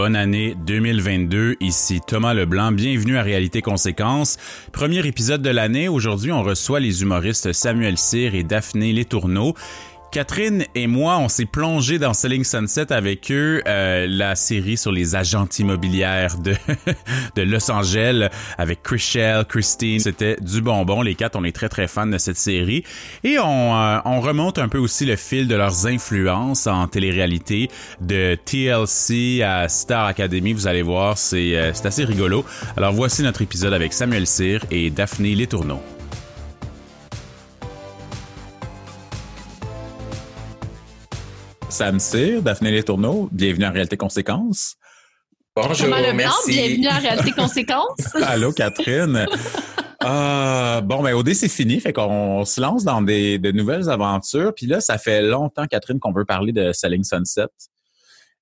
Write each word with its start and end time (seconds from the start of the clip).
bonne 0.00 0.16
année 0.16 0.54
2022. 0.54 1.56
Ici 1.60 2.00
Thomas 2.00 2.32
Leblanc. 2.32 2.72
Bienvenue 2.72 3.18
à 3.18 3.22
Réalité 3.22 3.60
Conséquences. 3.60 4.38
Premier 4.72 5.06
épisode 5.06 5.42
de 5.42 5.50
l'année. 5.50 5.88
Aujourd'hui, 5.88 6.32
on 6.32 6.42
reçoit 6.42 6.80
les 6.80 7.02
humoristes 7.02 7.52
Samuel 7.52 7.98
Cyr 7.98 8.34
et 8.34 8.42
Daphné 8.42 8.94
Letourneau. 8.94 9.54
Catherine 10.12 10.64
et 10.74 10.88
moi, 10.88 11.18
on 11.18 11.28
s'est 11.28 11.44
plongé 11.44 12.00
dans 12.00 12.14
Selling 12.14 12.42
Sunset 12.42 12.92
avec 12.92 13.30
eux, 13.30 13.62
euh, 13.68 14.06
la 14.08 14.34
série 14.34 14.76
sur 14.76 14.90
les 14.90 15.14
agentes 15.14 15.60
immobilières 15.60 16.36
de, 16.38 16.56
de 17.36 17.42
Los 17.42 17.70
Angeles 17.70 18.28
avec 18.58 18.82
Chriselle, 18.82 19.44
Christine. 19.44 20.00
C'était 20.00 20.36
du 20.40 20.62
bonbon. 20.62 21.02
Les 21.02 21.14
quatre, 21.14 21.36
on 21.36 21.44
est 21.44 21.54
très 21.54 21.68
très 21.68 21.86
fans 21.86 22.08
de 22.08 22.18
cette 22.18 22.38
série. 22.38 22.82
Et 23.22 23.38
on, 23.38 23.76
euh, 23.76 23.98
on 24.04 24.20
remonte 24.20 24.58
un 24.58 24.68
peu 24.68 24.78
aussi 24.78 25.06
le 25.06 25.14
fil 25.14 25.46
de 25.46 25.54
leurs 25.54 25.86
influences 25.86 26.66
en 26.66 26.88
télé-réalité 26.88 27.70
de 28.00 28.36
TLC 28.44 29.42
à 29.42 29.68
Star 29.68 30.06
Academy. 30.06 30.52
Vous 30.52 30.66
allez 30.66 30.82
voir, 30.82 31.18
c'est 31.18 31.56
euh, 31.56 31.72
assez 31.84 32.04
rigolo. 32.04 32.44
Alors 32.76 32.92
voici 32.92 33.22
notre 33.22 33.42
épisode 33.42 33.72
avec 33.72 33.92
Samuel 33.92 34.26
Cyr 34.26 34.64
et 34.72 34.90
Daphné 34.90 35.36
Letourneau. 35.36 35.80
Sam 41.70 42.00
Cyr, 42.00 42.42
Daphné 42.42 42.72
Letourneau, 42.72 43.28
bienvenue 43.30 43.64
à 43.64 43.70
Réalité 43.70 43.96
Conséquences. 43.96 44.74
Bonjour, 45.54 45.76
Thomas 45.76 46.00
Leblanc, 46.00 46.16
merci. 46.16 46.52
bienvenue 46.52 46.88
à 46.88 46.98
Réalité 46.98 47.30
Conséquences. 47.30 48.14
Allô, 48.22 48.52
Catherine. 48.52 49.26
Ah, 50.00 50.80
bon, 50.82 51.00
ben, 51.00 51.14
OD, 51.14 51.32
c'est 51.32 51.48
fini. 51.48 51.78
Fait 51.78 51.92
qu'on 51.92 52.44
se 52.44 52.60
lance 52.60 52.82
dans 52.82 53.02
des, 53.02 53.38
de 53.38 53.52
nouvelles 53.52 53.88
aventures. 53.88 54.52
Puis 54.52 54.66
là, 54.66 54.80
ça 54.80 54.98
fait 54.98 55.22
longtemps, 55.22 55.66
Catherine, 55.66 56.00
qu'on 56.00 56.12
veut 56.12 56.24
parler 56.24 56.52
de 56.52 56.72
Selling 56.72 57.04
Sunset. 57.04 57.46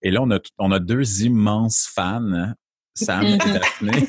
Et 0.00 0.10
là, 0.10 0.22
on 0.22 0.30
a, 0.30 0.38
on 0.58 0.72
a 0.72 0.78
deux 0.78 1.22
immenses 1.22 1.86
fans, 1.94 2.54
Sam 2.94 3.24
et 3.24 3.38
Daphné. 3.38 3.92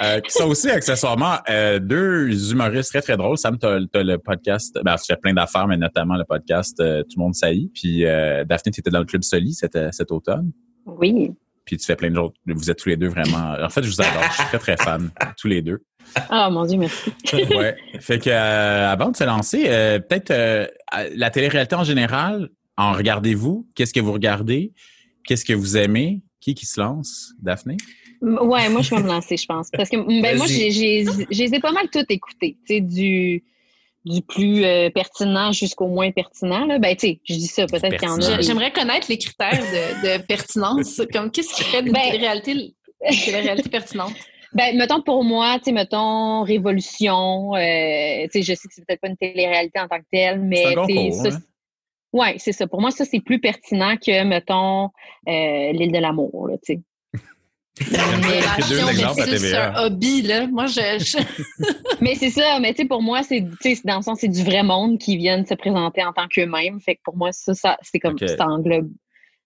Euh, 0.00 0.20
qui 0.20 0.30
sont 0.30 0.46
aussi 0.46 0.70
accessoirement 0.70 1.38
euh, 1.50 1.80
deux 1.80 2.52
humoristes 2.52 2.90
très 2.90 3.02
très 3.02 3.16
drôles. 3.16 3.36
Sam, 3.36 3.58
t'as 3.58 3.80
as 3.94 4.02
le 4.02 4.16
podcast, 4.16 4.78
ben, 4.84 4.94
tu 4.94 5.04
fais 5.06 5.16
plein 5.16 5.34
d'affaires, 5.34 5.66
mais 5.66 5.76
notamment 5.76 6.16
le 6.16 6.24
podcast 6.24 6.78
euh, 6.78 7.02
Tout 7.02 7.18
le 7.18 7.22
monde 7.24 7.34
saillit. 7.34 7.70
Puis 7.74 8.06
euh, 8.06 8.44
Daphné, 8.44 8.70
tu 8.70 8.80
étais 8.80 8.90
dans 8.90 9.00
le 9.00 9.06
club 9.06 9.24
Soli 9.24 9.54
cet, 9.54 9.76
cet 9.92 10.12
automne. 10.12 10.52
Oui. 10.86 11.32
Puis 11.64 11.76
tu 11.76 11.84
fais 11.84 11.96
plein 11.96 12.10
de 12.10 12.14
choses. 12.14 12.30
Vous 12.46 12.70
êtes 12.70 12.78
tous 12.78 12.88
les 12.88 12.96
deux 12.96 13.08
vraiment. 13.08 13.56
En 13.60 13.68
fait, 13.68 13.82
je 13.82 13.88
vous 13.88 14.00
adore. 14.00 14.22
Je 14.30 14.34
suis 14.34 14.44
très 14.44 14.58
très 14.58 14.76
fan, 14.76 15.10
tous 15.36 15.48
les 15.48 15.62
deux. 15.62 15.82
Ah, 16.28 16.50
mon 16.50 16.64
Dieu, 16.64 16.78
merci. 16.78 17.12
Ouais. 17.32 17.76
Fait 18.00 18.18
que 18.18 18.30
euh, 18.30 18.90
avant 18.90 19.10
de 19.10 19.16
se 19.16 19.24
lancer, 19.24 19.64
euh, 19.68 19.98
peut-être 19.98 20.30
euh, 20.30 20.66
la 21.14 21.30
télé-réalité 21.30 21.74
en 21.74 21.84
général. 21.84 22.50
En 22.76 22.92
regardez-vous? 22.92 23.68
Qu'est-ce 23.74 23.92
que 23.92 24.00
vous 24.00 24.12
regardez? 24.12 24.72
Qu'est-ce 25.24 25.44
que 25.44 25.52
vous 25.52 25.76
aimez? 25.76 26.22
Qui 26.40 26.54
qui 26.54 26.64
se 26.64 26.80
lance? 26.80 27.32
Daphné? 27.42 27.76
Ouais, 28.20 28.68
moi, 28.68 28.82
je 28.82 28.94
vais 28.94 29.02
me 29.02 29.06
lancer, 29.08 29.36
je 29.36 29.46
pense. 29.46 29.68
Parce 29.70 29.88
que 29.88 29.96
ben, 29.96 30.36
moi, 30.36 30.46
j'ai- 30.46 30.70
j'ai- 30.70 31.04
je 31.04 31.42
les 31.42 31.54
ai 31.54 31.60
pas 31.60 31.72
mal 31.72 31.88
toutes 31.90 32.10
écoutées. 32.10 32.56
Tu 32.66 32.74
sais, 32.74 32.80
du, 32.80 33.44
du 34.04 34.22
plus 34.22 34.64
euh, 34.64 34.90
pertinent 34.90 35.52
jusqu'au 35.52 35.86
moins 35.86 36.10
pertinent. 36.10 36.64
Là. 36.66 36.78
Ben, 36.78 36.96
tu 36.96 37.06
sais, 37.08 37.20
je 37.24 37.34
dis 37.34 37.46
ça, 37.46 37.66
peut-être 37.66 37.96
qu'il 37.96 38.08
y 38.08 38.10
en 38.10 38.20
a. 38.20 38.40
J'aimerais 38.40 38.72
connaître 38.72 39.06
les 39.08 39.18
critères 39.18 39.50
de, 39.60 40.18
de 40.18 40.22
pertinence. 40.26 41.00
Comme 41.12 41.30
qu'est-ce 41.30 41.54
qui 41.54 41.62
fait 41.64 41.82
de 41.82 41.90
Ben- 41.92 42.10
réalité, 42.18 42.74
réalité 43.00 43.68
pertinente? 43.68 44.14
Ben, 44.54 44.76
mettons 44.76 45.02
pour 45.02 45.24
moi, 45.24 45.58
tu 45.58 45.64
sais, 45.66 45.72
mettons 45.72 46.42
Révolution. 46.42 47.54
euh, 47.54 48.24
tu 48.24 48.30
sais, 48.32 48.42
je 48.42 48.54
sais 48.54 48.66
que 48.68 48.74
c'est 48.74 48.84
peut-être 48.86 49.00
pas 49.00 49.08
une 49.08 49.16
télé-réalité 49.16 49.78
en 49.78 49.88
tant 49.88 49.98
que 49.98 50.06
telle, 50.10 50.40
mais 50.40 50.56
C'est 50.56 50.78
hein? 50.78 51.30
c'est- 51.30 51.38
Ouais, 52.14 52.36
c'est 52.38 52.52
ça. 52.52 52.66
Pour 52.66 52.80
moi, 52.80 52.90
ça, 52.90 53.04
c'est 53.04 53.20
plus 53.20 53.38
pertinent 53.38 53.96
que, 53.98 54.24
mettons, 54.24 54.84
euh, 55.28 55.72
l'île 55.72 55.92
de 55.92 55.98
l'amour, 55.98 56.48
là, 56.48 56.54
tu 56.64 56.72
sais. 56.74 56.80
Versus 57.78 59.24
TVA. 59.24 59.74
un 59.78 59.84
hobby, 59.84 60.22
là. 60.22 60.46
Moi, 60.46 60.66
je, 60.66 60.80
je- 60.98 61.18
Mais 62.00 62.14
c'est 62.14 62.30
ça, 62.30 62.58
mais 62.60 62.72
tu 62.74 62.82
sais, 62.82 62.88
pour 62.88 63.02
moi, 63.02 63.22
c'est, 63.22 63.44
tu 63.60 63.74
sais, 63.74 63.80
dans 63.84 63.96
le 63.96 64.02
sens, 64.02 64.18
c'est 64.20 64.28
du 64.28 64.42
vrai 64.44 64.62
monde 64.62 64.98
qui 64.98 65.16
viennent 65.16 65.44
se 65.46 65.54
présenter 65.54 66.04
en 66.04 66.12
tant 66.12 66.28
qu'eux-mêmes. 66.28 66.80
Fait 66.80 66.94
que 66.96 67.00
pour 67.04 67.16
moi, 67.16 67.32
ça, 67.32 67.54
ça 67.54 67.76
c'est 67.82 67.98
comme, 67.98 68.14
Ok. 68.14 68.28
ça 68.28 68.46
englobe. 68.46 68.90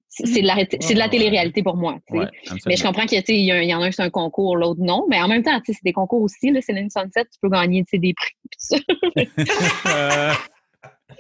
C'est 0.09 0.27
c'est 0.27 0.43
de 0.43 0.47
la, 0.47 0.57
c'est 0.81 0.93
de 0.93 0.99
la 0.99 1.09
télé-réalité 1.09 1.63
pour 1.63 1.77
moi, 1.79 1.95
tu 2.07 2.13
sais. 2.19 2.25
Ouais, 2.25 2.59
Mais 2.67 2.77
je 2.77 2.83
comprends 2.83 3.07
qu'il 3.07 3.17
y, 3.17 3.19
a, 3.19 3.23
tu 3.23 3.33
sais, 3.33 3.39
il 3.39 3.45
y, 3.47 3.75
en 3.75 3.81
a 3.81 3.87
un, 3.87 3.91
c'est 3.91 4.03
un 4.03 4.11
concours, 4.11 4.57
l'autre 4.57 4.81
non. 4.83 5.07
Mais 5.09 5.19
en 5.23 5.29
même 5.29 5.43
temps, 5.43 5.59
tu 5.65 5.73
sais, 5.73 5.79
c'est 5.79 5.85
des 5.85 5.95
concours 5.95 6.21
aussi, 6.21 6.51
là. 6.51 6.61
C'est 6.61 6.75
une 6.75 6.91
Sunset, 6.91 7.25
tu 7.25 7.39
peux 7.41 7.49
gagner, 7.49 7.83
des 7.91 8.13
prix. 8.13 8.35
pis 8.51 8.59
ça. 8.59 8.77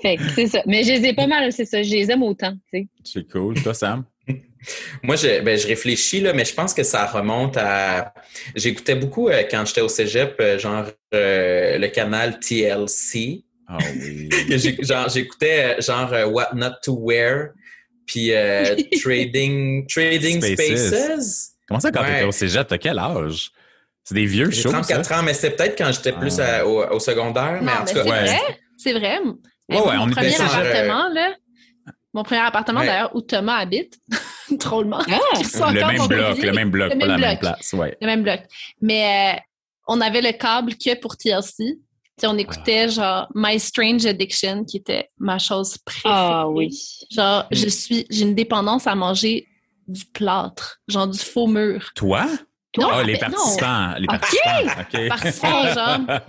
Fait 0.02 0.16
que 0.16 0.22
c'est 0.34 0.46
ça. 0.48 0.62
Mais 0.66 0.82
je 0.84 0.92
les 0.92 1.06
ai 1.06 1.14
pas 1.14 1.26
mal, 1.26 1.50
c'est 1.52 1.64
ça. 1.64 1.82
Je 1.82 1.90
les 1.94 2.10
aime 2.10 2.22
autant, 2.22 2.52
tu 2.72 2.80
sais. 2.80 2.88
c'est 3.04 3.30
cool. 3.30 3.54
Toi, 3.62 3.72
Sam? 3.72 4.04
Moi, 5.02 5.16
je, 5.16 5.40
ben, 5.40 5.58
je 5.58 5.66
réfléchis, 5.66 6.20
là, 6.20 6.32
mais 6.32 6.44
je 6.44 6.54
pense 6.54 6.72
que 6.72 6.82
ça 6.84 7.06
remonte 7.06 7.56
à. 7.56 8.14
J'écoutais 8.54 8.94
beaucoup 8.94 9.28
euh, 9.28 9.42
quand 9.50 9.64
j'étais 9.66 9.80
au 9.80 9.88
cégep, 9.88 10.36
euh, 10.40 10.58
genre 10.58 10.86
euh, 11.14 11.78
le 11.78 11.88
canal 11.88 12.38
TLC. 12.38 13.44
Ah 13.68 13.78
oui. 14.00 14.28
J'écoutais 15.08 15.80
genre 15.80 16.12
What 16.32 16.50
Not 16.54 16.74
to 16.84 16.96
Wear, 17.00 17.48
puis 18.06 18.32
euh, 18.32 18.76
Trading, 19.02 19.86
trading 19.88 20.40
Spaces. 20.42 20.86
Spaces. 20.88 21.48
Comment 21.66 21.80
ça, 21.80 21.90
quand 21.90 22.02
Ouais. 22.02 22.12
t'étais 22.14 22.24
au 22.24 22.32
cégep, 22.32 22.66
t'as 22.68 22.78
quel 22.78 22.98
âge? 22.98 23.50
C'est 24.04 24.14
des 24.14 24.26
vieux 24.26 24.50
shows, 24.50 24.70
ça? 24.70 24.80
34 24.82 25.12
ans, 25.12 25.22
mais 25.22 25.32
c'était 25.34 25.50
peut-être 25.56 25.78
quand 25.78 25.90
j'étais 25.92 26.12
plus 26.12 26.38
Ah. 26.40 26.58
à- 26.58 26.66
au, 26.66 26.84
au 26.94 26.98
secondaire. 27.00 27.58
mais 27.62 27.66
non, 27.66 27.72
en 27.72 27.80
mais 27.80 27.80
tout 27.80 27.86
c'est 27.88 27.94
cas, 27.94 28.02
ouais. 28.04 28.24
vrai. 28.26 28.40
C'est 28.76 28.92
vrai. 28.92 29.18
Ouais, 29.68 29.78
ouais, 29.78 29.96
mon 29.96 30.02
on 30.04 30.08
était 30.10 30.30
ça, 30.30 30.46
genre, 30.46 30.54
appartement, 30.56 31.08
là. 31.14 31.34
Mon 32.14 32.22
premier 32.24 32.40
appartement, 32.42 32.80
Ouais. 32.80 32.86
d'ailleurs, 32.86 33.14
où 33.16 33.20
Thomas 33.22 33.56
habite, 33.56 33.98
drôlement. 34.50 34.98
Ah! 35.08 35.18
Le 35.72 35.86
même 35.86 36.06
bloc, 36.06 36.38
le 36.38 36.52
même 36.52 36.70
bloc, 36.70 36.92
Le 36.92 36.98
pas 36.98 37.06
même 37.06 37.20
la 37.20 37.28
même 37.28 37.38
bloc. 37.38 37.40
place. 37.40 37.72
Ouais. 37.72 37.96
le 38.00 38.06
même 38.06 38.22
bloc. 38.22 38.40
Mais 38.80 39.34
euh, 39.36 39.40
on 39.88 40.00
avait 40.00 40.20
le 40.20 40.32
câble 40.32 40.74
que 40.76 40.94
pour 41.00 41.16
TLC. 41.16 41.78
Puis 42.18 42.26
on 42.26 42.36
écoutait 42.36 42.88
genre 42.90 43.26
My 43.34 43.58
Strange 43.58 44.04
Addiction, 44.04 44.64
qui 44.64 44.76
était 44.76 45.08
ma 45.18 45.38
chose 45.38 45.78
préférée. 45.78 46.14
Ah 46.14 46.48
oui. 46.48 46.68
Genre, 47.10 47.46
je 47.50 47.68
suis, 47.68 48.06
j'ai 48.10 48.22
une 48.22 48.34
dépendance 48.34 48.86
à 48.86 48.94
manger 48.94 49.46
du 49.88 50.04
plâtre, 50.04 50.78
genre 50.86 51.08
du 51.08 51.18
faux 51.18 51.46
mur. 51.46 51.90
Toi? 51.96 52.26
Non, 52.78 52.88
Ah, 52.92 53.02
les 53.02 53.14
non. 53.14 53.18
participants. 53.20 53.94
Les 53.98 54.06
participants. 54.06 54.80
OK. 54.80 55.08
Participants, 55.08 55.66
genre. 55.74 56.20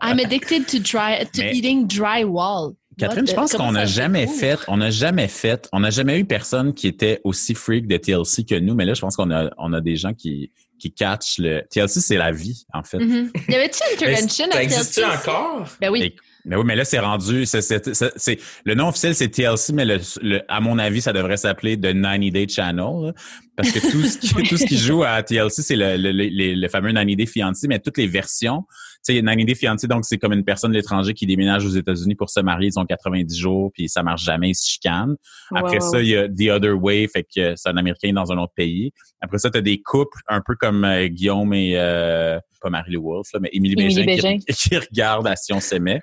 I'm 0.02 0.18
addicted 0.20 0.66
to 0.68 0.78
dry, 0.78 1.24
to 1.32 1.42
Mais- 1.42 1.52
eating 1.56 1.86
drywall. 1.88 2.74
Catherine, 2.98 3.26
je 3.26 3.34
pense 3.34 3.52
qu'on 3.52 3.66
ça 3.66 3.72
n'a 3.72 3.84
jamais 3.86 4.26
fait, 4.26 4.58
on 4.68 4.78
n'a 4.78 4.90
jamais 4.90 5.28
fait, 5.28 5.68
on 5.72 5.80
n'a 5.80 5.90
jamais 5.90 6.18
eu 6.18 6.24
personne 6.24 6.72
qui 6.72 6.86
était 6.88 7.20
aussi 7.24 7.54
freak 7.54 7.86
de 7.86 7.96
TLC 7.98 8.44
que 8.44 8.58
nous, 8.58 8.74
mais 8.74 8.84
là, 8.86 8.94
je 8.94 9.00
pense 9.02 9.16
qu'on 9.16 9.30
a, 9.30 9.50
on 9.58 9.72
a 9.74 9.80
des 9.82 9.96
gens 9.96 10.14
qui, 10.14 10.50
qui 10.78 10.92
catchent 10.92 11.38
le, 11.38 11.62
TLC, 11.70 12.00
c'est 12.00 12.16
la 12.16 12.32
vie, 12.32 12.64
en 12.72 12.82
fait. 12.82 12.98
Mhm. 12.98 13.30
Y 13.48 13.54
avait-tu 13.54 13.78
une 13.92 13.98
ça 14.28 14.44
à 14.52 14.66
TLC 14.66 14.80
aussi? 14.80 15.04
encore? 15.04 15.68
Ben 15.80 15.90
oui. 15.90 16.02
Et- 16.04 16.16
Mais 16.48 16.54
oui, 16.56 16.62
mais 16.64 16.76
là, 16.76 16.84
c'est 16.84 17.00
rendu, 17.00 17.44
c'est, 17.44 17.60
c'est, 17.60 17.92
c'est- 17.92 18.12
c'est- 18.16 18.38
le 18.64 18.74
nom 18.74 18.88
officiel, 18.88 19.14
c'est 19.14 19.28
TLC, 19.28 19.72
mais 19.74 19.84
le, 19.84 19.98
le- 20.22 20.40
à 20.48 20.60
mon 20.60 20.78
avis, 20.78 21.02
ça 21.02 21.12
devrait 21.12 21.36
s'appeler 21.36 21.76
The 21.76 21.92
90 21.92 22.30
Day 22.30 22.46
Channel, 22.48 23.06
là, 23.06 23.12
parce 23.56 23.72
que 23.72 23.80
tout 23.80 24.02
ce 24.04 24.16
qui, 24.18 24.28
tout 24.48 24.56
ce 24.56 24.64
qui 24.64 24.78
joue 24.78 25.02
à 25.02 25.22
TLC, 25.22 25.60
c'est 25.62 25.76
le, 25.76 25.96
le, 25.96 26.12
le, 26.12 26.54
le 26.54 26.68
fameux 26.68 26.90
90 26.92 27.16
Day 27.16 27.26
Fiancé, 27.26 27.66
mais 27.68 27.78
toutes 27.80 27.98
les 27.98 28.06
versions. 28.06 28.62
Tu 29.06 29.14
sais, 29.14 29.22
90 29.22 29.44
Day 29.44 29.54
Fiancé, 29.54 29.86
donc 29.86 30.04
c'est 30.04 30.18
comme 30.18 30.32
une 30.32 30.44
personne 30.44 30.72
de 30.72 30.76
l'étranger 30.76 31.14
qui 31.14 31.26
déménage 31.26 31.64
aux 31.64 31.70
États-Unis 31.70 32.14
pour 32.14 32.30
se 32.30 32.40
marier, 32.40 32.70
ils 32.74 32.78
ont 32.78 32.84
90 32.84 33.38
jours, 33.38 33.70
puis 33.72 33.88
ça 33.88 34.02
marche 34.02 34.24
jamais, 34.24 34.50
ils 34.50 34.54
se 34.54 34.68
chicanent. 34.68 35.16
Après 35.54 35.80
ça, 35.80 36.02
il 36.02 36.08
y 36.08 36.16
a 36.16 36.28
The 36.28 36.50
Other 36.56 36.82
Way, 36.82 37.08
fait 37.08 37.22
que 37.22 37.54
c'est 37.56 37.68
un 37.68 37.76
Américain 37.76 38.12
dans 38.12 38.32
un 38.32 38.38
autre 38.38 38.54
pays. 38.54 38.92
Après 39.20 39.38
ça, 39.38 39.50
tu 39.50 39.58
as 39.58 39.62
des 39.62 39.80
couples 39.80 40.18
un 40.28 40.40
peu 40.44 40.54
comme 40.56 40.84
euh, 40.84 41.06
Guillaume 41.06 41.52
et 41.54 41.74
euh, 41.76 42.38
pas 42.60 42.70
Marie-Lou 42.70 43.02
Wolfe, 43.02 43.28
là, 43.32 43.40
mais 43.40 43.50
Émilie 43.52 43.76
Bégin, 43.76 44.04
Bégin. 44.04 44.38
Qui, 44.38 44.54
qui 44.70 44.76
regardent 44.76 45.28
à 45.28 45.36
Si 45.36 45.52
on 45.52 45.60
s'aimait. 45.60 46.00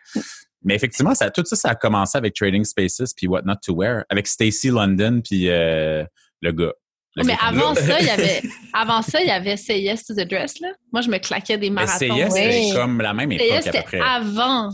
Mais 0.63 0.75
effectivement, 0.75 1.13
ça, 1.13 1.29
tout 1.29 1.44
ça, 1.45 1.55
ça 1.55 1.69
a 1.69 1.75
commencé 1.75 2.17
avec 2.17 2.33
Trading 2.35 2.63
Spaces 2.63 3.13
puis 3.15 3.27
What 3.27 3.41
Not 3.44 3.57
to 3.65 3.75
Wear, 3.75 4.03
avec 4.09 4.27
Stacy 4.27 4.69
London 4.69 5.21
puis 5.21 5.50
euh, 5.50 6.03
le 6.41 6.51
gars. 6.51 6.73
Le 7.15 7.24
mais 7.25 7.36
avant 7.42 7.75
ça, 7.75 8.00
il 8.00 8.06
y 8.06 8.10
avait, 8.10 8.42
avant 8.74 9.01
ça, 9.01 9.21
il 9.21 9.27
y 9.27 9.31
avait 9.31 9.56
Say 9.57 9.81
Yes 9.81 10.06
to 10.06 10.13
the 10.15 10.27
Dress, 10.27 10.60
là. 10.60 10.69
Moi, 10.92 11.01
je 11.01 11.10
me 11.10 11.18
claquais 11.19 11.57
des 11.57 11.69
marathons. 11.69 11.94
c'est 12.00 12.07
yes, 12.10 12.33
ouais. 12.33 12.68
c'est 12.71 12.75
comme 12.75 13.00
la 13.01 13.13
même 13.13 13.30
Say 13.31 13.36
époque 13.36 13.48
Yes, 13.50 13.68
à 13.68 13.71
peu 13.71 13.77
c'était 13.77 13.83
près. 13.83 14.00
avant. 14.01 14.69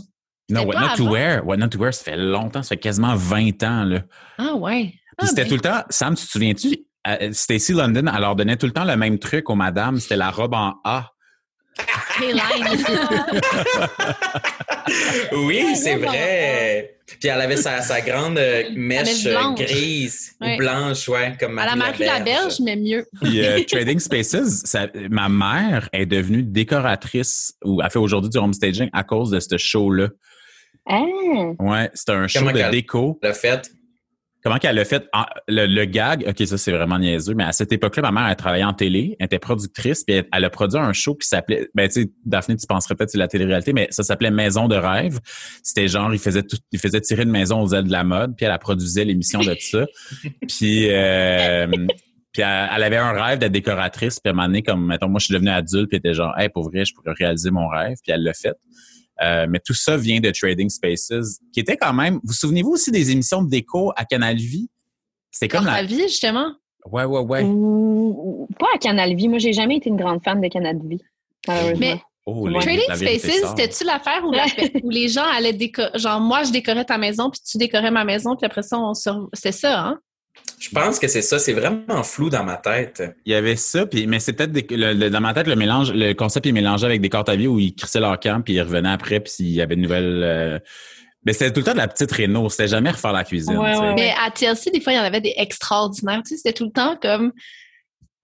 Non, 0.50 0.64
What 0.64 0.80
Not 0.80 0.96
to. 0.96 1.08
Wear, 1.10 1.46
What 1.46 1.56
Not 1.58 1.68
to 1.68 1.78
Wear, 1.78 1.94
ça 1.94 2.02
fait 2.04 2.16
longtemps, 2.16 2.62
ça 2.62 2.70
fait 2.70 2.76
quasiment 2.78 3.14
20 3.14 3.62
ans, 3.62 3.84
là. 3.84 4.00
Ah 4.38 4.54
ouais. 4.54 4.86
Puis 4.86 4.98
Ah, 5.18 5.26
c'était 5.26 5.42
ben. 5.42 5.48
tout 5.48 5.54
le 5.56 5.60
temps, 5.60 5.82
Sam, 5.90 6.14
tu 6.16 6.24
te 6.26 6.30
souviens-tu, 6.30 6.78
euh, 7.06 7.30
Stacy 7.32 7.72
London, 7.72 8.10
elle 8.12 8.20
leur 8.20 8.34
donnait 8.34 8.56
tout 8.56 8.66
le 8.66 8.72
temps 8.72 8.84
le 8.84 8.96
même 8.96 9.18
truc 9.18 9.48
aux 9.50 9.54
madames, 9.54 9.98
c'était 10.00 10.16
la 10.16 10.30
robe 10.30 10.54
en 10.54 10.74
A. 10.84 11.10
Oui, 15.32 15.76
c'est 15.76 15.96
vrai. 15.96 16.96
Puis 17.06 17.28
elle 17.28 17.40
avait 17.40 17.56
sa, 17.56 17.82
sa 17.82 18.00
grande 18.00 18.38
euh, 18.38 18.64
mèche 18.74 19.24
grise 19.56 20.32
Ouais. 20.40 20.54
ou 20.54 20.58
blanche, 20.58 21.08
ouais, 21.08 21.34
comme 21.38 21.58
À 21.58 21.66
la 21.66 21.76
Marie 21.76 22.04
Laberge, 22.04 22.60
mais 22.60 22.76
mieux. 22.76 23.04
Puis 23.20 23.44
euh, 23.44 23.60
Trading 23.68 23.98
Spaces, 23.98 24.62
ça- 24.64 24.88
ma 25.10 25.28
mère 25.28 25.88
est 25.92 26.06
devenue 26.06 26.42
décoratrice 26.42 27.54
ou 27.64 27.80
a 27.82 27.90
fait 27.90 27.98
aujourd'hui 27.98 28.30
du 28.30 28.38
home 28.38 28.52
staging 28.54 28.88
à 28.92 29.02
cause 29.02 29.30
de 29.30 29.40
ce 29.40 29.56
show-là. 29.58 30.08
Ah! 30.88 31.00
Ouais, 31.58 31.90
c'était 31.94 32.12
un 32.12 32.26
show 32.28 32.38
Comment 32.40 32.52
de 32.52 32.70
déco. 32.70 33.18
Le 33.22 33.32
fait? 33.32 33.70
Comment 34.42 34.56
qu'elle 34.58 34.78
a 34.78 34.84
fait 34.84 35.06
en- 35.12 35.26
le, 35.48 35.66
le 35.66 35.84
gag? 35.84 36.24
OK, 36.26 36.46
ça 36.46 36.56
c'est 36.56 36.72
vraiment 36.72 36.98
niaiseux, 36.98 37.34
mais 37.34 37.44
à 37.44 37.52
cette 37.52 37.72
époque-là, 37.72 38.10
ma 38.10 38.12
mère, 38.12 38.30
elle 38.30 38.36
travaillait 38.36 38.64
en 38.64 38.72
télé, 38.72 39.16
elle 39.18 39.26
était 39.26 39.38
productrice, 39.38 40.04
puis 40.04 40.16
elle, 40.16 40.26
elle 40.32 40.44
a 40.44 40.50
produit 40.50 40.78
un 40.78 40.92
show 40.92 41.14
qui 41.14 41.28
s'appelait, 41.28 41.68
ben 41.74 41.88
tu 41.88 42.02
sais, 42.02 42.10
Daphné, 42.24 42.56
tu 42.56 42.66
penserais 42.66 42.94
peut-être 42.94 43.08
que 43.08 43.12
c'est 43.12 43.18
la 43.18 43.28
télé-réalité, 43.28 43.72
mais 43.72 43.88
ça 43.90 44.02
s'appelait 44.02 44.30
Maison 44.30 44.68
de 44.68 44.76
rêve. 44.76 45.18
C'était 45.62 45.88
genre, 45.88 46.12
il 46.14 46.18
faisait 46.18 46.42
tout, 46.42 46.56
il 46.72 46.78
faisait 46.78 47.00
tirer 47.00 47.24
une 47.24 47.30
maison 47.30 47.60
aux 47.60 47.74
ailes 47.74 47.84
de 47.84 47.92
la 47.92 48.04
mode, 48.04 48.34
puis 48.36 48.46
elle, 48.46 48.52
elle 48.52 48.58
produisait 48.58 49.04
l'émission 49.04 49.40
de 49.40 49.54
ça. 49.58 49.84
puis 50.48 50.88
euh, 50.90 51.66
puis 52.32 52.42
elle, 52.42 52.68
elle 52.76 52.82
avait 52.84 52.96
un 52.96 53.12
rêve 53.12 53.38
d'être 53.40 53.52
décoratrice, 53.52 54.20
puis 54.20 54.30
à 54.30 54.32
un 54.32 54.34
moment 54.36 54.46
donné, 54.46 54.62
comme, 54.62 54.86
mettons, 54.86 55.08
moi 55.08 55.18
je 55.18 55.26
suis 55.26 55.34
devenue 55.34 55.50
adulte, 55.50 55.88
puis 55.88 55.96
elle 56.02 56.10
était 56.10 56.14
genre, 56.14 56.32
hey, 56.38 56.48
pour 56.48 56.70
vrai, 56.70 56.84
je 56.84 56.94
pourrais 56.94 57.12
réaliser 57.12 57.50
mon 57.50 57.68
rêve, 57.68 57.96
puis 58.02 58.12
elle 58.12 58.22
l'a 58.22 58.32
fait. 58.34 58.54
Euh, 59.22 59.46
mais 59.48 59.60
tout 59.64 59.74
ça 59.74 59.96
vient 59.96 60.20
de 60.20 60.30
Trading 60.30 60.68
Spaces, 60.68 61.40
qui 61.52 61.60
était 61.60 61.76
quand 61.76 61.92
même. 61.92 62.20
Vous 62.24 62.32
souvenez-vous 62.32 62.70
aussi 62.70 62.90
des 62.90 63.10
émissions 63.10 63.42
de 63.42 63.50
déco 63.50 63.92
à 63.96 64.04
Canal 64.04 64.36
Vie? 64.36 64.68
C'était 65.30 65.48
comme 65.56 65.66
la. 65.66 65.82
vie, 65.82 66.02
justement. 66.02 66.52
Ouais, 66.86 67.04
ouais, 67.04 67.20
ouais. 67.20 67.42
Ou- 67.42 68.46
ou- 68.48 68.48
Pas 68.58 68.66
à 68.74 68.78
Canal 68.78 69.14
Vie. 69.14 69.28
Moi, 69.28 69.38
j'ai 69.38 69.52
jamais 69.52 69.76
été 69.76 69.90
une 69.90 69.96
grande 69.96 70.22
fan 70.24 70.40
de 70.40 70.48
Canal 70.48 70.78
Vie. 70.84 71.02
Mais 71.78 72.00
Oh, 72.26 72.48
Trading 72.60 72.82
Spaces, 72.94 73.42
c'était-tu 73.56 73.84
l'affaire 73.84 74.22
où, 74.24 74.30
la- 74.30 74.44
où 74.84 74.90
les 74.90 75.08
gens 75.08 75.24
allaient 75.34 75.54
décorer, 75.54 75.88
genre 75.98 76.20
moi 76.20 76.44
je 76.44 76.52
décorais 76.52 76.84
ta 76.84 76.98
maison, 76.98 77.30
puis 77.30 77.40
tu 77.44 77.56
décorais 77.58 77.90
ma 77.90 78.04
maison, 78.04 78.36
puis 78.36 78.44
après 78.46 78.62
ça, 78.62 78.78
on 78.78 78.92
se... 78.94 79.08
C'est 79.32 79.52
ça, 79.52 79.80
hein? 79.80 79.98
Je 80.60 80.68
pense 80.70 80.98
que 80.98 81.08
c'est 81.08 81.22
ça. 81.22 81.38
C'est 81.38 81.54
vraiment 81.54 82.02
flou 82.02 82.28
dans 82.30 82.44
ma 82.44 82.56
tête. 82.56 83.02
Il 83.24 83.32
y 83.32 83.34
avait 83.34 83.56
ça, 83.56 83.86
puis, 83.86 84.06
mais 84.06 84.20
c'est 84.20 84.34
peut-être 84.34 84.52
des- 84.52 84.66
le- 84.76 84.92
le- 84.92 85.10
dans 85.10 85.20
ma 85.20 85.32
tête, 85.34 85.46
le 85.46 85.56
mélange, 85.56 85.90
le 85.92 86.12
concept 86.12 86.46
est 86.46 86.52
mélangé 86.52 86.84
avec 86.86 87.00
des 87.00 87.08
cartes 87.08 87.30
à 87.30 87.34
vie 87.34 87.46
où 87.48 87.58
ils 87.58 87.74
crissaient 87.74 87.98
leur 88.00 88.20
camp, 88.20 88.42
puis 88.44 88.54
ils 88.54 88.60
revenaient 88.62 88.90
après, 88.90 89.20
puis 89.20 89.32
il 89.40 89.50
y 89.52 89.62
avait 89.62 89.74
une 89.74 89.80
nouvelle. 89.82 90.20
euh, 90.22 90.58
Mais 91.26 91.32
c'était 91.32 91.50
tout 91.52 91.60
le 91.60 91.64
temps 91.64 91.72
de 91.72 91.78
la 91.78 91.88
petite 91.88 92.12
réno, 92.12 92.48
c'était 92.50 92.68
jamais 92.68 92.90
refaire 92.90 93.12
la 93.12 93.24
cuisine. 93.24 93.56
Ouais, 93.58 93.76
ouais, 93.76 93.94
Mais 93.94 94.12
à 94.24 94.30
TLC, 94.30 94.70
des 94.70 94.80
fois, 94.80 94.92
il 94.92 94.96
y 94.96 94.98
en 95.00 95.04
avait 95.04 95.20
des 95.20 95.34
extraordinaires. 95.36 96.22
Tu 96.24 96.30
sais, 96.30 96.36
c'était 96.38 96.52
tout 96.54 96.64
le 96.64 96.72
temps 96.72 96.96
comme 97.00 97.32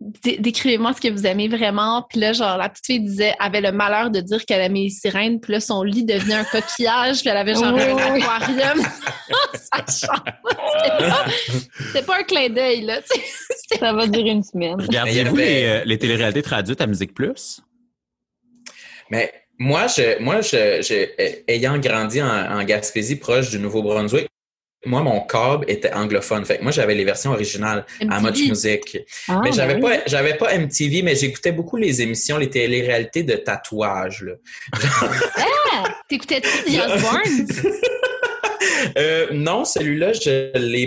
décrivez-moi 0.01 0.93
ce 0.95 1.01
que 1.01 1.09
vous 1.13 1.27
aimez 1.27 1.49
vraiment. 1.49 2.05
Puis 2.09 2.21
là, 2.21 2.33
genre, 2.33 2.57
la 2.59 2.69
petite 2.69 2.87
fille 2.87 3.01
disait, 3.01 3.33
avait 3.39 3.61
le 3.61 3.73
malheur 3.73 4.11
de 4.11 4.21
dire 4.21 4.45
qu'elle 4.45 4.61
aimait 4.61 4.83
les 4.85 4.91
sirènes. 4.91 5.41
Puis 5.41 5.53
là, 5.53 5.61
son 5.61 5.83
lit 5.83 6.05
devenait 6.05 6.35
un 6.35 6.45
coquillage. 6.45 7.21
Puis 7.21 7.29
elle 7.31 7.37
avait 7.39 7.55
genre 7.55 7.75
Oui, 7.75 7.83
un 7.83 8.13
oui. 8.13 8.23
aquarium. 8.23 8.87
Ça. 9.89 10.13
C'était 10.19 11.09
pas, 11.09 11.25
c'était 11.79 12.03
pas 12.07 12.19
un 12.21 12.23
clin 12.23 12.49
d'œil, 12.51 12.83
là. 12.83 13.01
Ça 13.79 13.93
va 13.93 14.07
durer 14.07 14.31
une 14.31 14.43
semaine. 14.43 14.77
Avait- 14.97 15.25
les, 15.25 15.65
euh, 15.65 15.83
les 15.85 15.99
téléréalités 15.99 16.43
traduites 16.43 16.81
à 16.81 16.87
Musique 16.87 17.15
Plus? 17.15 17.61
Mais 19.11 19.33
moi, 19.59 19.87
je, 19.87 20.21
moi, 20.23 20.41
je, 20.43 20.83
je- 20.83 21.23
euh, 21.23 21.33
ayant 21.49 21.79
grandi 21.79 22.21
en, 22.23 22.29
en 22.29 22.63
Gaspésie, 22.65 23.17
proche 23.17 23.51
du 23.51 23.59
Nouveau-Brunswick, 23.59 24.29
moi, 24.85 25.03
mon 25.03 25.21
câble 25.27 25.65
était 25.69 25.93
anglophone. 25.93 26.45
Fait 26.45 26.59
que 26.59 26.63
moi, 26.63 26.71
j'avais 26.71 26.95
les 26.95 27.05
versions 27.05 27.33
originales 27.33 27.85
à 28.09 28.21
Much. 28.21 28.39
Music. 28.49 28.99
Ah, 29.29 29.41
mais 29.43 29.51
ben 29.51 29.57
j'avais 29.57 29.75
oui. 29.77 29.81
pas, 29.81 29.99
j'avais 30.07 30.35
pas 30.35 30.57
MTV, 30.57 31.03
mais 31.03 31.17
j'écoutais 31.17 31.51
beaucoup 31.53 31.77
les 31.77 32.03
émissions, 32.03 32.37
les 32.39 32.51
téléréalités 32.51 33.23
de 33.25 33.35
tatouage. 33.37 34.23
là. 34.23 34.35
T'écoutais-tu 36.09 36.49
The 36.73 36.81
Osbournes? 36.87 37.47
Euh, 38.99 39.29
non, 39.33 39.65
celui-là, 39.65 40.13
je 40.13 40.57
l'ai, 40.59 40.87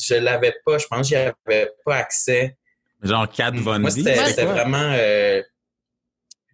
je 0.00 0.14
l'avais 0.14 0.54
pas. 0.64 0.78
Je 0.78 0.86
pense 0.86 1.00
que 1.02 1.06
j'y 1.06 1.16
avais 1.16 1.70
pas 1.84 1.96
accès. 1.96 2.56
Genre 3.02 3.28
Cat 3.30 3.52
Von 3.54 3.78
Moi, 3.80 3.90
D? 3.90 3.96
c'était, 4.02 4.18
Ouais. 4.18 4.26
c'était 4.28 4.44
vraiment. 4.44 4.92
euh, 4.96 5.42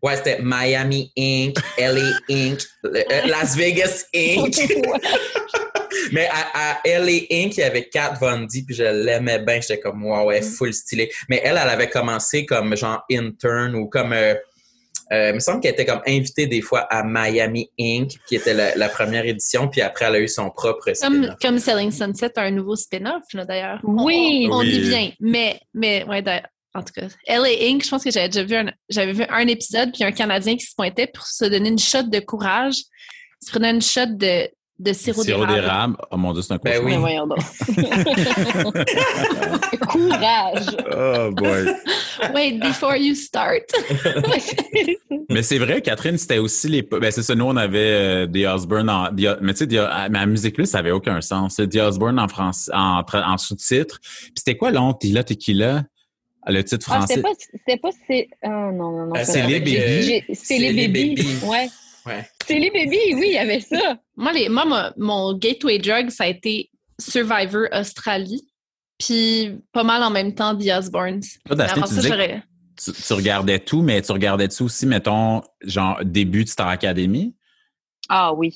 Ouais, 0.03 0.17
c'était 0.17 0.39
Miami 0.43 1.13
Inc., 1.17 1.57
LA 1.79 2.11
Inc., 2.31 2.61
euh, 2.85 3.03
Las 3.27 3.57
Vegas 3.57 4.05
Inc. 4.15 4.55
Mais 6.13 6.29
à, 6.31 6.73
à 6.73 6.81
LA 6.85 7.23
Inc., 7.31 7.57
il 7.57 7.61
y 7.61 7.63
avait 7.63 7.89
Kat 7.89 8.15
Von 8.21 8.41
D, 8.43 8.63
puis 8.67 8.75
je 8.75 8.85
l'aimais 8.85 9.39
bien. 9.41 9.61
J'étais 9.61 9.81
comme, 9.81 10.05
wow, 10.05 10.27
ouais, 10.27 10.43
full 10.43 10.73
stylé. 10.73 11.11
Mais 11.29 11.41
elle, 11.45 11.59
elle 11.63 11.69
avait 11.69 11.91
commencé 11.91 12.47
comme 12.47 12.77
genre 12.77 13.03
intern 13.11 13.75
ou 13.75 13.87
comme. 13.89 14.13
euh, 14.13 14.35
euh, 15.13 15.31
il 15.31 15.35
me 15.35 15.41
semble 15.41 15.61
qu'elle 15.61 15.73
était 15.73 15.85
comme 15.87 16.03
invitée 16.07 16.47
des 16.47 16.63
fois 16.63 16.81
à 16.83 17.03
Miami 17.03 17.69
Inc., 17.81 18.13
qui 18.29 18.37
était 18.37 18.55
la, 18.55 18.77
la 18.77 18.89
première 18.89 19.27
édition, 19.27 19.67
puis 19.67 19.81
après, 19.81 20.05
elle 20.05 20.15
a 20.15 20.21
eu 20.21 20.29
son 20.29 20.51
propre 20.51 20.85
Comme, 20.85 20.95
spin-off. 20.95 21.35
comme 21.43 21.59
Selling 21.59 21.91
Sunset 21.91 22.31
a 22.39 22.43
un 22.43 22.53
nouveau 22.53 22.77
spin-off, 22.77 23.25
là, 23.35 23.45
d'ailleurs. 23.45 23.81
Oui. 23.83 24.47
On, 24.49 24.59
on 24.59 24.63
y 24.63 24.79
vient. 24.81 25.11
Mais, 25.19 25.59
mais 25.75 26.05
ouais, 26.05 26.23
d'ailleurs, 26.23 26.47
en 26.75 26.83
tout 26.85 26.93
cas, 26.95 27.09
LA 27.27 27.49
Inc., 27.61 27.85
je 27.85 27.91
pense 27.91 28.05
que 28.05 28.13
j'avais 28.13 28.29
déjà 28.29 28.45
vu 28.45 28.55
un, 28.55 28.73
j'avais 28.89 29.13
vu 29.13 29.25
un 29.29 29.47
épisode, 29.49 29.91
puis 29.93 30.05
un 30.05 30.13
Canadien 30.13 30.55
qui 30.57 30.65
se 30.67 30.77
pointait 30.77 31.09
pour 31.13 31.27
se 31.27 31.45
donner 31.45 31.71
une 31.71 31.79
shot 31.81 32.05
de 32.05 32.21
courage. 32.21 32.77
Il 33.43 33.47
se 33.47 33.51
prenait 33.51 33.71
une 33.71 33.83
shot 33.83 34.07
de, 34.07 34.49
de 34.81 34.93
sirop, 34.93 35.23
Sirop 35.23 35.47
d'érable. 35.47 35.61
d'érable. 35.63 35.97
Oh 36.11 36.17
mon 36.17 36.33
Dieu, 36.33 36.43
c'est 36.43 36.55
un 36.55 36.59
Ben 36.63 36.83
cauchemar. 36.83 36.87
oui. 36.87 36.93
Mais 36.93 36.99
voyons 36.99 37.27
donc. 37.27 37.39
Courage. 39.89 40.67
Oh 40.97 41.31
boy. 41.33 41.75
Wait, 42.35 42.59
before 42.61 42.97
you 42.97 43.15
start. 43.15 43.63
Mais 45.29 45.43
c'est 45.43 45.59
vrai, 45.59 45.81
Catherine, 45.83 46.19
c'était 46.19 46.39
aussi 46.39 46.69
les. 46.69 46.83
Ben, 46.83 47.11
c'est 47.11 47.23
ça, 47.23 47.35
nous, 47.35 47.45
on 47.45 47.57
avait 47.57 47.79
euh, 47.79 48.27
The 48.27 48.47
Osborne 48.53 48.91
en. 48.91 49.07
The- 49.15 49.39
mais 49.41 49.53
tu 49.55 49.61
sais, 49.61 49.67
The- 49.69 50.09
mais 50.11 50.19
la 50.19 50.27
musique 50.27 50.55
plus, 50.55 50.67
ça 50.67 50.79
avait 50.79 50.91
aucun 50.91 51.21
sens. 51.21 51.55
C'est 51.57 51.69
The 51.69 51.77
Osborne 51.77 52.19
en 52.19 52.29
français, 52.29 52.71
en, 52.75 53.03
en 53.13 53.39
sous-titre. 53.39 53.99
Puis 54.03 54.33
c'était 54.37 54.57
quoi 54.57 54.71
l'autre? 54.71 54.99
Tila 55.01 55.25
Tequila? 55.25 55.85
Le 56.47 56.63
titre 56.65 56.87
Ah, 56.91 56.99
français. 57.07 57.15
c'était 57.17 57.23
pas, 57.23 57.35
c'était 57.53 57.77
pas, 57.79 57.91
c'est, 58.07 58.29
ah, 58.43 58.49
non, 58.49 58.73
non, 58.93 59.07
non. 59.07 59.13
Ah, 59.15 59.25
c'est 59.25 59.47
les 59.47 59.61
bébés. 59.61 59.81
euh, 59.81 60.21
C'est 60.33 60.35
c'est 60.35 60.59
les 60.59 60.89
bébés. 60.89 61.15
Ouais. 61.45 61.69
Ouais. 62.07 62.27
C'est 62.47 62.59
les 62.59 62.71
bébés, 62.71 63.15
oui, 63.15 63.25
il 63.27 63.33
y 63.35 63.39
avait 63.39 63.61
ça. 63.61 63.99
Moi, 64.21 64.33
les, 64.33 64.49
moi, 64.49 64.65
mon, 64.65 64.91
mon 64.97 65.35
gateway 65.39 65.79
drug, 65.79 66.11
ça 66.11 66.25
a 66.25 66.27
été 66.29 66.71
Survivor 67.01 67.67
Australie. 67.73 68.47
Puis 68.99 69.57
pas 69.73 69.83
mal 69.83 70.03
en 70.03 70.11
même 70.11 70.35
temps 70.35 70.55
The 70.57 70.69
Osbournes. 70.79 71.23
Toi, 71.47 71.57
Daphné, 71.57 71.73
Avant 71.83 71.89
tu 71.89 71.95
ça, 71.95 72.01
disais 72.01 72.11
que 72.11 72.15
j'aurais. 72.17 72.43
tu, 72.77 72.93
tu 72.93 73.13
regardais 73.15 73.59
tout, 73.59 73.81
mais 73.83 74.03
tu 74.03 74.13
regardais-tu 74.13 74.63
aussi, 74.63 74.87
mettons, 74.87 75.41
genre, 75.63 75.99
début 76.05 76.45
de 76.45 76.49
Star 76.51 76.69
Academy? 76.69 77.35
Ah 78.09 78.35
oui. 78.35 78.55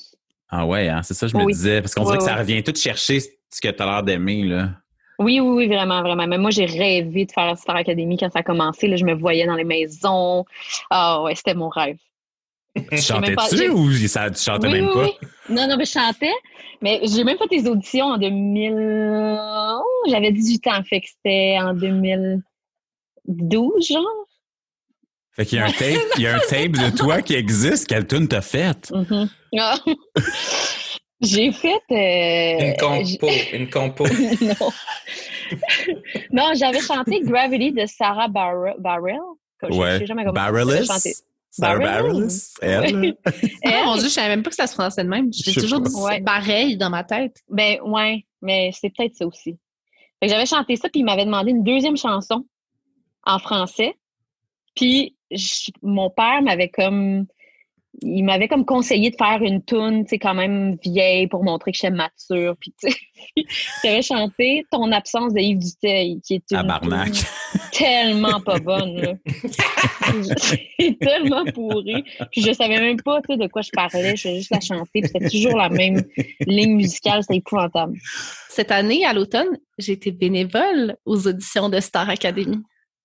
Ah 0.49 0.65
ouais, 0.67 0.87
hein, 0.87 1.01
c'est 1.01 1.15
ça, 1.15 1.25
je 1.27 1.35
me 1.35 1.43
Oui. 1.43 1.53
disais. 1.53 1.81
Parce 1.81 1.95
qu'on 1.95 2.03
dirait 2.03 2.17
Ouais, 2.17 2.19
que 2.19 2.29
ça 2.29 2.35
revient 2.35 2.63
tout 2.63 2.75
chercher 2.75 3.19
ce 3.19 3.29
que 3.61 3.69
tu 3.69 3.81
as 3.81 3.85
l'air 3.85 4.03
d'aimer, 4.03 4.43
là. 4.43 4.69
Oui, 5.17 5.39
oui, 5.39 5.49
oui, 5.49 5.67
vraiment, 5.67 6.01
vraiment. 6.01 6.27
Mais 6.27 6.37
moi, 6.37 6.51
j'ai 6.51 6.65
rêvé 6.65 7.25
de 7.25 7.31
faire 7.31 7.47
la 7.47 7.55
Star 7.55 7.77
Academy 7.77 8.17
quand 8.17 8.29
ça 8.31 8.39
a 8.39 8.43
commencé. 8.43 8.87
Là, 8.87 8.97
je 8.97 9.05
me 9.05 9.13
voyais 9.15 9.47
dans 9.47 9.55
les 9.55 9.63
maisons. 9.63 10.45
Ah 10.91 11.23
ouais, 11.23 11.33
c'était 11.35 11.55
mon 11.55 11.69
rêve. 11.69 11.97
Tu 12.75 12.81
pas- 12.89 12.97
chantais-tu 12.97 13.69
ou 13.69 13.89
ça, 14.07 14.29
tu 14.29 14.41
chantais 14.43 14.67
oui, 14.67 14.73
même 14.73 14.87
oui, 14.89 14.93
pas? 14.93 15.03
oui. 15.05 15.11
Non, 15.49 15.67
non, 15.67 15.77
mais 15.77 15.85
je 15.85 15.91
chantais. 15.91 16.33
Mais 16.81 16.99
j'ai 17.03 17.23
même 17.23 17.37
fait 17.37 17.47
des 17.47 17.67
auditions 17.69 18.07
en 18.07 18.17
2000. 18.17 18.73
Oh, 19.39 19.83
J'avais 20.09 20.31
18 20.31 20.67
ans, 20.67 20.83
fait 20.83 20.99
que 21.01 21.07
c'était 21.07 21.57
en 21.61 21.73
2012, 21.73 23.87
genre. 23.87 24.03
Fait 25.31 25.45
qu'il 25.45 25.57
y 25.57 25.61
a 25.61 25.65
un 25.65 25.71
tape, 25.71 26.01
il 26.17 26.23
y 26.23 26.27
a 26.27 26.35
un 26.35 26.39
tape 26.39 26.71
de 26.71 26.89
toi 26.97 27.21
qui 27.21 27.33
existe. 27.35 27.87
Quelle 27.87 28.05
tune 28.07 28.27
t'as 28.27 28.41
faite? 28.41 28.91
Mhm. 28.93 29.29
Ah. 29.59 29.77
j'ai 31.21 31.51
fait. 31.53 31.81
euh, 31.91 32.59
Une 32.71 32.75
compo, 32.77 33.29
une 33.53 33.69
compo. 33.69 34.05
non. 34.41 34.71
non, 36.31 36.51
j'avais 36.55 36.81
chanté 36.81 37.21
Gravity 37.21 37.71
de 37.71 37.85
Sarah 37.85 38.27
Bar- 38.27 38.75
Barrell. 38.79 39.19
Je- 39.63 39.71
je 39.73 39.77
Ouais. 39.79 39.99
sais 39.99 40.05
jamais 40.05 40.25
comment? 40.25 40.33
Barreless? 41.59 42.53
Elle? 42.61 43.15
Elle, 43.61 43.85
mon 43.85 43.95
Dieu, 43.95 44.03
je 44.05 44.09
savais 44.13 44.29
même 44.29 44.43
pas 44.43 44.49
que 44.49 44.55
ça 44.55 44.67
se 44.67 44.73
prononçait 44.73 45.03
de 45.03 45.09
même. 45.09 45.29
J'ai 45.33 45.53
toujours 45.53 45.81
pas. 45.81 45.89
dit 45.89 45.95
Ouais. 45.95 46.21
pareil 46.21 46.77
dans 46.77 46.89
ma 46.89 47.03
tête. 47.03 47.37
Ben 47.49 47.77
ouais, 47.83 48.25
mais 48.41 48.71
c'est 48.73 48.89
peut-être 48.95 49.15
ça 49.15 49.25
aussi. 49.25 49.57
Fait 50.19 50.27
que 50.27 50.31
j'avais 50.31 50.45
chanté 50.45 50.75
ça, 50.75 50.89
puis 50.89 51.01
il 51.01 51.03
m'avait 51.05 51.25
demandé 51.25 51.51
une 51.51 51.63
deuxième 51.63 51.97
chanson 51.97 52.45
en 53.23 53.39
français. 53.39 53.93
Puis 54.75 55.15
je- 55.31 55.71
mon 55.81 56.09
père 56.09 56.41
m'avait 56.41 56.69
comme 56.69 57.25
il 58.01 58.23
m'avait 58.23 58.49
comme 58.49 58.65
conseillé 58.65 59.09
de 59.09 59.15
faire 59.15 59.41
une 59.41 59.63
tune, 59.63 60.03
tu 60.03 60.09
sais, 60.09 60.19
quand 60.19 60.33
même 60.33 60.75
vieille 60.83 61.27
pour 61.27 61.45
montrer 61.45 61.71
que 61.71 61.77
j'étais 61.77 61.91
mature. 61.95 62.55
Puis 62.59 62.73
tu 62.77 62.91
sais, 62.91 62.97
j'avais 63.83 64.01
chanté 64.01 64.65
Ton 64.69 64.91
absence 64.91 65.33
de 65.33 65.39
Yves 65.39 65.59
Duteil, 65.59 66.19
qui 66.21 66.33
est 66.35 66.43
une 66.51 66.57
Tabarnak. 66.57 67.13
Tellement 67.71 68.39
pas 68.41 68.59
bonne. 68.59 68.95
là. 69.01 69.13
C'est 70.37 70.97
tellement 70.99 71.45
pourri. 71.53 72.03
Puis 72.31 72.41
je 72.41 72.53
savais 72.53 72.79
même 72.79 73.01
pas 73.01 73.21
tu 73.21 73.33
sais, 73.33 73.37
de 73.37 73.47
quoi 73.47 73.61
je 73.61 73.71
parlais. 73.71 74.15
Je 74.15 74.29
juste 74.29 74.51
la 74.51 74.59
chanter. 74.59 75.01
Puis 75.01 75.09
c'était 75.13 75.29
toujours 75.29 75.57
la 75.57 75.69
même 75.69 76.03
ligne 76.47 76.75
musicale. 76.75 77.21
C'était 77.23 77.37
épouvantable. 77.37 77.97
Cette 78.49 78.71
année, 78.71 79.05
à 79.05 79.13
l'automne, 79.13 79.57
j'ai 79.77 79.93
été 79.93 80.11
bénévole 80.11 80.95
aux 81.05 81.27
auditions 81.27 81.69
de 81.69 81.79
Star 81.79 82.09
Academy. 82.09 82.59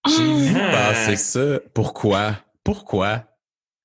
J'ai 0.09 0.23
vu 0.25 0.57
Ah. 0.59 0.71
passer 0.73 1.17
ça. 1.17 1.61
Pourquoi? 1.75 2.37
Pourquoi? 2.65 3.25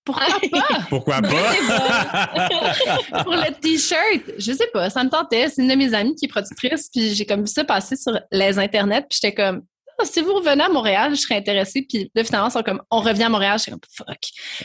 Pourquoi 0.05 0.25
pas? 0.51 0.67
Pourquoi 0.89 1.19
pas? 1.21 1.53
Pour 3.23 3.33
le 3.33 3.51
t-shirt, 3.59 4.35
je 4.37 4.51
sais 4.51 4.67
pas, 4.71 4.91
ça 4.91 5.03
me 5.03 5.09
tentait. 5.09 5.49
C'est 5.49 5.63
une 5.63 5.67
de 5.67 5.73
mes 5.75 5.93
amies 5.95 6.13
qui 6.15 6.25
est 6.25 6.29
productrice, 6.29 6.89
puis 6.93 7.15
j'ai 7.15 7.25
comme 7.25 7.41
vu 7.41 7.47
ça 7.47 7.63
passer 7.63 7.95
sur 7.95 8.11
les 8.31 8.59
internets, 8.59 9.01
puis 9.09 9.17
j'étais 9.19 9.33
comme, 9.33 9.63
Ah, 9.63 9.65
si 10.03 10.21
vous 10.21 10.33
revenez 10.33 10.63
à 10.63 10.69
Montréal, 10.69 11.11
je 11.15 11.21
serais 11.21 11.35
intéressée. 11.35 11.85
Puis 11.87 12.11
là, 12.13 12.23
finalement, 12.23 12.49
ils 12.49 12.51
sont 12.51 12.63
comme, 12.63 12.81
on 12.91 12.99
revient 12.99 13.23
à 13.23 13.29
Montréal, 13.29 13.57
je 13.57 13.63
suis 13.63 13.71
comme, 13.71 13.79
fuck. 13.91 14.17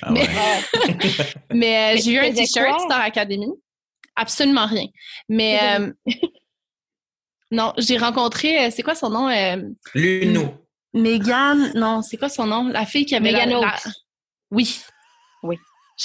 Ah 0.02 0.10
Mais- 0.10 0.20
ouais. 0.22 0.28
Ah, 0.37 0.58
Mais 1.50 1.76
euh, 1.92 1.94
Mais 1.94 1.99
j'ai 1.99 2.12
eu 2.12 2.18
un 2.18 2.32
t-shirt? 2.32 2.80
Star 2.80 3.00
Academy. 3.00 3.49
Absolument 4.16 4.66
rien. 4.66 4.87
Mais 5.28 5.58
euh, 5.78 5.92
Non, 7.50 7.72
j'ai 7.78 7.96
rencontré, 7.99 8.66
euh, 8.66 8.70
c'est 8.70 8.82
quoi 8.82 8.94
son 8.94 9.10
nom? 9.10 9.28
Euh, 9.28 9.56
Lunou. 9.94 10.49
Megan, 10.92 11.72
non, 11.75 12.02
c'est 12.02 12.16
quoi 12.16 12.28
son 12.28 12.46
nom? 12.46 12.68
La 12.68 12.84
fille 12.87 13.06
qui 13.06 13.14
avait 13.14 13.32
Megan 13.32 13.50
la, 13.50 13.60
la-. 13.60 13.76
Oui. 14.50 14.80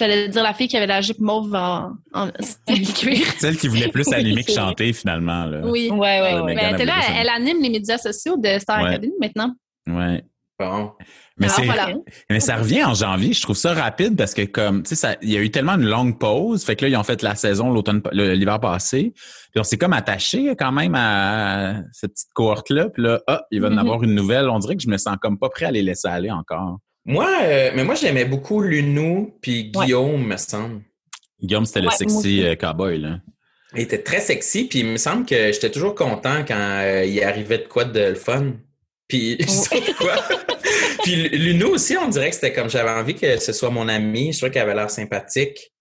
Oui. 0.02 0.08
J'allais 0.08 0.28
dire 0.28 0.44
la 0.44 0.54
fille 0.54 0.68
qui 0.68 0.78
avait 0.78 0.88
la 0.88 1.02
jupe 1.02 1.20
mauve 1.20 1.54
en, 1.56 1.94
en 2.14 2.28
style 2.40 2.94
cuir. 2.94 3.26
Celle 3.40 3.58
qui 3.58 3.68
voulait 3.68 3.88
plus 3.90 4.06
Oui, 4.08 4.16
animer 4.16 4.44
que 4.44 4.52
chanter, 4.52 4.92
finalement. 4.94 5.46
Là. 5.46 5.62
Oui. 5.64 5.90
Ouais, 5.92 5.98
ouais, 5.98 6.34
Ouais, 6.36 6.42
ouais. 6.42 6.56
mais- 6.56 6.76
elle, 6.80 6.86
là, 6.88 6.96
elle 7.18 7.30
anime 7.30 7.62
les 7.62 7.70
médias 7.70 7.98
sociaux 7.98 8.38
de 8.38 8.60
Star 8.60 8.82
Ouais. 8.84 8.90
Academy 8.90 9.14
maintenant. 9.22 9.54
Ouais. 9.88 10.24
Bon. 10.58 10.92
Mais, 11.38 11.48
Alors 11.50 11.66
voilà. 11.66 11.94
mais 12.30 12.40
ça 12.40 12.56
revient 12.56 12.86
en 12.86 12.94
janvier. 12.94 13.34
Je 13.34 13.42
trouve 13.42 13.58
ça 13.58 13.74
rapide 13.74 14.16
parce 14.16 14.34
que, 14.34 14.44
comme, 14.44 14.84
tu 14.84 14.90
sais, 14.90 14.96
ça- 14.96 15.18
il 15.22 15.30
y 15.30 15.36
a 15.38 15.42
eu 15.42 15.52
tellement 15.52 15.74
une 15.74 15.86
longue 15.86 16.18
pause. 16.18 16.64
Fait 16.64 16.78
que 16.78 16.86
là, 16.86 16.90
ils 16.90 16.96
ont 16.96 17.04
fait 17.04 17.22
la 17.24 17.36
saison 17.36 17.72
l'automne, 17.74 18.02
le- 18.14 18.34
l'hiver 18.36 18.62
passé. 18.62 19.12
Puis 19.52 19.60
on 19.60 19.64
s'est 19.66 19.78
comme 19.78 19.92
attaché 19.92 20.56
quand 20.58 20.72
même 20.72 20.96
à 20.96 21.76
cette 21.92 22.14
petite 22.14 22.30
cohorte-là. 22.34 22.88
Puis 22.90 23.04
là, 23.04 23.20
ah, 23.28 23.44
il 23.52 23.60
va 23.60 23.68
y 23.68 23.72
en 23.72 23.74
Mhm. 23.74 23.80
avoir 23.80 24.04
une 24.04 24.16
nouvelle. 24.16 24.50
On 24.50 24.60
dirait 24.60 24.78
que 24.78 24.84
je 24.84 24.88
me 24.90 24.98
sens 24.98 25.18
comme 25.22 25.38
pas 25.38 25.50
prêt 25.50 25.66
à 25.66 25.72
les 25.72 25.82
laisser 25.82 26.08
aller 26.08 26.32
encore. 26.32 26.78
Moi, 27.06 27.30
euh, 27.44 27.72
mais 27.76 27.84
moi, 27.84 27.96
j'aimais 27.96 28.26
beaucoup 28.26 28.62
Lunou 28.62 29.36
puis 29.42 29.72
Ouais. 29.76 29.86
Guillaume, 29.86 30.26
me 30.26 30.38
semble. 30.38 30.82
Guillaume, 31.42 31.66
c'était 31.66 31.82
le 31.82 31.88
Ouais, 31.88 31.96
moi 32.02 32.10
sexy 32.22 32.44
euh, 32.44 32.56
cowboy, 32.56 32.98
là. 33.00 33.20
Il 33.76 33.82
était 33.82 34.02
très 34.02 34.22
sexy, 34.22 34.66
puis 34.68 34.80
il 34.80 34.86
me 34.86 34.98
semble 34.98 35.26
que 35.26 35.52
j'étais 35.52 35.70
toujours 35.70 35.96
content 35.96 36.44
quand 36.48 36.56
euh, 36.58 37.04
il 37.06 37.22
arrivait 37.24 37.58
de 37.60 37.68
quoi 37.68 37.84
de 37.86 38.00
le 38.00 38.16
fun. 38.16 38.54
Puis, 39.08 39.38
je 39.40 39.46
sais 39.48 39.82
pas 39.82 39.94
quoi? 39.94 40.16
puis 41.04 41.16
Lunou 41.30 41.68
aussi, 41.68 41.96
on 41.98 42.08
dirait 42.08 42.30
que 42.30 42.36
c'était 42.36 42.54
comme 42.54 42.70
j'avais 42.70 42.90
envie 42.90 43.16
que 43.16 43.38
ce 43.38 43.54
soit 43.54 43.70
mon 43.70 43.88
ami. 43.88 44.32
Je 44.34 44.38
trouvais 44.40 44.52
qu'elle 44.52 44.64
avait 44.64 44.76
l'air 44.76 44.90
sympathique. 44.90 45.72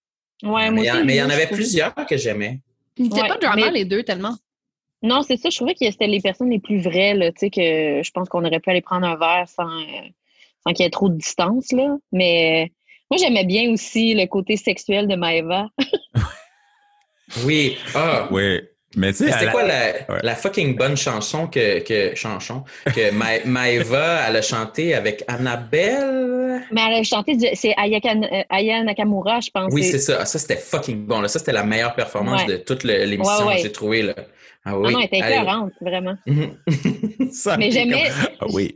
Ouais, 0.43 0.69
moi 0.69 0.71
mais 0.71 0.81
il 0.81 0.85
y 0.85 0.91
en- 0.91 0.95
aussi, 0.97 1.05
mais 1.05 1.13
il 1.15 1.17
y 1.19 1.23
en 1.23 1.29
avait 1.29 1.47
plusieurs 1.47 1.95
que 2.07 2.17
j'aimais. 2.17 2.59
Ils 2.97 3.05
n'étaient 3.05 3.21
Ouais, 3.21 3.27
pas 3.29 3.37
drama 3.37 3.65
mais- 3.67 3.71
les 3.71 3.85
deux 3.85 4.03
tellement. 4.03 4.35
Non, 5.01 5.21
c'est 5.23 5.37
ça. 5.37 5.49
Je 5.49 5.55
trouvais 5.55 5.73
que 5.73 5.89
c'était 5.89 6.07
les 6.07 6.19
personnes 6.21 6.49
les 6.49 6.59
plus 6.59 6.79
vraies, 6.81 7.13
là, 7.13 7.31
tu 7.31 7.39
sais, 7.39 7.49
que 7.49 8.03
je 8.03 8.11
pense 8.11 8.27
qu'on 8.29 8.43
aurait 8.45 8.59
pu 8.59 8.69
aller 8.69 8.81
prendre 8.81 9.07
un 9.07 9.15
verre 9.17 9.47
sans, 9.47 9.69
euh, 9.69 10.07
sans 10.65 10.73
qu'il 10.73 10.83
y 10.83 10.87
ait 10.87 10.91
trop 10.91 11.09
de 11.09 11.17
distance, 11.17 11.71
là. 11.71 11.95
Mais 12.11 12.65
euh, 12.65 12.73
moi, 13.11 13.17
j'aimais 13.19 13.45
bien 13.45 13.71
aussi 13.71 14.13
le 14.13 14.25
côté 14.25 14.57
sexuel 14.57 15.07
de 15.07 15.15
Maeva. 15.15 15.67
Oui. 17.43 17.77
Ah. 17.95 18.27
Oui. 18.31 18.61
Mais 18.97 19.11
tu 19.11 19.25
sais, 19.29 19.45
la- 19.45 19.51
quoi 19.51 19.63
la, 19.63 19.87
Ouais. 20.07 20.19
la 20.23 20.35
fucking 20.35 20.77
bonne 20.77 20.95
chanson 20.95 21.47
que, 21.47 21.79
que 21.79 22.15
chanson 22.15 22.63
que 22.85 23.11
Ma- 23.11 23.39
Maeva 23.45 24.21
elle 24.29 24.37
a 24.37 24.41
chanté 24.41 24.93
avec 24.93 25.23
Annabelle? 25.27 26.61
Mais 26.71 26.81
elle 26.87 26.93
a 26.99 27.03
chanté, 27.03 27.35
du- 27.35 27.47
c'est 27.55 27.73
Ayaka, 27.77 28.11
euh, 28.13 28.43
Aya 28.49 28.83
Nakamura, 28.83 29.41
je 29.41 29.49
pense. 29.49 29.73
Oui, 29.73 29.83
c'est 29.83 29.99
ça. 29.99 30.19
Ah, 30.21 30.25
Ça, 30.25 30.39
c'était 30.39 30.55
fucking 30.55 31.05
bon. 31.05 31.19
Là. 31.19 31.27
Ça, 31.27 31.39
c'était 31.39 31.51
la 31.51 31.63
meilleure 31.63 31.95
performance 31.95 32.43
Ouais. 32.43 32.47
de 32.53 32.57
toute 32.57 32.83
l'émission 32.83 33.39
Ouais, 33.39 33.43
ouais. 33.47 33.55
que 33.57 33.63
j'ai 33.63 33.71
trouvée. 33.71 34.01
Là. 34.03 34.13
Ah 34.63 34.71
Ah 34.71 34.79
oui. 34.79 34.93
non, 34.93 34.99
elle 34.99 35.05
était 35.07 35.17
écœurante, 35.17 35.73
vraiment. 35.81 36.15
Ça 37.33 37.57
Mais 37.57 37.71
j'aimais- 37.71 38.03
comme- 38.09 38.29
Ah 38.39 38.45
oui. 38.53 38.73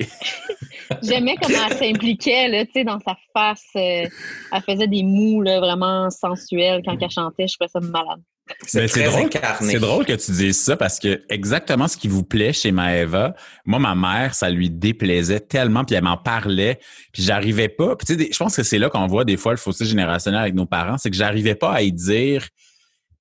J'aimais 1.03 1.36
comment 1.41 1.58
elle 1.69 1.77
s'impliquait, 1.77 2.48
là, 2.48 2.65
tu 2.65 2.72
sais, 2.74 2.84
dans 2.84 3.00
sa 3.00 3.15
face. 3.34 3.63
euh, 3.75 4.05
elle 4.51 4.62
faisait 4.67 4.88
des 4.88 5.03
mous, 5.03 5.41
là, 5.41 5.60
vraiment 5.60 6.10
sensuels 6.10 6.81
quand 6.86 6.98
elle 7.01 7.10
chantait. 7.10 7.48
Je 7.48 7.55
trouvais 7.58 7.69
ça 7.69 7.79
malade. 7.79 8.22
C'est 8.65 8.88
très 8.88 9.03
drôle, 9.03 9.25
incarné. 9.25 9.74
C'est 9.74 9.79
drôle 9.79 10.05
que 10.08 10.13
tu 10.13 10.31
dises 10.31 10.60
ça 10.60 10.75
parce 10.75 10.98
que 10.98 11.24
exactement 11.29 11.88
ce 11.88 11.96
qui 11.96 12.08
vous 12.08 12.24
plaît 12.24 12.51
chez 12.51 12.72
Maëva, 12.72 13.36
moi, 13.63 13.77
ma 13.77 13.93
mère, 13.93 14.34
ça 14.34 14.50
lui 14.50 14.72
déplaisait 14.72 15.39
tellement, 15.39 15.86
puis 15.86 15.96
elle 15.96 16.03
m'en 16.03 16.17
parlait, 16.17 16.79
puis 17.13 17.22
j'arrivais 17.22 17.69
pas. 17.69 17.96
Puis 17.96 18.08
tu 18.08 18.24
sais, 18.24 18.29
je 18.34 18.38
pense 18.39 18.55
que 18.55 18.63
c'est 18.63 18.79
là 18.79 18.89
qu'on 18.89 19.05
voit 19.05 19.24
des 19.24 19.38
fois 19.38 19.51
le 19.51 19.60
fossé 19.60 19.86
générationnel 19.86 20.41
avec 20.41 20.55
nos 20.55 20.65
parents, 20.65 20.98
c'est 20.98 21.12
que 21.12 21.15
j'arrivais 21.15 21.53
pas 21.53 21.74
à 21.74 21.81
y 21.84 21.91
dire 21.91 22.48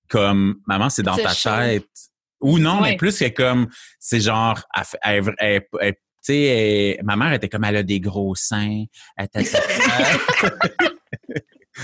comme 0.08 0.56
maman, 0.66 0.88
c'est 0.88 1.02
dans 1.02 1.14
ta 1.16 1.34
chaud. 1.34 1.50
tête. 1.50 1.84
Ou 2.40 2.58
non, 2.58 2.80
mais 2.80 2.96
plus 2.96 3.18
que 3.18 3.28
comme 3.28 3.68
c'est 3.98 4.20
genre 4.20 4.62
elle 4.75 4.84
fait- 4.84 4.98
elle- 5.02 5.34
elle- 5.38 5.62
elle- 5.80 5.94
tu 5.94 6.00
sais, 6.32 6.40
elle- 6.99 7.04
ma 7.04 7.16
mère 7.16 7.32
était 7.32 7.49
comme 7.49 7.64
elle 7.64 7.76
a 7.76 7.82
des 7.82 8.00
gros 8.00 8.35
seins. 8.35 8.85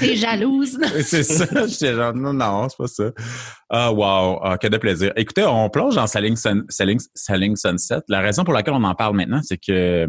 T'es 0.00 0.16
jalouse. 0.16 0.76
c'est 1.04 1.22
ça. 1.22 1.46
J'étais 1.68 1.94
genre, 1.94 2.12
non, 2.14 2.32
non, 2.32 2.68
c'est 2.68 2.76
pas 2.76 2.88
ça. 2.88 3.04
Ah, 3.70 3.92
wow. 3.92 4.40
Ah, 4.42 4.58
que 4.58 4.66
de 4.66 4.76
plaisir. 4.76 5.12
Écoutez, 5.14 5.44
on 5.44 5.70
plonge 5.70 5.94
dans 5.94 6.08
Selling, 6.08 6.34
Sun- 6.36 6.64
Selling, 6.68 6.98
Selling 7.14 7.54
Sunset. 7.54 8.00
La 8.08 8.20
raison 8.20 8.42
pour 8.42 8.54
laquelle 8.54 8.74
on 8.74 8.82
en 8.82 8.94
parle 8.96 9.14
maintenant, 9.14 9.40
c'est 9.44 9.56
que, 9.56 10.08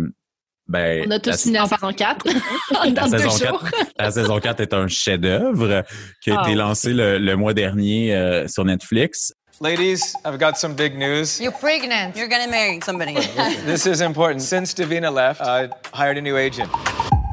ben, 0.67 1.03
On 1.07 1.11
a 1.11 1.19
tous 1.19 1.29
la, 1.29 1.37
fini 1.37 1.53
la 1.59 1.67
saison 1.67 1.93
4. 1.93 2.25
en 2.27 2.83
la 2.83 2.89
deux 2.89 3.17
saison 3.19 3.29
jours. 3.29 3.63
4, 3.63 3.91
la 3.99 4.11
saison 4.11 4.39
4 4.39 4.59
est 4.61 4.73
un 4.73 4.87
chef-d'œuvre 4.87 5.83
qui 6.23 6.31
a 6.31 6.37
Ah 6.39 6.41
été 6.41 6.51
oui. 6.53 6.55
lancé 6.57 6.91
le, 6.91 7.19
le 7.19 7.35
mois 7.35 7.53
dernier 7.53 8.15
euh, 8.15 8.47
sur 8.47 8.65
Netflix. 8.65 9.33
Ladies, 9.61 10.13
I've 10.25 10.37
got 10.37 10.57
some 10.57 10.75
big 10.75 10.97
news. 10.97 11.39
You're 11.39 11.53
pregnant. 11.53 12.17
You're 12.17 12.27
gonna 12.27 12.51
marry 12.51 12.81
somebody. 12.81 13.13
This 13.65 13.87
is 13.87 14.01
important. 14.01 14.41
Since 14.41 14.73
Davina 14.73 15.13
left, 15.13 15.39
I 15.41 15.69
hired 15.93 16.17
a 16.17 16.21
new 16.21 16.35
agent. 16.35 16.69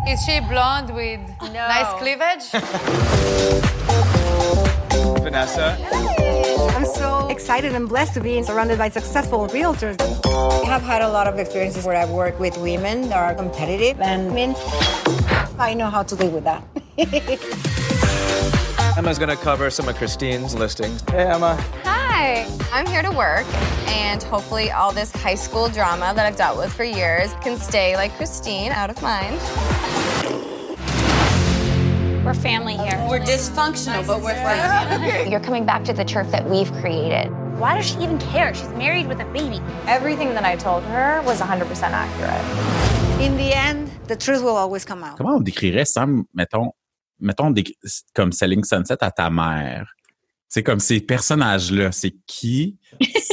Is 0.09 0.21
she 0.25 0.39
blonde 0.39 0.95
with 0.95 1.21
nice 1.53 1.93
cleavage? 1.99 2.47
Vanessa. 5.21 5.77
I'm 6.77 6.85
so 6.85 7.27
excited 7.29 7.75
and 7.75 7.89
blessed 7.89 8.15
to 8.15 8.21
be 8.21 8.41
surrounded 8.45 8.79
by 8.79 8.89
successful 8.89 9.49
realtors. 9.49 9.97
I 10.63 10.67
have 10.67 10.83
had 10.83 11.03
a 11.03 11.09
lot 11.09 11.27
of 11.27 11.41
experiences 11.41 11.85
where 11.85 11.97
I've 11.97 12.11
worked 12.11 12.39
with 12.39 12.57
women 12.59 13.09
that 13.09 13.19
are 13.19 13.35
competitive 13.35 14.01
and 14.01 14.31
I 14.31 14.35
mean, 14.35 14.55
I 15.59 15.75
know 15.75 15.91
how 15.91 16.05
to 16.05 16.15
deal 16.15 16.31
with 16.31 16.45
that. 16.45 16.63
Emma's 18.95 19.19
gonna 19.19 19.37
cover 19.37 19.71
some 19.71 19.89
of 19.89 19.97
Christine's 19.97 20.55
listings. 20.55 21.03
Hey, 21.11 21.25
Emma. 21.25 21.57
Hi, 21.83 22.47
I'm 22.73 22.87
here 22.87 23.01
to 23.01 23.11
work, 23.11 23.47
and 23.89 24.23
hopefully, 24.23 24.71
all 24.71 24.93
this 24.93 25.11
high 25.13 25.35
school 25.35 25.71
drama 25.71 26.13
that 26.15 26.27
I've 26.27 26.37
dealt 26.37 26.59
with 26.59 26.71
for 26.71 26.85
years 26.85 27.33
can 27.43 27.59
stay 27.59 27.97
like 27.97 28.15
Christine 28.19 28.71
out 28.71 28.91
of 28.91 29.01
mind. 29.01 29.41
We're 32.23 32.35
family 32.35 32.77
here. 32.77 33.03
We're 33.09 33.19
dysfunctional, 33.19 34.07
but 34.07 34.21
we're 34.21 34.35
family. 34.35 35.31
You're 35.31 35.41
coming 35.41 35.65
back 35.65 35.85
to 35.85 35.95
the 35.95 36.05
turf 36.05 36.31
that 36.31 36.49
we've 36.49 36.71
created. 36.75 37.31
Why 37.59 37.77
does 37.77 37.89
she 37.89 37.97
even 38.01 38.19
care? 38.19 38.53
She's 38.53 38.69
married 38.71 39.09
with 39.09 39.21
a 39.21 39.27
baby. 39.33 39.63
Everything 39.87 40.35
that 40.35 40.45
I 40.45 40.57
told 40.57 40.83
her 40.85 41.23
was 41.23 41.41
100% 41.41 41.83
accurate. 41.83 43.21
In 43.23 43.39
the 43.39 43.55
end, 43.55 43.91
the 44.07 44.17
truth 44.17 44.43
will 44.43 44.57
always 44.57 44.85
come 44.85 45.03
out. 45.03 45.17
Comment 45.17 45.37
on 45.37 45.45
décrirait, 45.45 45.87
Sam, 45.87 46.29
mettons, 46.35 46.73
mettons 47.23 47.51
des- 47.51 47.65
comme 48.15 48.33
Selling 48.33 48.65
Sunset 48.65 48.97
à 49.01 49.11
ta 49.11 49.31
mère? 49.31 49.95
C'est 50.49 50.63
comme 50.63 50.81
ces 50.81 51.01
personnages-là, 51.01 51.93
c'est 51.93 52.15
qui? 52.27 52.77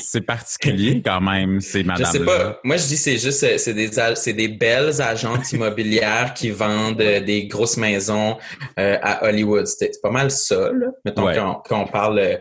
C'est 0.02 0.22
particulier 0.22 1.02
quand 1.06 1.20
même, 1.20 1.60
ces 1.60 1.82
Je 1.82 1.88
madames-là. 1.88 2.12
sais 2.14 2.24
pas. 2.24 2.60
Moi, 2.64 2.78
je 2.78 2.88
dis 2.88 2.96
c'est 2.98 3.18
juste 3.18 3.44
euh, 3.44 3.58
c'est 3.58 3.74
des 3.74 3.90
c'est 4.16 4.34
des 4.34 4.48
belles 4.48 5.02
agentes 5.02 5.52
immobilières 5.52 6.34
qui 6.34 6.50
vendent 6.50 7.02
euh, 7.02 7.20
des 7.20 7.48
grosses 7.48 7.76
maisons 7.78 8.38
euh, 8.80 8.98
à 9.02 9.26
Hollywood. 9.26 9.68
C'est 9.68 9.90
c'est 9.94 10.02
pas 10.02 10.12
mal 10.12 10.32
ça, 10.32 10.72
là. 10.72 10.88
Mettons 11.04 11.26
Ouais. 11.26 11.36
qu'on 11.68 11.86
parle 11.88 12.20
euh, 12.20 12.38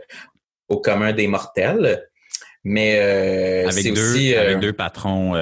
au 0.69 0.81
commun 0.81 1.13
des 1.13 1.27
mortels. 1.27 2.05
Mais 2.65 2.99
euh, 3.01 3.69
Avec 3.69 3.85
c'est 3.85 3.91
deux, 3.93 4.11
aussi 4.13 4.35
euh, 4.35 4.43
avec 4.43 4.61
deux 4.61 4.73
patrons 4.73 5.35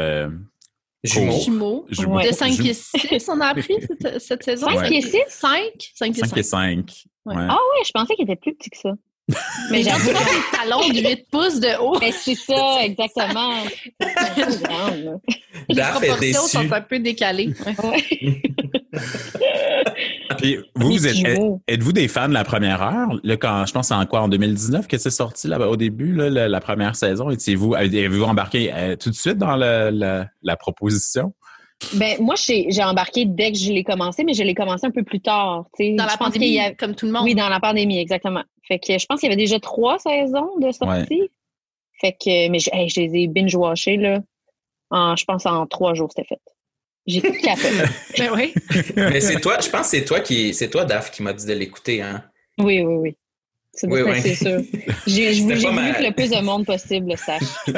jumeaux. 1.07 1.41
Jumeaux. 1.41 1.87
jumeaux. 1.89 2.21
De 2.21 2.33
5 2.33 2.53
Jumeaux. 2.53 2.63
pieds 2.63 2.75
6, 2.75 3.29
on 3.29 3.41
a 3.41 3.47
appris 3.47 3.75
cette, 4.01 4.21
cette 4.21 4.43
saison? 4.43 4.69
Cinq 4.69 4.77
Ouais. 4.81 4.89
pieds 4.89 5.03
six? 5.03 5.19
5? 5.29 5.61
5 5.95 6.13
pieds 6.13 6.23
5 6.25 6.37
et 6.39 6.43
5. 6.43 6.77
5. 6.91 7.05
Ouais. 7.27 7.35
Ouais. 7.37 7.47
Ah 7.49 7.55
ouais, 7.55 7.83
je 7.87 7.91
pensais 7.93 8.15
qu'il 8.15 8.25
était 8.25 8.37
plus 8.37 8.55
petit 8.55 8.71
que 8.71 8.77
ça. 8.79 8.91
Mais 9.73 9.83
j'avoue. 9.83 10.11
des 10.11 10.57
talons 10.57 10.89
de 10.89 11.01
8 11.09 11.27
pouces 11.31 11.59
de 11.61 11.77
haut, 11.81 11.97
Mais 12.01 12.13
c'est 12.13 12.37
ça, 12.37 12.79
exactement. 12.83 13.55
C'est 14.01 14.19
un 14.21 14.47
peu 14.47 14.57
grande, 14.63 15.05
là. 15.05 15.13
les 15.69 15.83
proportions 15.83 16.47
sont 16.47 16.73
un 16.73 16.81
peu 16.81 16.99
décalées. 17.01 17.53
Puis 20.39 20.59
vous, 20.75 21.07
êtes, 21.07 21.17
êtes-vous 21.67 21.93
des 21.93 22.09
fans 22.09 22.29
de 22.29 22.35
la 22.35 22.45
première 22.45 22.83
heure? 22.83 23.09
Là, 23.23 23.37
quand, 23.37 23.65
je 23.67 23.73
pense 23.73 23.89
que 23.89 23.95
c'est 23.95 24.01
en 24.01 24.07
quoi, 24.07 24.21
en 24.23 24.29
2019 24.29 24.87
que 24.87 24.99
c'est 24.99 25.11
sorti 25.11 25.49
là, 25.49 25.59
au 25.69 25.77
début, 25.77 26.13
là, 26.13 26.29
la, 26.31 26.49
la 26.49 26.61
première 26.61 26.95
saison? 26.97 27.31
Étiez-vous, 27.31 27.75
avez-vous 27.75 28.23
embarqué 28.25 28.73
euh, 28.75 28.97
tout 28.97 29.11
de 29.11 29.15
suite 29.15 29.39
dans 29.39 29.57
le- 29.57 29.91
la, 29.91 30.27
la 30.43 30.57
proposition? 30.57 31.35
Ben, 31.95 32.17
moi, 32.21 32.35
j'ai 32.37 32.83
embarqué 32.83 33.25
dès 33.27 33.53
que 33.53 33.59
je 33.59 33.71
l'ai 33.73 33.85
commencé, 33.85 34.25
mais 34.25 34.35
je 34.35 34.43
l'ai 34.43 34.55
commencé 34.55 34.87
un 34.87 34.91
peu 34.91 35.03
plus 35.05 35.21
tard. 35.21 35.67
tu 35.77 35.85
sais. 35.85 35.93
Dans 35.93 36.05
Je 36.05 36.09
la 36.09 36.17
pandémie, 36.17 36.49
y 36.51 36.59
a- 36.61 36.75
comme 36.75 36.95
tout 36.95 37.07
le 37.07 37.13
monde. 37.13 37.25
Oui, 37.25 37.35
dans 37.35 37.49
la 37.49 37.61
pandémie, 37.61 37.99
exactement. 37.99 38.43
Fait 38.67 38.79
que 38.79 38.99
je 38.99 39.07
pense 39.07 39.21
qu'il 39.21 39.29
y 39.29 39.33
avait 39.33 39.41
déjà 39.41 39.61
trois 39.61 39.99
saisons 39.99 40.57
de 40.59 40.73
sortie. 40.73 41.31
Fait 42.01 42.13
que, 42.13 42.49
mais 42.49 42.59
je, 42.59 42.71
hey, 42.73 42.89
je 42.89 43.01
les 43.01 43.23
ai 43.23 43.27
binge-watchés, 43.29 43.97
là. 43.97 44.21
En, 44.91 45.17
je 45.17 45.25
pense 45.25 45.47
en 45.47 45.67
trois 45.67 45.95
jours, 45.95 46.11
c'était 46.15 46.29
fait. 46.29 46.41
J'ai 47.07 47.21
capé. 47.21 47.69
Ben 48.19 48.31
oui. 48.35 48.53
Mais 48.97 49.21
c'est 49.21 49.41
toi, 49.41 49.59
je 49.61 49.69
pense 49.71 49.83
que 49.83 49.97
c'est 49.99 50.05
toi 50.05 50.21
qui 50.21 50.53
c'est 50.55 50.69
toi, 50.71 50.85
Daph, 50.85 51.11
qui 51.11 51.23
m'a 51.23 51.33
dit 51.33 51.47
de 51.47 51.53
l'écouter, 51.53 52.03
hein. 52.03 52.25
oui, 52.59 52.83
oui, 52.83 52.95
oui. 52.97 53.17
C'est 53.79 53.87
Oui, 53.89 54.01
oui. 54.03 54.21
c'est 54.23 54.35
sûr. 54.35 54.61
J'ai 55.07 55.35
j'ai 55.35 55.43
voulu 55.43 55.71
ma- 55.73 55.93
que 55.93 56.03
le 56.03 56.13
plus 56.15 56.31
de 56.31 56.41
monde 56.41 56.65
possible 56.65 57.11
le 57.11 57.17
sache. 57.17 57.43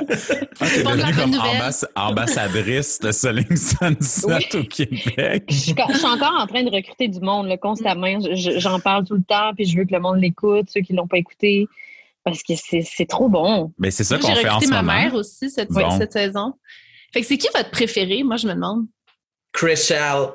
Ah, 0.61 0.67
t'es 0.69 0.83
devenue 0.83 1.15
comme 1.15 1.31
ambass- 1.35 1.85
ambassadrice 1.95 2.99
de 3.01 3.13
Selling 3.13 3.57
Sunset 3.57 4.57
au 4.57 4.65
Québec. 4.65 5.45
Je 5.49 5.55
suis, 5.55 5.75
je 5.93 5.97
suis 5.97 6.07
encore 6.07 6.35
en 6.39 6.47
train 6.47 6.63
de 6.65 6.71
recruter 6.71 7.07
du 7.09 7.21
monde 7.21 7.47
là, 7.47 7.57
constamment. 7.57 8.19
Je- 8.21 8.35
je- 8.35 8.59
J'en 8.59 8.81
parle 8.81 9.05
tout 9.07 9.15
le 9.15 9.23
temps, 9.23 9.53
puis 9.55 9.67
je 9.67 9.77
veux 9.79 9.85
que 9.85 9.93
le 9.95 10.01
monde 10.01 10.21
l'écoute, 10.21 10.69
ceux 10.73 10.81
qui 10.81 10.93
l'ont 10.95 11.07
pas 11.07 11.19
écouté. 11.19 11.67
parce 12.25 12.43
que 12.43 12.55
c'est 12.57 12.83
c'est 12.83 13.07
trop 13.07 13.29
bon. 13.29 13.73
Mais 13.79 13.91
c'est 13.91 14.05
ça 14.05 14.19
qu'on 14.19 14.29
J'ai 14.29 14.35
fait 14.43 14.49
en 14.49 14.55
recruté 14.57 14.67
ce 14.67 14.71
ma 14.71 14.83
moment. 14.83 14.99
mère 14.99 15.15
aussi 15.15 15.49
cette, 15.51 15.71
Bon. 15.71 15.97
cette 15.99 16.13
saison. 16.13 16.53
Fait 17.13 17.21
que 17.23 17.27
c'est 17.27 17.39
qui 17.39 17.49
votre 17.55 17.71
préféré? 17.71 18.23
Moi, 18.23 18.37
je 18.37 18.47
me 18.47 18.55
demande. 18.55 18.85
Chrishell. 19.53 20.29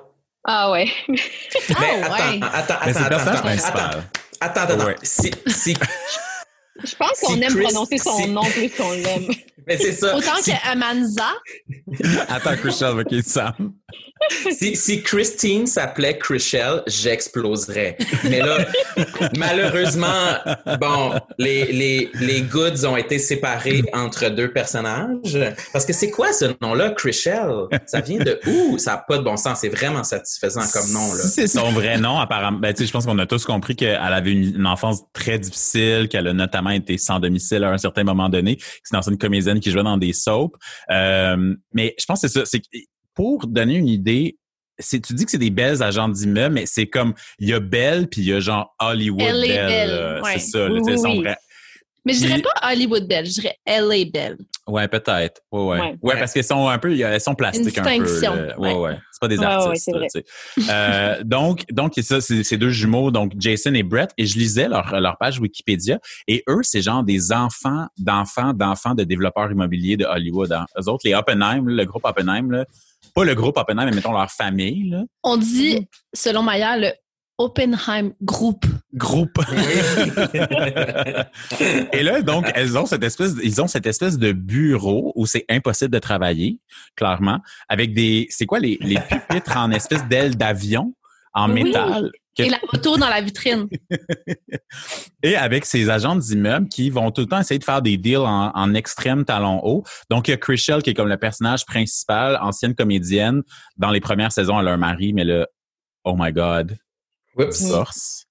Ah 0.46 0.72
ouais. 0.72 0.88
Mais 1.08 1.15
Ah, 1.75 1.84
attends, 2.05 2.13
ouais. 2.13 2.39
attends, 2.53 2.74
Mais 2.86 2.93
c'est 2.93 3.00
le 3.00 3.05
attends, 3.05 3.10
personnage 3.10 3.36
attends, 3.36 3.41
principal. 3.43 3.89
attends, 3.89 4.00
attends, 4.45 4.62
attends, 4.62 4.73
attends. 4.73 4.85
Ouais. 4.85 4.95
Si, 5.03 5.31
si, 5.47 5.73
Je 6.83 6.95
pense 6.95 7.19
qu'on 7.21 7.35
Si 7.35 7.43
aime 7.43 7.53
Chris- 7.53 7.63
prononcer 7.63 7.97
son 7.97 8.17
si- 8.17 8.27
nom 8.29 8.43
plus 8.43 8.69
qu'on 8.71 8.91
l'aime. 8.91 9.27
mais 9.67 9.77
c'est 9.77 9.93
ça. 9.93 10.15
Autant 10.15 10.35
Si- 10.41 10.51
qu'Amanza. 10.51 11.31
Attends, 12.29 12.55
Christian, 12.57 12.97
ok, 13.00 13.13
Sam. 13.23 13.73
Si, 14.51 14.75
si 14.75 15.01
Christine 15.01 15.67
s'appelait 15.67 16.17
Chrishell, 16.17 16.81
j'exploserais. 16.88 17.97
Mais 18.29 18.39
là, 18.39 18.65
malheureusement, 19.38 20.38
bon, 20.79 21.13
les, 21.38 21.71
les, 21.71 22.09
les 22.19 22.41
goods 22.41 22.85
ont 22.85 22.95
été 22.95 23.19
séparés 23.19 23.83
entre 23.93 24.29
deux 24.29 24.51
personnages. 24.51 25.38
Parce 25.71 25.85
que 25.85 25.93
c'est 25.93 26.09
quoi 26.09 26.31
ce 26.31 26.45
nom-là, 26.62 26.91
Chrishell? 26.91 27.67
Ça 27.85 28.01
vient 28.01 28.19
de 28.19 28.39
où? 28.47 28.77
Ça 28.77 28.91
n'a 28.91 28.97
pas 29.00 29.17
de 29.17 29.23
bon 29.23 29.38
sens. 29.38 29.59
C'est 29.62 29.69
vraiment 29.69 30.03
satisfaisant 30.03 30.63
comme 30.71 30.91
nom, 30.91 31.13
là. 31.13 31.23
C'est 31.23 31.47
son 31.47 31.71
vrai 31.71 31.97
nom, 31.97 32.19
apparemment, 32.19 32.59
ben, 32.59 32.73
je 32.77 32.91
pense 32.91 33.05
qu'on 33.05 33.19
a 33.19 33.25
tous 33.25 33.45
compris 33.45 33.75
qu'elle 33.75 33.95
avait 33.95 34.31
une, 34.31 34.55
une 34.55 34.67
enfance 34.67 35.01
très 35.13 35.39
difficile, 35.39 36.07
qu'elle 36.09 36.27
a 36.27 36.33
notamment 36.33 36.71
été 36.71 36.97
sans 36.97 37.19
domicile 37.19 37.63
à 37.63 37.71
un 37.71 37.77
certain 37.77 38.03
moment 38.03 38.29
donné, 38.29 38.55
que 38.55 38.63
c'est 38.83 38.95
dans 38.95 39.01
une 39.01 39.17
comédienne 39.17 39.59
qui 39.59 39.71
jouait 39.71 39.83
dans 39.83 39.97
des 39.97 40.13
soaps. 40.13 40.57
Euh, 40.91 41.55
mais 41.73 41.95
je 42.00 42.05
pense 42.05 42.21
que 42.21 42.27
c'est 42.27 42.39
ça. 42.39 42.45
C'est 42.45 42.62
pour 43.15 43.48
donner 43.48 43.75
une 43.75 43.88
idée, 43.88 44.38
c'est, 44.79 45.00
tu 45.00 45.13
dis 45.13 45.25
que 45.25 45.32
c'est 45.32 45.38
des 45.38 45.51
belles 45.51 45.84
agents 45.84 46.10
d'immeubles, 46.10 46.55
mais 46.55 46.65
c'est 46.65 46.88
comme, 46.88 47.13
il 47.39 47.50
y 47.50 47.53
a 47.53 47.60
Belle 47.60 48.08
puis 48.08 48.22
il 48.22 48.27
y 48.29 48.34
a 48.34 48.39
genre 48.39 48.75
Hollywood 48.79 49.22
LA 49.22 49.48
Belle. 49.48 49.67
Belle, 49.67 50.22
ouais. 50.24 50.39
C'est 50.39 50.39
ça, 50.51 50.67
Oui, 50.67 50.79
tu 50.79 50.86
sais, 50.86 50.91
oui, 50.91 50.98
son 51.00 51.10
oui. 51.12 51.22
vrai- 51.24 51.38
Mais 52.05 52.13
je 52.13 52.20
dirais 52.20 52.34
Puis- 52.34 52.43
pas 52.43 52.72
Hollywood 52.72 53.08
Belle, 53.08 53.25
je 53.27 53.32
dirais 53.34 53.55
LA 53.65 54.05
Belle. 54.12 54.38
Ouais, 54.67 54.88
peut-être. 54.88 55.41
Ouais, 55.51 55.62
ouais. 55.62 55.79
Ouais, 55.79 55.98
Ouais. 56.01 56.20
parce 56.20 56.34
qu'elles 56.34 56.43
sont 56.43 56.67
un 56.67 56.77
peu, 56.79 56.98
elles 56.98 57.22
sont 57.22 57.36
plastiques 57.36 57.77
Une 57.77 57.88
un 57.88 57.98
peu. 58.03 58.22
là. 58.22 58.60
Ouais, 58.60 58.74
ouais. 58.74 58.79
ouais. 58.79 58.98
C'est 59.12 59.20
pas 59.22 59.27
des 59.27 59.38
Ouais, 59.38 59.46
ouais, 59.46 59.51
artistes. 59.51 59.86
c'est 59.86 59.91
là, 59.91 59.98
vrai. 60.00 60.08
tu 60.13 60.22
sais. 60.63 60.72
Euh, 60.72 61.24
donc, 61.24 61.65
donc, 61.72 61.93
ça, 62.01 62.20
c'est 62.22 62.43
ces 62.43 62.58
deux 62.58 62.70
jumeaux, 62.72 63.12
donc 63.12 63.34
Jason 63.38 63.74
et 63.74 63.84
Brett, 63.84 64.12
et 64.17 64.25
je 64.25 64.38
lisais 64.38 64.67
leur, 64.67 65.00
leur 65.00 65.17
page 65.17 65.39
Wikipédia, 65.39 66.00
et 66.27 66.43
eux, 66.50 66.62
c'est 66.63 66.82
genre 66.82 67.03
des 67.03 67.32
enfants 67.32 67.88
d'enfants 67.98 68.53
d'enfants 68.53 68.96
de 68.96 69.03
développeurs 69.03 69.51
immobiliers 69.51 69.98
de 69.98 70.05
Hollywood. 70.05 70.51
Hein. 70.51 70.65
Eux 70.82 70.89
autres, 70.89 71.01
les 71.05 71.13
Oppenheim, 71.13 71.67
le 71.67 71.86
groupe 71.86 72.05
Oppenheim, 72.05 72.50
là, 72.51 72.65
pas 73.13 73.24
le 73.25 73.36
groupe 73.36 73.58
Oppenheim, 73.58 73.86
mais 73.86 73.91
mettons 73.96 74.12
leur 74.13 74.32
famille, 74.32 74.89
là. 74.89 75.03
On 75.24 75.38
dit, 75.38 75.88
selon 76.13 76.43
Maya, 76.43 76.77
le 76.77 76.91
Oppenheim 77.38 78.13
Group. 78.22 78.65
groupe. 78.93 79.39
Et 81.93 82.03
là, 82.03 82.22
donc, 82.22 82.50
elles 82.55 82.77
ont 82.77 82.86
cette 82.86 83.03
espèce, 83.03 83.34
ils 83.43 83.62
ont 83.62 83.67
cette 83.67 83.86
espèce 83.88 84.17
de 84.17 84.32
bureau 84.32 85.12
où 85.15 85.25
c'est 85.25 85.46
impossible 85.50 85.91
de 85.91 86.00
travailler, 86.00 86.60
clairement, 86.96 87.39
avec 87.70 87.93
des, 87.93 88.27
c'est 88.29 88.46
quoi 88.46 88.60
les, 88.60 88.77
les 88.82 89.00
pupitres 89.00 89.58
en 89.58 89.72
espèce 89.72 90.05
d'ailes 90.08 90.38
d'avion 90.38 90.93
en 91.34 91.51
Oui. 91.51 91.63
métal? 91.63 92.12
Et 92.40 92.50
la 92.50 92.58
moto 92.72 92.98
dans 92.98 93.10
la 93.10 93.22
vitrine. 93.22 93.68
et 95.24 95.36
avec 95.36 95.66
ces 95.66 95.90
agents 95.90 96.16
d'immeubles 96.16 96.68
qui 96.68 96.90
vont 96.90 97.12
tout 97.12 97.22
le 97.22 97.28
temps 97.28 97.40
essayer 97.40 97.60
de 97.60 97.63
faire 97.63 97.82
des 97.82 97.98
deals 97.98 98.18
en, 98.18 98.52
en 98.54 98.74
extrême 98.74 99.24
talon 99.25 99.60
haut. 99.63 99.84
Donc, 100.10 100.28
il 100.28 100.32
y 100.32 100.34
a 100.34 100.38
Chrishell 100.38 100.82
qui 100.82 100.90
est 100.90 100.94
comme 100.94 101.10
le 101.10 101.18
personnage 101.18 101.66
principal, 101.66 102.38
ancienne 102.42 102.74
comédienne. 102.75 103.44
Dans 103.78 103.92
les 103.92 104.00
premières 104.02 104.32
saisons, 104.32 104.60
elle 104.60 104.68
a 104.68 104.72
un 104.72 104.78
mari, 104.78 105.13
mais 105.13 105.24
là, 105.25 105.48
oh 106.04 106.16
my 106.18 106.32
God, 106.32 106.75
Oups. 107.38 107.60
divorce. 107.62 108.25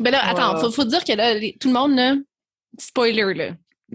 Ben 0.00 0.10
là, 0.10 0.20
attends, 0.28 0.54
Ouais. 0.54 0.60
faut, 0.60 0.70
faut 0.70 0.84
dire 0.84 1.04
que 1.04 1.12
là, 1.12 1.34
les- 1.34 1.56
tout 1.60 1.68
le 1.68 1.74
monde, 1.74 1.94
là, 1.96 2.14
spoiler, 2.78 3.34
là. 3.34 3.50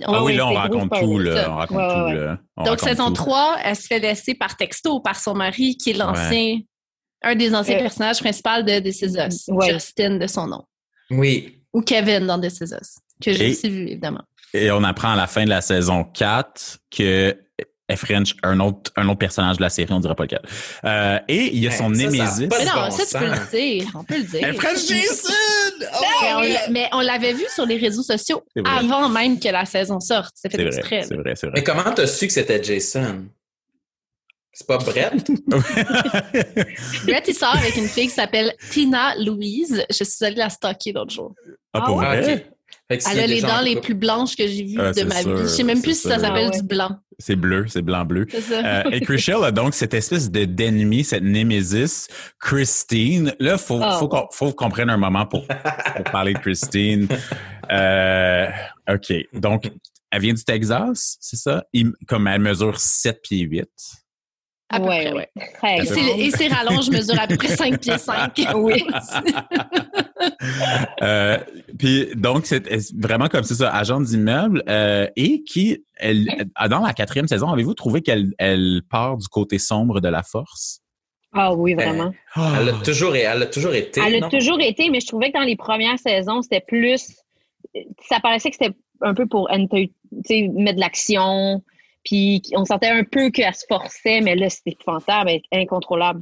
On- 0.08 0.14
Ah 0.14 0.24
oui, 0.24 0.36
là, 0.36 0.48
on 0.48 0.54
raconte 0.54 0.90
gros 0.90 1.02
tout, 1.02 1.20
là. 1.20 1.52
On 1.52 1.56
raconte 1.56 1.78
Ouais, 1.78 1.94
tout, 1.94 2.00
ouais, 2.06 2.26
là. 2.26 2.38
On 2.58 2.64
Donc, 2.64 2.80
raconte 2.80 2.90
saison 2.90 3.08
tout. 3.10 3.14
3, 3.14 3.58
elle 3.64 3.76
se 3.76 3.88
fait 3.88 4.00
laisser 4.00 4.34
par 4.36 4.58
texto 4.58 5.00
par 5.02 5.20
son 5.20 5.34
mari, 5.36 5.78
qui 5.78 5.92
est 5.92 5.94
l'ancien, 5.94 6.60
un 7.24 7.36
des 7.36 7.54
anciens 7.56 7.78
Euh, 7.78 7.82
personnages 7.82 8.20
principaux 8.20 8.62
de 8.64 8.80
This 8.80 9.02
Is 9.02 9.16
Us. 9.18 9.46
ouais. 9.48 9.72
Justin, 9.74 10.18
de 10.18 10.28
son 10.28 10.48
nom. 10.48 10.64
Oui. 11.12 11.60
Ou 11.74 11.82
Kevin 11.82 12.28
dans 12.28 12.40
This 12.40 12.60
Is 12.62 12.74
Us, 12.74 12.98
que 13.24 13.34
j'ai 13.34 13.52
aussi 13.52 13.70
vu, 13.70 13.88
évidemment. 13.88 14.24
Et 14.54 14.70
on 14.72 14.84
apprend 14.84 15.14
à 15.14 15.16
la 15.16 15.28
fin 15.28 15.44
de 15.46 15.50
la 15.50 15.62
saison 15.62 16.04
4 16.04 16.78
que 16.96 17.36
French, 17.96 18.36
un 18.42 18.60
autre, 18.60 18.92
un 18.96 19.08
autre 19.08 19.20
personnage 19.20 19.58
de 19.58 19.62
la 19.62 19.70
série, 19.70 19.92
on 19.94 20.00
dira 20.00 20.16
pas 20.16 20.24
lequel. 20.24 20.42
Euh, 20.84 21.20
et 21.28 21.56
il 21.56 21.60
y 21.60 21.68
a 21.68 21.72
son 21.72 21.94
ça, 21.94 22.00
ça 22.02 22.08
a 22.08 22.10
de 22.10 22.66
non, 22.66 22.88
bon 22.90 22.92
ça, 22.92 23.06
tu 23.06 23.18
peux 23.20 23.32
le 23.32 23.50
dire. 23.52 23.92
On 23.94 24.04
peut 24.04 24.18
le 24.18 24.24
dire. 24.24 24.54
French 24.56 24.88
Jason! 24.88 25.34
Mais 25.80 26.34
on 26.36 26.42
l'a- 26.42 26.70
Mais 26.72 26.90
on 26.94 27.02
l'avait 27.02 27.34
vu 27.34 27.44
sur 27.54 27.66
les 27.68 27.78
réseaux 27.78 28.02
sociaux 28.02 28.44
vrai. 28.56 28.66
avant 28.80 29.10
même 29.10 29.40
que 29.40 29.48
la 29.50 29.66
saison 29.66 30.00
sorte. 30.00 30.32
C'est 30.36 30.50
fait 30.52 30.58
C'est 30.58 30.66
exprès. 30.78 30.98
vrai, 31.02 31.08
c'est 31.08 31.16
vrai, 31.18 31.34
c'est 31.36 31.48
Mais 31.48 31.62
vrai. 31.62 31.64
comment 31.64 31.92
t'as 31.94 32.08
su 32.08 32.26
que 32.28 32.34
c'était 32.34 32.64
Jason? 32.64 33.26
C'est 34.54 34.68
pas 34.68 34.78
Brett? 34.78 35.14
Brett, 37.06 37.28
il 37.28 37.34
sort 37.34 37.56
avec 37.56 37.76
une 37.76 37.88
fille 37.88 38.08
qui 38.08 38.14
s'appelle 38.14 38.54
Tina 38.70 39.16
Louise. 39.18 39.84
Je 39.90 40.04
suis 40.04 40.24
allée 40.26 40.36
la 40.36 40.50
stalker 40.50 40.92
l'autre 40.94 41.12
jour. 41.14 41.34
Ah, 41.74 41.82
pour 41.82 42.02
Ah 42.02 42.16
vrai? 42.16 42.48
Elle 42.90 43.20
a 43.20 43.28
les 43.28 43.42
dents 43.42 43.60
en 43.60 43.62
les 43.62 43.80
plus 43.80 43.96
blanches 43.96 44.36
que 44.36 44.46
j'ai 44.48 44.64
vues 44.64 44.78
Ah, 44.80 44.92
de 44.92 45.04
ma 45.04 45.22
sûr, 45.22 45.36
vie. 45.36 45.42
Je 45.44 45.48
sais 45.48 45.64
même 45.64 45.82
plus 45.82 45.96
si 46.00 46.08
ça 46.08 46.20
s'appelle 46.20 46.50
Ah 46.50 46.52
ouais. 46.52 46.62
du 46.62 46.68
blanc. 46.68 46.92
C'est 47.20 47.36
bleu, 47.36 47.66
c'est 47.68 47.82
blanc-bleu. 47.82 48.28
Euh, 48.52 48.84
et 48.92 49.00
Chrishell 49.02 49.44
a 49.44 49.52
donc 49.52 49.74
cette 49.74 49.94
espèce 49.94 50.30
de 50.30 50.46
d'ennemi, 50.46 51.04
cette 51.04 51.24
némésis, 51.24 52.08
Christine. 52.40 53.34
Là, 53.40 53.58
faut, 53.58 53.80
Ah. 53.82 53.98
faut 54.00 54.08
qu'on 54.08 54.28
faut 54.32 54.52
qu'on 54.52 54.70
prenne 54.70 54.90
un 54.90 54.98
moment 54.98 55.26
pour, 55.26 55.48
pour 55.48 56.04
parler 56.12 56.34
de 56.34 56.40
Christine. 56.40 57.08
Euh, 57.72 58.48
OK. 58.90 59.14
Donc, 59.34 59.72
elle 60.12 60.22
vient 60.22 60.34
du 60.34 60.44
Texas, 60.44 61.18
c'est 61.20 61.38
ça? 61.38 61.64
Comme 62.08 62.28
elle 62.28 62.42
mesure 62.42 62.80
7 62.80 63.22
pieds 63.24 63.42
8. 63.42 63.68
À 64.76 64.80
peu 64.80 64.88
Ouais, 64.88 65.06
près, 65.12 65.14
ouais. 65.14 65.30
Très 65.56 65.78
Et, 65.80 65.86
ses, 65.86 66.02
et 66.20 66.32
ses 66.32 66.48
rallonges 66.48 66.90
mesurent 66.90 67.20
à 67.20 67.28
peu 67.28 67.38
près 67.38 67.50
5 67.56 67.80
pieds 67.80 67.98
5. 67.98 68.32
Oui. 68.56 68.84
Euh, 71.02 71.38
puis 71.78 72.08
donc 72.16 72.46
c'est 72.46 72.66
est 72.72 72.96
vraiment 72.98 73.28
comme 73.28 73.44
c'est 73.44 73.56
ça, 73.56 73.76
agent 73.76 74.00
d'immeuble 74.02 74.64
euh, 74.70 75.08
et 75.18 75.44
qui 75.44 75.84
elle 75.98 76.28
euh, 76.62 76.68
dans 76.70 76.80
la 76.80 76.94
quatrième 76.94 77.28
saison 77.28 77.50
avez-vous 77.50 77.74
trouvé 77.74 78.02
qu'elle 78.02 78.32
elle 78.38 78.82
part 78.90 79.18
du 79.18 79.28
côté 79.28 79.60
sombre 79.60 80.00
de 80.00 80.08
la 80.08 80.24
force? 80.24 80.80
Ah 81.34 81.54
oui, 81.54 81.74
vraiment. 81.74 82.14
Elle 82.36 82.70
a 82.70 82.74
toujours, 82.86 83.16
elle 83.16 83.42
a 83.42 83.46
toujours 83.48 83.74
été. 83.74 84.02
Elle 84.06 84.24
a 84.24 84.30
toujours 84.30 84.62
été, 84.62 84.90
mais 84.92 85.00
je 85.02 85.08
trouvais 85.08 85.32
que 85.32 85.38
dans 85.38 85.44
les 85.44 85.56
premières 85.56 85.98
saisons, 85.98 86.44
c'était 86.44 86.64
plus. 86.66 87.12
Ça 88.08 88.20
paraissait 88.22 88.52
que 88.52 88.56
c'était 88.62 88.76
un 89.02 89.16
peu 89.16 89.26
pour 89.26 89.50
enter- 89.52 89.92
tu 90.12 90.22
sais, 90.26 90.48
mettre 90.54 90.76
de 90.76 90.82
l'action. 90.82 91.64
Puis 92.06 92.42
on 92.56 92.66
sentait 92.66 92.90
un 92.90 93.04
peu 93.04 93.30
qu'elle 93.30 93.54
se 93.56 93.66
forçait, 93.68 94.22
mais 94.22 94.36
là, 94.36 94.50
c'était 94.50 94.72
épouvantable, 94.72 95.30
elle 95.30 95.42
est 95.52 95.62
incontrôlable. 95.64 96.22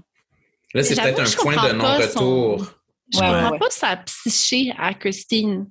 Là, 0.73 0.83
c'est 0.83 0.95
peut-être 1.01 1.19
un 1.21 1.41
point 1.41 1.67
de 1.69 1.73
non-retour. 1.73 2.65
Je 3.13 3.19
Ouais, 3.19 3.25
comprends 3.27 3.51
ouais. 3.51 3.59
pas 3.59 3.69
sa 3.69 3.97
psyché 3.97 4.73
à 4.79 4.93
Christine. 4.93 5.67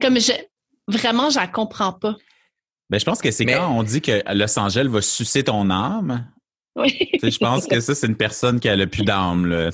Comme 0.00 0.20
je. 0.20 0.32
Vraiment, 0.88 1.30
je 1.30 1.36
la 1.38 1.46
comprends 1.46 1.92
pas. 1.94 2.14
Ben 2.90 3.00
je 3.00 3.04
pense 3.04 3.20
que 3.20 3.30
c'est 3.30 3.44
Mais- 3.44 3.54
quand 3.54 3.70
on 3.76 3.82
dit 3.82 4.00
que 4.00 4.22
Los 4.34 4.56
Angeles 4.58 4.86
va 4.88 5.00
sucer 5.02 5.42
ton 5.44 5.70
âme. 5.70 6.30
Oui. 6.76 7.08
Je 7.22 7.38
pense 7.38 7.66
que 7.66 7.80
ça 7.80 7.94
c'est 7.94 8.06
une 8.06 8.16
personne 8.18 8.60
qui 8.60 8.68
a 8.68 8.76
le 8.76 8.86
plus 8.86 9.02
d'âme 9.02 9.46
là. 9.46 9.70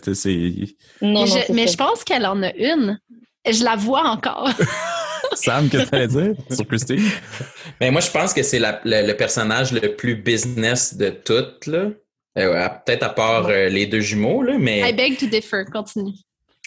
Non, 1.02 1.24
mais 1.26 1.46
mais 1.52 1.66
je 1.66 1.76
pense 1.76 2.04
qu'elle 2.04 2.24
en 2.24 2.40
a 2.44 2.52
une. 2.54 2.98
Je 3.44 3.64
la 3.64 3.74
vois 3.76 4.04
encore. 4.08 4.48
Sam 5.34 5.68
que 5.68 5.78
tu 5.78 5.88
allais 5.94 6.08
dire? 6.08 6.34
Sur 6.50 6.66
Christine? 6.66 7.02
Mais 7.80 7.90
moi, 7.90 8.00
je 8.00 8.10
pense 8.10 8.32
que 8.34 8.42
c'est 8.42 8.58
le, 8.58 8.72
le 8.84 9.12
personnage 9.14 9.72
le 9.72 9.94
plus 9.96 10.16
business 10.16 10.94
de 10.96 11.10
toutes, 11.10 11.66
là. 11.66 11.90
Euh, 12.38 12.68
Peut-être 12.86 13.02
à 13.02 13.10
part 13.10 13.48
euh, 13.48 13.68
les 13.68 13.86
deux 13.86 14.00
jumeaux, 14.00 14.42
là, 14.42 14.56
mais... 14.58 14.88
I 14.88 14.92
beg 14.94 15.18
to 15.18 15.26
differ. 15.26 15.64
Continue. 15.70 16.14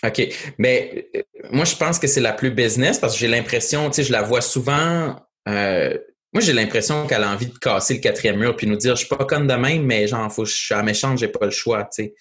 OK. 0.05 0.27
Mais 0.59 1.07
euh, 1.15 1.21
moi, 1.51 1.65
je 1.65 1.75
pense 1.75 1.97
que 1.97 2.05
c'est 2.07 2.21
la 2.21 2.33
plus 2.33 2.51
business 2.51 2.99
parce 2.99 3.13
que 3.13 3.19
j'ai 3.19 3.27
l'impression, 3.27 3.89
tu 3.89 3.95
sais, 3.95 4.03
je 4.03 4.11
la 4.11 4.21
vois 4.21 4.41
souvent. 4.41 5.15
euh, 5.49 5.97
moi, 6.33 6.41
j'ai 6.41 6.51
l'impression 6.53 7.07
qu'elle 7.07 7.23
a 7.23 7.31
envie 7.31 7.45
de 7.47 7.57
casser 7.57 7.93
le 7.95 7.99
quatrième 8.01 8.37
mur 8.37 8.55
puis 8.57 8.67
nous 8.67 8.75
dire, 8.75 8.95
je 8.97 9.05
suis 9.05 9.15
pas 9.15 9.23
conne 9.23 9.47
de 9.47 9.53
même, 9.53 9.83
mais 9.83 10.05
genre, 10.05 10.29
faut 10.31 10.43
que 10.43 10.49
je 10.49 10.55
suis 10.55 10.75
à 10.75 10.83
méchante, 10.83 11.17
j'ai 11.17 11.29
pas 11.29 11.45
le 11.45 11.51
choix, 11.51 11.83
tu 11.85 12.03
sais. 12.03 12.13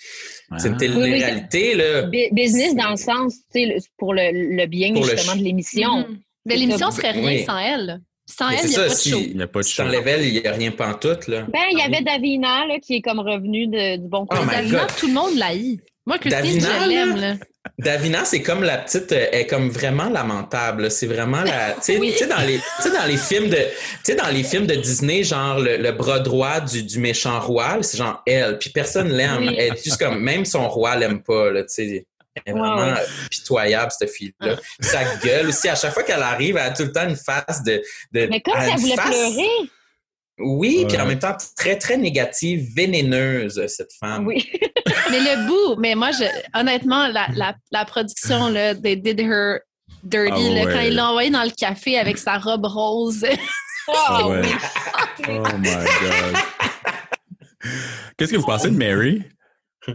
C'est 0.59 0.68
une 0.68 0.74
Ah. 0.74 1.74
là. 1.76 2.02
Bu- 2.02 2.28
Business 2.33 2.74
dans 2.76 2.90
le 2.90 2.96
sens, 2.96 3.35
tu 3.52 3.66
sais, 3.66 3.76
pour 3.98 4.14
le, 4.14 4.57
le 4.57 4.66
bien 4.66 4.92
Pour 4.94 5.04
justement 5.04 5.37
de 5.37 5.42
l'émission. 5.42 6.07
Mhm. 6.09 6.18
Mais 6.46 6.57
l'émission 6.57 6.90
serait 6.90 7.12
rien 7.12 7.24
Oui. 7.26 7.44
sans 7.44 7.59
elle. 7.59 8.00
Sans 8.26 8.48
Mais 8.48 8.57
elle, 8.57 8.61
c'est 8.62 8.66
il 8.66 8.70
n'y 8.70 8.76
a 8.76 8.78
ça, 8.78 8.85
pas 8.87 8.88
de 8.94 8.94
si- 8.98 9.11
show. 9.11 9.18
Il 9.20 9.37
n'y 9.37 9.42
a 9.42 9.46
pas 9.46 9.59
de 9.61 9.64
Si 9.64 9.72
show. 9.74 9.83
t'enlèves 9.83 10.09
elle, 10.09 10.24
il 10.26 10.40
n'y 10.40 10.46
a 10.46 10.52
rien 10.52 10.70
pantoute, 10.70 11.28
là. 11.28 11.42
Ben, 11.52 11.61
il 11.72 11.78
y 11.78 11.83
avait 11.83 12.02
Davina, 12.02 12.66
là, 12.66 12.78
qui 12.80 12.96
est 12.96 13.02
comme 13.02 13.20
revenu 13.20 13.66
de- 13.66 13.96
du 13.96 14.09
bon 14.09 14.26
Oh 14.30 14.35
côté. 14.35 14.46
Davina, 14.57 14.78
God. 14.80 14.88
tout 14.98 15.07
le 15.09 15.12
monde 15.12 15.37
l'a. 15.37 15.50
Moi, 16.07 16.18
Christine, 16.18 16.59
Davina, 16.61 16.68
je 16.85 16.88
l'aime. 16.88 17.16
là. 17.16 17.35
Davina, 17.78 18.24
c'est 18.26 18.42
comme 18.42 18.62
la 18.62 18.76
petite, 18.78 19.11
euh, 19.12 19.26
elle 19.33 19.40
est 19.40 19.46
comme 19.46 19.68
vraiment 19.70 20.09
lamentable. 20.11 20.90
C'est 20.90 21.07
vraiment 21.07 21.42
la, 21.42 21.72
tu 21.72 21.80
sais, 21.83 21.98
Oui. 21.98 22.14
dans 22.28 22.46
les, 22.46 22.57
tu 22.59 22.62
sais, 22.83 22.90
dans 22.90 23.07
les 23.07 23.16
films 23.16 23.48
de, 23.48 23.57
tu 23.57 23.62
sais, 24.04 24.14
dans 24.14 24.28
les 24.28 24.42
films 24.42 24.66
de 24.66 24.74
Disney, 24.74 25.22
genre 25.22 25.59
le, 25.61 25.78
le 25.78 25.92
bras 25.92 26.18
droit 26.20 26.61
du, 26.61 26.83
du 26.83 26.98
méchant 26.98 27.40
roi, 27.40 27.78
c'est 27.83 27.96
genre 27.98 28.22
elle. 28.26 28.59
Puis 28.59 28.68
personne 28.70 29.09
l'aime. 29.11 29.38
Oui. 29.48 29.54
Elle 29.59 29.72
est 29.74 29.85
juste 29.85 29.98
comme, 29.98 30.18
même 30.20 30.44
son 30.44 30.68
roi 30.68 30.94
l'aime 30.96 31.22
pas, 31.22 31.50
là, 31.50 31.62
tu 31.62 31.68
sais. 31.70 32.07
Elle 32.37 32.42
est 32.47 32.53
vraiment 32.53 32.77
Ouais, 32.77 32.92
ouais. 32.92 33.07
pitoyable, 33.31 33.92
cette 33.97 34.11
fille-là. 34.11 34.57
Sa 34.81 35.05
gueule 35.16 35.49
aussi, 35.49 35.68
à 35.68 35.75
chaque 35.77 35.92
fois 35.94 36.03
qu'elle 36.03 36.23
arrive, 36.23 36.57
elle 36.57 36.66
a 36.66 36.70
tout 36.70 36.83
le 36.85 36.92
temps 36.92 37.09
une 37.09 37.16
face 37.16 37.62
de. 37.62 37.83
de 38.12 38.27
Mais 38.27 38.40
comme 38.40 38.55
elle 38.59 38.79
voulait 38.79 38.97
face- 38.97 39.07
pleurer. 39.09 39.49
Oui, 40.38 40.85
puis 40.88 40.99
en 41.01 41.07
même 41.07 41.20
temps 41.20 41.37
très, 41.57 41.79
très 41.79 41.97
négative, 41.97 42.68
vénéneuse, 42.75 43.64
cette 43.68 43.92
femme. 44.01 44.27
Oui. 44.27 44.51
Mais 45.11 45.20
le 45.20 45.47
bout, 45.47 45.81
mais 45.81 45.94
moi, 45.94 46.11
je, 46.11 46.25
honnêtement, 46.59 47.07
la, 47.09 47.29
la, 47.37 47.55
la 47.70 47.85
production, 47.85 48.49
là, 48.49 48.75
they 48.75 48.97
did 48.97 49.20
her 49.20 49.61
dirty, 50.03 50.33
Ah 50.35 50.55
là, 50.55 50.64
ouais. 50.64 50.73
quand 50.73 50.81
il 50.81 50.94
l'a 50.94 51.09
envoyé 51.11 51.31
dans 51.31 51.44
le 51.44 51.51
café 51.51 51.99
avec 51.99 52.18
sa 52.18 52.38
robe 52.38 52.66
rose. 52.66 53.25
Ah, 53.87 54.27
Ouais. 54.27 54.40
oui. 54.42 55.27
Oh 55.29 55.42
my 55.59 55.70
God. 55.75 56.37
Qu'est-ce 58.16 58.33
que 58.33 58.37
vous 58.38 58.47
pensez 58.47 58.70
de 58.70 58.77
Mary? 58.77 59.23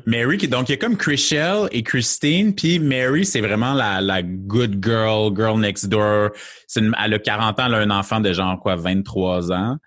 Mary, 0.06 0.38
qui, 0.38 0.48
donc 0.48 0.70
il 0.70 0.74
y 0.74 0.76
a 0.76 0.78
comme 0.78 0.98
Chriselle 0.98 1.68
et 1.72 1.84
Christine, 1.84 2.54
puis 2.54 2.80
Mary, 2.80 3.26
c'est 3.26 3.42
vraiment 3.42 3.74
la, 3.74 4.02
la 4.02 4.22
good 4.22 4.84
girl, 4.84 5.36
girl 5.36 5.60
next 5.60 5.88
door. 5.88 6.30
C'est 6.68 6.80
une- 6.82 6.96
elle 7.04 7.14
a 7.14 7.20
40 7.20 7.60
ans, 7.60 7.66
elle 7.68 7.74
a 7.74 7.78
un 7.80 7.90
enfant 7.92 8.20
de 8.20 8.32
genre 8.34 8.60
quoi, 8.60 8.76
23 8.76 9.52
ans. 9.52 9.78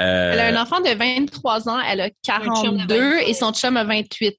Euh, 0.00 0.32
Elle 0.32 0.40
a 0.40 0.58
un 0.58 0.62
enfant 0.62 0.80
de 0.80 0.92
23 0.92 1.68
ans, 1.68 1.78
elle 1.88 2.00
a 2.00 2.08
chum 2.26 2.40
de 2.40 2.44
42 2.46 2.94
28. 3.18 3.30
et 3.30 3.34
son 3.34 3.52
chum 3.52 3.76
a 3.76 3.84
28. 3.84 4.36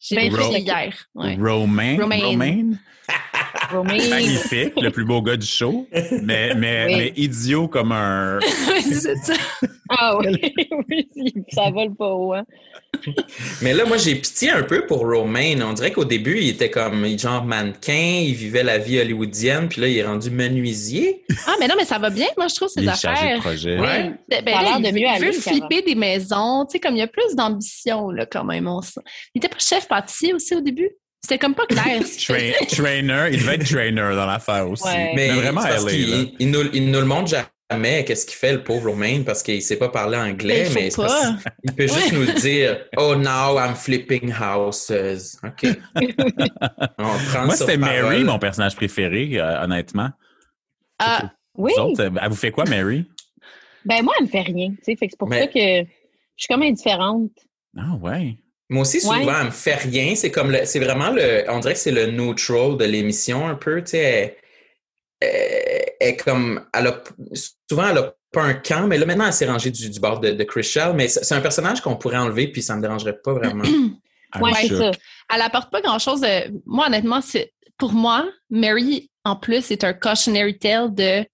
J'ai 0.00 0.14
vérifié 0.16 0.42
Ro- 0.44 0.56
hier. 0.56 0.94
Ouais. 1.14 1.36
Romain? 1.40 1.96
Romain. 2.00 2.70
Magnifique, 3.72 4.72
le 4.80 4.90
plus 4.90 5.04
beau 5.04 5.20
gars 5.22 5.36
du 5.36 5.46
show, 5.46 5.86
mais, 6.22 6.54
mais, 6.54 6.86
Oui. 6.86 6.94
mais 6.96 7.12
idiot 7.16 7.68
comme 7.68 7.92
un. 7.92 8.38
C'est 8.82 9.16
ça. 9.16 9.34
Ah 9.96 10.16
oui, 10.18 10.40
oui, 10.88 11.06
ça 11.50 11.70
vole 11.70 11.94
pas 11.94 12.08
haut. 12.08 12.32
Hein. 12.32 12.44
Mais 13.62 13.72
là, 13.72 13.84
moi, 13.84 13.96
j'ai 13.96 14.14
pitié 14.14 14.50
un 14.50 14.62
peu 14.62 14.86
pour 14.86 14.98
Romain. 15.00 15.60
On 15.62 15.72
dirait 15.72 15.92
qu'au 15.92 16.04
début, 16.04 16.38
il 16.38 16.48
était 16.48 16.70
comme 16.70 17.06
genre 17.18 17.44
mannequin, 17.44 18.20
il 18.22 18.34
vivait 18.34 18.62
la 18.62 18.78
vie 18.78 18.98
hollywoodienne, 19.00 19.68
puis 19.68 19.80
là, 19.80 19.88
il 19.88 19.98
est 19.98 20.04
rendu 20.04 20.30
menuisier. 20.30 21.24
Ah, 21.46 21.54
mais 21.60 21.68
non, 21.68 21.74
mais 21.76 21.84
ça 21.84 21.98
va 21.98 22.10
bien, 22.10 22.26
moi, 22.36 22.46
je 22.48 22.54
trouve, 22.54 22.68
ces 22.68 22.82
Il 22.82 22.88
est 22.88 22.94
chargé 23.00 23.22
de 23.22 23.26
affaires. 23.26 23.40
projet. 23.40 23.78
Ouais. 23.78 24.12
Ben, 24.28 24.44
ben 24.44 24.52
là, 24.62 24.76
il 24.78 24.94
mieux 24.94 25.26
veut 25.26 25.32
flipper 25.32 25.82
des 25.82 25.94
maisons, 25.94 26.64
tu 26.66 26.72
sais, 26.72 26.80
comme 26.80 26.94
il 26.94 27.00
y 27.00 27.02
a 27.02 27.06
plus 27.06 27.34
d'ambition, 27.36 28.10
là, 28.10 28.26
quand 28.26 28.44
même, 28.44 28.66
on 28.66 28.80
sent. 28.82 29.00
Il 29.34 29.38
était 29.38 29.48
pas 29.48 29.58
chef 29.58 29.86
pâtissier 29.88 30.34
aussi 30.34 30.54
au 30.54 30.60
début? 30.60 30.90
C'était 31.22 31.38
comme 31.38 31.54
pas 31.54 31.64
clair. 31.66 32.02
trainer, 32.68 33.28
il 33.32 33.38
devait 33.38 33.54
être 33.54 33.64
trainer 33.64 34.14
dans 34.14 34.26
l'affaire 34.26 34.68
aussi. 34.68 34.84
Ouais. 34.84 35.12
Mais, 35.14 35.28
Mais 35.28 35.40
vraiment, 35.40 35.62
parce 35.62 35.86
qu'il- 35.86 36.10
là. 36.10 36.24
il, 36.38 36.50
nous, 36.50 36.60
il 36.74 36.90
nous 36.90 37.00
le 37.00 37.06
montre 37.06 37.28
jamais, 37.28 37.46
qu'est-ce 37.70 38.26
qu'il 38.26 38.36
fait, 38.36 38.52
le 38.52 38.62
pauvre 38.62 38.90
Romain, 38.90 39.22
parce 39.24 39.42
qu'il 39.42 39.62
sait 39.62 39.76
pas 39.78 39.88
parler 39.88 40.16
anglais, 40.16 40.66
Mais 40.74 40.88
il 40.88 41.00
mais, 41.00 41.06
qu'il 41.66 41.74
peut 41.74 41.86
juste 41.86 42.12
nous 42.12 42.26
dire 42.40 42.84
«Oh, 42.96 43.14
now 43.16 43.58
I'm 43.58 43.74
flipping 43.74 44.32
houses.» 44.32 45.38
OK. 45.44 45.66
On 46.98 47.16
prend 47.30 47.46
Moi, 47.46 47.56
c'était 47.56 47.76
Mary, 47.76 48.24
mon 48.24 48.38
personnage 48.38 48.76
préféré, 48.76 49.30
euh, 49.40 49.62
honnêtement. 49.64 50.10
Ah, 50.98 51.32
Oui. 51.56 51.72
Autres, 51.78 52.02
euh, 52.02 52.10
elle 52.20 52.28
vous 52.30 52.36
fait 52.36 52.50
quoi, 52.50 52.64
Mary? 52.64 53.04
Ben 53.84 54.02
moi, 54.02 54.14
elle 54.18 54.26
me 54.26 54.30
fait 54.30 54.40
rien. 54.42 54.72
Fait 54.84 54.94
que 54.94 55.06
c'est 55.10 55.18
pour 55.18 55.28
Mais- 55.28 55.40
ça 55.42 55.46
que 55.48 55.58
je 55.58 55.84
suis 56.36 56.48
comme 56.48 56.62
indifférente. 56.62 57.32
Ah 57.76 57.94
ouais. 58.00 58.38
Moi 58.70 58.82
aussi, 58.82 59.00
souvent, 59.00 59.24
Ouais. 59.24 59.32
elle 59.40 59.46
me 59.46 59.50
fait 59.50 59.74
rien. 59.74 60.14
C'est 60.14 60.30
comme 60.30 60.50
le, 60.50 60.60
c'est 60.64 60.78
vraiment 60.78 61.10
le, 61.10 61.44
on 61.48 61.58
dirait 61.60 61.74
que 61.74 61.78
c'est 61.80 61.92
le 61.92 62.06
neutral 62.06 62.76
de 62.78 62.84
l'émission 62.84 63.46
un 63.46 63.54
peu, 63.56 63.82
tu 63.82 63.90
sais. 63.90 64.36
Est 66.00 66.16
comme, 66.16 66.64
elle 66.72 66.86
a, 66.88 67.02
souvent, 67.68 67.88
elle 67.88 67.98
a 67.98 68.14
pas 68.32 68.42
un 68.42 68.54
camp, 68.54 68.86
mais 68.86 68.98
là, 68.98 69.06
maintenant, 69.06 69.26
elle 69.26 69.32
s'est 69.32 69.46
rangée 69.46 69.70
du, 69.70 69.88
du 69.88 70.00
bord 70.00 70.20
de, 70.20 70.30
de 70.32 70.44
Chriselle, 70.44 70.92
mais 70.94 71.08
c'est 71.08 71.24
c'est 71.24 71.34
un 71.34 71.40
personnage 71.40 71.80
qu'on 71.80 71.96
pourrait 71.96 72.18
enlever, 72.18 72.48
puis 72.48 72.62
ça 72.62 72.76
me 72.76 72.82
dérangerait 72.82 73.18
pas 73.22 73.32
vraiment. 73.32 73.64
C'est 74.56 74.66
shook. 74.66 74.78
ça. 74.78 74.90
elle 75.32 75.42
apporte 75.42 75.70
pas 75.70 75.80
grand-chose. 75.80 76.24
euh, 76.24 76.48
moi, 76.66 76.88
honnêtement, 76.88 77.20
c'est 77.20 77.52
pour 77.78 77.92
moi, 77.92 78.28
Mary, 78.50 79.08
en 79.24 79.36
plus, 79.36 79.70
est 79.70 79.84
un 79.84 79.92
cautionary 79.92 80.58
tale 80.58 80.92
de 80.92 81.24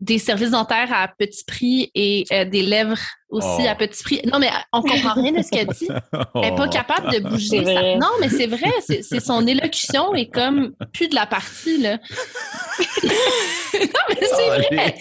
des 0.00 0.18
services 0.18 0.50
dentaires 0.52 0.92
à 0.92 1.08
petit 1.08 1.44
prix 1.44 1.90
et 1.94 2.24
euh, 2.32 2.44
des 2.44 2.62
lèvres 2.62 2.98
aussi 3.30 3.46
Oh. 3.60 3.66
à 3.68 3.74
petit 3.74 4.02
prix. 4.02 4.20
Non, 4.32 4.38
mais 4.38 4.48
on 4.72 4.80
comprend 4.82 5.14
rien 5.14 5.32
de 5.32 5.42
ce 5.42 5.50
qu'elle 5.50 5.66
dit. 5.66 5.88
Elle 6.34 6.40
n'est 6.50 6.56
pas 6.56 6.66
Oh. 6.66 6.70
capable 6.70 7.12
de 7.12 7.18
bouger. 7.28 7.64
Ça. 7.64 7.96
Non, 7.96 8.08
mais 8.20 8.28
c'est 8.28 8.46
vrai. 8.46 8.72
C'est 8.86 9.02
c'est 9.02 9.20
son 9.20 9.46
élocution 9.46 10.14
est 10.14 10.30
comme 10.30 10.72
plus 10.92 11.08
de 11.08 11.14
la 11.14 11.26
partie, 11.26 11.78
là. 11.78 11.98
non, 13.04 14.04
mais 14.08 14.16
c'est 14.20 14.48
vrai. 14.74 14.94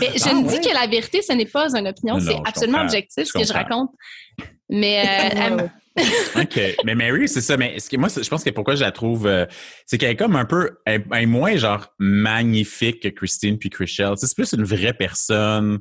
Mais 0.00 0.12
je 0.16 0.28
Ah 0.28 0.34
ne 0.34 0.46
ouais? 0.46 0.58
dis 0.58 0.68
que 0.68 0.74
la 0.74 0.86
vérité, 0.86 1.22
ce 1.22 1.32
n'est 1.32 1.46
pas 1.46 1.74
une 1.74 1.88
opinion. 1.88 2.20
C'est 2.20 2.36
absolument 2.44 2.82
objectif 2.82 3.24
Je 3.24 3.30
ce 3.30 3.32
que 3.32 3.44
je 3.44 3.52
raconte. 3.52 3.90
Mais 4.68 5.02
euh, 5.50 5.66
OK. 6.36 6.60
Mais 6.84 6.94
Mary, 6.94 7.28
c'est 7.28 7.40
ça. 7.40 7.56
Mais 7.56 7.78
ce 7.78 7.88
que, 7.90 7.96
moi, 7.96 8.08
je 8.08 8.28
pense 8.28 8.44
que 8.44 8.50
pourquoi 8.50 8.74
je 8.74 8.82
la 8.82 8.92
trouve, 8.92 9.26
euh, 9.26 9.46
c'est 9.86 9.98
qu'elle 9.98 10.10
est 10.10 10.16
comme 10.16 10.36
un 10.36 10.44
peu, 10.44 10.78
elle, 10.84 11.04
elle 11.12 11.22
est 11.22 11.26
moins 11.26 11.56
genre 11.56 11.88
magnifique 11.98 13.02
que 13.02 13.08
Christine 13.08 13.58
puis 13.58 13.70
Chriselle. 13.70 14.12
Tu 14.12 14.20
sais, 14.20 14.26
c'est 14.28 14.34
plus 14.36 14.52
une 14.52 14.64
vraie 14.64 14.92
personne. 14.92 15.78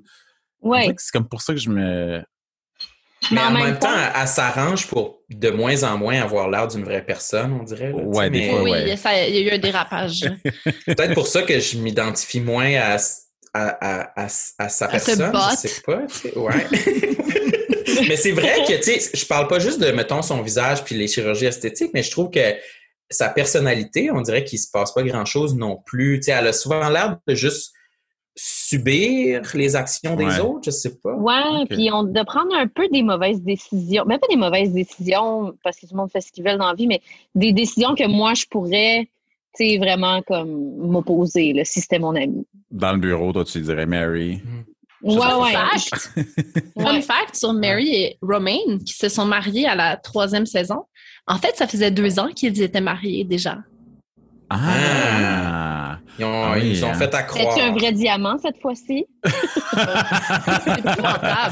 On 0.62 0.69
Ouais. 0.69 0.93
C'est 0.97 1.12
comme 1.12 1.27
pour 1.27 1.41
ça 1.41 1.53
que 1.53 1.60
je 1.60 1.69
me. 1.69 2.23
Mais 3.32 3.36
Mais 3.38 3.42
en 3.42 3.48
en 3.48 3.52
même, 3.52 3.63
même 3.66 3.80
temps, 3.80 3.90
elle, 3.96 4.22
elle 4.22 4.28
s'arrange 4.28 4.88
pour 4.88 5.22
de 5.30 5.50
moins 5.50 5.84
en 5.84 5.98
moins 5.98 6.22
avoir 6.22 6.50
l'air 6.50 6.68
d'une 6.68 6.84
vraie 6.84 7.04
personne, 7.06 7.52
on 7.60 7.63
dirait. 7.63 7.90
là, 7.90 7.96
Ouais, 7.98 8.30
des 8.30 8.40
mais 8.40 8.50
fois, 8.50 8.62
oui, 8.63 8.98
ça- 8.98 9.28
il 9.28 9.36
y 9.36 9.38
a 9.50 9.52
eu 9.52 9.56
un 9.56 9.60
dérapage. 9.60 10.22
Peut-être 10.86 11.13
pour 11.13 11.28
ça 11.28 11.42
que 11.44 11.60
je 11.60 11.78
m'identifie 11.78 12.40
moins 12.40 12.74
à, 12.76 12.98
à, 13.54 13.68
à, 14.13 14.24
à, 14.24 14.26
à 14.26 14.70
sa 14.70 14.88
personne. 14.88 15.32
Je 15.34 15.68
sais 15.68 15.82
pas, 15.82 16.00
tu 16.08 16.18
sais, 16.30 16.38
ouais. 16.38 16.68
mais 18.08 18.16
c'est 18.16 18.32
vrai 18.32 18.63
que, 18.68 18.78
tu 18.78 19.00
sais, 19.00 19.12
je 19.13 19.26
parle 19.26 19.48
pas 19.48 19.60
juste 19.60 19.80
de, 19.80 19.92
mettons, 19.92 20.22
son 20.22 20.42
visage 20.42 20.84
puis 20.84 20.96
les 20.96 21.08
chirurgies 21.08 21.46
esthétiques, 21.48 21.92
mais 21.94 22.04
je 22.04 22.12
trouve 22.12 22.30
que 22.30 22.56
sa 23.10 23.30
personnalité, 23.30 24.10
on 24.12 24.22
dirait 24.22 24.44
qu'il 24.44 24.60
se 24.60 24.70
passe 24.72 24.94
pas 24.94 25.04
grand-chose 25.04 25.56
non 25.56 25.78
plus. 25.86 26.20
Tu 26.20 26.24
sais, 26.26 26.32
elle 26.32 26.48
a 26.48 26.54
souvent 26.54 26.90
l'air 26.90 27.18
de 27.28 27.36
juste 27.36 27.74
subir 28.39 29.41
les 29.56 29.76
actions 29.76 30.15
des 30.15 30.26
Ouais. 30.26 30.39
autres, 30.39 30.62
je 30.65 30.69
sais 30.71 30.95
pas. 30.97 31.15
Ouais, 31.15 31.65
puis 31.69 31.89
on 31.91 32.04
de 32.04 32.23
prendre 32.23 32.56
un 32.56 32.67
peu 32.67 32.88
des 32.89 33.02
mauvaises 33.02 33.41
décisions. 33.41 34.06
Même 34.06 34.19
pas 34.19 34.28
des 34.30 34.36
mauvaises 34.38 34.71
décisions, 34.71 35.54
parce 35.63 35.78
que 35.78 35.88
tout 35.88 35.93
le 35.93 35.97
monde 35.97 36.12
fait 36.12 36.21
ce 36.21 36.32
qu'il 36.32 36.43
veut 36.43 36.56
dans 36.56 36.67
la 36.67 36.76
vie, 36.76 36.88
mais 36.88 37.02
des 37.36 37.52
décisions 37.52 37.95
que 37.95 38.08
moi, 38.08 38.34
je 38.36 38.45
pourrais, 38.50 39.10
tu 39.58 39.67
sais, 39.69 39.78
vraiment 39.80 40.21
comme 40.21 40.78
m'opposer, 40.78 41.54
là, 41.54 41.65
si 41.65 41.82
c'était 41.82 42.00
mon 42.00 42.15
ami. 42.15 42.45
Dans 42.69 42.93
le 42.93 43.00
bureau, 43.00 43.34
toi, 43.34 43.43
tu 43.43 43.60
dirais 43.62 43.86
Mary. 43.88 44.39
Ouais, 45.02 45.15
Fun 45.15 45.43
ouais. 45.43 45.52
fact, 45.54 45.95
fun 46.80 46.93
Ouais. 46.95 47.02
fact 47.02 47.36
sur 47.36 47.54
Mary 47.54 47.89
et 47.95 48.17
Romaine, 48.21 48.84
qui 48.86 48.93
se 48.93 49.10
sont 49.10 49.26
mariés 49.26 49.67
à 49.67 49.76
la 49.76 49.95
troisième 49.97 50.45
saison. 50.45 50.86
En 51.28 51.38
fait, 51.38 51.56
ça 51.56 51.67
faisait 51.67 51.91
deux 51.91 52.19
ans 52.19 52.30
qu'ils 52.36 52.62
étaient 52.62 52.82
mariés 52.82 53.23
déjà. 53.23 53.58
Ah! 54.50 55.66
Ils 56.19 56.25
ont, 56.25 56.43
Ah 56.45 56.53
oui, 56.56 56.71
ils 56.71 56.86
ont 56.86 56.89
hein. 56.89 56.93
fait 56.95 57.13
à 57.13 57.23
croire. 57.23 57.56
Es-tu 57.58 57.62
un 57.63 57.71
vrai 57.73 57.91
diamant 57.91 58.38
cette 58.41 58.60
fois-ci? 58.62 59.06
C'est 59.25 60.88
hein? 60.88 61.49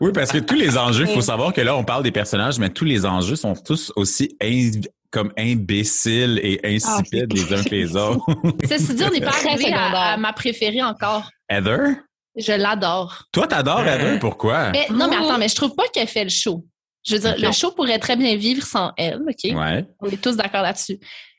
Oui, 0.00 0.12
parce 0.12 0.32
que 0.32 0.38
tous 0.38 0.54
les 0.54 0.76
enjeux, 0.78 1.06
il 1.08 1.14
faut 1.14 1.20
savoir 1.20 1.52
que 1.52 1.60
là, 1.60 1.76
on 1.76 1.84
parle 1.84 2.02
des 2.02 2.12
personnages, 2.12 2.58
mais 2.58 2.70
tous 2.70 2.84
les 2.84 3.04
enjeux 3.06 3.36
sont 3.36 3.54
tous 3.54 3.92
aussi 3.96 4.36
in- 4.42 4.80
comme 5.10 5.32
imbéciles 5.38 6.38
et 6.42 6.60
insipides 6.64 7.28
Ah, 7.30 7.34
les 7.34 7.54
uns 7.54 7.62
que 7.64 7.70
les 7.74 7.96
autres. 7.96 8.24
Ceci 8.68 8.94
dit, 8.94 9.04
on 9.04 9.10
n'est 9.10 9.20
pas 9.20 9.32
arrivé 9.46 9.72
à, 9.72 10.16
ma 10.16 10.32
préférée 10.32 10.82
encore. 10.82 11.30
Heather? 11.50 11.96
Je 12.36 12.52
l'adore. 12.52 13.24
Toi, 13.32 13.46
t'adores. 13.46 13.86
Heather, 13.86 14.18
pourquoi? 14.20 14.70
Mais 14.70 14.86
non, 14.90 15.08
mais 15.08 15.16
attends, 15.16 15.38
mais 15.38 15.48
je 15.48 15.54
trouve 15.56 15.74
pas 15.74 15.84
qu'elle 15.92 16.06
fait 16.08 16.24
le 16.24 16.30
show. 16.30 16.64
Je 17.06 17.14
veux 17.14 17.20
dire, 17.20 17.34
le 17.38 17.52
show 17.52 17.72
pourrait 17.72 17.98
très 17.98 18.16
bien 18.16 18.36
vivre 18.36 18.64
sans 18.64 18.92
elle, 18.96 19.20
OK? 19.22 19.50
Ouais. 19.56 19.86
On 20.00 20.08
est 20.10 20.20
tous 20.22 20.36
d'accord 20.36 20.62
là-dessus. 20.62 20.98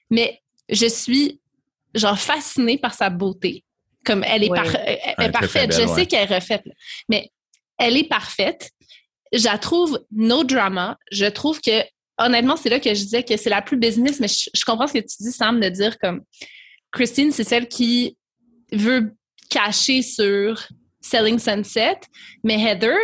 Mais 0.09 0.41
je 0.67 0.87
suis, 0.87 1.39
genre, 1.95 2.19
fascinée 2.19 2.77
par 2.77 2.93
sa 2.93 3.09
beauté. 3.09 3.63
Comme 4.05 4.23
elle 4.23 4.43
est, 4.43 4.49
Ouais. 4.49 4.57
par- 4.57 4.75
elle 4.75 4.81
Elle 4.85 4.93
est 4.93 4.97
est 4.97 5.13
très, 5.13 5.15
très 5.15 5.31
parfaite. 5.31 5.69
belle, 5.69 5.79
je 5.81 5.87
ouais. 5.87 5.95
sais 5.95 6.05
qu'elle 6.05 6.31
est 6.31 6.35
refaite, 6.35 6.61
là. 6.65 6.73
mais 7.09 7.29
elle 7.77 7.97
est 7.97 8.07
parfaite. 8.07 8.71
Je 9.33 9.45
la 9.45 9.57
trouve 9.57 10.03
no 10.11 10.43
drama. 10.43 10.97
Je 11.11 11.25
trouve 11.25 11.59
que, 11.61 11.83
honnêtement, 12.17 12.55
c'est 12.55 12.69
là 12.69 12.79
que 12.79 12.89
je 12.89 13.01
disais 13.03 13.23
que 13.23 13.37
c'est 13.37 13.49
la 13.49 13.61
plus 13.61 13.77
business, 13.77 14.19
mais 14.19 14.27
je, 14.27 14.49
je 14.53 14.65
comprends 14.65 14.87
ce 14.87 14.93
que 14.93 14.99
tu 14.99 15.15
dis, 15.19 15.31
Sam, 15.31 15.59
de 15.59 15.69
dire 15.69 15.97
comme 15.99 16.23
Christine, 16.91 17.31
c'est 17.31 17.43
celle 17.43 17.67
qui 17.67 18.17
veut 18.71 19.13
cacher 19.49 20.01
sur 20.01 20.67
Selling 21.01 21.39
Sunset, 21.39 21.99
mais 22.43 22.59
Heather, 22.59 22.97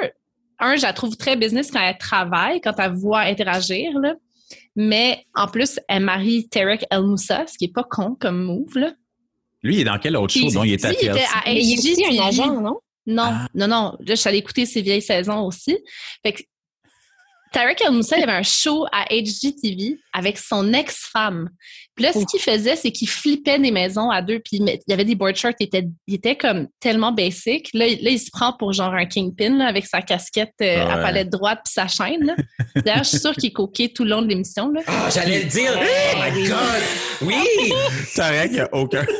un, 0.59 0.75
je 0.75 0.81
la 0.83 0.93
trouve 0.93 1.15
très 1.17 1.35
business 1.35 1.69
quand 1.71 1.81
elle 1.81 1.97
travaille, 1.97 2.61
quand 2.61 2.73
elle 2.79 2.93
voit 2.93 3.21
interagir, 3.21 3.91
là. 3.99 4.15
Mais 4.75 5.25
en 5.35 5.47
plus, 5.47 5.79
elle 5.87 6.03
marie 6.03 6.47
Tarek 6.49 6.85
El 6.91 7.03
Moussa, 7.03 7.45
ce 7.47 7.57
qui 7.57 7.65
est 7.65 7.73
pas 7.73 7.83
con 7.89 8.15
comme 8.19 8.43
move, 8.43 8.77
là. 8.77 8.93
Lui, 9.63 9.75
il 9.75 9.81
est 9.81 9.83
dans 9.85 9.97
quel 9.97 10.15
autre 10.17 10.33
show? 10.33 10.51
Dont 10.51 10.63
il 10.63 10.73
est 10.73 10.85
à 10.85 10.89
lui, 10.89 10.97
il 11.01 11.07
était 11.09 11.25
à 11.45 11.49
il 11.51 11.61
aussi 11.79 11.95
HGTV. 11.95 12.19
un 12.19 12.25
agent, 12.27 12.61
non? 12.61 12.79
Non, 13.07 13.23
Ah. 13.25 13.47
non, 13.55 13.67
non. 13.67 13.97
Là, 13.99 14.05
je 14.09 14.15
suis 14.15 14.27
allée 14.27 14.39
écouter 14.39 14.65
ses 14.65 14.81
vieilles 14.81 15.01
saisons 15.01 15.45
aussi. 15.45 15.77
Fait 16.23 16.33
que 16.33 16.41
Tarek 17.53 17.81
El 17.81 17.91
Moussa 17.93 18.17
il 18.17 18.23
avait 18.23 18.33
un 18.33 18.43
show 18.43 18.85
à 18.91 19.05
HGTV 19.09 19.97
avec 20.11 20.37
son 20.37 20.73
ex-femme. 20.73 21.49
Puis 21.95 22.03
là, 22.03 22.11
ce 22.11 22.25
qu'il 22.25 22.41
faisait, 22.41 22.75
c'est 22.75 22.91
qu'il 22.91 23.07
flippait 23.09 23.57
des 23.57 23.71
maisons 23.71 24.09
à 24.09 24.21
deux. 24.21 24.39
Puis 24.39 24.57
il 24.57 24.79
y 24.87 24.93
avait 24.93 25.05
des 25.05 25.15
board 25.15 25.35
shorts, 25.35 25.53
il 25.59 25.65
était, 25.67 25.87
il 26.07 26.15
était 26.15 26.35
comme 26.35 26.67
tellement 26.79 27.11
basic. 27.13 27.69
Là, 27.73 27.85
là, 27.87 28.09
il 28.09 28.19
se 28.19 28.29
prend 28.31 28.51
pour 28.53 28.73
genre 28.73 28.93
un 28.93 29.05
kingpin 29.05 29.57
là, 29.57 29.67
avec 29.67 29.85
sa 29.85 30.01
casquette 30.01 30.51
euh, 30.61 30.85
Ah 30.87 30.95
à 30.95 30.97
palette 30.97 31.29
droite 31.29 31.59
puis 31.63 31.73
sa 31.73 31.87
chaîne. 31.87 32.25
là. 32.25 32.35
D'ailleurs, 32.75 33.03
je 33.03 33.09
suis 33.09 33.19
sûre 33.19 33.33
qu'il 33.33 33.49
est 33.49 33.53
coqué 33.53 33.93
tout 33.93 34.03
le 34.03 34.09
long 34.09 34.21
de 34.21 34.27
l'émission. 34.27 34.69
là. 34.71 34.81
Ah, 34.87 35.07
j'allais 35.13 35.43
le 35.43 35.49
dire. 35.49 35.71
Oh 35.77 36.17
my 36.21 36.47
God! 36.47 36.57
Oui! 37.21 37.73
Tarek, 38.13 38.49
il 38.51 38.53
n'y 38.55 38.59
a 38.59 38.69
aucun. 38.73 39.05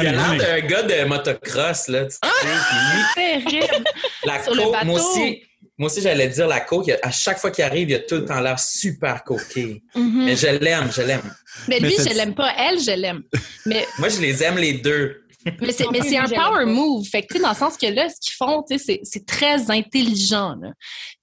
Il 0.00 0.06
a 0.06 0.12
l'air 0.12 0.36
d'un 0.36 0.60
gars 0.66 0.82
de 0.82 1.04
motocross, 1.04 1.88
là. 1.88 2.06
tu 2.06 2.12
sais, 2.12 3.40
puis 3.44 3.50
Terrible. 3.50 3.84
La 4.24 4.42
Sur 4.42 4.54
le 4.54 4.70
bateau. 4.70 4.86
moi 4.86 5.00
aussi, 5.00 5.42
moi 5.76 5.90
aussi 5.90 6.00
j'allais 6.00 6.28
dire 6.28 6.46
la 6.46 6.60
coke, 6.60 6.90
à 7.02 7.10
chaque 7.10 7.38
fois 7.38 7.50
qu'il 7.50 7.64
arrive, 7.64 7.90
il 7.90 7.94
a 7.96 8.00
tout 8.00 8.16
le 8.16 8.24
temps 8.24 8.40
l'air 8.40 8.58
super 8.58 9.24
coqué. 9.24 9.82
Mhm. 9.94 10.24
Mais 10.24 10.36
je 10.36 10.46
l'aime, 10.46 10.90
je 10.94 11.02
l'aime. 11.02 11.34
Mais 11.68 11.78
Mais 11.80 11.88
lui, 11.88 11.96
je 11.96 12.14
l'aime 12.14 12.34
pas. 12.34 12.52
Elle, 12.56 12.78
je 12.80 12.92
l'aime. 12.92 13.22
Mais 13.66 13.86
Moi, 13.98 14.08
je 14.08 14.20
les 14.20 14.42
aime 14.42 14.56
les 14.56 14.74
deux. 14.74 15.23
Mais 15.60 15.72
c'est, 15.72 16.16
un 16.16 16.28
power 16.28 16.64
move. 16.64 17.06
Fait 17.06 17.22
que, 17.22 17.28
tu 17.28 17.36
sais, 17.36 17.42
dans 17.42 17.50
le 17.50 17.54
sens 17.54 17.76
que 17.76 17.86
là, 17.86 18.08
ce 18.08 18.16
qu'ils 18.20 18.34
font, 18.34 18.62
tu 18.62 18.78
sais, 18.78 18.84
c'est, 18.84 19.00
c'est 19.02 19.26
très 19.26 19.70
intelligent, 19.70 20.54
là. 20.60 20.72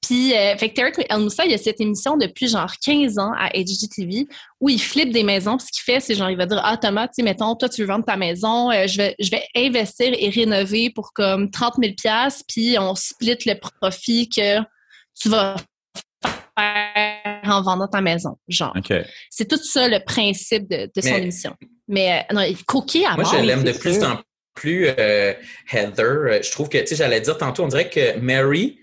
Puis, 0.01 0.33
euh, 0.33 0.57
fait 0.57 0.69
que 0.69 0.75
Tarek 0.75 1.05
El 1.09 1.19
Moussa, 1.19 1.45
il 1.45 1.51
y 1.51 1.53
a 1.53 1.57
cette 1.57 1.79
émission 1.79 2.17
depuis 2.17 2.47
genre 2.47 2.71
15 2.83 3.17
ans 3.19 3.31
à 3.37 3.49
HGTV 3.49 4.27
où 4.59 4.69
il 4.69 4.81
flippe 4.81 5.11
des 5.11 5.23
maisons. 5.23 5.57
Puis 5.57 5.67
ce 5.67 5.71
qu'il 5.71 5.93
fait, 5.93 5.99
c'est 5.99 6.15
genre, 6.15 6.29
il 6.29 6.37
va 6.37 6.45
dire, 6.45 6.61
ah, 6.63 6.77
Thomas, 6.77 7.07
tu 7.07 7.15
sais, 7.15 7.23
mettons, 7.23 7.55
toi, 7.55 7.69
tu 7.69 7.81
veux 7.81 7.87
vendre 7.87 8.05
ta 8.05 8.17
maison, 8.17 8.71
euh, 8.71 8.87
je 8.87 8.97
vais, 8.97 9.15
je 9.19 9.29
vais 9.31 9.43
investir 9.55 10.13
et 10.17 10.29
rénover 10.29 10.89
pour 10.89 11.13
comme 11.13 11.49
30 11.49 11.75
000 11.81 11.93
piastres, 11.95 12.43
puis 12.47 12.77
on 12.79 12.95
split 12.95 13.37
le 13.45 13.55
profit 13.55 14.27
que 14.27 14.59
tu 15.19 15.29
vas 15.29 15.55
faire 16.57 17.41
en 17.45 17.61
vendant 17.61 17.87
ta 17.87 18.01
maison, 18.01 18.37
genre. 18.47 18.75
C'est 19.29 19.47
tout 19.47 19.57
ça 19.57 19.87
le 19.87 20.03
principe 20.03 20.67
de, 20.69 20.89
de 20.93 21.01
son 21.01 21.09
Mais- 21.11 21.21
émission. 21.21 21.55
Mais 21.91 22.25
euh, 22.31 22.33
non, 22.33 22.41
coqué 22.65 23.05
à 23.05 23.15
Moi, 23.15 23.23
mort. 23.23 23.35
je 23.37 23.41
l'aime 23.45 23.63
de 23.63 23.73
plus 23.73 24.03
en 24.03 24.17
plus, 24.55 24.87
euh, 24.97 25.33
Heather. 25.71 26.05
Euh, 26.05 26.39
Je 26.41 26.49
trouve 26.51 26.69
que, 26.69 26.77
tu 26.79 26.87
sais, 26.87 26.95
j'allais 26.95 27.21
dire 27.21 27.37
tantôt, 27.37 27.63
on 27.63 27.67
dirait 27.67 27.89
que 27.89 28.17
Mary, 28.17 28.79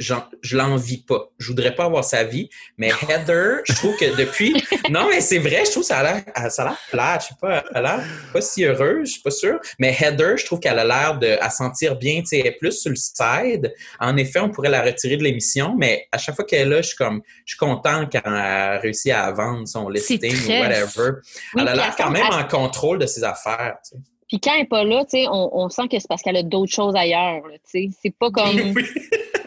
je, 0.00 0.14
je 0.42 0.56
l'envie 0.56 1.02
pas. 1.02 1.30
Je 1.38 1.48
voudrais 1.48 1.74
pas 1.74 1.84
avoir 1.84 2.04
sa 2.04 2.24
vie. 2.24 2.48
Mais 2.78 2.88
Heather, 3.08 3.60
je 3.64 3.74
trouve 3.74 3.96
que 3.96 4.16
depuis. 4.16 4.54
Non, 4.90 5.08
mais 5.10 5.20
c'est 5.20 5.38
vrai, 5.38 5.64
je 5.66 5.70
trouve 5.72 5.82
que 5.82 5.88
ça 5.88 5.98
a 5.98 6.02
l'air, 6.02 6.50
ça 6.50 6.62
a 6.62 6.66
l'air 6.66 6.78
plate. 6.90 7.22
Je 7.22 7.26
sais 7.28 7.34
pas, 7.40 7.64
elle 7.70 7.76
a 7.86 7.96
l'air 7.96 8.04
pas 8.32 8.40
si 8.40 8.64
heureuse, 8.64 9.08
je 9.08 9.12
suis 9.14 9.20
pas 9.22 9.30
sûre. 9.32 9.58
Mais 9.80 9.92
Heather, 9.98 10.36
je 10.36 10.46
trouve 10.46 10.60
qu'elle 10.60 10.78
a 10.78 10.84
l'air 10.84 11.18
de 11.18 11.36
à 11.40 11.50
sentir 11.50 11.96
bien, 11.96 12.20
tu 12.20 12.26
sais, 12.26 12.38
elle 12.38 12.46
est 12.46 12.52
plus 12.58 12.72
sur 12.80 12.90
le 12.90 12.96
side. 12.96 13.74
En 14.00 14.16
effet, 14.16 14.38
on 14.38 14.48
pourrait 14.50 14.68
la 14.70 14.82
retirer 14.82 15.16
de 15.16 15.24
l'émission, 15.24 15.74
mais 15.76 16.06
à 16.12 16.18
chaque 16.18 16.36
fois 16.36 16.44
qu'elle 16.44 16.68
est 16.68 16.70
là, 16.70 16.82
je 16.82 16.88
suis 16.88 16.96
comme, 16.96 17.20
je 17.44 17.52
suis 17.54 17.58
content 17.58 18.06
quand 18.10 18.20
elle 18.24 18.32
a 18.32 18.78
réussi 18.78 19.10
à 19.10 19.30
vendre 19.32 19.66
son 19.66 19.88
listing 19.88 20.18
très- 20.20 20.58
ou 20.58 20.62
whatever. 20.62 21.10
Oui, 21.54 21.62
elle 21.62 21.68
a 21.68 21.74
l'air 21.74 21.96
quand 21.96 22.10
même 22.10 22.26
en 22.30 22.44
contrôle 22.44 22.98
de 22.98 23.06
ses 23.06 23.24
affaires, 23.24 23.76
tu 23.84 23.96
sais. 23.96 24.02
Puis 24.28 24.40
quand 24.40 24.52
elle 24.54 24.62
n'est 24.62 24.66
pas 24.66 24.82
là, 24.84 25.04
tu 25.04 25.18
sais, 25.18 25.26
on, 25.28 25.56
on 25.56 25.68
sent 25.68 25.82
que 25.90 25.98
c'est 26.00 26.08
parce 26.08 26.20
qu'elle 26.22 26.36
a 26.36 26.42
d'autres 26.42 26.72
choses 26.72 26.96
ailleurs. 26.96 27.46
là, 27.46 27.54
tu 27.70 27.88
sais. 27.88 27.88
C'est 28.02 28.14
pas 28.18 28.30
comme. 28.32 28.56
Oui. 28.74 28.84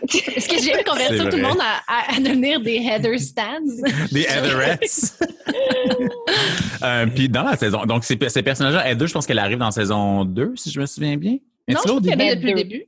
Est-ce 0.36 0.48
que 0.50 0.62
j'ai 0.62 0.84
convertir 0.84 1.30
tout 1.30 1.36
le 1.38 1.41
monde 1.43 1.60
à, 1.62 1.82
à- 1.88 2.15
à 2.15 2.19
devenir 2.19 2.60
des 2.62 2.76
header 2.78 3.17
stands? 3.19 3.82
Des 4.12 4.22
Heatherettes. 4.24 5.13
euh, 6.84 7.06
puis 7.08 7.30
dans 7.30 7.43
la 7.43 7.56
saison, 7.58 7.86
donc 7.86 8.04
ces, 8.04 8.17
ces 8.30 8.43
personnages-là, 8.43 8.89
Heather, 8.89 9.08
je 9.08 9.13
pense 9.13 9.26
qu'elle 9.26 9.39
arrive 9.39 9.58
dans 9.58 9.72
saison 9.72 10.26
2, 10.26 10.54
si 10.56 10.72
je 10.72 10.80
me 10.80 10.86
souviens 10.86 11.17
bien. 11.17 11.38
non, 11.67 11.80
je 11.86 11.91
qu'elle 12.08 12.17
début? 12.17 12.24
est 12.24 12.36
depuis 12.36 12.54
le 12.54 12.60
Heather. 12.60 12.63
début. 12.63 12.86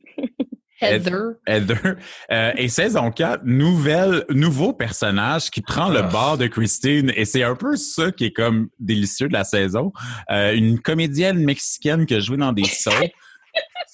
Heather. 0.83 1.13
Heather. 1.45 1.77
Heather. 1.77 1.95
Euh, 2.31 2.51
et 2.57 2.67
saison 2.67 3.11
4, 3.11 3.41
nouvelle, 3.45 4.25
nouveau 4.29 4.73
personnage 4.73 5.51
qui 5.51 5.61
prend 5.61 5.89
le 5.89 5.99
Ah. 5.99 6.03
bord 6.03 6.37
de 6.39 6.47
Christine. 6.47 7.11
Et 7.15 7.25
c'est 7.25 7.43
un 7.43 7.55
peu 7.55 7.75
ça 7.75 8.11
qui 8.11 8.25
est 8.25 8.31
comme 8.33 8.69
délicieux 8.79 9.27
de 9.27 9.33
la 9.33 9.43
saison. 9.43 9.91
Euh, 10.31 10.53
une 10.55 10.79
comédienne 10.79 11.37
mexicaine 11.37 12.05
qui 12.07 12.15
a 12.15 12.19
joué 12.19 12.37
dans 12.37 12.51
des 12.51 12.63
soaps. 12.63 13.11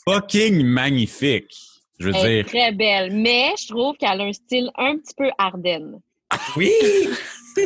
Fucking 0.08 0.64
magnifique. 0.64 1.54
Je 2.00 2.10
veux 2.10 2.16
Elle 2.16 2.26
est 2.32 2.44
dire. 2.44 2.52
très 2.52 2.72
belle, 2.72 3.12
mais 3.12 3.54
je 3.60 3.68
trouve 3.68 3.96
qu'elle 3.98 4.22
a 4.22 4.24
un 4.24 4.34
style 4.34 4.70
un 4.78 4.98
petit 4.98 5.14
peu 5.18 5.30
Ardennes. 5.38 6.00
Oui! 6.56 6.72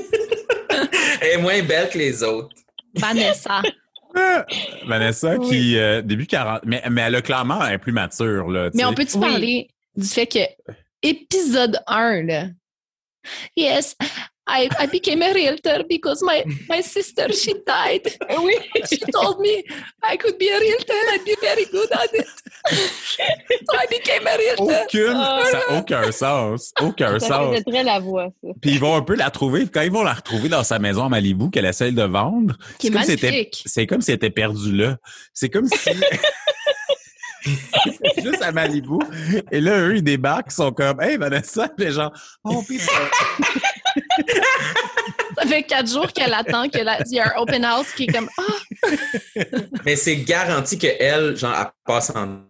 Elle 1.21 1.31
est 1.39 1.41
moins 1.41 1.61
belle 1.63 1.89
que 1.89 1.97
les 1.97 2.23
autres. 2.23 2.55
Vanessa. 2.95 3.61
Ah, 4.15 4.45
Vanessa 4.87 5.35
Oui. 5.37 5.49
qui, 5.49 5.77
euh, 5.77 6.01
début 6.01 6.25
40, 6.27 6.61
mais, 6.65 6.81
mais 6.89 7.01
elle 7.01 7.15
a 7.15 7.21
clairement, 7.21 7.63
elle 7.65 7.73
est 7.75 7.77
plus 7.77 7.91
mature, 7.91 8.49
là. 8.49 8.69
Mais 8.73 8.85
on 8.85 8.93
peut-tu 8.93 9.17
Oui. 9.17 9.21
parler 9.29 9.67
du 9.95 10.07
fait 10.07 10.27
que 10.27 10.39
épisode 11.01 11.79
1, 11.87 12.23
là. 12.23 12.45
Yes, 13.55 13.95
I, 14.47 14.69
I 14.79 14.87
became 14.87 15.21
a 15.21 15.33
realtor 15.33 15.83
because 15.87 16.23
my, 16.23 16.43
my 16.67 16.81
sister, 16.81 17.31
she 17.31 17.53
died. 17.65 18.01
Oui. 18.43 18.55
She 18.89 18.97
told 19.13 19.39
me 19.39 19.63
I 20.03 20.17
could 20.17 20.37
be 20.39 20.49
a 20.49 20.59
realtor, 20.59 20.93
I'd 21.13 21.23
be 21.23 21.35
very 21.41 21.65
good 21.65 21.89
at 21.91 22.13
it. 22.13 22.25
so 22.67 23.77
I 23.77 23.85
became 23.89 24.25
a 24.27 24.35
realtor. 24.37 24.83
Aucune, 24.83 25.15
Ah. 25.15 25.43
ça 25.51 25.59
n'a 25.69 25.79
aucun 25.79 26.11
sens. 26.11 26.71
Aucun 26.81 27.19
Ça 27.19 27.27
sens. 27.27 27.63
très 27.67 27.83
la 27.83 27.99
voix, 27.99 28.29
ça. 28.43 28.49
Puis 28.61 28.71
ils 28.71 28.79
vont 28.79 28.95
un 28.95 29.01
peu 29.03 29.15
la 29.15 29.29
trouver. 29.29 29.67
Quand 29.71 29.81
ils 29.81 29.91
vont 29.91 30.03
la 30.03 30.13
retrouver 30.13 30.49
dans 30.49 30.63
sa 30.63 30.79
maison 30.79 31.05
à 31.05 31.09
Malibu 31.09 31.49
qu'elle 31.51 31.65
essaye 31.65 31.93
de 31.93 32.03
vendre, 32.03 32.55
c'est 32.79 32.89
comme 32.89 33.03
si 33.03 33.87
comme 33.87 34.01
si 34.01 34.11
elle 34.11 34.15
était 34.15 34.29
perdue 34.31 34.75
là. 34.75 34.97
C'est 35.33 35.49
comme 35.49 35.67
si... 35.67 35.77
c'est 37.43 38.23
juste 38.23 38.41
à 38.41 38.51
Malibu. 38.51 38.97
Et 39.51 39.61
là, 39.61 39.79
eux, 39.81 39.95
ils 39.97 40.03
débarquent, 40.03 40.51
ils 40.51 40.55
sont 40.55 40.71
comme 40.71 40.99
«Hey, 41.01 41.17
Vanessa!» 41.17 41.69
les 41.77 41.91
gens 41.91 42.11
«Oh, 42.43 42.61
putain! 42.67 42.83
Ça 45.37 45.47
fait 45.47 45.63
quatre 45.63 45.89
jours 45.89 46.11
qu'elle 46.11 46.33
attend 46.33 46.67
qu'il 46.67 46.83
y 47.11 47.19
a 47.19 47.27
un 47.27 47.41
open 47.41 47.63
house 47.63 47.91
qui 47.95 48.03
est 48.03 48.07
comme 48.07 48.29
Ah, 48.37 48.89
Mais 49.85 49.95
c'est 49.95 50.17
garanti 50.17 50.77
qu'elle, 50.77 51.35
genre, 51.35 51.55
elle 51.57 51.67
passe 51.85 52.11
en 52.11 52.41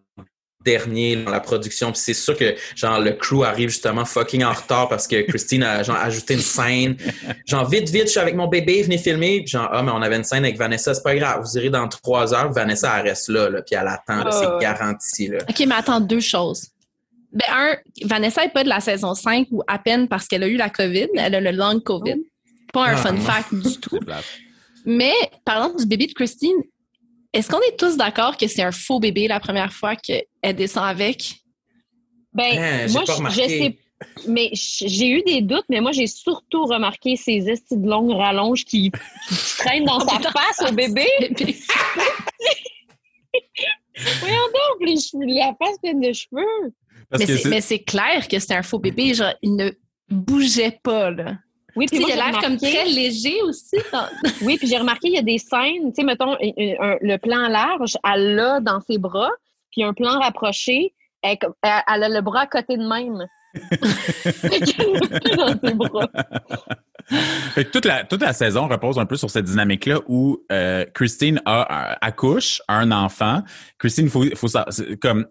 dernier 0.63 1.15
dans 1.15 1.31
la 1.31 1.39
production. 1.39 1.91
Puis 1.91 2.01
c'est 2.03 2.13
sûr 2.13 2.37
que, 2.37 2.55
genre, 2.75 2.99
le 2.99 3.13
crew 3.13 3.43
arrive 3.43 3.69
justement 3.69 4.05
fucking 4.05 4.43
en 4.43 4.53
retard 4.53 4.89
parce 4.89 5.07
que 5.07 5.21
Christine 5.21 5.63
a, 5.63 5.83
genre, 5.83 5.97
ajouté 5.97 6.35
une 6.35 6.41
scène. 6.41 6.97
Genre, 7.45 7.67
vite, 7.67 7.89
vite, 7.89 8.05
je 8.05 8.11
suis 8.11 8.19
avec 8.19 8.35
mon 8.35 8.47
bébé, 8.47 8.83
venez 8.83 8.97
filmer. 8.97 9.39
Puis 9.39 9.49
genre, 9.49 9.69
ah, 9.71 9.81
mais 9.83 9.91
on 9.91 10.01
avait 10.01 10.17
une 10.17 10.23
scène 10.23 10.43
avec 10.43 10.57
Vanessa, 10.57 10.93
c'est 10.93 11.03
pas 11.03 11.15
grave. 11.15 11.41
Vous 11.41 11.57
irez 11.57 11.69
dans 11.69 11.87
trois 11.87 12.33
heures. 12.33 12.51
Vanessa, 12.51 12.99
elle 12.99 13.09
reste 13.09 13.29
là, 13.29 13.49
là 13.49 13.61
puis 13.61 13.75
elle 13.75 13.87
attend. 13.87 14.23
Ah, 14.25 14.31
c'est 14.31 14.65
garanti, 14.65 15.27
là. 15.27 15.39
OK, 15.49 15.59
mais 15.67 15.75
attends, 15.75 15.99
deux 15.99 16.19
choses. 16.19 16.67
Ben, 17.33 17.45
un, 17.49 17.77
Vanessa 18.03 18.43
n'est 18.43 18.49
pas 18.51 18.63
de 18.63 18.69
la 18.69 18.79
saison 18.81 19.13
5 19.13 19.47
ou 19.51 19.61
à 19.67 19.79
peine 19.79 20.07
parce 20.07 20.27
qu'elle 20.27 20.43
a 20.43 20.47
eu 20.47 20.57
la 20.57 20.69
COVID. 20.69 21.07
Elle 21.15 21.35
a 21.35 21.39
le 21.39 21.51
long 21.51 21.79
COVID. 21.79 22.21
Pas 22.73 22.87
un 22.89 22.93
Ah, 22.93 22.97
fun 22.97 23.11
non. 23.13 23.21
fact 23.21 23.53
du 23.53 23.79
tout. 23.81 23.99
Mais 24.85 25.13
parlant 25.45 25.73
du 25.73 25.85
bébé 25.85 26.07
de 26.07 26.13
Christine, 26.13 26.57
est-ce 27.33 27.49
qu'on 27.49 27.59
est 27.61 27.77
tous 27.77 27.95
d'accord 27.97 28.35
que 28.35 28.47
c'est 28.47 28.63
un 28.63 28.71
faux 28.73 28.99
bébé 28.99 29.27
la 29.27 29.39
première 29.39 29.71
fois 29.71 29.95
qu'elle 29.95 30.25
descend 30.55 30.83
avec? 30.85 31.35
Ben, 32.33 32.57
Hein, 32.57 32.87
j'ai 32.87 32.93
moi, 32.93 33.03
pas 33.05 33.29
je- 33.29 33.35
sais 33.41 33.77
mais 34.27 34.49
j'ai 34.53 35.09
eu 35.09 35.21
des 35.21 35.41
doutes, 35.41 35.65
mais 35.69 35.79
moi, 35.79 35.91
j'ai 35.91 36.07
surtout 36.07 36.65
remarqué 36.65 37.15
ces 37.15 37.47
estis 37.47 37.77
de 37.77 37.87
longues 37.87 38.15
rallonges 38.17 38.65
qui, 38.65 38.89
qui 39.29 39.35
traînent 39.59 39.85
dans 39.85 39.99
sa 40.07 40.19
face 40.19 40.67
au 40.67 40.73
bébé. 40.73 41.05
Bébé. 41.19 41.55
Voyons 44.19 44.35
donc, 44.37 44.87
les 44.87 44.97
cheveux, 44.99 45.25
la 45.27 45.53
face 45.59 45.77
pleine 45.81 46.01
de 46.01 46.11
cheveux. 46.13 46.73
Parce 47.11 47.23
Mais 47.45 47.61
c'est, 47.61 47.79
clair 47.83 48.27
que 48.27 48.39
c'est 48.39 48.55
un 48.55 48.61
faux 48.63 48.79
bébé. 48.79 49.13
Genre, 49.13 49.33
il 49.41 49.55
ne 49.55 49.69
bougeait 50.09 50.79
pas, 50.81 51.11
là. 51.11 51.35
Oui, 51.75 51.85
puis 51.87 51.99
moi, 51.99 52.09
il 52.09 52.13
a 52.13 52.15
j'ai 52.25 52.31
l'air 52.31 52.41
comme 52.41 52.53
remarqué- 52.55 52.71
très 52.73 52.85
léger 52.85 53.41
aussi. 53.43 53.77
dans- 53.93 54.07
Oui, 54.41 54.57
puis 54.57 54.67
j'ai 54.67 54.77
remarqué, 54.77 55.07
il 55.09 55.13
y 55.13 55.17
a 55.17 55.21
des 55.21 55.37
scènes, 55.37 55.93
tu 55.93 56.01
sais, 56.01 56.03
mettons, 56.03 56.33
un- 56.33 56.37
un- 56.81 56.97
le 57.01 57.17
plan 57.17 57.47
large, 57.47 57.95
elle 58.03 58.35
l'a 58.35 58.59
dans 58.59 58.81
ses 58.81 58.97
bras, 58.97 59.29
puis 59.71 59.83
un 59.83 59.93
plan 59.93 60.19
rapproché, 60.19 60.93
elle, 61.21 61.37
a 61.61 62.09
le 62.09 62.21
bras 62.21 62.41
à 62.41 62.47
côté 62.47 62.75
de 62.77 62.83
même. 62.87 63.25
Dans 65.37 65.59
ses 65.67 65.73
bras. 65.75 66.09
Fait 67.53 67.65
que 67.65 67.71
toute 67.71 67.85
la, 67.85 68.03
toute 68.05 68.21
la 68.21 68.33
saison 68.33 68.67
repose 68.67 68.97
un 68.99 69.05
peu 69.05 69.15
sur 69.17 69.29
cette 69.29 69.45
dynamique-là 69.45 69.99
où 70.07 70.39
euh, 70.51 70.85
Christine 70.93 71.41
a, 71.45 71.91
un- 71.91 71.95
accouche 72.01 72.61
un 72.67 72.91
enfant. 72.91 73.43
Christine, 73.77 74.09
faut, 74.09 74.23
faut 74.35 74.47
comme 75.01 75.25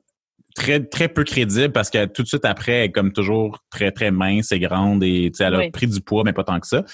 très, 0.55 0.85
très 0.85 1.09
peu 1.09 1.25
crédible 1.25 1.73
parce 1.73 1.91
que 1.91 2.07
tout 2.07 2.23
de 2.23 2.29
suite 2.29 2.45
après, 2.45 2.73
elle 2.73 2.85
est 2.87 2.91
comme 2.93 3.13
toujours 3.13 3.59
très, 3.71 3.91
très 3.93 4.11
mince 4.11 4.53
et 4.53 4.59
grande 4.61 5.03
et 5.05 5.31
tu 5.33 5.39
sais, 5.39 5.45
elle 5.45 5.55
a 5.55 5.59
Oui. 5.59 5.71
pris 5.71 5.87
du 5.87 6.01
poids, 6.01 6.23
mais 6.25 6.33
pas 6.33 6.45
tant 6.45 6.59
que 6.61 6.67
ça. 6.67 6.85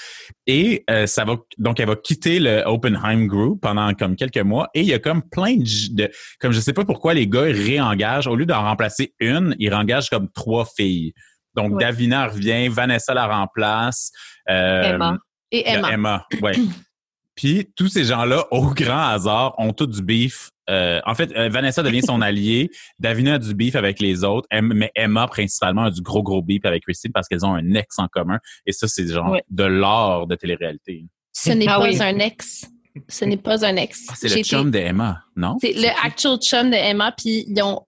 Et 0.46 0.84
euh, 0.90 1.06
ça 1.06 1.24
va, 1.24 1.36
donc 1.58 1.80
elle 1.80 1.88
va 1.88 1.96
quitter 1.96 2.38
le 2.38 2.62
Oppenheim 2.66 3.26
Group 3.26 3.60
pendant 3.62 3.92
comme 3.94 4.16
quelques 4.16 4.38
mois 4.38 4.68
et 4.74 4.80
il 4.80 4.86
y 4.86 4.94
a 4.94 4.98
comme 4.98 5.22
plein 5.28 5.56
de, 5.56 6.10
comme 6.40 6.52
je 6.52 6.60
sais 6.60 6.72
pas 6.72 6.84
pourquoi 6.84 7.14
les 7.14 7.26
gars 7.28 7.42
réengagent, 7.42 8.26
au 8.26 8.36
lieu 8.36 8.46
d'en 8.46 8.62
remplacer 8.62 9.14
une, 9.20 9.54
ils 9.58 9.68
réengagent 9.72 10.10
comme 10.10 10.28
trois 10.32 10.66
filles. 10.76 11.12
Donc 11.54 11.72
Oui. 11.72 11.82
Davina 11.84 12.26
revient, 12.28 12.68
Vanessa 12.68 13.14
la 13.14 13.26
remplace. 13.26 14.10
euh, 14.50 14.94
Emma. 14.94 15.18
Et 15.50 15.68
Emma. 15.68 15.92
Emma, 15.92 16.26
ouais. 16.42 16.54
Puis 17.34 17.70
tous 17.76 17.88
ces 17.88 18.04
gens-là, 18.04 18.46
au 18.50 18.70
grand 18.72 19.08
hasard, 19.08 19.54
ont 19.58 19.72
tout 19.72 19.86
du 19.86 20.02
beef. 20.02 20.50
Euh, 20.68 21.00
en 21.06 21.14
fait, 21.14 21.30
euh, 21.36 21.48
Vanessa 21.48 21.82
devient 21.82 22.02
son 22.02 22.20
allié. 22.20 22.70
Davina 22.98 23.34
a 23.34 23.38
du 23.38 23.54
beef 23.54 23.76
avec 23.76 24.00
les 24.00 24.24
autres. 24.24 24.48
Mais 24.60 24.90
Emma, 24.94 25.26
principalement, 25.28 25.84
a 25.84 25.90
du 25.90 26.00
gros, 26.02 26.22
gros 26.22 26.42
beef 26.42 26.64
avec 26.64 26.82
Christine 26.82 27.12
parce 27.12 27.28
qu'elles 27.28 27.44
ont 27.46 27.54
un 27.54 27.74
ex 27.74 27.98
en 27.98 28.08
commun. 28.08 28.38
Et 28.66 28.72
ça, 28.72 28.88
c'est 28.88 29.06
genre 29.06 29.36
de 29.48 29.64
l'art 29.64 30.26
de 30.26 30.34
télé-réalité. 30.34 31.04
Ce 31.32 31.50
n'est 31.50 31.66
Ah 31.68 31.78
pas 31.78 31.84
oui. 31.88 32.02
un 32.02 32.18
ex. 32.18 32.66
Ce 33.08 33.24
n'est 33.24 33.36
pas 33.36 33.64
un 33.64 33.76
ex. 33.76 34.06
Ah, 34.08 34.14
c'est 34.16 34.28
le 34.28 34.38
été- 34.38 34.44
chum 34.48 34.70
de 34.70 34.78
Emma, 34.78 35.22
non? 35.36 35.56
C'est 35.60 35.74
le 35.74 35.88
actual 36.04 36.38
chum 36.38 36.70
de 36.70 36.76
Emma, 36.76 37.12
puis 37.12 37.44
ils 37.48 37.62
ont. 37.62 37.82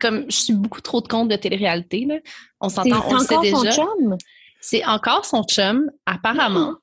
Comme 0.00 0.24
je 0.28 0.36
suis 0.36 0.52
beaucoup 0.54 0.80
trop 0.80 1.00
de 1.00 1.08
compte 1.08 1.28
de 1.28 1.36
télé-réalité, 1.36 2.04
là. 2.06 2.16
On 2.60 2.68
s'entend, 2.68 3.04
on 3.08 3.14
le 3.14 3.20
sait 3.20 3.34
encore 3.36 3.50
son 3.50 3.62
déjà. 3.62 3.72
chum? 3.76 4.16
C'est 4.60 4.84
encore 4.86 5.24
son 5.24 5.42
chum, 5.44 5.90
apparemment. 6.06 6.74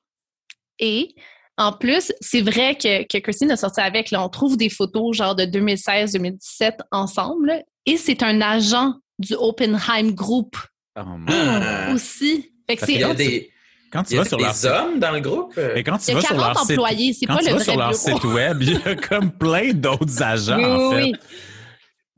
Et 0.78 1.14
en 1.62 1.72
plus, 1.72 2.12
c'est 2.20 2.40
vrai 2.42 2.76
que, 2.76 3.04
que 3.06 3.18
Christine 3.18 3.50
a 3.50 3.56
sorti 3.56 3.80
avec. 3.80 4.10
Là, 4.10 4.24
on 4.24 4.28
trouve 4.28 4.56
des 4.56 4.68
photos 4.68 5.16
genre 5.16 5.34
de 5.34 5.44
2016-2017 5.44 6.72
ensemble. 6.90 7.46
là. 7.48 7.60
Et 7.86 7.96
c'est 7.96 8.22
un 8.22 8.40
agent 8.40 8.94
du 9.18 9.34
Oppenheim 9.34 10.12
Group 10.12 10.56
Oh, 10.98 11.00
Ah. 11.28 11.92
aussi. 11.94 12.50
Fait 12.68 12.76
que 12.76 12.80
Parce 12.80 12.90
Il 12.90 12.94
c'est 12.94 13.00
y 13.00 13.04
a 13.04 13.08
quand 13.08 13.14
tu- 13.14 13.16
des, 13.16 13.50
Quand 13.92 14.02
tu 14.04 14.12
il 14.12 14.16
y 14.16 14.18
a 14.18 14.22
vas 14.22 14.28
sur 14.28 14.38
leur 14.38 14.50
des 14.52 14.56
site, 14.56 14.70
hommes 14.70 14.98
dans 14.98 15.10
le 15.10 15.20
groupe? 15.20 15.54
mais 15.74 15.82
quand 15.84 15.98
tu 15.98 16.04
Il 16.04 16.08
y 16.08 16.12
a 16.12 16.14
vas 16.16 16.20
sur 16.20 16.28
40 16.36 16.46
leur 16.54 16.58
site, 16.64 16.70
employés, 16.78 17.12
c'est 17.12 17.26
quand 17.26 17.34
pas 17.34 17.40
tu 17.40 17.44
le 17.46 17.50
vas 17.52 17.56
vrai 17.56 17.64
sur 17.64 17.76
leur 17.78 17.90
bureau. 17.90 17.98
site 18.20 18.24
web, 18.24 18.62
il 18.62 18.72
y 18.72 18.76
a 18.88 18.94
comme 18.96 19.30
plein 19.32 19.72
d'autres 19.72 20.22
agents, 20.22 20.56
Oui, 20.58 20.64
en 20.64 20.90
fait. 20.90 21.02
oui. 21.02 21.14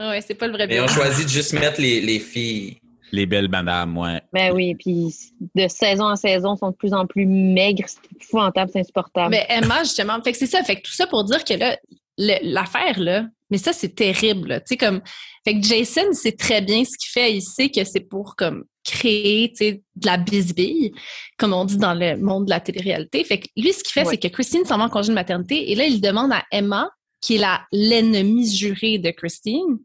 Ouais, 0.01 0.21
c'est 0.27 0.35
pas 0.35 0.47
le 0.49 0.53
vrai 0.55 0.67
Mais 0.67 0.75
ils 0.75 0.79
bureau. 0.79 0.91
ont 0.91 0.95
choisi 0.95 1.25
de 1.25 1.29
juste 1.31 1.53
mettre 1.53 1.81
les, 1.81 2.01
les 2.01 2.19
filles. 2.19 2.79
Les 3.15 3.27
belles 3.27 3.49
madames, 3.49 3.97
ouais. 3.97 4.21
Ben 4.33 4.53
oui, 4.53 4.75
puis 4.75 5.15
de 5.55 5.69
saison 5.69 6.05
en 6.07 6.17
saison, 6.17 6.57
sont 6.57 6.71
de 6.71 6.77
plus 6.77 6.93
en 6.93 7.07
plus 7.07 7.27
maigres. 7.27 7.85
C'est 7.87 8.01
épouvantable, 8.25 8.71
c'est 8.73 8.81
insupportable. 8.81 9.31
Mais 9.31 9.47
Emma, 9.49 9.85
justement, 9.85 10.21
fait 10.23 10.33
que 10.33 10.39
c'est 10.39 10.47
ça. 10.47 10.63
Fait 10.65 10.77
que 10.77 10.83
tout 10.83 10.93
ça 10.93 11.07
pour 11.07 11.23
dire 11.25 11.45
que 11.45 11.55
là, 11.55 11.77
le- 12.19 12.39
l'affaire, 12.43 12.99
là, 12.99 13.27
mais 13.51 13.59
ça, 13.59 13.73
c'est 13.73 13.95
terrible. 13.95 14.57
Tu 14.61 14.63
sais, 14.71 14.77
comme. 14.77 15.01
Fait 15.45 15.61
que 15.61 15.63
Jason 15.67 16.13
sait 16.13 16.33
très 16.33 16.61
bien 16.63 16.83
ce 16.85 16.97
qu'il 16.99 17.11
fait. 17.13 17.35
Il 17.37 17.43
sait 17.43 17.69
que 17.69 17.85
c'est 17.85 18.01
pour 18.01 18.35
comme 18.35 18.65
créer 18.85 19.51
tu 19.51 19.57
sais, 19.57 19.83
de 19.97 20.07
la 20.07 20.17
bisbille, 20.17 20.93
comme 21.39 21.53
on 21.53 21.65
dit 21.65 21.77
dans 21.79 21.95
le 21.95 22.17
monde 22.17 22.47
de 22.47 22.51
la 22.51 22.61
télé-réalité. 22.61 23.23
Fait 23.25 23.39
que 23.41 23.47
lui, 23.57 23.73
ce 23.73 23.83
qu'il 23.85 23.93
fait, 23.93 24.01
Ouais. 24.05 24.11
c'est 24.11 24.19
que 24.19 24.29
Christine 24.29 24.65
s'en 24.65 24.79
va 24.79 24.85
en 24.85 24.89
congé 24.89 25.11
de 25.11 25.15
maternité 25.15 25.71
et 25.71 25.75
là, 25.75 25.85
il 25.85 26.01
demande 26.01 26.33
à 26.33 26.43
Emma, 26.51 26.89
qui 27.21 27.37
est 27.37 27.39
la 27.39 27.63
l'ennemie 27.73 28.51
jurée 28.55 28.99
de 28.99 29.11
Christine, 29.11 29.79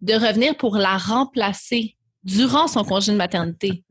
de 0.00 0.14
revenir 0.14 0.56
pour 0.56 0.76
la 0.76 0.96
remplacer 0.96 1.96
durant 2.24 2.66
son 2.68 2.84
congé 2.84 3.12
de 3.12 3.16
maternité. 3.16 3.82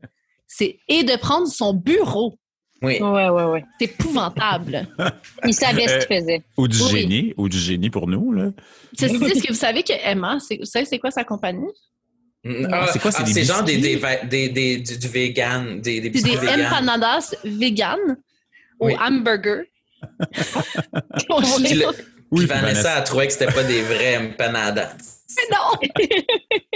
C'est 0.46 0.78
et 0.88 1.02
de 1.04 1.16
prendre 1.16 1.46
son 1.46 1.74
bureau. 1.74 2.38
Oui. 2.80 3.00
Ouais, 3.00 3.28
ouais, 3.28 3.44
ouais. 3.44 3.64
C'est 3.80 3.86
épouvantable. 3.86 4.86
Il 5.44 5.52
savait 5.52 5.88
ce 5.88 6.06
qu'il 6.06 6.16
faisait. 6.16 6.42
Ou 6.56 6.68
du 6.68 6.80
Oui, 6.80 6.88
génie, 6.90 7.34
ou 7.36 7.48
du 7.48 7.58
génie 7.58 7.90
pour 7.90 8.06
nous, 8.06 8.32
là. 8.32 8.50
Ceci 8.98 9.18
dit, 9.18 9.24
est-ce 9.24 9.42
que 9.42 9.48
vous 9.52 9.58
savez 9.58 9.82
que 9.82 9.92
Emma, 10.04 10.38
c'est, 10.40 10.58
vous 10.58 10.64
savez 10.64 10.84
c'est 10.84 10.98
quoi 11.00 11.10
sa 11.10 11.24
compagnie? 11.24 11.66
Ah, 12.70 12.86
c'est 12.92 13.00
quoi, 13.00 13.10
c'est 13.10 13.22
ah, 13.22 13.24
des 13.24 13.32
c'est 13.32 13.44
genre 13.44 13.64
des, 13.64 13.78
des, 13.78 14.00
des, 14.30 14.48
des- 14.48 14.76
du, 14.78 14.96
du 14.96 15.08
vegan, 15.08 15.80
des, 15.80 16.00
des 16.00 16.18
C'est 16.18 16.24
des 16.24 16.36
vegan. 16.36 16.66
empanadas 16.66 17.34
vegan 17.44 17.98
Oui. 18.80 18.94
au 18.94 18.96
hamburger. 19.02 19.64
Puis, 21.18 21.74
le- 21.74 22.46
Vanessa, 22.46 22.60
Vanessa. 22.60 22.94
a 22.94 23.02
trouvé 23.02 23.26
que 23.26 23.32
c'était 23.32 23.46
pas 23.52 23.64
des 23.64 23.82
vrais 23.82 24.18
empanadas. 24.18 24.94
Mais 25.36 25.56
non! 25.56 25.78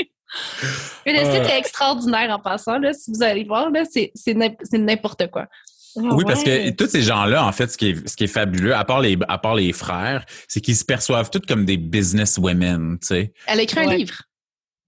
Mais 1.07 1.13
le 1.13 1.31
site 1.31 1.51
est 1.51 1.59
extraordinaire 1.59 2.31
en 2.31 2.39
passant. 2.39 2.79
Là, 2.79 2.93
si 2.93 3.11
vous 3.13 3.23
allez 3.23 3.45
voir, 3.45 3.71
là, 3.71 3.85
c'est, 3.91 4.13
c'est, 4.15 4.35
n'im- 4.35 4.55
c'est 4.63 4.79
n'importe 4.79 5.29
quoi. 5.31 5.47
Oui, 5.95 6.25
parce 6.27 6.43
que 6.43 6.69
Ah 6.69 6.73
tous 6.73 6.87
ces 6.89 7.03
gens-là, 7.03 7.45
en 7.45 7.53
fait, 7.53 7.71
ce 7.71 7.77
qui 7.77 7.91
est, 7.91 8.09
ce 8.09 8.17
qui 8.17 8.25
est 8.25 8.29
fabuleux, 8.29 8.75
à 8.75 8.85
part 8.85 9.01
les, 9.01 9.19
à 9.29 9.37
part 9.37 9.55
les 9.55 9.73
frères, 9.73 10.25
c'est 10.49 10.61
qu'ils 10.63 10.77
se 10.77 10.85
perçoivent 10.85 11.29
tous 11.31 11.43
comme 11.47 11.67
des 11.67 11.77
business 11.77 12.39
women, 12.39 12.99
tu 13.01 13.09
sais. 13.09 13.33
Elle 13.47 13.61
a 13.61 13.63
écrit 13.63 13.81
un 13.81 13.95
livre. 13.95 14.15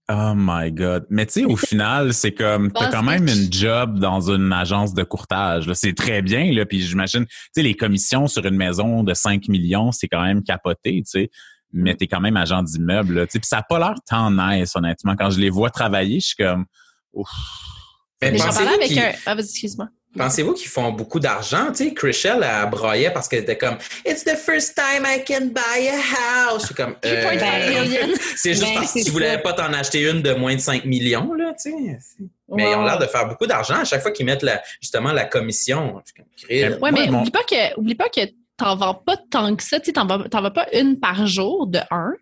Oh 0.07 0.33
my 0.35 0.71
God. 0.71 1.05
Mais 1.09 1.25
tu 1.25 1.33
sais, 1.33 1.45
au 1.45 1.55
final, 1.55 2.13
c'est 2.13 2.31
comme, 2.31 2.71
t'as 2.71 2.91
quand 2.91 3.01
même 3.03 3.27
une 3.27 3.51
job 3.51 3.97
dans 3.99 4.29
une 4.31 4.53
agence 4.53 4.93
de 4.93 5.03
courtage. 5.03 5.71
C'est 5.73 5.95
très 5.95 6.21
bien, 6.21 6.51
là. 6.53 6.65
Puis 6.65 6.81
j'imagine, 6.81 7.25
tu 7.25 7.31
sais, 7.55 7.63
les 7.63 7.73
commissions 7.75 8.27
sur 8.27 8.45
une 8.45 8.55
maison 8.55 9.03
de 9.03 9.13
5 9.15 9.47
millions, 9.47 9.91
c'est 9.91 10.07
quand 10.07 10.23
même 10.23 10.43
capoté, 10.43 11.01
tu 11.03 11.21
sais. 11.21 11.29
Mais 11.73 11.93
t'es 11.95 12.07
quand 12.07 12.21
même 12.21 12.37
agent 12.37 12.63
d'immeuble, 12.63 13.15
là. 13.15 13.25
Tu 13.25 13.33
sais, 13.33 13.39
puis 13.39 13.47
ça 13.47 13.57
a 13.57 13.63
pas 13.63 13.79
l'air 13.79 13.95
tant 14.09 14.31
nice, 14.31 14.75
honnêtement. 14.75 15.15
Quand 15.17 15.29
je 15.29 15.39
les 15.39 15.49
vois 15.49 15.69
travailler, 15.69 16.19
je 16.21 16.27
suis 16.27 16.35
comme, 16.37 16.65
ouf. 17.13 17.29
Mais 18.21 18.31
Mais 18.31 18.37
j'en 18.37 18.45
pensez-vous 18.45 18.63
parlais 18.65 18.75
avec 18.83 18.87
qu'ils- 18.87 18.99
un. 18.99 19.11
Ah, 19.25 19.35
vas-y, 19.35 19.45
excuse-moi. 19.45 19.87
Pensez-vous 20.17 20.53
qu'ils 20.53 20.69
font 20.69 20.93
beaucoup 20.93 21.19
d'argent? 21.19 21.67
Tu 21.73 21.83
sais, 21.89 21.93
Chrishell, 21.93 22.41
elle 22.41 22.69
broyait 22.69 23.11
parce 23.11 23.27
qu'elle 23.27 23.41
était 23.41 23.57
comme 23.57 23.77
It's 24.05 24.23
the 24.23 24.37
first 24.37 24.73
time 24.73 25.05
I 25.05 25.21
can 25.27 25.47
buy 25.47 25.89
a 25.89 25.97
house. 26.47 26.61
Je 26.61 26.65
suis 26.67 26.75
comme. 26.75 26.95
euh, 27.03 27.23
3.5 27.25 27.67
million. 27.83 28.15
c'est 28.37 28.53
juste 28.53 28.63
Ben, 28.63 28.75
parce 28.75 28.93
que 28.93 29.03
tu 29.03 29.11
voulais 29.11 29.37
pas 29.39 29.51
t'en 29.51 29.73
acheter 29.73 30.09
une 30.09 30.21
de 30.21 30.31
moins 30.33 30.55
de 30.55 30.61
5 30.61 30.85
millions, 30.85 31.33
là, 31.33 31.51
tu 31.61 31.69
sais. 31.71 31.97
Mais 32.47 32.63
ils 32.71 32.75
ont 32.75 32.79
Ouais, 32.79 32.85
l'air 32.85 32.97
de 32.99 33.07
faire 33.07 33.27
beaucoup 33.27 33.45
d'argent 33.45 33.75
à 33.75 33.83
chaque 33.83 34.01
fois 34.01 34.11
qu'ils 34.11 34.25
mettent 34.25 34.43
la, 34.43 34.61
justement 34.81 35.11
la 35.11 35.25
commission. 35.25 36.01
Je 36.05 36.11
suis 36.13 36.15
comme, 36.15 36.31
Christ. 36.71 36.79
Ouais, 36.81 36.91
mais 36.93 37.07
mon- 37.11 37.19
oublie 37.19 37.31
pas 37.31 37.43
que, 37.43 37.77
oublie 37.77 37.95
pas 37.95 38.07
que 38.07 38.21
t'en 38.57 38.75
vends 38.75 38.93
pas 38.93 39.17
tant 39.17 39.55
que 39.55 39.63
ça. 39.63 39.79
Tu 39.79 39.93
t'en 39.93 40.05
vends 40.05 40.51
pas 40.51 40.67
une 40.73 40.99
par 40.99 41.27
jour 41.27 41.67
de 41.67 41.79
un. 41.91 42.13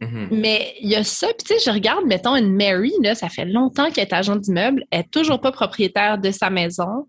Mhm. 0.00 0.28
Mais 0.32 0.74
il 0.80 0.90
y 0.90 0.96
a 0.96 1.04
ça. 1.04 1.28
Puis, 1.28 1.46
tu 1.46 1.54
sais, 1.54 1.60
je 1.64 1.74
regarde, 1.74 2.04
mettons, 2.06 2.36
une 2.36 2.54
Mary, 2.54 2.92
là, 3.02 3.14
ça 3.14 3.28
fait 3.28 3.44
longtemps 3.44 3.90
qu'elle 3.90 4.06
est 4.08 4.12
agent 4.12 4.36
d'immeuble. 4.36 4.84
Elle 4.90 5.00
est 5.00 5.10
toujours 5.10 5.40
pas 5.40 5.52
propriétaire 5.52 6.18
de 6.18 6.30
sa 6.30 6.50
maison. 6.50 7.06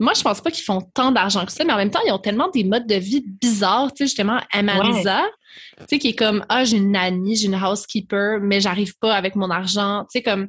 Moi, 0.00 0.12
je 0.16 0.22
pense 0.22 0.40
pas 0.40 0.50
qu'ils 0.50 0.64
font 0.64 0.80
tant 0.94 1.12
d'argent 1.12 1.44
que 1.46 1.52
ça, 1.52 1.64
mais 1.64 1.72
en 1.72 1.76
même 1.76 1.90
temps, 1.90 2.00
ils 2.06 2.12
ont 2.12 2.18
tellement 2.18 2.48
des 2.48 2.64
modes 2.64 2.86
de 2.86 2.96
vie 2.96 3.24
bizarres. 3.40 3.92
Tu 3.92 3.98
sais, 3.98 4.06
justement, 4.06 4.40
Amanza, 4.52 5.22
tu 5.78 5.84
sais, 5.88 5.98
qui 5.98 6.08
est 6.08 6.16
comme, 6.18 6.44
ah, 6.48 6.64
j'ai 6.64 6.78
une 6.78 6.90
nanny, 6.92 7.36
j'ai 7.36 7.46
une 7.46 7.54
housekeeper, 7.54 8.40
mais 8.40 8.60
j'arrive 8.60 8.94
pas 8.98 9.14
avec 9.14 9.36
mon 9.36 9.50
argent. 9.50 10.02
Tu 10.10 10.18
sais, 10.18 10.22
comme, 10.22 10.48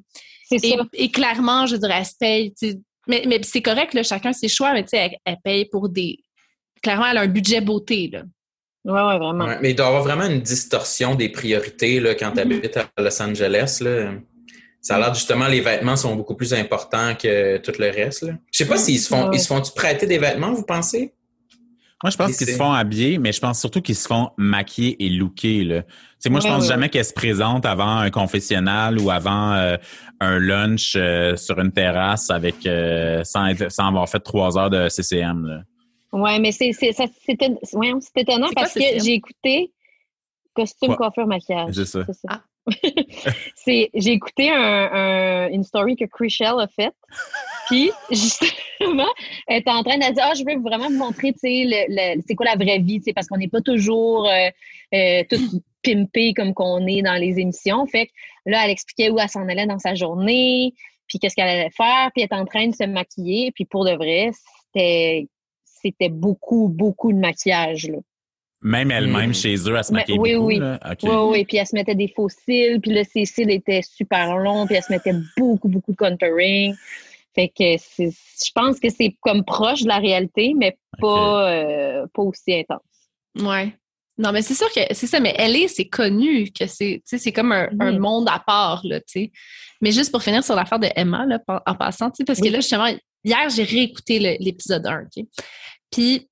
C'est 0.50 0.64
et, 0.64 0.78
ça. 0.78 0.84
et 0.94 1.12
clairement, 1.12 1.68
je 1.68 1.76
dirais, 1.76 1.98
elle 2.00 2.06
se 2.06 2.18
paye. 2.20 2.54
tu 2.54 2.72
sais. 2.72 2.80
Mais, 3.08 3.24
mais 3.28 3.40
c'est 3.44 3.62
correct, 3.62 3.94
là, 3.94 4.02
chacun 4.02 4.34
ses 4.34 4.48
choix, 4.48 4.74
mais 4.74 4.82
tu 4.82 4.90
sais, 4.90 4.98
elle, 4.98 5.18
elle 5.26 5.38
paye 5.44 5.66
pour 5.66 5.90
des. 5.90 6.25
Clairement, 6.82 7.06
elle 7.08 7.18
a 7.18 7.22
un 7.22 7.28
budget 7.28 7.62
beauté, 7.62 8.10
là. 8.12 8.24
Ouais, 8.86 8.92
ouais, 8.94 9.18
vraiment. 9.18 9.46
Ouais, 9.46 9.58
mais 9.62 9.72
il 9.72 9.76
doit 9.76 9.86
y 9.86 9.90
avoir 9.90 10.04
vraiment 10.04 10.26
une 10.26 10.42
distorsion 10.42 11.16
des 11.16 11.30
priorités 11.30 12.00
là, 12.00 12.12
Mhm. 12.12 12.16
quand 12.20 12.32
tu 12.34 12.40
habites 12.40 12.78
à 12.78 12.86
Los 13.00 13.22
Angeles. 13.22 13.80
Là. 13.82 14.12
Ça 14.80 14.98
a 14.98 15.00
l'air 15.00 15.14
justement 15.16 15.48
les 15.48 15.62
vêtements 15.62 15.96
sont 15.96 16.16
beaucoup 16.16 16.36
plus 16.36 16.54
importants 16.54 17.16
que 17.16 17.58
tout 17.58 17.72
le 17.80 17.90
reste. 17.90 18.22
Là. 18.22 18.34
Je 18.52 18.58
sais 18.60 18.68
pas 18.68 18.78
s'ils 18.78 19.00
se 19.00 19.08
font 19.08 19.30
Ouais. 19.30 19.38
ils 19.38 19.40
se 19.40 19.48
font 19.48 19.60
prêter 19.76 20.06
des 20.06 20.20
vêtements, 20.20 20.54
vous 20.54 20.64
pensez? 20.66 21.14
Moi, 22.04 22.12
je 22.12 22.18
pense 22.18 22.38
qu'ils 22.38 22.46
se 22.48 22.56
font 22.56 22.72
habiller, 22.74 23.18
mais 23.18 23.32
je 23.32 23.40
pense 23.40 23.60
surtout 23.60 23.82
qu'ils 23.82 23.96
se 23.96 24.06
font 24.08 24.30
maquiller 24.38 25.04
et 25.04 25.10
looker. 25.10 25.64
Là. 25.64 25.82
Moi, 26.30 26.40
je 26.40 26.48
pense 26.48 26.64
ouais, 26.64 26.68
jamais 26.68 26.90
qu'elles 26.90 27.06
se 27.06 27.14
présentent 27.14 27.66
avant 27.66 27.98
un 27.98 28.12
confessionnal 28.12 29.00
ou 29.00 29.10
avant 29.10 29.54
euh, 29.54 29.78
un 30.20 30.38
lunch 30.38 30.94
euh, 30.96 31.36
sur 31.38 31.58
une 31.60 31.72
terrasse 31.72 32.30
avec 32.30 32.68
euh, 32.68 33.24
sans, 33.24 33.48
être- 33.48 33.72
sans 33.72 33.88
avoir 33.88 34.08
fait 34.08 34.20
trois 34.20 34.56
heures 34.60 34.70
de 34.70 34.88
CCM. 34.90 35.48
Là. 35.48 35.62
Ouais, 36.18 36.40
mais 36.40 36.52
c'est 36.52 36.72
c'est 36.72 36.92
ça- 36.94 37.06
c'est 37.26 37.34
éton- 37.34 37.60
ouais, 37.74 37.92
c'est 38.00 38.22
étonnant 38.22 38.48
quoi, 38.48 38.54
parce 38.64 38.74
que 38.74 38.80
j'ai 39.04 39.14
écouté 39.14 39.72
costume, 40.54 40.88
Quoi? 40.96 40.98
coiffure, 40.98 41.28
maquillage. 41.28 41.74
C'est 41.76 41.86
ça. 41.86 42.06
Ah. 42.30 42.42
c'est 43.56 43.90
j'ai 43.94 44.12
écouté 44.14 44.50
un, 44.50 44.90
un- 44.92 45.50
une 45.50 45.64
story 45.64 45.96
que 45.96 46.06
Chrishell 46.06 46.56
a 46.60 46.68
faite. 46.68 46.96
Puis 47.68 47.92
justement, 48.10 49.08
elle 49.48 49.60
était 49.60 49.72
en 49.72 49.84
train 49.84 49.98
de 49.98 50.14
dire 50.14 50.24
ah 50.24 50.34
je 50.34 50.44
veux 50.46 50.60
vraiment 50.62 50.88
vous 50.88 50.98
montrer 50.98 51.34
tu 51.34 51.40
sais 51.40 51.64
le, 51.66 51.86
le- 52.16 52.22
c'est 52.28 52.36
quoi 52.36 52.46
la 52.46 52.56
vraie 52.56 52.80
vie 52.80 53.00
tu 53.00 53.06
sais 53.06 53.14
parce 53.14 53.28
qu'on 53.28 53.38
n'est 53.38 53.48
pas 53.50 53.62
toujours 53.62 54.28
euh, 54.30 54.50
euh, 54.94 55.24
tout 55.30 55.62
pimpé 55.84 56.34
comme 56.34 56.54
qu'on 56.54 56.86
est 56.88 57.02
dans 57.02 57.16
les 57.20 57.40
émissions. 57.40 57.86
Fait 57.88 58.08
que 58.08 58.12
là 58.46 58.62
elle 58.66 58.72
expliquait 58.72 59.10
où 59.10 59.20
elle 59.20 59.30
s'en 59.30 59.48
allait 59.50 59.68
dans 59.68 59.80
sa 59.80 59.94
journée, 59.96 60.74
puis 61.08 61.20
qu'est-ce 61.20 61.36
qu'elle 61.36 61.50
allait 61.50 61.72
faire, 61.72 62.10
puis 62.14 62.22
elle 62.22 62.26
était 62.26 62.36
en 62.36 62.46
train 62.46 62.68
de 62.68 62.76
se 62.76 62.86
maquiller, 62.86 63.52
puis 63.54 63.66
pour 63.66 63.84
de 63.86 63.92
vrai 63.92 64.32
c'était 64.74 65.28
c'était 65.86 66.10
beaucoup 66.10 66.68
beaucoup 66.68 67.14
de 67.14 67.18
maquillage 67.20 67.88
là. 67.88 67.98
Même 68.62 68.90
elle-même 68.90 69.30
Mm. 69.30 69.34
chez 69.36 69.56
eux, 69.70 69.76
elle 69.78 69.84
se 69.84 69.92
Mais- 69.94 70.00
maquille 70.00 70.18
oui, 70.18 70.34
beaucoup. 70.36 70.48
oui. 70.48 70.58
Là? 70.60 70.80
Oui, 71.04 71.10
oui, 71.30 71.46
puis 71.46 71.58
elle 71.58 71.68
se 71.68 71.76
mettait 71.76 71.94
des 71.94 72.08
faux 72.16 72.30
cils, 72.30 72.80
puis 72.82 72.92
là, 72.94 73.04
ses 73.04 73.26
cils 73.26 73.52
étaient 73.52 73.82
super 73.84 74.38
longs, 74.38 74.66
puis 74.66 74.76
elle 74.76 74.82
se 74.84 74.92
mettait 74.92 75.14
beaucoup, 75.38 75.68
beaucoup 75.68 75.92
de 75.92 75.98
contouring. 75.98 76.74
Fait 77.36 77.50
que 77.50 77.76
c'est- 77.78 78.10
je 78.12 78.52
pense 78.56 78.80
que 78.80 78.90
c'est 78.90 79.16
comme 79.22 79.44
proche 79.44 79.84
de 79.84 79.88
la 79.90 79.98
réalité, 80.00 80.54
mais 80.58 80.78
pas, 81.00 81.52
euh, 81.52 82.08
pas 82.14 82.24
aussi 82.24 82.56
intense. 82.56 82.82
Ouais. 83.40 83.74
Non, 84.18 84.32
mais 84.32 84.42
c'est 84.42 84.54
sûr 84.56 84.72
que 84.74 84.80
c'est 84.94 85.08
ça, 85.08 85.20
mais 85.20 85.36
LA, 85.38 85.68
c'est 85.68 85.90
connu 85.90 86.50
que 86.58 86.66
c'est, 86.66 86.96
tu 86.96 87.02
sais, 87.04 87.18
c'est 87.18 87.34
comme 87.34 87.52
un, 87.52 87.68
un 87.82 88.00
monde 88.00 88.28
à 88.30 88.40
part, 88.40 88.82
là, 88.86 89.00
tu 89.02 89.06
sais. 89.08 89.32
Mais 89.82 89.92
juste 89.92 90.10
pour 90.12 90.24
finir 90.24 90.44
sur 90.44 90.56
l'affaire 90.56 90.80
de 90.80 90.88
Emma, 90.96 91.26
là, 91.26 91.38
en 91.68 91.76
passant, 91.76 92.10
tu 92.10 92.18
sais, 92.20 92.24
parce 92.24 92.40
que 92.40 92.48
là, 92.48 92.62
justement, 92.62 92.88
hier, 93.26 93.50
j'ai 93.50 93.64
réécouté 93.64 94.18
l'épisode 94.40 94.88
1, 94.88 95.02
OK? 95.04 95.26
Puis, 95.96 96.28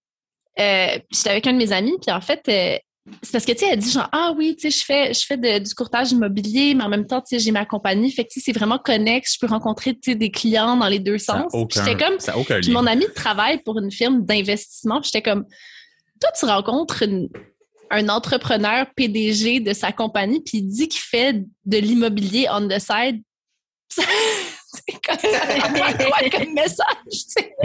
euh, 0.59 0.99
j'étais 1.11 1.29
avec 1.29 1.47
un 1.47 1.53
de 1.53 1.57
mes 1.57 1.71
amis, 1.71 1.93
puis 2.05 2.13
en 2.13 2.19
fait, 2.21 2.41
euh, 2.49 2.77
c'est 3.21 3.31
parce 3.31 3.45
que, 3.45 3.51
tu 3.53 3.59
sais, 3.59 3.67
elle 3.71 3.79
dit 3.79 3.91
genre, 3.91 4.09
ah 4.11 4.33
oui, 4.37 4.55
tu 4.55 4.69
sais, 4.69 4.77
je 4.79 4.85
fais, 4.85 5.13
je 5.13 5.25
fais 5.25 5.37
de- 5.37 5.59
du 5.59 5.73
courtage 5.73 6.11
immobilier, 6.11 6.73
mais 6.73 6.83
en 6.83 6.89
même 6.89 7.07
temps, 7.07 7.21
tu 7.21 7.35
sais, 7.35 7.39
j'ai 7.39 7.51
ma 7.51 7.65
compagnie. 7.65 8.11
Fait 8.11 8.23
que, 8.25 8.29
tu 8.29 8.39
sais, 8.39 8.45
c'est 8.51 8.57
vraiment 8.57 8.77
connexe. 8.77 9.33
Je 9.35 9.39
peux 9.39 9.47
rencontrer, 9.51 9.93
tu 9.93 10.11
sais, 10.11 10.15
des 10.15 10.31
clients 10.31 10.75
dans 10.77 10.87
les 10.87 10.99
deux 10.99 11.17
sens. 11.17 11.51
Puis 11.67 11.79
J'étais 11.85 12.03
comme, 12.05 12.19
ça 12.19 12.33
a 12.33 12.37
aucun 12.37 12.59
puis 12.59 12.71
mon 12.71 12.85
ami 12.85 13.05
travaille 13.15 13.61
pour 13.63 13.79
une 13.79 13.91
firme 13.91 14.23
d'investissement. 14.25 15.01
puis 15.01 15.09
J'étais 15.13 15.29
comme, 15.29 15.45
toi, 16.21 16.29
tu 16.37 16.45
rencontres 16.45 17.03
une- 17.03 17.29
un 17.89 18.09
entrepreneur 18.09 18.85
PDG 18.95 19.59
de 19.59 19.73
sa 19.73 19.91
compagnie, 19.91 20.41
puis 20.41 20.59
il 20.59 20.63
dit 20.67 20.87
qu'il 20.87 21.01
fait 21.01 21.33
de 21.65 21.77
l'immobilier 21.77 22.47
on 22.51 22.67
the 22.67 22.79
side. 22.79 23.21
C'est 24.75 24.93
comme, 25.05 25.17
quoi 26.09 26.29
comme 26.31 26.53
message? 26.53 26.85
tu 27.11 27.19
sais? 27.19 27.55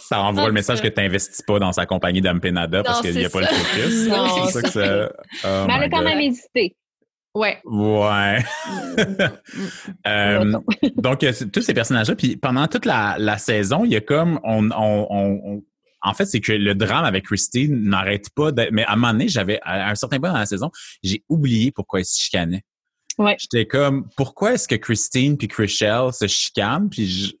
Ça 0.00 0.20
envoie 0.20 0.44
Ah, 0.44 0.46
le 0.48 0.52
message 0.52 0.80
que 0.82 0.88
tu 0.88 1.00
n'investis 1.00 1.42
pas 1.42 1.58
dans 1.58 1.72
sa 1.72 1.86
compagnie 1.86 2.20
d'Ampenada 2.20 2.82
parce 2.82 3.00
qu'il 3.00 3.14
n'y 3.16 3.24
a 3.24 3.30
pas 3.30 3.40
le 3.40 3.46
focus. 3.46 4.06
Non, 4.08 4.46
c'est 4.46 4.52
ça 4.52 4.62
que 4.62 4.68
ça. 4.68 5.12
Oh 5.44 5.64
Mais 5.66 5.74
elle 5.76 5.82
a 5.84 5.88
quand 5.88 5.98
God. 5.98 6.04
même 6.06 6.20
hésité. 6.20 6.76
Ouais. 7.34 7.58
Ouais. 7.64 8.38
Euh, 10.06 10.52
donc, 10.96 11.22
euh, 11.24 11.32
tous 11.52 11.62
ces 11.62 11.74
personnages-là, 11.74 12.14
puis 12.16 12.36
pendant 12.36 12.66
toute 12.66 12.84
la, 12.86 13.16
la 13.18 13.38
saison, 13.38 13.84
il 13.84 13.92
y 13.92 13.96
a 13.96 14.00
comme 14.00 14.40
on, 14.44 14.70
on, 14.70 15.06
on- 15.10 15.62
en 16.04 16.14
fait, 16.14 16.26
c'est 16.26 16.40
que 16.40 16.52
le 16.52 16.74
drame 16.74 17.04
avec 17.04 17.26
Christine 17.26 17.88
n'arrête 17.88 18.26
pas. 18.34 18.50
d'être- 18.50 18.72
mais 18.72 18.84
à 18.84 18.92
un 18.92 18.96
moment 18.96 19.12
donné, 19.12 19.28
j'avais 19.28 19.60
à 19.62 19.88
un 19.90 19.94
certain 19.94 20.18
point 20.18 20.32
dans 20.32 20.38
la 20.38 20.46
saison, 20.46 20.70
j'ai 21.02 21.22
oublié 21.28 21.70
pourquoi 21.70 22.00
ils 22.00 22.04
se 22.04 22.20
chicanaient. 22.20 22.62
Ouais. 23.18 23.36
J'étais 23.38 23.66
comme, 23.66 24.08
pourquoi 24.16 24.54
est-ce 24.54 24.66
que 24.66 24.74
Christine 24.74 25.36
puis 25.38 25.46
Chriselle 25.48 26.12
se 26.12 26.26
chicanent? 26.26 26.88
Puis 26.90 27.06
je- 27.08 27.32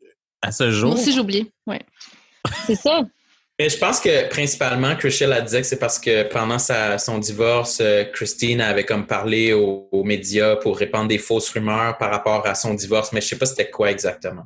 à 0.42 0.52
ce 0.52 0.70
jour, 0.70 0.90
Moi 0.90 1.00
aussi, 1.00 1.12
j'ai 1.12 1.20
oublié. 1.20 1.46
Ouais. 1.66 1.80
C'est 2.66 2.74
ça. 2.74 3.02
Mais 3.58 3.68
je 3.68 3.78
pense 3.78 4.00
que 4.00 4.28
principalement, 4.28 4.96
Chriselle 4.96 5.32
a 5.32 5.40
dit 5.42 5.56
que 5.58 5.62
c'est 5.62 5.78
parce 5.78 5.98
que 5.98 6.24
pendant 6.24 6.58
sa- 6.58 6.98
son 6.98 7.18
divorce, 7.18 7.78
euh, 7.80 8.02
Christine 8.04 8.60
avait 8.60 8.84
comme 8.84 9.06
parlé 9.06 9.52
aux, 9.52 9.88
aux 9.92 10.02
médias 10.04 10.56
pour 10.56 10.76
répandre 10.76 11.06
des 11.06 11.18
fausses 11.18 11.50
rumeurs 11.50 11.96
par 11.98 12.10
rapport 12.10 12.44
à 12.46 12.54
son 12.56 12.74
divorce, 12.74 13.12
mais 13.12 13.20
je 13.20 13.28
sais 13.28 13.38
pas 13.38 13.46
c'était 13.46 13.70
quoi 13.70 13.90
exactement. 13.90 14.42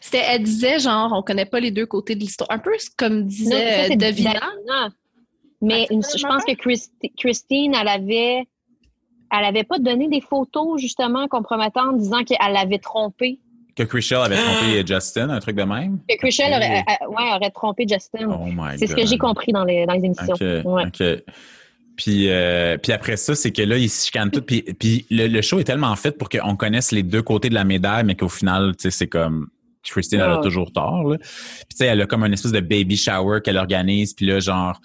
C'était, 0.00 0.22
elle 0.26 0.42
disait, 0.44 0.78
genre, 0.78 1.12
on 1.14 1.22
connaît 1.22 1.44
pas 1.44 1.60
les 1.60 1.70
deux 1.72 1.84
côtés 1.86 2.14
de 2.14 2.20
l'histoire. 2.20 2.50
Un 2.50 2.58
peu 2.60 2.70
comme 2.96 3.18
Non, 3.20 3.26
disait 3.26 3.96
Davina. 3.96 4.32
Davina. 4.34 4.88
Mais 5.60 5.86
Ah, 5.90 5.92
une- 5.92 6.02
je 6.02 6.26
pense 6.26 6.44
que 6.44 6.52
Christi- 6.52 7.12
Christine, 7.18 7.74
elle 7.78 7.88
avait, 7.88 8.44
elle 9.32 9.44
avait 9.44 9.64
pas 9.64 9.78
donné 9.78 10.08
des 10.08 10.20
photos 10.22 10.80
justement 10.80 11.26
compromettantes 11.28 11.98
disant 11.98 12.22
qu'elle 12.24 12.56
avait 12.56 12.78
trompé. 12.78 13.38
Que 13.76 13.82
Chriselle 13.82 14.18
avait 14.18 14.36
trompé 14.36 14.84
Justin, 14.86 15.30
un 15.30 15.38
truc 15.40 15.56
de 15.56 15.62
même? 15.62 15.98
Que 16.08 16.16
Chriselle 16.16 16.50
Oui. 16.50 16.56
aurait, 16.56 16.84
ouais, 17.08 17.36
aurait 17.36 17.50
trompé 17.50 17.86
Justin. 17.88 18.26
Oh 18.28 18.46
my 18.46 18.78
c'est 18.78 18.86
ce 18.86 18.94
que 18.96 19.06
j'ai 19.06 19.18
compris 19.18 19.52
dans 19.52 19.64
les, 19.64 19.86
dans 19.86 19.92
les 19.94 20.04
émissions. 20.04 20.34
OK, 20.34 20.40
Ouais. 20.40 20.86
OK. 20.86 21.22
Puis, 21.96 22.28
euh, 22.28 22.76
puis 22.76 22.92
après 22.92 23.16
ça, 23.16 23.34
c'est 23.34 23.52
que 23.52 23.62
là, 23.62 23.78
ils 23.78 23.88
se 23.88 24.06
chicanent 24.06 24.30
tout. 24.30 24.42
Puis, 24.42 24.62
puis 24.62 25.06
le, 25.10 25.28
le 25.28 25.40
show 25.42 25.58
est 25.60 25.64
tellement 25.64 25.94
fait 25.96 26.12
pour 26.12 26.28
qu'on 26.28 26.54
connaisse 26.54 26.92
les 26.92 27.02
deux 27.02 27.22
côtés 27.22 27.48
de 27.48 27.54
la 27.54 27.64
médaille, 27.64 28.04
mais 28.04 28.14
qu'au 28.16 28.28
final, 28.28 28.74
tu 28.76 28.82
sais, 28.82 28.90
c'est 28.90 29.06
comme 29.06 29.48
Christine, 29.82 30.20
elle 30.20 30.30
a 30.32 30.38
toujours 30.38 30.72
tort. 30.72 31.08
Là. 31.10 31.16
Puis, 31.18 31.28
tu 31.70 31.76
sais, 31.76 31.86
elle 31.86 32.02
a 32.02 32.06
comme 32.06 32.22
un 32.24 32.32
espèce 32.32 32.52
de 32.52 32.60
baby 32.60 32.96
shower 32.98 33.40
qu'elle 33.42 33.56
organise. 33.56 34.12
Puis 34.12 34.26
là, 34.26 34.40
genre, 34.40 34.78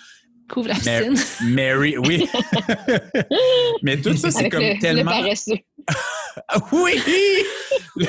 Couvre 0.49 0.67
la 0.69 0.75
piscine. 0.75 1.15
Mary, 1.53 1.97
oui. 1.97 2.25
mais 3.83 3.97
tout 3.97 4.15
ça, 4.15 4.31
c'est 4.31 4.49
comme 4.49 4.61
le, 4.61 4.79
tellement. 4.79 5.11
le 5.11 5.21
paresseux. 5.21 5.57
Ah 6.47 6.59
oui! 6.71 6.93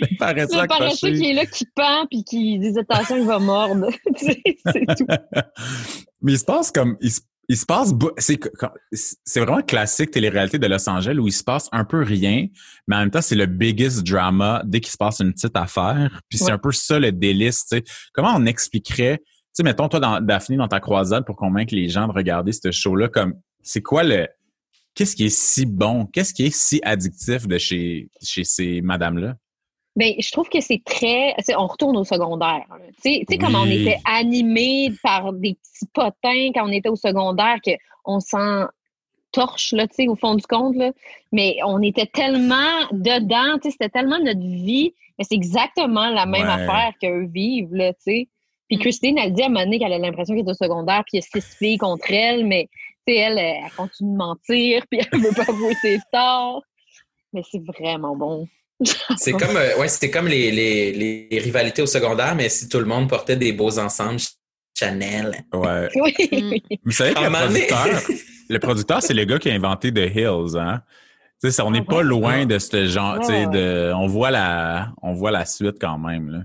le 0.00 0.18
paresseux 0.18 0.62
Le 0.62 0.66
paresseux 0.66 1.12
qui 1.12 1.30
est 1.30 1.34
là, 1.34 1.46
qui 1.46 1.66
pend, 1.74 2.06
puis 2.10 2.24
qui 2.24 2.58
dit 2.58 2.78
attention, 2.78 3.16
il 3.16 3.26
va 3.26 3.38
mordre. 3.38 3.90
C'est 4.16 4.42
tout. 4.96 5.06
Mais 6.22 6.32
il 6.32 6.38
se 6.38 6.44
passe 6.44 6.72
comme 6.72 6.96
il 7.00 7.12
se, 7.12 7.20
il 7.48 7.56
se 7.56 7.64
passe 7.64 7.94
c'est 8.92 9.40
vraiment 9.40 9.62
classique 9.62 10.10
télé-réalité 10.10 10.58
de 10.58 10.66
Los 10.66 10.88
Angeles 10.88 11.16
où 11.18 11.26
il 11.26 11.32
se 11.32 11.42
passe 11.42 11.68
un 11.72 11.84
peu 11.84 12.02
rien, 12.02 12.46
mais 12.86 12.96
en 12.96 12.98
même 13.00 13.10
temps 13.10 13.22
c'est 13.22 13.36
le 13.36 13.46
biggest 13.46 14.06
drama 14.06 14.62
dès 14.66 14.80
qu'il 14.80 14.92
se 14.92 14.98
passe 14.98 15.20
une 15.20 15.32
petite 15.32 15.56
affaire. 15.56 16.20
Puis 16.28 16.38
c'est 16.38 16.52
un 16.52 16.58
peu 16.58 16.72
ça 16.72 16.98
le 16.98 17.10
délice. 17.10 17.64
Comment 18.12 18.34
on 18.36 18.44
expliquerait, 18.44 19.18
tu 19.18 19.24
sais, 19.54 19.62
mettons 19.62 19.88
toi 19.88 19.98
dans, 19.98 20.20
Daphné 20.20 20.56
dans 20.56 20.68
ta 20.68 20.80
croisade 20.80 21.24
pour 21.24 21.36
convaincre 21.36 21.74
les 21.74 21.88
gens 21.88 22.06
de 22.06 22.12
regarder 22.12 22.52
ce 22.52 22.70
show-là, 22.70 23.08
comme 23.08 23.34
c'est 23.62 23.82
quoi 23.82 24.02
le 24.02 24.28
qu'est-ce 24.94 25.16
qui 25.16 25.24
est 25.24 25.34
si 25.34 25.64
bon, 25.64 26.04
qu'est-ce 26.06 26.34
qui 26.34 26.44
est 26.44 26.54
si 26.54 26.80
addictif 26.84 27.48
de 27.48 27.56
chez 27.56 28.10
chez 28.22 28.44
ces 28.44 28.82
madames-là? 28.82 29.36
Ben, 29.98 30.14
je 30.20 30.30
trouve 30.30 30.48
que 30.48 30.60
c'est 30.60 30.80
très. 30.84 31.34
On 31.56 31.66
retourne 31.66 31.96
au 31.96 32.04
secondaire. 32.04 32.64
Tu 33.02 33.14
sais, 33.14 33.24
tu 33.28 33.34
sais, 33.34 33.38
comme 33.38 33.56
on 33.56 33.64
Oui. 33.64 33.82
était 33.82 33.98
animés 34.04 34.94
par 35.02 35.32
des 35.32 35.54
petits 35.54 35.86
potins 35.92 36.50
quand 36.54 36.68
on 36.68 36.72
était 36.72 36.88
au 36.88 36.94
secondaire, 36.96 37.56
qu'on 38.04 38.20
s'en 38.20 38.66
torche, 39.32 39.72
là, 39.72 39.88
tu 39.88 39.94
sais, 39.96 40.08
au 40.08 40.14
fond 40.14 40.36
du 40.36 40.46
compte, 40.46 40.76
là. 40.76 40.92
Mais 41.32 41.56
on 41.66 41.82
était 41.82 42.06
tellement 42.06 42.86
dedans, 42.92 43.58
tu 43.58 43.64
sais, 43.64 43.70
c'était 43.72 43.88
tellement 43.88 44.18
notre 44.20 44.40
vie. 44.40 44.94
Mais 45.18 45.24
c'est 45.28 45.34
exactement 45.34 46.08
la 46.10 46.26
même 46.26 46.46
Ouais. 46.46 46.52
affaire 46.52 46.92
qu'eux 47.02 47.26
vivent, 47.26 47.74
là, 47.74 47.92
tu 47.94 47.98
sais. 48.02 48.28
Puis 48.68 48.76
Mm. 48.76 48.80
Christine, 48.80 49.18
elle 49.18 49.32
dit 49.32 49.42
à 49.42 49.46
un 49.46 49.48
moment 49.48 49.64
donné 49.64 49.80
qu'elle 49.80 49.92
a 49.92 49.98
l'impression 49.98 50.34
qu'elle 50.36 50.46
est 50.46 50.50
au 50.50 50.54
secondaire, 50.54 51.02
puis 51.06 51.14
il 51.14 51.16
y 51.16 51.18
a 51.18 51.40
six 51.40 51.56
filles 51.58 51.78
contre 51.78 52.08
elle, 52.12 52.46
mais, 52.46 52.68
tu 53.06 53.14
sais, 53.14 53.18
elle, 53.18 53.36
elle, 53.38 53.64
elle 53.64 53.72
continue 53.76 54.12
de 54.12 54.16
mentir, 54.16 54.84
puis 54.90 55.00
elle 55.12 55.20
veut 55.20 55.32
pas 55.32 55.44
avouer 55.48 55.74
ses 55.82 55.98
torts. 56.12 56.62
Mais 57.32 57.42
c'est 57.50 57.62
vraiment 57.66 58.14
bon. 58.14 58.46
C'est 59.16 59.32
comme, 59.32 59.56
euh, 59.56 59.76
ouais, 59.78 59.88
c'était 59.88 60.10
comme 60.10 60.28
les, 60.28 60.50
les, 60.50 61.26
les 61.30 61.38
rivalités 61.40 61.82
au 61.82 61.86
secondaire, 61.86 62.34
mais 62.36 62.48
si 62.48 62.68
tout 62.68 62.78
le 62.78 62.84
monde 62.84 63.08
portait 63.08 63.36
des 63.36 63.52
beaux 63.52 63.78
ensembles 63.78 64.20
Chanel. 64.78 65.32
Ouais. 65.52 65.88
Oui. 65.96 66.14
Mm. 66.30 66.76
Vous 66.84 66.92
savez 66.92 67.14
que 67.14 67.20
le 67.20 67.30
producteur, 67.30 68.00
le 68.48 68.58
producteur, 68.60 69.02
c'est 69.02 69.14
le 69.14 69.24
gars 69.24 69.38
qui 69.38 69.50
a 69.50 69.54
inventé 69.54 69.92
The 69.92 70.14
Hills, 70.14 70.56
hein? 70.56 70.82
Tu 71.40 71.48
sais, 71.48 71.50
ça, 71.52 71.64
on 71.66 71.70
n'est 71.72 71.80
Ah 71.86 71.90
pas 71.90 71.96
ouais? 71.98 72.02
loin 72.04 72.46
de 72.46 72.58
ce 72.58 72.86
genre, 72.86 73.18
tu 73.20 73.26
sais, 73.26 73.46
Ouais, 73.46 73.52
de, 73.52 73.92
on 73.94 74.06
voit 74.06 74.30
la, 74.30 74.92
on 75.02 75.12
voit 75.14 75.30
la 75.30 75.44
suite 75.44 75.76
quand 75.80 75.98
même, 75.98 76.30
là. 76.30 76.38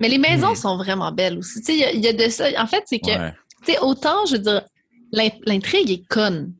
Mais 0.00 0.08
les 0.08 0.18
maisons 0.18 0.52
Mm. 0.52 0.56
sont 0.56 0.76
vraiment 0.76 1.12
belles 1.12 1.38
aussi. 1.38 1.60
Tu 1.60 1.66
sais, 1.66 1.74
il 1.74 1.78
y 1.80 1.84
a- 1.84 1.92
il 1.92 2.00
y, 2.00 2.08
a 2.08 2.12
de 2.12 2.28
ça. 2.30 2.46
En 2.58 2.66
fait, 2.66 2.82
c'est 2.86 3.00
que, 3.00 3.10
Ouais. 3.10 3.32
tu 3.64 3.72
sais, 3.72 3.78
autant, 3.80 4.24
je 4.26 4.32
veux 4.32 4.38
dire, 4.38 4.62
l'in- 5.12 5.28
l'intrigue 5.44 5.90
est 5.90 6.06
conne. 6.08 6.52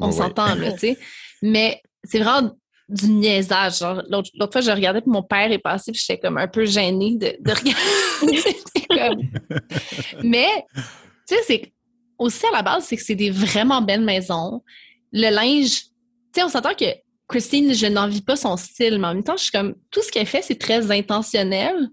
On 0.00 0.06
Ouais, 0.06 0.12
s'entend, 0.12 0.54
là, 0.54 0.72
tu 0.72 0.78
sais. 0.80 0.98
Mais 1.42 1.82
c'est 2.04 2.20
vraiment 2.20 2.52
du 2.88 3.08
niaisage. 3.08 3.80
L'autre 4.08 4.52
fois, 4.52 4.60
je 4.60 4.70
regardais, 4.70 5.00
puis 5.00 5.10
mon 5.10 5.22
père 5.22 5.52
est 5.52 5.58
passé, 5.58 5.92
puis 5.92 6.00
j'étais 6.00 6.18
comme 6.20 6.38
un 6.38 6.48
peu 6.48 6.64
gênée 6.64 7.16
de, 7.16 7.36
de 7.40 7.50
regarder. 7.50 8.54
Comme- 8.88 9.60
Mais, 10.24 10.48
tu 11.28 11.34
sais, 11.34 11.42
c'est 11.46 11.72
aussi 12.18 12.46
à 12.46 12.56
la 12.56 12.62
base, 12.62 12.84
c'est 12.84 12.96
que 12.96 13.02
c'est 13.02 13.14
des 13.14 13.30
vraiment 13.30 13.82
belles 13.82 14.04
maisons. 14.04 14.62
Le 15.12 15.30
linge, 15.30 15.82
tu 15.82 15.90
sais, 16.34 16.42
on 16.42 16.48
s'entend 16.48 16.74
que 16.74 16.86
Christine, 17.28 17.74
je 17.74 17.86
n'envie 17.86 18.22
pas 18.22 18.36
son 18.36 18.56
style, 18.56 18.98
mais 18.98 19.08
en 19.08 19.14
même 19.14 19.24
temps, 19.24 19.36
je 19.36 19.42
suis 19.44 19.52
comme, 19.52 19.74
tout 19.90 20.02
ce 20.02 20.10
qu'elle 20.10 20.26
fait, 20.26 20.42
c'est 20.42 20.58
très 20.58 20.90
intentionnel. 20.90 21.88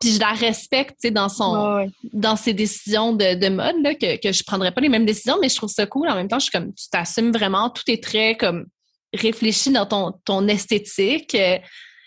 Puis 0.00 0.10
je 0.14 0.18
la 0.20 0.32
respecte, 0.32 0.96
tu 1.00 1.08
sais, 1.08 1.10
dans 1.12 1.28
son, 1.28 1.76
ouais. 1.76 1.88
dans 2.12 2.34
ses 2.34 2.52
décisions 2.52 3.12
de, 3.12 3.34
de 3.38 3.48
mode, 3.48 3.76
là, 3.82 3.94
que, 3.94 4.20
que 4.20 4.32
je 4.32 4.42
prendrais 4.42 4.72
pas 4.72 4.80
les 4.80 4.88
mêmes 4.88 5.06
décisions, 5.06 5.38
mais 5.40 5.48
je 5.48 5.54
trouve 5.54 5.70
ça 5.70 5.86
cool. 5.86 6.08
En 6.08 6.16
même 6.16 6.26
temps, 6.26 6.40
je 6.40 6.46
suis 6.46 6.50
comme, 6.50 6.74
tu 6.74 6.88
t'assumes 6.90 7.30
vraiment, 7.30 7.70
tout 7.70 7.84
est 7.86 8.02
très 8.02 8.36
comme 8.36 8.66
réfléchi 9.14 9.70
dans 9.70 9.86
ton, 9.86 10.12
ton 10.24 10.46
esthétique. 10.48 11.34
Euh, 11.34 11.58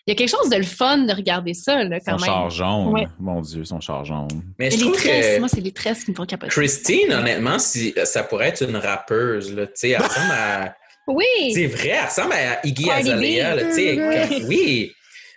Il 0.05 0.11
y 0.11 0.13
a 0.13 0.15
quelque 0.15 0.29
chose 0.29 0.49
de 0.49 0.55
le 0.55 0.63
fun 0.63 0.99
de 0.99 1.13
regarder 1.13 1.53
ça, 1.53 1.83
là, 1.83 1.99
quand 1.99 2.17
Son 2.17 2.25
même. 2.25 2.33
char 2.33 2.49
jaune. 2.49 2.93
Ouais. 2.93 3.07
Mon 3.19 3.41
Dieu, 3.41 3.65
son 3.65 3.79
char 3.81 4.05
jaune. 4.05 4.27
Mais 4.57 4.71
je 4.71 4.77
les 4.77 4.81
trouve 4.83 4.95
tresses, 4.95 5.35
que 5.35 5.39
moi, 5.39 5.49
c'est 5.49 5.59
les 5.61 5.71
tresses 5.73 6.03
qui 6.05 6.11
me 6.11 6.15
font 6.15 6.25
capoter. 6.25 6.51
Christine, 6.51 7.11
honnêtement, 7.11 7.59
si, 7.59 7.93
ça 8.05 8.23
pourrait 8.23 8.47
être 8.49 8.61
une 8.63 8.77
rappeuse. 8.77 9.53
Là, 9.53 9.65
tu 9.67 9.73
sais, 9.75 9.89
elle 9.89 10.01
ressemble 10.03 10.31
à. 10.31 10.75
Oui. 11.07 11.25
C'est 11.53 11.67
vrai, 11.67 11.89
elle 11.89 12.05
ressemble 12.05 12.33
à 12.33 12.65
Iggy. 12.65 12.89
Azalea. 12.89 13.55
là, 13.55 13.63
tu 13.65 13.73
sais, 13.73 14.43
oui. 14.45 14.91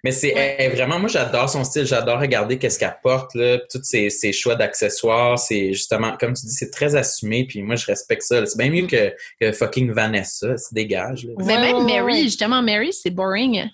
Mais 0.05 0.13
c'est 0.13 0.35
Ouais. 0.35 0.69
vraiment, 0.75 0.99
moi 0.99 1.09
j'adore 1.09 1.49
son 1.51 1.63
style, 1.65 1.85
j'adore 1.85 2.21
regarder 2.21 2.59
qu'est-ce 2.59 2.79
qu'elle 2.79 2.97
porte, 3.03 3.35
là, 3.35 3.59
puis 3.59 3.67
tous 3.71 3.83
ses, 3.85 4.09
ses 4.11 4.33
choix 4.33 4.55
d'accessoires, 4.55 5.39
c'est 5.39 5.73
justement, 5.73 6.17
comme 6.19 6.33
tu 6.35 6.47
dis, 6.47 6.53
c'est 6.53 6.71
très 6.71 6.97
assumé, 6.97 7.47
puis 7.47 7.63
moi 7.63 7.77
je 7.77 7.87
respecte 7.87 8.23
ça. 8.23 8.45
C'est 8.47 8.57
bien 8.59 8.71
mieux 8.71 8.87
que, 8.87 9.13
que 9.41 9.53
fucking 9.53 9.93
Vanessa, 9.93 10.57
se 10.57 10.73
dégage. 10.75 11.25
Là. 11.27 11.33
Mais 11.39 11.57
Ouais, 11.57 11.73
même 11.73 11.85
Mary, 11.87 12.23
justement, 12.25 12.63
Mary, 12.63 12.93
c'est 12.93 13.11
boring. 13.11 13.69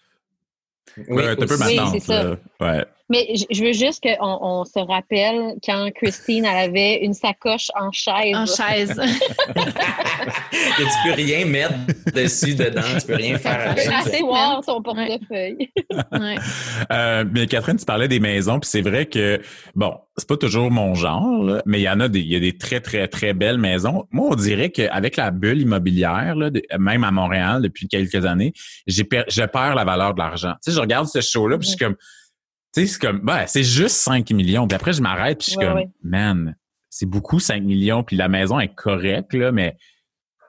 Oui, 1.09 1.25
un 1.25 1.37
peu. 1.37 1.45
Oui, 1.67 1.77
c'est 2.61 2.67
là. 2.67 2.77
Ouais. 2.77 2.85
Mais 3.09 3.35
je- 3.53 3.63
veux 3.63 3.73
juste 3.73 4.03
qu'on 4.03 4.17
on 4.43 4.65
se 4.65 4.81
rappelle 4.81 5.55
quand 5.65 5.89
Christine 5.95 6.45
elle 6.45 6.71
avait 6.71 6.97
une 7.05 7.15
sacoche 7.15 7.69
en 7.81 7.93
chaise. 7.93 8.35
En 8.35 8.47
chaise. 8.47 9.01
Et 9.47 10.83
tu 10.83 10.89
peux 11.09 11.13
rien 11.15 11.47
mettre 11.47 11.75
dessus, 12.15 12.55
dedans, 12.57 12.81
tu 13.01 13.07
peux 13.07 13.15
rien 13.15 13.39
faire 13.39 13.71
avec. 13.71 13.85
Chaise. 13.85 14.13
Asseoir 14.13 14.63
son 14.65 14.83
portefeuille. 14.83 15.69
Ouais. 16.13 16.35
Euh, 16.93 17.25
mais 17.33 17.47
Catherine, 17.47 17.77
tu 17.77 17.85
parlais 17.85 18.09
des 18.09 18.21
maisons, 18.21 18.59
puis 18.61 18.69
c'est 18.69 18.81
vrai 18.83 19.07
que 19.07 19.41
bon, 19.75 19.95
c'est 20.17 20.29
pas 20.29 20.37
toujours 20.37 20.71
mon 20.71 20.95
genre, 20.95 21.43
là, 21.45 21.63
mais 21.65 21.79
il 21.81 21.83
y 21.85 21.89
en 21.89 22.01
a 22.01 22.09
des, 22.09 22.21
il 22.21 22.27
y 22.33 22.37
a 22.37 22.41
des 22.41 22.57
très 22.59 22.81
très 22.81 23.09
très 23.09 23.33
belles 23.33 23.59
maisons. 23.59 24.05
Moi, 24.11 24.29
on 24.31 24.35
dirait 24.35 24.71
qu'avec 24.71 25.17
la 25.17 25.31
bulle 25.31 25.63
immobilière, 25.63 26.35
là, 26.37 26.51
de- 26.51 26.63
même 26.79 27.05
à 27.05 27.11
Montréal 27.11 27.63
depuis 27.63 27.89
quelques 27.89 28.25
années, 28.27 28.53
j'ai 28.87 29.05
per- 29.05 29.25
je 29.29 29.43
perds 29.45 29.75
la 29.75 29.85
valeur 29.85 30.15
de 30.15 30.19
l'argent. 30.19 30.53
Tu 30.65 30.71
sais, 30.71 30.77
je 30.77 30.81
regarde 30.81 31.07
ce 31.07 31.21
show-là, 31.21 31.57
puis 31.59 31.67
je 31.69 31.77
suis 31.77 31.79
comme, 31.85 31.97
tu 32.77 32.87
sais, 32.87 32.93
c'est 32.93 33.01
comme, 33.01 33.21
ben, 33.21 33.45
c'est 33.47 33.63
juste 33.65 33.97
5 33.97 34.31
millions. 34.33 34.67
Puis 34.69 34.77
après, 34.77 34.93
je 34.93 35.01
m'arrête, 35.03 35.39
puis 35.39 35.47
je 35.47 35.51
suis 35.53 35.59
Ouais, 35.59 35.67
comme, 35.67 35.77
ouais. 35.77 35.89
man, 36.03 36.57
c'est 36.91 37.07
beaucoup 37.07 37.41
5 37.41 37.63
millions, 37.63 38.03
puis 38.03 38.17
la 38.17 38.29
maison 38.29 38.59
est 38.61 38.75
correcte 38.75 39.33
là, 39.35 39.53
mais 39.53 39.73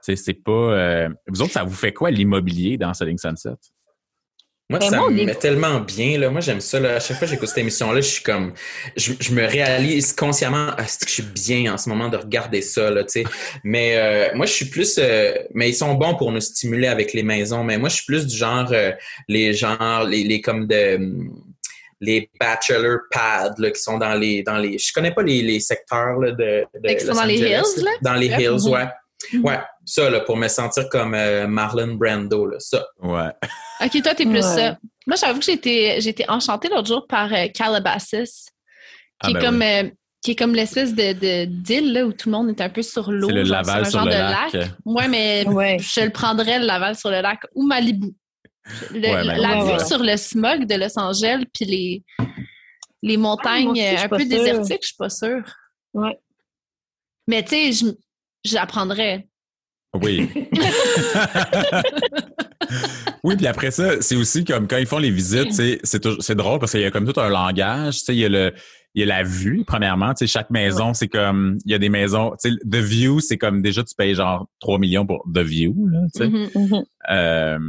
tu 0.03 0.15
sais, 0.15 0.15
c'est 0.15 0.33
pas. 0.43 0.51
euh, 0.51 1.09
Vous 1.27 1.41
autres, 1.41 1.53
ça 1.53 1.63
vous 1.63 1.73
fait 1.75 1.93
quoi 1.93 2.11
l'immobilier 2.11 2.77
dans 2.77 2.93
Selling 2.93 3.17
Sunset? 3.17 3.49
Moi, 4.69 4.79
Ben, 4.79 4.89
ça 4.89 4.97
moi, 4.97 5.09
me 5.09 5.23
met 5.23 5.33
tellement 5.35 5.79
bien. 5.79 6.19
Là. 6.19 6.29
Moi, 6.29 6.41
j'aime 6.41 6.59
ça. 6.59 6.77
Là. 6.81 6.95
À 6.95 6.99
chaque 6.99 7.17
fois 7.17 7.25
que 7.25 7.31
j'écoute 7.33 7.47
cette 7.47 7.57
émission-là, 7.59 8.01
je 8.01 8.07
suis 8.07 8.23
comme. 8.23 8.51
Je, 8.97 9.13
je 9.17 9.31
me 9.33 9.45
réalise 9.45 10.11
consciemment. 10.13 10.71
Ah, 10.77 10.85
c'est 10.85 11.05
que 11.05 11.09
je 11.09 11.13
suis 11.13 11.23
bien 11.23 11.73
en 11.73 11.77
ce 11.77 11.87
moment 11.87 12.09
de 12.09 12.17
regarder 12.17 12.61
ça. 12.61 12.91
Là, 12.91 13.05
tu 13.05 13.11
sais. 13.11 13.23
mais 13.63 13.95
euh, 13.97 14.35
moi, 14.35 14.45
je 14.45 14.51
suis 14.51 14.65
plus. 14.65 14.97
euh, 14.99 15.33
mais 15.53 15.69
ils 15.69 15.73
sont 15.73 15.93
bons 15.95 16.15
pour 16.15 16.33
nous 16.33 16.41
stimuler 16.41 16.87
avec 16.87 17.13
les 17.13 17.23
maisons. 17.23 17.63
Mais 17.63 17.77
moi, 17.77 17.87
je 17.87 17.95
suis 17.95 18.05
plus 18.05 18.27
du 18.27 18.35
genre. 18.35 18.67
euh, 18.73 18.91
les 19.29 19.53
genres. 19.53 20.03
Les, 20.03 20.25
les 20.25 20.41
comme 20.41 20.67
de. 20.67 20.99
Les 21.99 22.29
bachelor 22.39 22.99
pads 23.11 23.55
là, 23.57 23.71
qui 23.71 23.81
sont 23.81 23.97
dans 23.97 24.13
les. 24.13 24.43
dans 24.43 24.57
les 24.57 24.77
Je 24.77 24.91
connais 24.93 25.11
pas 25.13 25.23
les, 25.23 25.41
les 25.41 25.59
secteurs 25.59 26.19
là, 26.19 26.31
de. 26.31 26.65
de 26.79 26.99
sont 26.99 27.07
Los 27.07 27.13
dans 27.15 27.25
les 27.25 27.37
hills, 27.39 27.83
là? 27.83 27.91
Dans 28.03 28.13
les 28.13 28.27
Yep. 28.27 28.39
hills, 28.39 28.67
Mhm. 28.67 28.71
ouais. 28.73 28.87
Ouais, 29.43 29.59
ça, 29.83 30.09
là, 30.11 30.19
pour 30.19 30.37
me 30.37 30.47
sentir 30.47 30.87
comme 30.89 31.15
euh, 31.15 31.47
Marlon 31.47 31.95
Brando, 31.95 32.45
là, 32.45 32.57
ça. 32.59 32.85
Ouais. 33.01 33.29
OK, 33.83 34.01
toi, 34.03 34.13
t'es 34.13 34.25
plus 34.25 34.35
Ouais. 34.35 34.41
ça. 34.41 34.77
Moi, 35.07 35.15
j'avoue 35.19 35.39
que 35.39 35.45
j'ai 35.45 35.53
été, 35.53 35.99
j'ai 36.01 36.09
été 36.11 36.23
enchantée 36.29 36.69
l'autre 36.69 36.87
jour 36.87 37.07
par 37.07 37.33
euh, 37.33 37.47
Calabasas, 37.53 38.45
Ah, 39.19 39.27
qui, 39.27 39.33
ben 39.33 39.39
est 39.39 39.43
comme, 39.45 39.59
oui. 39.59 39.65
euh, 39.65 39.89
qui 40.23 40.31
est 40.31 40.35
comme 40.35 40.53
l'espèce 40.53 40.93
de, 40.93 41.13
de 41.13 41.45
d'île 41.45 41.93
là, 41.93 42.05
où 42.05 42.13
tout 42.13 42.29
le 42.29 42.35
monde 42.37 42.49
est 42.49 42.61
un 42.61 42.69
peu 42.69 42.83
sur 42.83 43.09
l'eau. 43.11 43.27
C'est 43.27 43.33
le 43.33 43.43
genre, 43.43 43.57
Laval 43.57 43.81
un 43.81 43.85
sur 43.85 43.99
genre 43.99 44.05
le 44.05 44.11
de 44.13 44.17
lac. 44.61 44.69
Ouais, 44.85 45.07
mais 45.07 45.45
Ouais. 45.47 45.77
je 45.79 46.01
le 46.01 46.11
prendrais, 46.11 46.59
le 46.59 46.65
Laval 46.65 46.95
sur 46.95 47.09
le 47.09 47.21
lac 47.21 47.39
ou 47.55 47.65
Malibu. 47.65 48.13
Le- 48.93 48.99
Ouais, 48.99 49.23
Malibu. 49.25 49.41
la 49.41 49.57
Ouais, 49.59 49.65
vue 49.65 49.71
ouais. 49.77 49.85
sur 49.85 49.99
le 50.03 50.17
smog 50.17 50.65
de 50.65 50.75
Los 50.75 50.97
Angeles, 50.99 51.43
puis 51.53 51.65
les, 51.65 52.03
les 53.03 53.17
montagnes 53.17 53.67
Ah, 53.67 53.71
aussi, 53.71 53.81
suis 53.87 53.97
un 54.05 54.09
peu 54.09 54.19
sûre. 54.19 54.29
désertiques, 54.29 54.79
je 54.81 54.87
suis 54.87 54.95
pas 54.97 55.09
sûre. 55.09 55.43
Ouais. 55.93 56.17
Mais 57.27 57.43
tu 57.43 57.49
sais, 57.49 57.71
je, 57.73 57.85
j'apprendrais. 58.43 59.27
Oui. 59.93 60.29
oui, 63.23 63.35
puis 63.35 63.47
après 63.47 63.71
ça, 63.71 64.01
c'est 64.01 64.15
aussi 64.15 64.43
comme 64.45 64.67
quand 64.67 64.77
ils 64.77 64.85
font 64.85 64.99
les 64.99 65.11
visites, 65.11 65.53
c'est 65.53 65.79
c'est 65.83 65.99
toujours- 66.01 66.21
c'est 66.21 66.35
drôle 66.35 66.59
parce 66.59 66.71
qu'il 66.73 66.81
y 66.81 66.85
a 66.85 66.91
comme 66.91 67.11
tout 67.11 67.19
un 67.19 67.29
langage. 67.29 67.95
Tu 67.99 68.05
sais, 68.05 68.15
il 68.15 68.19
y 68.19 68.25
a 68.25 68.29
le 68.29 68.53
il 68.95 69.01
y 69.01 69.03
a 69.03 69.05
la 69.05 69.23
vue 69.23 69.63
premièrement. 69.65 70.13
Tu 70.13 70.25
sais, 70.25 70.31
chaque 70.31 70.49
maison, 70.49 70.93
c'est 70.93 71.07
comme 71.07 71.57
il 71.65 71.71
y 71.71 71.75
a 71.75 71.77
des 71.79 71.89
maisons. 71.89 72.31
Tu 72.41 72.49
sais, 72.51 72.55
the 72.69 72.75
view, 72.77 73.19
c'est 73.19 73.37
comme 73.37 73.61
déjà 73.61 73.83
tu 73.83 73.93
payes 73.95 74.15
genre 74.15 74.47
3 74.59 74.79
millions 74.79 75.05
pour 75.05 75.23
the 75.33 75.39
view. 75.39 75.75
Là, 75.91 75.99
tu 76.13 76.19
sais. 76.23 76.29
Mhm. 76.29 76.49
Mhm. 76.55 76.83
Euh, 77.11 77.59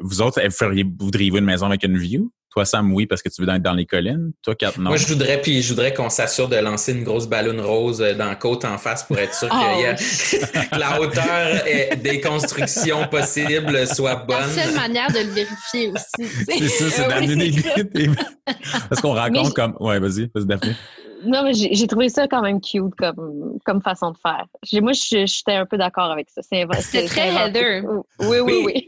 vous 0.00 0.20
autres, 0.22 0.40
vous 0.44 0.50
feriez, 0.50 0.84
voudriez-vous 0.98 1.38
une 1.38 1.44
maison 1.44 1.66
avec 1.66 1.82
une 1.84 1.98
view? 1.98 2.30
Toi, 2.50 2.64
Sam, 2.64 2.92
oui, 2.94 3.06
parce 3.06 3.22
que 3.22 3.28
tu 3.28 3.42
veux 3.42 3.48
être 3.48 3.62
dans 3.62 3.74
les 3.74 3.84
collines. 3.84 4.32
Toi, 4.42 4.54
Kat, 4.54 4.72
non. 4.78 4.84
Moi, 4.88 4.96
je 4.96 5.06
voudrais, 5.06 5.40
puis 5.40 5.60
je 5.60 5.68
voudrais 5.68 5.92
qu'on 5.92 6.08
s'assure 6.08 6.48
de 6.48 6.56
lancer 6.56 6.92
une 6.92 7.04
grosse 7.04 7.28
ballonne 7.28 7.60
rose 7.60 8.00
euh, 8.00 8.14
dans 8.14 8.24
la 8.24 8.36
côte 8.36 8.64
en 8.64 8.78
face 8.78 9.04
pour 9.04 9.18
être 9.18 9.34
sûr 9.34 9.48
Oh. 9.52 9.54
que, 9.54 9.82
y 9.82 9.84
a- 9.84 9.94
que 9.94 10.78
la 10.80 10.98
hauteur 11.00 11.24
euh, 11.66 11.94
des 12.02 12.20
constructions 12.22 13.06
possibles 13.08 13.86
soit 13.86 14.10
La 14.14 14.16
bonne. 14.24 14.50
seule 14.50 14.74
manière 14.74 15.08
de 15.12 15.18
le 15.18 15.30
vérifier 15.30 15.92
aussi. 15.92 16.44
c'est 16.46 16.68
ça, 16.68 16.90
c'est 16.90 17.08
d'amener 17.08 17.50
des 17.94 18.10
Parce 18.88 19.00
qu'on 19.02 19.12
raconte 19.12 19.52
comme. 19.54 19.76
Ouais, 19.78 20.00
vas-y, 20.00 20.30
vas-y, 20.34 20.46
Daphné. 20.46 20.74
Non, 21.26 21.42
mais 21.44 21.52
j'ai 21.52 21.86
trouvé 21.86 22.08
ça 22.08 22.26
quand 22.28 22.42
même 22.42 22.60
cute 22.60 22.94
comme, 22.96 23.58
comme 23.66 23.82
façon 23.82 24.12
de 24.12 24.16
faire. 24.16 24.46
Moi, 24.80 24.92
je- 24.92 25.26
j'étais 25.26 25.54
un 25.56 25.66
peu 25.66 25.76
d'accord 25.76 26.10
avec 26.12 26.28
ça. 26.30 26.40
C'est 26.42 27.04
très. 27.06 27.28
Heather. 27.34 27.82
Oui, 28.20 28.38
oui, 28.40 28.62
oui. 28.64 28.86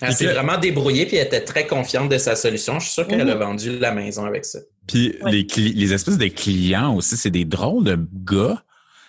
Elle 0.00 0.12
s'est 0.12 0.24
Puis 0.24 0.26
que- 0.34 0.38
vraiment 0.38 0.58
débrouillée, 0.58 1.06
puis 1.06 1.16
elle 1.16 1.26
était 1.26 1.42
très 1.44 1.66
confiante 1.66 2.08
de 2.08 2.18
sa 2.18 2.36
solution. 2.36 2.78
Je 2.78 2.84
suis 2.86 2.94
sûr 2.94 3.06
qu'elle 3.06 3.28
a 3.28 3.34
Mhm. 3.34 3.40
vendu 3.40 3.78
la 3.78 3.92
maison 3.92 4.24
avec 4.24 4.44
ça. 4.44 4.60
Puis 4.86 5.16
Ouais. 5.22 5.30
les, 5.32 5.46
les 5.56 5.92
espèces 5.92 6.18
de 6.18 6.28
clients 6.28 6.94
aussi, 6.94 7.16
c'est 7.16 7.30
des 7.30 7.44
drôles 7.44 7.84
de 7.84 7.98
gars. 8.24 8.62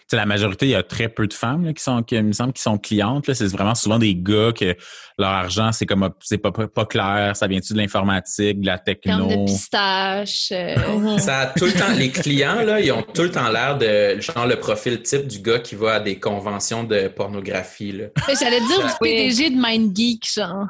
Tu 0.09 0.15
sais, 0.15 0.17
la 0.17 0.25
majorité, 0.25 0.65
il 0.65 0.69
y 0.71 0.75
a 0.75 0.81
très 0.81 1.07
peu 1.07 1.27
de 1.27 1.33
femmes 1.33 1.65
là, 1.65 1.73
qui 1.73 1.83
sont, 1.83 2.01
qui, 2.01 2.15
il 2.15 2.23
me 2.23 2.31
semble, 2.31 2.51
qui 2.53 2.63
sont 2.63 2.79
clientes. 2.79 3.27
là. 3.27 3.35
C'est 3.35 3.45
vraiment 3.47 3.75
souvent 3.75 3.99
des 3.99 4.15
gars 4.15 4.51
que 4.57 4.75
leur 5.19 5.29
argent, 5.29 5.71
c'est 5.71 5.85
comme 5.85 6.09
c'est 6.19 6.39
pas, 6.39 6.51
pas, 6.51 6.67
pas 6.67 6.85
clair. 6.85 7.35
Ça 7.35 7.45
vient-tu 7.45 7.73
de 7.73 7.77
l'informatique, 7.77 8.59
de 8.59 8.65
la 8.65 8.79
Terme 8.79 8.97
techno? 9.03 9.27
de 9.27 9.45
pistache. 9.45 10.49
euh, 10.51 10.75
Mhm. 10.97 11.19
Ça 11.19 11.37
a 11.39 11.45
tout 11.47 11.65
le 11.65 11.73
temps, 11.73 11.93
les 11.95 12.09
clients, 12.09 12.63
là, 12.63 12.79
ils 12.79 12.91
ont 12.91 13.03
tout 13.03 13.21
le 13.21 13.29
temps 13.31 13.49
l'air 13.49 13.77
de, 13.77 14.19
genre, 14.19 14.47
le 14.47 14.55
profil 14.55 15.01
type 15.03 15.27
du 15.27 15.39
gars 15.39 15.59
qui 15.59 15.75
va 15.75 15.93
à 15.95 15.99
des 15.99 16.17
conventions 16.19 16.83
de 16.83 17.07
pornographie, 17.09 17.93
J'allais 18.39 18.61
dire 18.61 18.79
du 18.79 18.91
Oui. 19.01 19.09
PDG 19.29 19.49
de 19.51 19.55
MindGeek, 19.57 20.23
genre. 20.33 20.65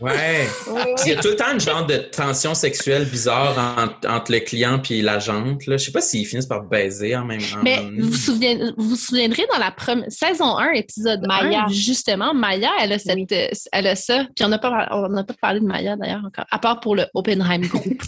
Ouais. 0.00 0.46
Oui, 0.68 0.80
Puis 0.96 1.04
Il 1.06 1.12
y 1.12 1.16
a 1.16 1.20
tout 1.20 1.28
le 1.28 1.36
temps 1.36 1.52
une 1.52 1.60
genre 1.60 1.86
de 1.86 1.96
tension 1.96 2.54
sexuelle 2.54 3.04
bizarre 3.04 3.56
entre, 3.78 4.10
entre 4.10 4.32
le 4.32 4.40
client 4.40 4.78
puis 4.80 5.00
l'agente. 5.00 5.66
là. 5.66 5.76
Je 5.76 5.84
sais 5.84 5.92
pas 5.92 6.00
s'ils 6.00 6.26
finissent 6.26 6.46
par 6.46 6.62
baiser 6.64 7.14
en 7.16 7.24
même 7.24 7.40
temps. 7.40 7.60
Mais 7.62 7.78
vous 7.98 8.08
vous, 8.10 8.14
souvenez- 8.16 8.58
vous 8.82 8.90
vous 8.90 8.96
souviendrez 8.96 9.44
dans 9.52 9.58
la 9.58 9.70
première 9.70 10.10
saison 10.10 10.58
1, 10.58 10.72
épisode 10.72 11.26
Maya. 11.26 11.64
1, 11.66 11.68
justement, 11.68 12.34
Maya, 12.34 12.70
elle 12.80 12.92
a, 12.92 12.98
cette, 12.98 13.14
Oui. 13.16 13.26
euh, 13.32 13.48
elle 13.72 13.86
a 13.86 13.96
ça. 13.96 14.24
Puis 14.36 14.44
on 14.44 14.48
n'a 14.48 14.58
pas, 14.58 14.88
on 14.92 15.08
n'a 15.08 15.24
pas 15.24 15.34
parlé 15.40 15.60
de 15.60 15.64
Maya 15.66 15.96
d'ailleurs 15.96 16.24
encore, 16.26 16.44
à 16.50 16.58
part 16.58 16.80
pour 16.80 16.96
le 16.96 17.06
Oppenheim 17.14 17.60
Group. 17.62 18.02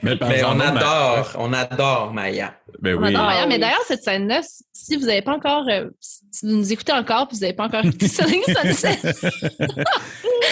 Mais, 0.02 0.42
on 0.44 0.58
adore, 0.58 1.32
on 1.38 1.52
adore 1.52 2.12
Maya. 2.12 2.54
Ben 2.80 2.96
On 2.96 3.02
oui. 3.02 3.08
adore 3.10 3.26
Maya. 3.26 3.40
Ah 3.42 3.46
Mais 3.46 3.58
d'ailleurs, 3.58 3.84
cette 3.86 4.02
scène-là, 4.02 4.40
si 4.72 4.96
vous 4.96 5.06
n'avez 5.06 5.22
pas 5.22 5.32
encore, 5.32 5.64
euh, 5.68 5.88
si 6.00 6.46
vous 6.46 6.56
nous 6.56 6.72
écoutez 6.72 6.92
encore 6.92 7.28
puis 7.28 7.36
vous 7.36 7.42
n'avez 7.42 7.52
pas 7.54 7.66
encore 7.66 7.84
écouté 7.84 8.08
Sunset, 8.14 8.98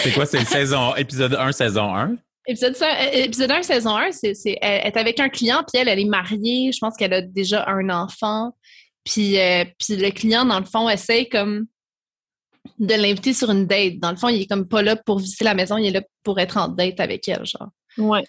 c'est 0.03 0.11
quoi? 0.13 0.25
C'est 0.25 0.45
saison, 0.45 0.95
épisode 0.95 1.35
1, 1.35 1.51
saison 1.51 1.95
1? 1.95 2.15
Épisode, 2.45 2.75
euh, 2.81 3.11
épisode 3.13 3.51
1, 3.51 3.63
saison 3.63 3.95
1, 3.95 4.11
c'est, 4.11 4.33
c'est, 4.33 4.57
elle 4.61 4.87
est 4.87 4.97
avec 4.97 5.19
un 5.19 5.29
client, 5.29 5.63
puis 5.65 5.81
elle, 5.81 5.87
elle 5.87 5.99
est 5.99 6.05
mariée. 6.05 6.71
Je 6.73 6.79
pense 6.79 6.97
qu'elle 6.97 7.13
a 7.13 7.21
déjà 7.21 7.65
un 7.67 7.89
enfant. 7.89 8.55
Puis, 9.05 9.39
euh, 9.39 9.65
puis 9.79 9.97
le 9.97 10.11
client, 10.11 10.45
dans 10.45 10.59
le 10.59 10.65
fond, 10.65 10.89
essaye 10.89 11.29
comme 11.29 11.67
de 12.79 12.95
l'inviter 12.95 13.33
sur 13.33 13.49
une 13.49 13.65
date. 13.65 13.99
Dans 13.99 14.11
le 14.11 14.17
fond, 14.17 14.27
il 14.29 14.41
est 14.41 14.45
comme 14.45 14.67
pas 14.67 14.81
là 14.81 14.95
pour 14.95 15.19
visiter 15.19 15.45
la 15.45 15.53
maison, 15.53 15.77
il 15.77 15.87
est 15.87 15.91
là 15.91 16.01
pour 16.23 16.39
être 16.39 16.57
en 16.57 16.67
date 16.67 16.99
avec 16.99 17.27
elle, 17.27 17.45
genre. 17.45 17.69
Ouais. 17.97 18.23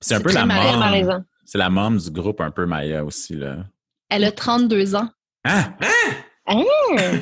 C'est 0.00 0.14
un 0.14 0.20
peu 0.20 0.32
la 0.32 0.46
mom. 0.46 1.24
C'est 1.44 1.58
la 1.58 1.70
mom 1.70 1.98
du 1.98 2.10
groupe, 2.10 2.40
un 2.40 2.50
peu 2.50 2.66
Maya 2.66 3.04
aussi, 3.04 3.34
là. 3.34 3.64
Elle 4.10 4.24
a 4.24 4.32
32 4.32 4.94
ans. 4.94 5.08
Ah! 5.44 5.74
Hein? 6.46 6.64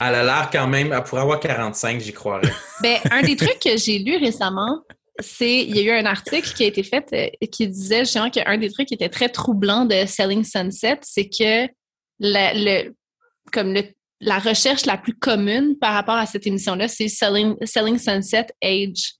Elle 0.00 0.14
a 0.14 0.22
l'air 0.22 0.48
quand 0.52 0.68
même, 0.68 0.92
elle 0.92 1.02
pourrait 1.02 1.22
avoir 1.22 1.40
45, 1.40 2.00
j'y 2.00 2.12
croirais. 2.12 2.52
Ben, 2.82 2.98
un 3.10 3.22
des 3.22 3.34
trucs 3.34 3.58
que 3.58 3.76
j'ai 3.76 3.98
lu 3.98 4.16
récemment, 4.16 4.82
c'est 5.20 5.60
il 5.60 5.76
y 5.76 5.80
a 5.80 5.82
eu 5.82 5.98
un 6.00 6.06
article 6.06 6.52
qui 6.54 6.64
a 6.64 6.66
été 6.66 6.82
fait 6.82 7.06
euh, 7.12 7.46
qui 7.52 7.68
disait 7.68 8.00
justement 8.00 8.30
qu'un 8.30 8.58
des 8.58 8.70
trucs 8.70 8.88
qui 8.88 8.94
était 8.94 9.08
très 9.08 9.28
troublant 9.28 9.84
de 9.84 10.04
Selling 10.06 10.44
Sunset, 10.44 10.98
c'est 11.02 11.28
que 11.28 11.68
la, 12.18 12.52
le, 12.54 12.94
comme 13.52 13.72
le, 13.72 13.82
la 14.20 14.38
recherche 14.38 14.86
la 14.86 14.96
plus 14.96 15.14
commune 15.14 15.76
par 15.80 15.94
rapport 15.94 16.14
à 16.16 16.26
cette 16.26 16.46
émission-là, 16.46 16.88
c'est 16.88 17.08
Selling, 17.08 17.54
Selling 17.64 17.98
Sunset 17.98 18.46
Age. 18.62 19.14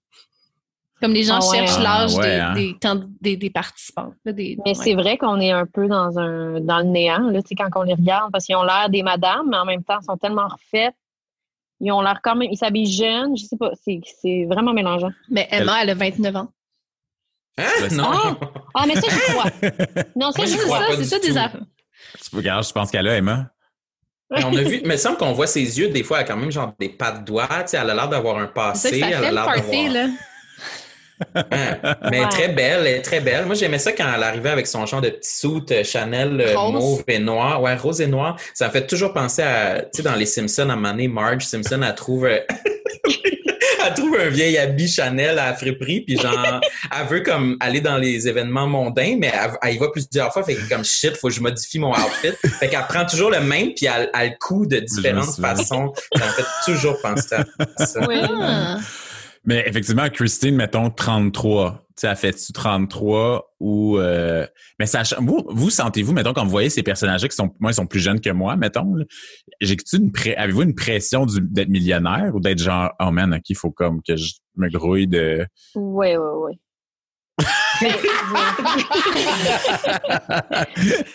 Comme 1.03 1.13
les 1.13 1.25
gens 1.25 1.39
Ah 1.43 1.47
ouais. 1.51 1.57
cherchent 1.59 1.77
Ah 1.79 1.83
l'âge 1.83 2.15
ouais, 2.15 2.23
des, 2.23 2.39
hein. 2.41 2.55
des, 2.55 2.77
des, 3.21 3.37
des 3.37 3.51
participants. 3.51 4.13
là, 4.25 4.33
des- 4.33 4.57
Mais 4.65 4.71
ouais. 4.77 4.83
c'est 4.85 4.95
vrai 4.95 5.19
qu'on 5.19 5.39
est 5.41 5.51
un 5.51 5.67
peu 5.67 5.87
dans 5.87 6.19
un 6.19 6.61
dans 6.61 6.79
le 6.79 6.85
néant, 6.85 7.31
là, 7.31 7.41
quand 7.59 7.69
on 7.77 7.83
les 7.83 7.95
regarde, 7.95 8.33
parce 8.33 8.47
qu'ils 8.47 8.57
ont 8.57 8.63
l'air 8.63 8.89
des 8.89 9.03
madames, 9.03 9.49
mais 9.51 9.57
en 9.59 9.65
même 9.67 9.83
temps, 9.85 9.99
ils 10.01 10.05
sont 10.05 10.17
tellement 10.17 10.47
refaites. 10.49 10.95
Ils 11.81 11.93
ont 11.93 12.01
l'air 12.01 12.21
quand 12.23 12.37
même, 12.37 12.49
ils 12.51 12.57
s'habillent 12.57 12.91
jeunes, 12.91 13.37
je 13.37 13.45
sais 13.45 13.57
pas, 13.57 13.73
c'est 13.85 14.01
c'est 14.21 14.47
vraiment 14.49 14.73
mélangeant. 14.73 15.11
Mais 15.29 15.49
Emma, 15.51 15.83
elle 15.83 15.91
a 15.91 15.95
29 15.95 16.37
ans. 16.37 16.49
Hein? 17.59 17.65
C'est 17.79 17.93
Non! 17.93 18.05
Ah! 18.11 18.37
Ah, 18.75 18.85
mais 18.87 18.95
ça, 18.97 19.09
je 19.09 19.33
crois. 19.33 19.51
Non, 20.17 20.31
ça, 20.33 20.45
je 20.45 20.57
crois 20.57 20.65
crois. 20.65 20.79
ça, 20.81 20.87
pas 20.87 20.93
c'est 20.93 21.03
du 21.03 21.05
ça 21.09 21.19
des 21.19 21.33
tout. 21.33 21.39
affaires. 21.39 21.63
Tu 22.31 22.37
regardes, 22.37 22.67
je 22.67 22.73
pense 22.73 22.91
qu'elle 22.91 23.07
a, 23.09 23.17
Emma. 23.17 23.51
Mais 24.31 24.45
on 24.45 24.57
a 24.57 24.63
vu, 24.63 24.81
mais 24.85 24.95
il 24.95 24.99
semble 24.99 25.17
qu'on 25.19 25.33
voit 25.33 25.47
ses 25.47 25.79
yeux, 25.79 25.89
des 25.91 26.03
fois, 26.03 26.19
elle 26.19 26.25
a 26.25 26.27
quand 26.27 26.37
même 26.37 26.51
genre 26.51 26.75
des 26.81 26.89
pas 26.89 27.13
de 27.13 27.25
doigts, 27.25 27.49
elle 27.73 27.91
a 27.91 27.95
l'air 27.95 28.09
d'avoir 28.09 28.39
un 28.39 28.47
C'est 28.47 28.53
passé, 28.55 29.01
ça 29.01 29.01
ça 29.01 29.07
elle 29.07 29.15
a 29.15 29.21
fait 29.21 29.29
le 29.29 29.35
l'air 29.35 29.45
party, 29.45 29.85
d'avoir... 29.85 29.93
là. 29.93 30.09
Mais 32.11 32.21
Ouais. 32.21 32.29
très 32.29 32.49
belle, 32.49 32.87
elle 32.87 32.95
est 32.99 33.03
très 33.03 33.21
belle. 33.21 33.47
Moi, 33.47 33.55
j'aimais 33.55 33.79
ça 33.79 33.93
quand 33.93 34.07
elle 34.17 34.23
arrivait 34.23 34.51
avec 34.51 34.67
son 34.67 34.85
genre 34.87 35.01
de 35.01 35.11
petit 35.11 35.37
soute 35.37 35.71
euh, 35.73 35.85
Chanel 35.85 36.41
euh, 36.41 36.57
Rose? 36.57 36.73
mauve 36.73 37.05
et 37.09 37.19
noir. 37.19 37.63
Ouais, 37.63 37.75
rose 37.77 38.01
et 38.01 38.07
noir. 38.07 38.37
Ça 38.53 38.67
me 38.69 38.73
fait 38.73 38.87
toujours 38.87 39.13
penser 39.13 39.43
à, 39.43 39.81
tu 39.83 39.89
sais, 39.99 40.03
dans 40.03 40.15
les 40.15 40.27
Simpsons, 40.27 40.69
à 40.69 40.73
un 40.73 40.77
moment 40.77 40.91
donné, 40.91 41.09
Marge 41.09 41.45
Simpson, 41.45 41.81
elle 41.87 41.95
trouve... 41.95 42.25
euh, 42.27 42.39
Elle 43.87 43.93
trouve 43.93 44.17
un 44.19 44.29
vieil 44.31 44.57
habit 44.57 44.89
Chanel 44.89 45.39
à 45.39 45.51
la 45.51 45.55
friperie, 45.55 46.01
puis 46.01 46.17
genre, 46.19 46.59
elle 46.99 47.07
veut 47.07 47.21
comme 47.21 47.59
aller 47.61 47.83
dans 47.83 47.99
les 47.99 48.27
événements 48.27 48.67
mondains, 48.67 49.17
mais 49.19 49.31
elle, 49.31 49.51
elle 49.63 49.75
y 49.75 49.79
va 49.79 49.89
plusieurs 49.91 50.33
fois, 50.33 50.43
fait 50.43 50.55
que 50.55 50.67
comme 50.71 50.83
shit, 50.87 51.15
faut 51.19 51.29
que 51.29 51.35
je 51.35 51.41
modifie 51.43 51.79
mon 51.79 51.91
outfit. 51.93 52.33
Fait 52.59 52.69
qu'elle 52.71 52.87
prend 52.89 53.05
toujours 53.05 53.31
le 53.31 53.41
même, 53.41 53.75
puis 53.75 53.85
elle, 53.85 54.09
elle 54.19 54.31
le 54.31 54.35
coud 54.41 54.71
de 54.71 54.79
différentes 54.81 55.37
façons. 55.39 55.93
Ça 56.17 56.25
me 56.25 56.31
fait 56.33 56.47
toujours 56.65 56.99
penser 57.03 57.35
à 57.35 57.85
ça. 57.85 58.01
Oui. 58.09 58.17
Mais 59.47 59.63
effectivement, 59.67 60.09
Christine, 60.09 60.57
mettons 60.57 60.91
33. 60.91 61.81
Tu 61.97 62.01
sais, 62.01 62.07
elle 62.09 62.17
fait-tu 62.17 62.53
33 62.53 63.55
ou... 63.61 63.99
euh, 63.99 64.47
Mais 64.81 64.87
ça, 64.87 65.03
vous, 65.19 65.45
vous 65.49 65.71
sentez-vous, 65.71 66.13
mettons, 66.13 66.33
quand 66.33 66.45
vous 66.45 66.51
voyez 66.51 66.71
ces 66.71 66.83
personnages-là 66.83 67.29
qui 67.29 67.37
sont, 67.37 67.55
moi, 67.61 67.71
ils 67.71 67.75
sont 67.75 67.87
plus 67.87 68.01
jeunes 68.01 68.21
que 68.21 68.31
moi, 68.31 68.57
mettons, 68.57 68.95
là, 68.95 69.05
j'ai-tu 69.61 69.97
une 69.99 70.11
pré- 70.11 70.35
avez-vous 70.35 70.63
une 70.63 70.75
pression 70.75 71.25
d'être 71.27 71.69
millionnaire 71.69 72.35
ou 72.35 72.41
d'être 72.41 72.59
genre, 72.59 72.91
oh 73.01 73.11
man, 73.13 73.33
OK, 73.35 73.43
il 73.49 73.57
faut 73.57 73.71
comme 73.71 74.01
que 74.03 74.17
je 74.17 74.33
me 74.57 74.69
grouille 74.71 75.07
de... 75.07 75.47
Oui, 75.77 76.17
oui, 76.17 76.17
oui. 76.47 76.59
Ouais, 77.83 77.87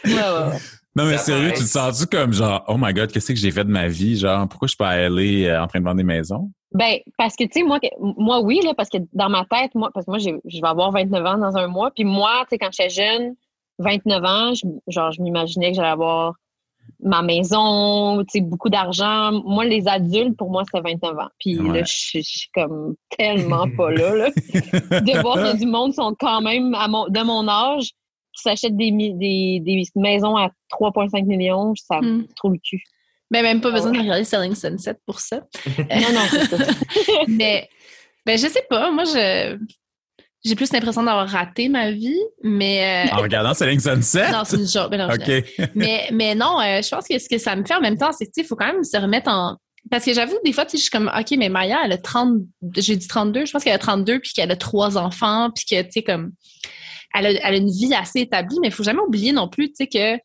ouais, 0.06 0.50
ouais. 0.50 0.58
Non, 0.96 1.06
mais 1.06 1.18
sérieux, 1.18 1.52
tu 1.56 1.64
te 1.64 1.70
sens-tu 1.70 2.06
comme 2.08 2.34
genre, 2.34 2.64
oh 2.68 2.76
my 2.78 2.94
god, 2.94 3.12
qu'est-ce 3.12 3.28
que 3.34 3.36
j'ai 3.40 3.52
fait 3.52 3.64
de 3.64 3.70
ma 3.70 3.88
vie? 3.88 4.18
Genre, 4.18 4.48
pourquoi 4.48 4.68
je 4.68 4.72
suis 4.72 4.78
pas 4.78 4.90
allé 4.90 5.46
euh, 5.46 5.62
en 5.62 5.68
train 5.68 5.80
de 5.80 5.86
vendre 5.86 5.98
des 5.98 6.04
maisons? 6.04 6.52
Ben, 6.72 7.00
parce 7.18 7.36
que, 7.36 7.44
tu 7.46 7.52
sais, 7.60 7.64
moi, 7.64 7.80
que- 7.80 7.88
moi, 8.00 8.42
oui, 8.42 8.62
là, 8.64 8.74
parce 8.76 8.90
que 8.90 9.00
dans 9.14 9.30
ma 9.30 9.44
tête, 9.46 9.74
moi, 9.74 9.90
parce 9.94 10.06
que 10.06 10.12
moi, 10.12 10.20
je 10.20 10.30
vais 10.62 10.68
avoir 10.68 10.92
29 10.92 11.26
ans 11.26 11.38
dans 11.38 11.58
un 11.58 11.68
mois. 11.68 11.90
Puis 11.92 12.04
moi, 12.06 12.42
tu 12.42 12.48
sais, 12.52 12.58
quand 12.60 12.70
j'étais 12.72 12.90
jeune, 12.90 13.36
29 13.80 14.24
ans, 14.24 14.54
je, 14.54 14.66
genre, 14.92 15.12
je 15.12 15.22
m'imaginais 15.22 15.70
que 15.72 15.76
j'allais 15.78 15.88
avoir 15.88 16.34
ma 17.02 17.22
maison, 17.22 18.20
tu 18.24 18.26
sais, 18.34 18.42
beaucoup 18.42 18.70
d'argent. 18.70 19.32
Moi, 19.46 19.66
les 19.66 19.88
adultes, 19.88 20.38
pour 20.38 20.52
moi, 20.52 20.64
c'était 20.66 20.82
29 20.88 21.18
ans. 21.18 21.30
Puis 21.40 21.58
Ouais. 21.60 21.80
là, 21.80 21.84
je 21.86 21.94
suis- 21.94 22.24
je 22.24 22.40
suis 22.40 22.50
comme 22.54 22.96
tellement 23.18 23.66
pas 23.76 23.90
là, 23.92 24.16
là. 24.16 24.30
De 25.06 25.22
voir 25.22 25.36
que 25.38 25.58
du 25.58 25.66
monde 25.66 25.94
sont 25.94 26.16
quand 26.20 26.42
même 26.42 26.74
à 26.76 26.88
mon, 26.88 27.08
de 27.08 27.22
mon 27.22 27.48
âge 27.48 27.92
qui 28.34 28.42
s'achètent 28.44 28.78
des, 28.78 28.92
mi- 28.92 29.14
des, 29.16 29.60
des 29.62 29.84
maisons 29.96 30.36
à 30.38 30.50
3,5 30.70 31.26
millions, 31.26 31.74
ça 31.76 32.00
me 32.02 32.20
Mm. 32.20 32.28
trouve 32.36 32.54
le 32.54 32.60
cul. 32.60 32.84
Ben, 33.32 33.44
même 33.44 33.62
pas 33.62 33.70
Ah 33.70 33.74
besoin 33.74 33.92
de 33.92 34.00
regarder 34.00 34.24
Selling 34.24 34.56
Sunset 34.56 34.96
pour 35.06 35.20
ça. 35.20 35.42
Non, 35.78 36.14
non, 36.14 36.22
c'est 36.30 36.46
ça. 36.58 36.58
mais 37.28 37.70
ben, 38.26 38.38
je 38.38 38.48
sais 38.48 38.64
pas. 38.70 38.92
Moi, 38.92 39.04
je 39.06 39.58
j'ai 40.46 40.56
plus 40.56 40.72
l'impression 40.72 41.04
d'avoir 41.04 41.28
raté 41.28 41.68
ma 41.68 41.92
vie, 41.92 42.20
mais. 42.42 43.08
euh, 43.12 43.16
En 43.16 43.22
regardant 43.22 43.54
Selling 43.54 43.80
Sunset? 43.80 44.32
non, 44.32 44.44
c'est 44.46 44.56
une 44.58 44.68
joke. 44.68 44.90
Ben 44.90 44.98
non, 44.98 45.10
mais, 45.76 46.08
mais 46.14 46.34
non, 46.34 46.60
euh, 46.62 46.82
je 46.82 46.90
pense 46.90 47.08
que 47.08 47.20
ce 47.20 47.28
que 47.28 47.38
ça 47.38 47.56
me 47.58 47.66
fait 47.66 47.76
en 47.76 47.82
même 47.82 47.98
temps, 47.98 48.12
c'est 48.14 48.26
que, 48.26 48.32
tu 48.32 48.36
sais, 48.36 48.46
il 48.46 48.48
faut 48.48 48.56
quand 48.56 48.72
même 48.72 48.84
se 48.84 48.98
remettre 48.98 49.30
en. 49.30 49.58
Parce 49.92 50.06
que 50.06 50.14
j'avoue, 50.14 50.38
des 50.46 50.54
fois, 50.54 50.66
tu 50.66 50.72
sais, 50.72 50.78
je 50.78 50.82
suis 50.84 50.92
comme, 50.92 51.12
OK, 51.18 51.32
mais 51.38 51.50
Maya, 51.50 51.80
elle 51.84 51.92
a 51.94 51.98
30, 51.98 52.38
j'ai 52.78 52.96
dit 52.96 53.08
32, 53.08 53.46
je 53.46 53.52
pense 53.52 53.64
qu'elle 53.64 53.74
a 53.74 53.80
32, 53.80 54.20
puis 54.20 54.32
qu'elle 54.34 54.52
a 54.52 54.56
trois 54.56 54.98
enfants, 54.98 55.50
puis 55.54 55.66
que, 55.66 55.82
tu 55.82 55.92
sais, 55.92 56.04
comme, 56.04 56.32
elle 57.16 57.26
a, 57.26 57.30
elle 57.32 57.54
a 57.56 57.58
une 57.58 57.72
vie 57.72 57.94
assez 57.94 58.20
établie, 58.22 58.58
mais 58.62 58.68
il 58.68 58.74
faut 58.74 58.84
jamais 58.84 59.00
oublier 59.00 59.32
non 59.34 59.48
plus, 59.50 59.70
tu 59.70 59.76
sais, 59.76 59.88
que, 59.88 60.18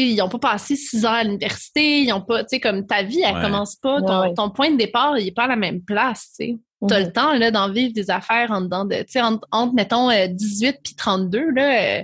ils 0.00 0.16
n'ont 0.16 0.28
pas 0.28 0.38
passé 0.38 0.76
six 0.76 1.04
ans 1.06 1.12
à 1.12 1.24
l'université, 1.24 2.00
ils 2.02 2.12
ont 2.12 2.20
pas, 2.20 2.42
tu 2.42 2.48
sais, 2.50 2.60
comme 2.60 2.86
ta 2.86 3.02
vie, 3.02 3.20
elle 3.24 3.36
Ouais. 3.36 3.42
commence 3.42 3.76
pas, 3.76 4.00
ton, 4.02 4.20
ouais. 4.22 4.34
ton 4.34 4.50
point 4.50 4.70
de 4.70 4.76
départ, 4.76 5.18
il 5.18 5.28
est 5.28 5.32
pas 5.32 5.44
à 5.44 5.48
la 5.48 5.56
même 5.56 5.82
place, 5.82 6.28
tu 6.38 6.46
sais. 6.46 6.56
T'as 6.88 6.98
Mhm. 7.00 7.06
le 7.06 7.12
temps, 7.12 7.32
là, 7.34 7.50
d'en 7.52 7.70
vivre 7.70 7.92
des 7.92 8.10
affaires 8.10 8.50
en 8.50 8.60
dedans 8.60 8.84
de, 8.84 8.96
tu 8.96 9.04
sais, 9.08 9.20
entre, 9.22 9.46
entre, 9.52 9.72
mettons, 9.74 10.10
euh, 10.10 10.26
18 10.26 10.78
puis 10.82 10.94
32, 10.96 11.50
là, 11.52 11.98
euh, 12.00 12.02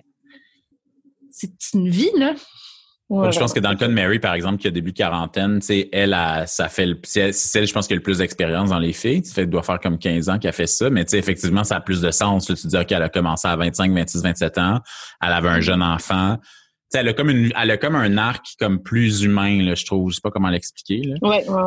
c'est 1.30 1.50
une 1.74 1.88
vie, 1.88 2.10
là. 2.16 2.34
Ouais, 3.10 3.32
je 3.32 3.38
pense 3.38 3.54
que 3.54 3.60
dans 3.60 3.70
le 3.70 3.76
cas 3.76 3.88
de 3.88 3.92
Mary, 3.94 4.18
par 4.18 4.34
exemple, 4.34 4.58
qui 4.58 4.66
a 4.68 4.70
début 4.70 4.92
quarantaine, 4.92 5.60
tu 5.60 5.66
sais, 5.68 5.88
elle, 5.92 6.12
a, 6.12 6.46
ça 6.46 6.68
fait 6.68 6.84
le, 6.84 7.00
c'est 7.04 7.32
celle, 7.32 7.66
je 7.66 7.72
pense, 7.72 7.86
qui 7.86 7.94
a 7.94 7.96
le 7.96 8.02
plus 8.02 8.18
d'expérience 8.18 8.68
dans 8.68 8.78
les 8.78 8.92
filles. 8.92 9.22
Tu 9.22 9.32
fait, 9.32 9.42
elle 9.42 9.50
doit 9.50 9.62
faire 9.62 9.80
comme 9.80 9.98
15 9.98 10.28
ans 10.28 10.38
qu'elle 10.38 10.52
fait 10.52 10.66
ça. 10.66 10.90
Mais 10.90 11.06
tu 11.06 11.12
sais, 11.12 11.18
effectivement, 11.18 11.64
ça 11.64 11.76
a 11.76 11.80
plus 11.80 12.02
de 12.02 12.10
sens. 12.10 12.50
Là, 12.50 12.54
tu 12.54 12.62
te 12.64 12.68
dis, 12.68 12.76
OK, 12.76 12.92
elle 12.92 13.02
a 13.02 13.08
commencé 13.08 13.48
à 13.48 13.56
25, 13.56 13.92
26, 13.94 14.22
27 14.22 14.58
ans. 14.58 14.80
Elle 15.22 15.32
avait 15.32 15.48
un 15.48 15.60
jeune 15.60 15.82
enfant. 15.82 16.36
Elle 16.94 17.08
a 17.08 17.12
comme 17.12 17.30
une, 17.30 17.52
elle 17.60 17.70
a 17.70 17.76
comme 17.76 17.96
un 17.96 18.16
arc 18.16 18.46
comme 18.58 18.82
plus 18.82 19.22
humain, 19.22 19.62
là, 19.62 19.74
je 19.74 19.84
trouve. 19.84 20.10
Je 20.10 20.16
sais 20.16 20.20
pas 20.22 20.30
comment 20.30 20.48
l'expliquer, 20.48 21.02
là. 21.06 21.16
Ouais, 21.22 21.48
ouais, 21.48 21.62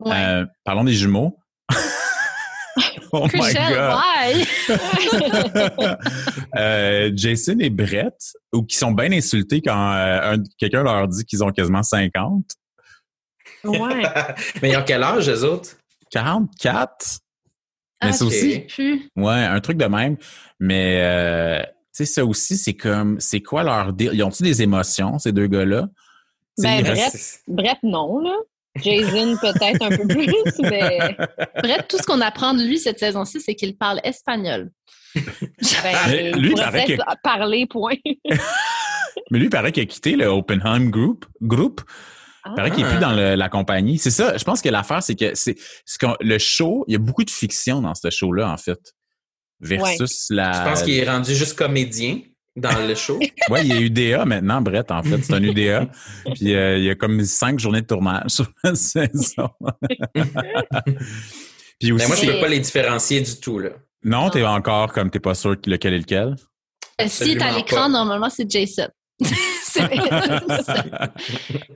ouais. 0.00 0.12
Euh, 0.12 0.46
parlons 0.64 0.84
des 0.84 0.92
jumeaux. 0.94 1.38
oh 3.12 3.26
my 3.34 3.52
God. 3.52 3.98
why? 3.98 4.46
Euh, 6.56 7.10
Jason 7.14 7.58
et 7.60 7.70
Brett, 7.70 8.32
ou 8.52 8.62
qui 8.62 8.76
sont 8.78 8.92
bien 8.92 9.12
insultés 9.12 9.60
quand 9.60 9.92
euh, 9.92 10.34
un- 10.34 10.42
quelqu'un 10.58 10.82
leur 10.82 11.06
dit 11.08 11.24
qu'ils 11.24 11.44
ont 11.44 11.50
quasiment 11.50 11.82
50. 11.82 12.42
Ouais. 13.64 14.02
Mais 14.62 14.70
ils 14.70 14.76
ont 14.76 14.84
quel 14.86 15.02
âge, 15.02 15.28
eux 15.28 15.44
autres? 15.44 15.76
44? 16.10 17.18
Mais 18.02 18.08
Ah, 18.08 18.12
ça 18.12 18.24
je 18.24 18.28
aussi, 18.28 18.60
plus. 18.60 19.10
ouais, 19.16 19.32
un 19.44 19.60
truc 19.60 19.76
de 19.76 19.84
même. 19.86 20.16
Mais, 20.58 21.00
euh, 21.02 21.62
tu 21.94 22.04
sais, 22.04 22.06
ça 22.06 22.24
aussi, 22.24 22.56
c'est 22.56 22.74
comme, 22.74 23.18
c'est 23.20 23.40
quoi 23.40 23.62
leur 23.62 23.92
deal? 23.92 24.10
Ils 24.12 24.22
ont-tu 24.22 24.42
des 24.42 24.62
émotions, 24.62 25.18
ces 25.18 25.32
deux 25.32 25.46
gars-là? 25.46 25.88
Ben, 26.58 26.82
Brett, 26.82 27.40
Brett, 27.46 27.78
non, 27.82 28.18
là. 28.20 28.34
Jason, 28.76 29.36
peut-être 29.40 29.82
un 29.82 29.88
peu 29.96 30.06
plus, 30.06 30.32
mais. 30.62 31.16
Bref, 31.62 31.86
tout 31.88 31.96
ce 31.98 32.02
qu'on 32.02 32.20
apprend 32.20 32.54
de 32.54 32.62
lui 32.62 32.78
cette 32.78 32.98
saison-ci, 32.98 33.40
c'est 33.40 33.54
qu'il 33.54 33.76
parle 33.76 34.00
espagnol. 34.04 34.70
Ben, 35.14 35.96
Mais 36.08 36.30
il 36.30 36.36
lui, 36.40 36.50
il 36.50 36.54
paraît 36.54 36.84
peut-être 36.84 37.04
parler, 37.24 37.66
point. 37.66 37.94
Mais 39.30 39.38
lui, 39.38 39.46
il 39.46 39.50
paraît 39.50 39.72
qu'il 39.72 39.82
a 39.82 39.86
quitté 39.86 40.16
le 40.16 40.26
Oppenheim 40.26 40.90
Group. 40.90 41.26
group. 41.42 41.80
Il 42.46 42.54
paraît 42.54 42.70
qu'il 42.70 42.84
n'est 42.84 42.90
plus 42.90 43.00
dans 43.00 43.12
le- 43.12 43.34
la 43.34 43.48
compagnie. 43.48 43.98
C'est 43.98 44.10
ça. 44.10 44.36
Je 44.38 44.44
pense 44.44 44.62
que 44.62 44.68
l'affaire, 44.68 45.02
c'est 45.02 45.16
que 45.16 45.34
c'est 45.34 45.56
ce 45.84 45.98
qu'on- 45.98 46.16
le 46.20 46.38
show, 46.38 46.84
il 46.88 46.92
y 46.92 46.96
a 46.96 46.98
beaucoup 46.98 47.24
de 47.24 47.30
fiction 47.30 47.82
dans 47.82 47.94
ce 47.94 48.08
show-là, 48.10 48.50
en 48.50 48.56
fait. 48.56 48.78
Versus 49.60 50.26
la. 50.30 50.52
Je 50.52 50.70
pense 50.70 50.82
qu'il 50.82 50.94
est 50.94 51.08
rendu 51.08 51.34
juste 51.34 51.56
comédien 51.58 52.20
dans 52.56 52.86
le 52.86 52.94
show. 52.94 53.18
Ouais, 53.50 53.64
il 53.64 53.68
y 53.68 53.72
a 53.72 53.80
UDA 53.80 54.24
maintenant, 54.26 54.60
Brett, 54.60 54.90
en 54.90 55.02
fait. 55.02 55.22
C'est 55.22 55.32
un 55.34 55.42
UDA. 55.42 55.86
Puis 56.34 56.54
euh, 56.54 56.76
il 56.78 56.84
y 56.84 56.90
a 56.90 56.94
comme 56.94 57.24
cinq 57.24 57.58
journées 57.58 57.80
de 57.82 57.86
tournage 57.86 58.30
sur 58.30 58.50
la 58.62 58.74
saison. 58.74 59.48
Puis 61.80 61.92
aussi, 61.92 62.02
Mais 62.04 62.06
moi, 62.08 62.16
je 62.16 62.26
ne 62.26 62.32
peux 62.32 62.40
pas 62.40 62.48
les 62.48 62.60
différencier 62.60 63.20
du 63.20 63.36
tout. 63.40 63.58
Là. 63.58 63.70
non, 64.04 64.30
t'es 64.30 64.44
encore 64.44 64.92
comme 64.92 65.10
t'es 65.10 65.20
pas 65.20 65.34
sûr 65.34 65.56
lequel 65.66 65.94
est 65.94 65.98
lequel. 65.98 66.36
Euh, 67.00 67.04
S'il 67.06 67.36
est 67.38 67.42
à 67.42 67.52
l'écran, 67.52 67.82
pas. 67.82 67.88
normalement, 67.88 68.28
c'est 68.30 68.50
Jason. 68.50 68.88
C'est- 69.64 69.82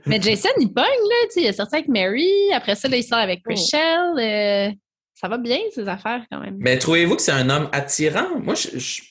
Mais 0.05 0.21
Jason, 0.21 0.49
il 0.59 0.71
pogne, 0.73 0.83
là. 0.83 1.15
Tu 1.27 1.31
sais, 1.31 1.41
il 1.41 1.45
est 1.47 1.53
sorti 1.53 1.75
avec 1.75 1.87
Mary. 1.87 2.29
Après 2.53 2.75
ça, 2.75 2.87
là, 2.87 2.97
il 2.97 3.03
sort 3.03 3.19
avec 3.19 3.41
Oh. 3.47 3.49
Rachel. 3.51 4.19
euh, 4.19 4.71
ça 5.23 5.29
va 5.29 5.37
bien, 5.37 5.59
ces 5.73 5.87
affaires, 5.87 6.25
quand 6.29 6.41
même. 6.41 6.57
Mais 6.59 6.77
trouvez-vous 6.77 7.15
que 7.15 7.21
c'est 7.21 7.31
un 7.31 7.49
homme 7.49 7.69
attirant? 7.71 8.37
Moi, 8.41 8.55
je, 8.55 8.77
je- 8.77 9.01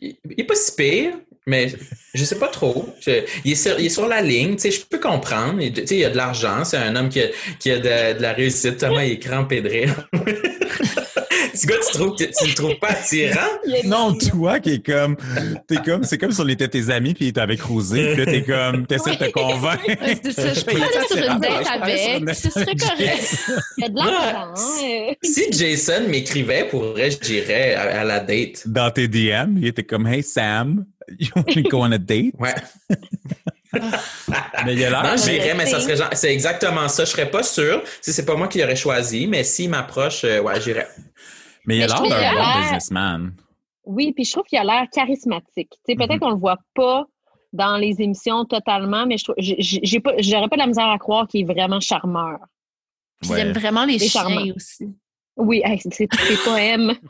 il 0.00 0.14
n'est 0.38 0.44
pas 0.44 0.54
si 0.54 0.76
pire, 0.76 1.14
mais 1.44 1.72
je 2.14 2.24
sais 2.24 2.38
pas 2.38 2.46
trop. 2.46 2.88
Il, 3.44 3.50
est 3.50 3.54
sur, 3.56 3.80
il 3.80 3.86
est 3.86 3.88
sur 3.88 4.06
la 4.06 4.22
ligne, 4.22 4.54
tu 4.54 4.62
sais, 4.62 4.70
je 4.70 4.84
peux 4.86 5.00
comprendre. 5.00 5.60
Il, 5.60 5.72
tu 5.72 5.84
sais, 5.84 5.96
il 5.96 6.04
a 6.04 6.10
de 6.10 6.16
l'argent, 6.16 6.64
c'est 6.64 6.76
un 6.76 6.94
homme 6.94 7.08
qui 7.08 7.20
a, 7.20 7.26
qui 7.58 7.72
a 7.72 7.78
de, 7.78 8.16
de 8.16 8.22
la 8.22 8.32
réussite. 8.32 8.76
Thomas, 8.76 9.04
il 9.04 9.12
est 9.14 9.18
de 9.62 9.68
rire. 9.68 10.08
Ce 11.56 11.66
gars, 11.66 11.74
tu 11.90 11.92
trouves 11.98 12.16
que 12.16 12.24
tu 12.24 12.46
le 12.48 12.54
trouves 12.54 12.78
pas 12.78 12.88
attirant? 12.88 13.40
Non, 13.84 14.14
toi 14.14 14.60
qui 14.60 14.74
est 14.74 14.86
comme, 14.86 15.16
t'es 15.66 15.76
comme, 15.76 16.04
c'est 16.04 16.18
comme 16.18 16.32
si 16.32 16.40
on 16.40 16.48
était 16.48 16.68
tes 16.68 16.90
amis 16.90 17.14
puis 17.14 17.26
il 17.26 17.28
était 17.28 17.40
avec 17.40 17.60
Rosé, 17.62 18.12
puis 18.14 18.24
là 18.24 18.30
t'es 18.30 18.42
comme, 18.42 18.86
t'essaies 18.86 19.16
de 19.16 19.24
te 19.26 19.30
convaincre. 19.30 19.84
C'est 20.22 20.32
ça. 20.32 20.52
Je 20.54 20.64
peux 20.64 20.76
aller 20.76 21.06
sur 21.08 21.16
une 21.16 21.40
date 21.40 21.66
avec. 21.68 22.34
Ce 22.34 22.50
serait 22.50 22.76
correct. 22.76 23.36
Il 23.78 23.82
y 23.82 23.84
a 23.84 23.88
de 23.88 23.96
l'argent. 23.96 24.52
hein, 24.54 24.54
euh. 24.84 25.14
Si 25.22 25.52
Jason 25.52 26.08
m'écrivait, 26.08 26.64
pour 26.68 26.82
vrai, 26.84 27.10
je 27.10 27.18
dirais 27.18 27.74
à, 27.74 28.00
à 28.00 28.04
la 28.04 28.20
date. 28.20 28.66
Dans 28.66 28.90
tes 28.90 29.08
DM, 29.08 29.56
il 29.58 29.66
était 29.66 29.84
comme, 29.84 30.06
hey 30.06 30.22
Sam, 30.22 30.84
you 31.18 31.28
want 31.34 31.44
to 31.44 31.62
go 31.62 31.78
on 31.82 31.92
a 31.92 31.98
date? 31.98 32.34
Ouais. 32.38 32.54
Mais 34.64 34.74
il 34.74 34.84
a 34.84 34.90
l'air. 34.90 35.02
Non, 35.02 35.16
j'irais, 35.16 35.54
mais 35.54 35.66
ça 35.66 35.78
c'est- 35.78 35.84
serait 35.84 35.96
genre, 35.96 36.08
c'est 36.12 36.32
exactement 36.32 36.88
ça. 36.88 37.04
Je 37.04 37.10
serais 37.10 37.30
pas 37.30 37.42
sûr. 37.42 37.82
Si 38.00 38.12
c'est 38.12 38.24
pas 38.24 38.34
moi 38.34 38.48
qui 38.48 38.58
l'aurais 38.58 38.76
choisi, 38.76 39.26
mais 39.26 39.44
s'il 39.44 39.68
m'approche, 39.70 40.22
euh, 40.24 40.40
ouais, 40.40 40.60
j'irais. 40.60 40.88
Mais 41.66 41.78
il 41.78 41.82
a 41.82 41.86
l'air 41.88 42.02
d'un 42.02 42.34
bon 42.34 42.60
businessman. 42.62 43.32
Oui, 43.84 44.12
puis 44.12 44.24
je 44.24 44.32
trouve 44.32 44.44
qu'il 44.44 44.58
a 44.58 44.64
l'air 44.64 44.86
charismatique. 44.92 45.70
Tu 45.70 45.78
sais, 45.92 45.94
peut-être 45.96 46.18
qu'on 46.20 46.30
le 46.30 46.36
voit 46.38 46.58
pas 46.74 47.04
dans 47.52 47.76
les 47.76 48.00
émissions 48.02 48.44
totalement, 48.44 49.06
mais 49.06 49.16
je 49.18 49.24
trouve, 49.24 49.36
j'ai- 49.38 50.00
pas, 50.00 50.12
j'aurais 50.18 50.48
pas 50.48 50.56
de 50.56 50.60
la 50.62 50.66
misère 50.66 50.88
à 50.90 50.98
croire 50.98 51.26
qu'il 51.28 51.42
est 51.42 51.52
vraiment 51.52 51.80
charmeur. 51.80 52.38
Puis 53.22 53.30
Ouais. 53.30 53.40
il 53.40 53.46
aime 53.48 53.52
vraiment 53.52 53.84
les 53.84 53.98
chiens 53.98 54.22
charmant. 54.22 54.44
aussi. 54.54 54.88
Oui, 55.36 55.62
hey, 55.64 55.80
c'est 55.90 56.08
poème. 56.44 56.94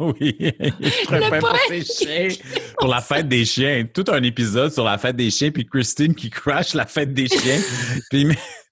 Oui, 0.00 0.34
Le 0.40 1.40
pour 1.40 1.54
ses 1.68 1.84
chiens. 1.84 2.28
Pour 2.78 2.88
la 2.88 3.02
fête 3.02 3.28
des 3.28 3.44
chiens. 3.44 3.84
Tout 3.92 4.04
un 4.08 4.22
épisode 4.22 4.72
sur 4.72 4.82
la 4.84 4.96
fête 4.96 5.16
des 5.16 5.30
chiens, 5.30 5.50
puis 5.50 5.66
Christine 5.66 6.14
qui 6.14 6.30
crash 6.30 6.72
la 6.72 6.86
fête 6.86 7.12
des 7.12 7.26
chiens. 7.28 7.60
puis 8.10 8.26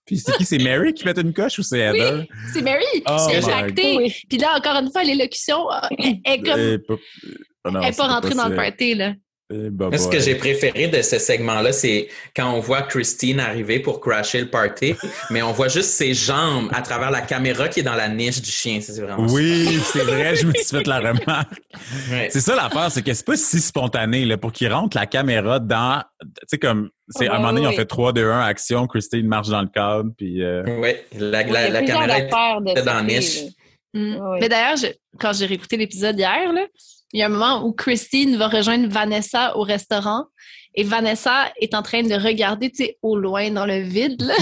puis 0.07 0.18
c'est 0.18 0.32
qui? 0.36 0.44
C'est 0.44 0.59
Mary 0.59 0.94
qui 0.94 1.02
fait 1.02 1.18
une 1.18 1.32
coche 1.32 1.59
ou 1.59 1.62
c'est 1.62 1.80
Heather? 1.80 2.20
Oui, 2.20 2.28
c'est 2.52 2.62
Mary. 2.62 2.84
Oh 3.09 3.16
J'ai 3.30 3.40
my 3.40 3.52
acté. 3.52 3.96
Oui. 3.96 4.14
Puis 4.28 4.38
là, 4.38 4.54
encore 4.57 4.76
une 4.76 4.90
fois, 4.90 5.02
l'élocution, 5.04 5.70
euh, 5.70 5.78
est 6.24 6.42
comme. 6.42 6.78
Pas- 6.86 7.02
ah 7.64 7.70
non, 7.70 7.80
Elle 7.80 7.90
n'est 7.90 7.96
pas 7.96 8.07
rentrée 8.07 8.34
dans 8.34 8.48
le 8.48 8.54
party, 8.57 8.94
là. 8.94 9.12
Eh, 9.49 9.70
bah, 9.70 9.88
Moi, 9.90 9.99
ce 9.99 10.07
bah, 10.09 10.16
que 10.16 10.20
j'ai 10.20 10.34
préféré 10.34 10.88
de 10.88 11.01
ce 11.03 11.20
segment-là, 11.20 11.72
c'est 11.72 12.09
quand 12.34 12.53
on 12.53 12.59
voit 12.59 12.82
Christine 12.82 13.38
arriver 13.38 13.78
pour 13.78 14.01
crasher 14.01 14.40
le 14.40 14.51
party, 14.51 14.94
mais 15.30 15.40
on 15.40 15.53
voit 15.53 15.68
juste 15.68 15.90
ses 15.90 16.14
jambes 16.14 16.68
à 16.72 16.82
travers 16.82 17.12
la 17.12 17.20
caméra 17.20 17.68
qui 17.68 17.80
est 17.80 17.84
dans 17.84 17.94
la 17.94 18.09
niche 18.09 18.42
du 18.42 18.51
chien. 18.51 18.80
Ça, 18.80 18.92
C'est 18.92 19.03
vraiment 19.03 19.26
Oui, 19.28 19.78
c'est 19.84 20.01
vrai, 20.03 20.34
je 20.34 20.47
me 20.47 20.53
suis 20.53 20.64
fait 20.64 20.86
la 20.86 20.99
remarque. 21.12 21.61
Ouais. 22.11 22.28
C'est 22.30 22.40
ça 22.40 22.57
l'affaire, 22.57 22.90
c'est 22.90 23.03
que 23.03 23.14
c'est 23.14 23.24
pas 23.26 23.36
si 23.36 23.61
spontané 23.61 24.24
là, 24.24 24.36
pour 24.36 24.51
qu'il 24.51 24.72
rentre 24.72 24.97
la 24.97 25.07
caméra 25.07 25.61
dans. 25.61 26.03
Tu 26.20 26.28
sais, 26.49 26.59
comme. 26.59 26.90
C'est, 27.09 27.28
à 27.28 27.34
un 27.34 27.38
moment 27.38 27.53
donné, 27.53 27.61
ils 27.62 27.66
ont 27.66 27.70
ouais. 27.70 27.76
fait 27.76 27.86
3, 27.86 28.12
2, 28.14 28.28
1, 28.28 28.40
action, 28.40 28.86
Christine 28.88 29.28
marche 29.28 29.49
dans 29.49 29.62
le 29.62 29.68
cadre, 29.68 30.11
puis. 30.18 30.42
euh, 30.42 30.64
Oui, 30.66 30.90
la, 31.16 31.44
Oui, 31.44 31.86
caméra 31.86 32.18
était 32.18 32.82
dans 32.82 32.94
la 32.94 33.03
niche. 33.05 33.42
Mm. 33.94 34.16
Mais 34.40 34.49
d'ailleurs, 34.49 34.76
quand 35.20 35.32
j'ai 35.32 35.47
réécouté 35.47 35.76
l'épisode 35.76 36.18
hier, 36.18 36.53
là, 36.53 36.66
il 37.17 37.21
y 37.21 37.23
a 37.23 37.27
un 37.27 37.31
moment 37.31 37.64
où 37.64 37.73
Christine 37.73 38.37
va 38.37 38.47
rejoindre 38.47 38.89
Vanessa 38.89 39.57
au 39.57 39.62
restaurant 39.62 40.27
et 40.75 40.83
Vanessa 40.83 41.51
est 41.59 41.73
en 41.73 41.81
train 41.81 42.03
de 42.03 42.12
regarder, 42.12 42.69
tu 42.69 42.85
sais, 42.85 42.99
au 43.01 43.17
loin 43.17 43.51
dans 43.51 43.64
le 43.64 43.79
vide. 43.79 44.21
Là. 44.21 44.35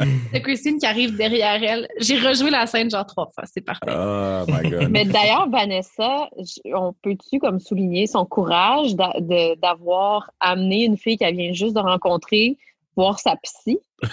C'est 0.32 0.40
Christine 0.40 0.78
qui 0.78 0.86
arrive 0.86 1.18
derrière 1.18 1.62
elle. 1.62 1.86
J'ai 2.00 2.18
rejoué 2.18 2.48
la 2.48 2.66
scène 2.66 2.90
genre 2.90 3.04
trois 3.04 3.30
fois. 3.34 3.44
C'est 3.44 3.60
parfait. 3.60 3.92
Oh 3.94 4.44
my 4.48 4.70
God. 4.70 4.88
Mais 4.88 5.04
d'ailleurs, 5.04 5.50
Vanessa, 5.50 6.30
on 6.74 6.94
peut-tu 7.02 7.40
comme 7.40 7.60
souligner 7.60 8.06
son 8.06 8.24
courage 8.24 8.96
d'avoir 8.96 10.30
amené 10.40 10.86
une 10.86 10.96
fille 10.96 11.18
qu'elle 11.18 11.36
vient 11.36 11.52
juste 11.52 11.74
de 11.74 11.80
rencontrer 11.80 12.56
voir 12.96 13.20
sa 13.20 13.36
psy? 13.36 13.78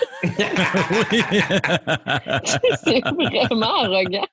c'est 2.84 3.00
vraiment 3.00 3.84
arrogant. 3.84 4.28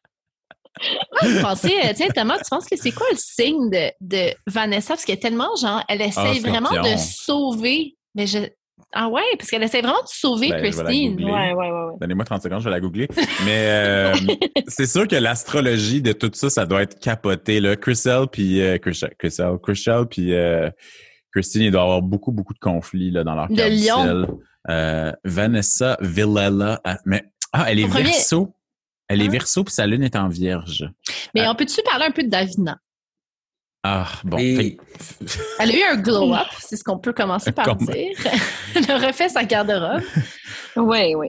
Moi, 1.23 1.33
je 1.33 1.41
pensais, 1.43 1.87
euh, 1.87 1.93
tiens, 1.95 2.09
Thomas, 2.14 2.39
tu 2.39 2.49
penses 2.51 2.66
que 2.66 2.77
c'est 2.77 2.93
quoi 2.93 3.07
le 3.11 3.16
signe 3.18 3.70
de, 3.70 3.91
de 4.01 4.33
Vanessa? 4.47 4.95
Parce 4.95 5.05
qu'elle 5.05 5.16
est 5.16 5.20
tellement, 5.20 5.55
genre, 5.61 5.83
elle 5.89 6.01
essaie 6.03 6.20
Ah, 6.37 6.49
vraiment 6.49 6.70
de 6.70 6.97
sauver. 6.99 7.97
Mais 8.14 8.27
je. 8.27 8.39
Ah 8.95 9.09
ouais, 9.09 9.23
parce 9.39 9.49
qu'elle 9.51 9.62
essaie 9.62 9.81
vraiment 9.81 10.03
de 10.03 10.09
sauver 10.09 10.51
Ben, 10.51 10.61
Christine. 10.61 11.23
Ouais, 11.25 11.31
ouais, 11.31 11.53
ouais. 11.55 11.70
ouais. 11.70 11.93
Donnez-moi 12.01 12.25
30 12.25 12.43
secondes, 12.43 12.61
je 12.61 12.64
vais 12.64 12.70
la 12.70 12.81
googler. 12.81 13.09
Mais 13.45 13.66
euh, 13.68 14.14
c'est 14.68 14.87
sûr 14.87 15.07
que 15.09 15.16
l'astrologie 15.16 16.03
de 16.03 16.12
tout 16.12 16.31
ça, 16.35 16.51
ça 16.51 16.66
doit 16.66 16.83
être 16.83 16.99
capoté. 16.99 17.61
Là. 17.61 17.77
Chriselle 17.77 18.27
puis 18.31 18.61
euh, 18.61 18.79
Chriselle, 18.79 19.14
Chriselle, 19.18 19.57
Chriselle 19.62 20.07
puis 20.11 20.35
euh, 20.35 20.68
Christine, 21.33 21.62
il 21.62 21.70
doit 21.70 21.81
y 21.81 21.85
avoir 21.85 22.03
beaucoup, 22.03 22.33
beaucoup 22.33 22.53
de 22.55 22.59
conflits 22.59 23.11
là, 23.11 23.25
dans 23.25 23.35
leur 23.35 23.49
De 23.49 23.62
Lion. 23.62 24.27
Vanessa 25.25 25.97
Villela. 26.01 26.81
ah, 26.85 26.99
Mais 27.07 27.25
ah, 27.53 27.66
elle 27.68 27.79
est 27.81 27.85
Au 27.85 27.89
premier- 27.89 28.05
verso. 28.05 28.55
Elle 29.09 29.23
est 29.23 29.27
Hein? 29.27 29.31
verso 29.31 29.65
puis 29.65 29.75
sa 29.75 29.87
lune 29.87 30.03
est 30.03 30.17
en 30.17 30.29
vierge. 30.29 30.89
Mais 31.35 31.47
on 31.49 31.55
peut-tu 31.55 31.83
parler 31.83 32.07
un 32.07 32.11
peu 32.11 32.23
de 32.23 32.29
Davina? 32.29 32.79
Ah, 33.83 34.09
bon. 34.25 34.39
Elle 35.59 35.71
a 35.71 35.75
eu 35.77 35.83
un 35.83 35.97
glow-up, 35.97 36.47
c'est 36.61 36.77
ce 36.77 36.85
qu'on 36.85 36.99
peut 36.99 37.13
commencer 37.13 37.53
par 37.53 37.75
dire. 37.77 38.17
Elle 38.75 38.91
a 38.91 38.99
refait 38.99 39.29
sa 39.29 39.45
garde-robe. 39.45 40.03
Oui, 40.77 41.15
oui. 41.15 41.29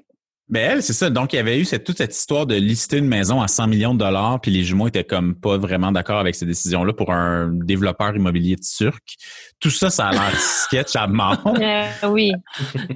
Mais 0.49 0.59
elle, 0.59 0.83
c'est 0.83 0.93
ça. 0.93 1.09
Donc, 1.09 1.33
il 1.33 1.37
y 1.37 1.39
avait 1.39 1.57
eu 1.57 1.65
cette, 1.65 1.85
toute 1.85 1.97
cette 1.97 2.13
histoire 2.13 2.45
de 2.45 2.53
lister 2.55 2.97
une 2.97 3.07
maison 3.07 3.41
à 3.41 3.47
100 3.47 3.67
millions 3.67 3.93
de 3.93 3.99
dollars, 3.99 4.39
puis 4.41 4.51
les 4.51 4.63
jumeaux 4.63 4.87
étaient 4.87 5.05
comme 5.05 5.35
pas 5.35 5.57
vraiment 5.57 5.91
d'accord 5.91 6.19
avec 6.19 6.35
ces 6.35 6.45
décisions-là 6.45 6.93
pour 6.93 7.11
un 7.11 7.47
développeur 7.47 8.15
immobilier 8.15 8.57
turc. 8.57 9.15
Tout 9.59 9.69
ça, 9.69 9.89
ça 9.89 10.07
a 10.07 10.11
l'air 10.11 10.37
sketch 10.37 10.95
à 10.95 11.07
mort. 11.07 11.41
Euh, 11.59 11.85
oui. 12.09 12.33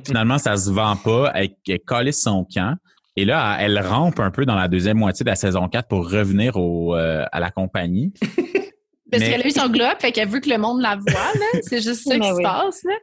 Finalement, 0.05 0.37
ça 0.37 0.57
se 0.57 0.69
vend 0.69 0.97
pas. 0.97 1.31
Elle, 1.33 1.51
elle 1.67 1.79
calisse 1.79 2.21
son 2.21 2.45
camp. 2.53 2.75
Et 3.19 3.25
là, 3.25 3.57
elle 3.59 3.79
rampe 3.79 4.19
un 4.19 4.31
peu 4.31 4.45
dans 4.45 4.55
la 4.55 4.67
deuxième 4.67 4.97
moitié 4.97 5.23
de 5.23 5.29
la 5.29 5.35
saison 5.35 5.67
4 5.67 5.87
pour 5.87 6.09
revenir 6.09 6.55
au, 6.55 6.95
euh, 6.95 7.25
à 7.31 7.39
la 7.39 7.49
compagnie. 7.51 8.13
Parce 9.11 9.23
Mais- 9.23 9.29
qu'elle 9.31 9.41
a 9.41 9.47
eu 9.47 9.51
son 9.51 9.69
glow-up, 9.69 9.97
fait 9.99 10.11
qu'elle 10.11 10.27
veut 10.29 10.39
que 10.39 10.49
le 10.49 10.57
monde 10.57 10.81
la 10.81 10.95
voit, 10.97 11.11
là. 11.33 11.59
C'est 11.63 11.81
juste 11.81 12.07
ça 12.07 12.15
Ben 12.19 12.21
qui 12.21 12.27
se 12.35 12.41
passe, 12.43 12.83
là. 12.83 12.93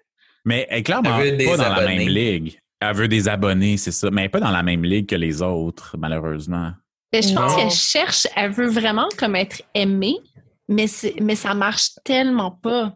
Mais 0.44 0.66
elle 0.70 0.78
est 0.78 0.82
clairement 0.82 1.18
Elle 1.18 1.36
pas 1.44 1.56
dans 1.56 1.68
la 1.74 1.86
même 1.86 2.08
ligue. 2.08 2.58
Elle 2.80 2.94
veut 2.94 3.08
des 3.08 3.28
abonnés, 3.28 3.76
c'est 3.78 3.90
ça. 3.92 4.10
Mais 4.10 4.22
elle 4.22 4.26
est 4.26 4.30
pas 4.30 4.40
dans 4.40 4.50
la 4.50 4.62
même 4.62 4.84
ligue 4.84 5.08
que 5.08 5.16
les 5.16 5.40
autres, 5.42 5.96
malheureusement. 5.98 6.72
Mais 7.12 7.22
je 7.22 7.34
pense 7.34 7.56
qu'elle 7.56 7.70
cherche, 7.70 8.26
elle 8.36 8.50
veut 8.52 8.68
vraiment 8.68 9.08
comme 9.18 9.34
être 9.36 9.62
aimée, 9.74 10.16
mais, 10.68 10.86
c'est- 10.86 11.14
mais 11.20 11.34
ça 11.36 11.54
marche 11.54 11.90
tellement 12.04 12.50
pas. 12.50 12.94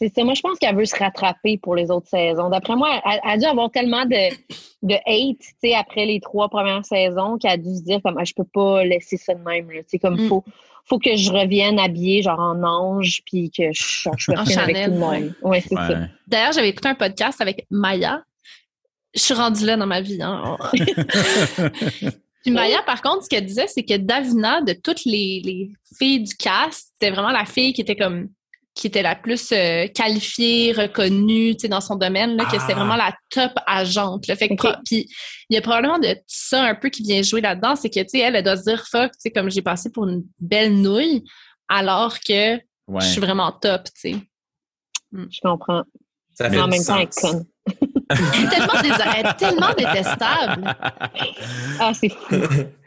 C'est 0.00 0.10
ça. 0.14 0.24
Moi, 0.24 0.32
je 0.32 0.40
pense 0.40 0.58
qu'elle 0.58 0.74
veut 0.74 0.86
se 0.86 0.96
rattraper 0.96 1.58
pour 1.58 1.74
les 1.74 1.90
autres 1.90 2.08
saisons. 2.08 2.48
D'après 2.48 2.74
moi, 2.74 3.02
elle, 3.04 3.20
elle 3.22 3.30
a 3.32 3.36
dû 3.36 3.44
avoir 3.44 3.70
tellement 3.70 4.06
de, 4.06 4.34
de 4.82 4.94
hate, 4.94 5.38
tu 5.40 5.54
sais, 5.62 5.74
après 5.74 6.06
les 6.06 6.20
trois 6.20 6.48
premières 6.48 6.86
saisons, 6.86 7.36
qu'elle 7.36 7.50
a 7.50 7.56
dû 7.58 7.76
se 7.76 7.82
dire 7.82 8.00
comme, 8.02 8.16
ah, 8.18 8.24
je 8.24 8.32
peux 8.32 8.46
pas 8.50 8.82
laisser 8.82 9.18
ça 9.18 9.34
de 9.34 9.42
même, 9.42 9.70
là. 9.70 9.80
Tu 9.82 9.90
sais, 9.90 9.98
comme, 9.98 10.18
Mm. 10.18 10.28
faut, 10.28 10.42
faut 10.86 10.98
que 10.98 11.14
je 11.16 11.30
revienne 11.30 11.78
habillée, 11.78 12.22
genre, 12.22 12.40
en 12.40 12.62
ange, 12.62 13.20
puis 13.26 13.50
que 13.50 13.64
je, 13.72 14.08
je 14.16 14.24
sois 14.24 14.40
En 14.40 14.46
fine 14.46 14.58
avec 14.58 14.76
Chanel, 14.76 14.86
tout 14.86 14.94
le 14.94 14.98
monde. 15.00 15.34
Ouais, 15.42 15.60
c'est 15.60 15.74
ça. 15.74 15.98
D'ailleurs, 16.26 16.52
j'avais 16.52 16.70
écouté 16.70 16.88
un 16.88 16.94
podcast 16.94 17.42
avec 17.42 17.66
Maya. 17.70 18.22
Je 19.14 19.20
suis 19.20 19.34
rendue 19.34 19.66
là 19.66 19.76
dans 19.76 19.86
ma 19.86 20.00
vie. 20.00 20.20
Hein. 20.22 20.56
Puis 22.42 22.52
Maya, 22.52 22.80
par 22.86 23.02
contre, 23.02 23.24
ce 23.24 23.28
qu'elle 23.28 23.44
disait, 23.44 23.66
c'est 23.66 23.82
que 23.82 23.98
Davina, 23.98 24.62
de 24.62 24.72
toutes 24.72 25.04
les, 25.04 25.42
les 25.44 25.70
filles 25.98 26.22
du 26.22 26.34
cast, 26.34 26.92
c'était 26.94 27.10
vraiment 27.10 27.32
la 27.32 27.44
fille 27.44 27.74
qui 27.74 27.82
était 27.82 27.96
comme 27.96 28.30
qui 28.80 28.86
était 28.86 29.02
la 29.02 29.14
plus 29.14 29.52
euh, 29.52 29.86
qualifiée, 29.88 30.72
reconnue, 30.72 31.54
tu 31.54 31.60
sais, 31.62 31.68
dans 31.68 31.80
son 31.82 31.96
domaine, 31.96 32.36
là, 32.36 32.44
que 32.46 32.58
c'était 32.58 32.72
Ah. 32.72 32.76
vraiment 32.76 32.96
la 32.96 33.14
top 33.28 33.52
agente. 33.66 34.26
Là. 34.26 34.36
Fait 34.36 34.48
que 34.48 34.54
puis 34.84 35.06
il 35.50 35.54
y 35.54 35.58
a 35.58 35.60
probablement 35.60 35.98
de 35.98 36.16
ça 36.26 36.64
un 36.64 36.74
peu 36.74 36.88
qui 36.88 37.02
vient 37.02 37.20
jouer 37.22 37.40
là-dedans, 37.42 37.76
c'est 37.76 37.90
que, 37.90 38.00
tu 38.00 38.08
sais, 38.08 38.18
elle, 38.20 38.36
elle 38.36 38.44
doit 38.44 38.56
se 38.56 38.62
dire, 38.62 38.82
fuck, 38.90 39.12
tu 39.12 39.18
sais, 39.18 39.30
comme 39.30 39.50
j'ai 39.50 39.62
passé 39.62 39.90
pour 39.90 40.08
une 40.08 40.24
belle 40.38 40.74
nouille, 40.80 41.24
alors 41.68 42.18
que 42.20 42.54
Ouais. 42.54 43.00
je 43.00 43.06
suis 43.06 43.20
vraiment 43.20 43.52
top, 43.52 43.84
tu 43.94 44.12
sais. 44.12 44.16
Je 45.12 45.38
comprends. 45.42 45.82
Ça 46.34 46.48
fait 46.48 46.58
en 46.58 46.66
même 46.68 46.82
temps, 46.84 46.96
elle 46.96 47.02
est 47.08 47.12
sens. 47.12 47.32
conne. 47.32 47.44
Elle 48.10 48.44
est 48.44 48.48
tellement, 48.48 48.82
dés- 48.82 49.36
tellement 49.36 49.74
détestable. 49.76 50.76
Ah, 51.78 51.92
c'est 51.94 52.08
fou. 52.08 52.34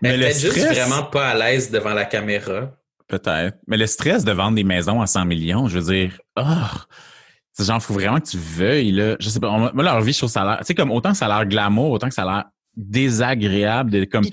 Mais 0.01 0.09
Elle 0.09 0.19
le 0.21 0.25
est 0.25 0.39
juste 0.39 0.65
vraiment 0.65 1.03
pas 1.03 1.29
à 1.29 1.35
l'aise 1.35 1.69
devant 1.71 1.93
la 1.93 2.05
caméra. 2.05 2.71
Peut-être. 3.17 3.57
Mais 3.67 3.77
le 3.77 3.85
stress 3.87 4.23
de 4.25 4.31
vendre 4.31 4.55
des 4.55 4.63
maisons 4.63 5.01
à 5.01 5.07
100 5.07 5.25
millions, 5.25 5.67
je 5.67 5.77
veux 5.79 5.93
dire, 5.93 6.19
oh, 6.37 6.43
c'est 7.51 7.65
genre, 7.65 7.81
faut 7.81 7.93
vraiment 7.93 8.19
que 8.19 8.27
tu 8.27 8.37
veuilles, 8.37 8.91
là. 8.91 9.15
Je 9.19 9.29
sais 9.29 9.39
pas, 9.39 9.49
on- 9.49 9.71
moi, 9.73 9.83
leur 9.83 10.01
vie, 10.01 10.13
je 10.13 10.17
trouve 10.17 10.29
ça 10.31 10.41
a 10.41 10.45
l'air, 10.45 10.57
tu 10.59 10.65
sais, 10.65 10.75
comme 10.75 10.91
autant 10.91 11.11
que 11.11 11.17
ça 11.17 11.27
a 11.27 11.29
l'air 11.29 11.47
glamour, 11.47 11.91
autant 11.91 12.07
que 12.09 12.13
ça 12.15 12.23
a 12.23 12.25
l'air 12.25 12.43
désagréable 12.75 13.91
de, 13.91 14.05
comme, 14.05 14.25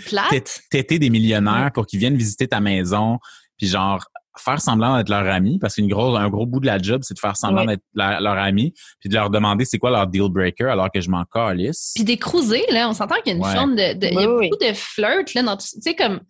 têter 0.71 0.99
des 0.99 1.11
millionnaires 1.11 1.71
pour 1.75 1.85
qu'ils 1.87 1.99
viennent 1.99 2.17
visiter 2.17 2.49
ta 2.49 2.61
maison, 2.61 3.19
puis 3.59 3.67
genre, 3.67 4.03
faire 4.39 4.61
semblant 4.63 4.97
d'être 4.97 5.11
leur 5.11 5.27
ami, 5.27 5.59
parce 5.59 5.75
qu'un 5.75 5.87
gros, 5.87 6.17
un 6.17 6.31
gros 6.31 6.47
bout 6.47 6.61
de 6.61 6.67
la 6.67 6.79
job, 6.79 7.03
c'est 7.05 7.13
de 7.13 7.19
faire 7.19 7.37
semblant 7.37 7.67
d'être 7.67 7.83
la- 7.95 8.21
leur 8.21 8.39
ami, 8.39 8.73
puis 9.01 9.11
de 9.11 9.15
leur 9.15 9.29
demander 9.29 9.67
c'est 9.67 9.79
quoi 9.79 9.91
leur 9.91 10.07
deal 10.07 10.29
breaker 10.31 10.71
alors 10.71 10.91
que 10.91 11.03
je 11.03 11.11
m'en 11.11 11.25
calisse. 11.25 11.93
Puis 11.95 12.05
des 12.05 12.17
cruisés, 12.17 12.65
là, 12.71 12.89
on 12.89 12.95
s'entend 12.95 13.17
qu'il 13.17 13.27
y 13.27 13.31
a 13.35 13.37
une 13.37 13.45
Ouais. 13.45 13.55
forme 13.55 13.77
de. 13.77 13.93
de- 13.99 14.07
il 14.07 14.15
y 14.15 14.25
a 14.25 14.31
oui. 14.35 14.49
beaucoup 14.49 14.65
de 14.65 14.73
flirt, 14.73 15.35
là, 15.35 15.43
dans 15.43 15.57
tout. 15.59 15.67
Tu 15.75 15.83
sais, 15.83 15.95
comme. 15.95 16.21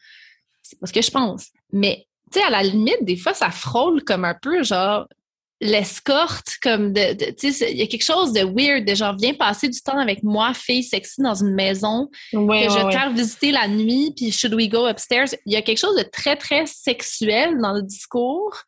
C'est 0.63 0.79
pas 0.81 0.87
ce 0.87 0.93
que 0.93 1.03
je 1.03 1.11
pense. 1.11 1.47
Mais, 1.73 2.07
tu 2.33 2.39
sais, 2.39 2.45
à 2.45 2.51
la 2.51 2.63
limite, 2.63 3.03
des 3.03 3.17
fois, 3.17 3.35
ça 3.35 3.51
frôle 3.51 4.03
comme 4.05 4.25
un 4.25 4.35
peu, 4.41 4.63
genre, 4.63 5.07
l'escorte, 5.63 6.57
comme 6.63 6.93
de. 6.93 7.13
de- 7.15 7.31
tu 7.33 7.53
sais, 7.53 7.71
il 7.71 7.77
y 7.79 7.83
a 7.83 7.87
quelque 7.87 8.05
chose 8.05 8.33
de 8.33 8.41
weird, 8.41 8.85
de 8.87 8.95
genre, 8.95 9.15
viens 9.21 9.35
passer 9.35 9.69
du 9.69 9.81
temps 9.81 9.99
avec 9.99 10.23
moi, 10.23 10.55
fille 10.55 10.83
sexy, 10.83 11.21
dans 11.21 11.35
une 11.35 11.55
maison, 11.55 12.09
Ouais, 12.33 12.65
que 12.67 12.71
je 12.73 12.79
vais 12.79 12.93
faire 12.93 13.11
visiter 13.11 13.53
la 13.53 13.69
nuit, 13.69 14.13
puis 14.17 14.33
should 14.33 14.55
we 14.55 14.69
go 14.69 14.89
upstairs? 14.89 15.27
Il 15.45 15.53
y 15.53 15.57
a 15.57 15.63
quelque 15.63 15.79
chose 15.79 15.97
de 15.97 16.03
très, 16.05 16.37
très 16.37 16.65
sexuel 16.67 17.59
dans 17.61 17.75
le 17.75 17.83
discours 17.83 18.63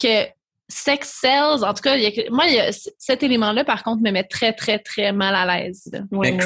que 0.00 0.24
sex 0.66 1.18
sells. 1.20 1.62
En 1.62 1.74
tout 1.74 1.82
cas, 1.82 1.96
il 1.96 2.02
y 2.02 2.06
a- 2.06 2.30
moi, 2.30 2.46
il 2.46 2.54
y 2.54 2.58
a- 2.60 2.70
cet 2.98 3.22
élément-là, 3.22 3.64
par 3.64 3.82
contre, 3.82 4.02
me 4.02 4.10
met 4.10 4.24
très, 4.24 4.54
très, 4.54 4.78
très 4.78 5.12
mal 5.12 5.34
à 5.34 5.44
l'aise. 5.58 5.90
Ouais, 6.10 6.30
Mais 6.32 6.38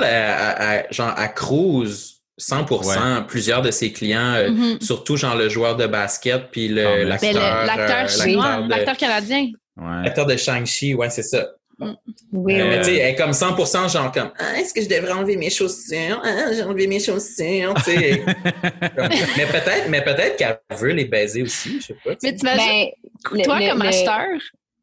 elle, 0.00 0.04
elle- 0.04 0.84
elle- 0.90 0.94
genre, 0.94 1.14
à 1.16 1.28
cruise 1.28 2.21
100% 2.40 3.26
plusieurs 3.26 3.62
de 3.62 3.70
ses 3.70 3.92
clients, 3.92 4.34
euh, 4.34 4.50
Mhm. 4.50 4.80
surtout 4.80 5.16
genre 5.16 5.36
le 5.36 5.48
joueur 5.48 5.76
de 5.76 5.86
basket 5.86 6.50
puis 6.50 6.68
l'acteur. 6.68 7.20
Ben, 7.20 7.32
le- 7.34 7.66
l'acteur 7.66 8.04
euh, 8.04 8.08
chinois, 8.08 8.44
l'acteur 8.44 8.62
de- 8.64 8.70
l'acteur 8.70 8.96
canadien. 8.96 9.50
Ouais. 9.76 10.02
L'acteur 10.04 10.26
de 10.26 10.36
Shang-Chi, 10.36 10.94
ouais, 10.94 11.10
c'est 11.10 11.22
ça. 11.22 11.46
Oui, 11.80 11.88
Euh, 11.88 11.94
oui. 12.32 12.54
mais 12.54 12.78
tu 12.78 12.84
sais, 12.84 12.96
elle 12.98 13.14
est 13.14 13.16
comme 13.16 13.32
100 13.32 13.88
genre 13.88 14.12
comme 14.12 14.30
ah, 14.38 14.58
est-ce 14.60 14.72
que 14.72 14.82
je 14.82 14.88
devrais 14.88 15.12
enlever 15.12 15.36
mes 15.36 15.50
chaussures? 15.50 16.20
Ah, 16.24 16.52
j'ai 16.52 16.62
enlevé 16.62 16.86
mes 16.86 17.00
chaussures, 17.00 17.74
tu 17.76 17.82
sais. 17.90 18.22
Comme- 18.24 19.08
mais 19.36 19.46
peut-être, 19.46 19.88
mais 19.88 20.02
peut-être 20.02 20.36
qu'elle 20.36 20.58
veut 20.78 20.92
les 20.92 21.06
baiser 21.06 21.42
aussi, 21.42 21.80
je 21.80 21.86
sais 21.88 21.96
pas. 22.04 22.14
tu 22.14 22.18
sais. 22.20 22.30
Mais 22.30 22.34
t'imagines, 22.36 22.90
Ben, 23.32 23.42
toi, 23.42 23.58
le- 23.60 23.68
comme 23.70 23.82
le- 23.82 23.88
acheteur, 23.88 24.26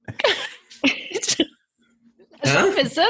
Hein? 2.45 2.65
fait 2.75 2.87
ça. 2.87 3.05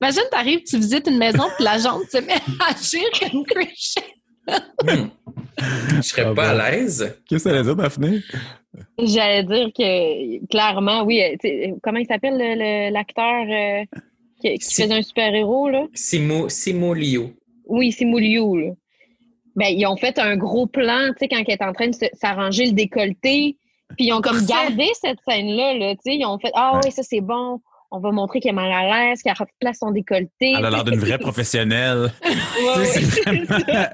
Imagine, 0.00 0.22
t'arrives, 0.30 0.62
tu 0.64 0.76
visites 0.76 1.06
une 1.08 1.18
maison, 1.18 1.44
puis 1.56 1.64
l'agent 1.64 1.98
se 2.10 2.18
met 2.18 2.32
à 2.60 2.70
agir 2.70 3.02
comme 3.30 3.44
Christian. 3.44 4.02
Hmm. 4.82 5.08
Je 5.96 6.02
serais 6.02 6.22
Ah 6.22 6.34
pas 6.34 6.54
bon. 6.54 6.60
à 6.60 6.70
l'aise. 6.70 7.16
Qu'est-ce 7.28 7.44
que 7.44 7.50
ça 7.50 7.56
veut 7.56 7.62
dire, 7.62 7.76
Daphné? 7.76 8.20
J'allais 8.98 9.44
dire 9.44 9.70
que 9.76 10.46
clairement, 10.48 11.02
oui. 11.04 11.22
euh, 11.22 11.72
Comment 11.82 11.98
il 11.98 12.06
s'appelle 12.06 12.36
le- 12.36 12.54
le- 12.56 12.92
l'acteur 12.92 13.44
euh, 13.48 13.84
qui, 14.42 14.58
qui 14.58 14.64
Si- 14.66 14.82
faisait 14.82 14.94
un 14.94 15.02
super-héros, 15.02 15.70
là? 15.70 15.86
Simo, 15.94 16.48
Simo 16.48 16.92
Liu. 16.92 17.34
Oui, 17.66 17.92
c'est 17.92 18.04
Mouliou, 18.04 18.56
là. 18.56 18.70
Ben, 19.56 19.68
ils 19.68 19.86
ont 19.86 19.96
fait 19.96 20.18
un 20.18 20.36
gros 20.36 20.66
plan, 20.66 21.08
tu 21.12 21.20
sais, 21.20 21.28
quand 21.28 21.38
elle 21.46 21.54
est 21.54 21.62
en 21.62 21.72
train 21.72 21.88
de 21.88 21.94
se- 21.94 22.04
s'arranger 22.12 22.66
le 22.66 22.72
décolleté. 22.72 23.56
Puis 23.96 24.06
ils 24.08 24.12
ont 24.12 24.20
comme 24.20 24.44
gardé 24.44 24.88
cette 25.00 25.18
scène-là, 25.26 25.74
là, 25.74 25.94
tu 25.94 26.00
sais. 26.04 26.16
Ils 26.16 26.26
ont 26.26 26.38
fait 26.38 26.50
Ah 26.54 26.74
Ouais. 26.74 26.80
oui, 26.84 26.92
ça 26.92 27.02
c'est 27.02 27.20
bon. 27.22 27.60
On 27.96 28.00
va 28.00 28.10
montrer 28.10 28.40
qu'elle 28.40 28.50
est 28.50 28.54
mal 28.54 28.72
à 28.72 29.06
l'aise, 29.08 29.22
qu'elle 29.22 29.34
replace 29.38 29.78
son 29.78 29.92
décolleté. 29.92 30.54
Elle 30.58 30.64
a 30.64 30.70
l'air 30.70 30.82
d'une 30.84 30.98
vraie 30.98 31.18
professionnelle. 31.28 32.12
Ouais, 32.24 32.84
C'est 32.86 33.22
vraiment- 33.22 33.88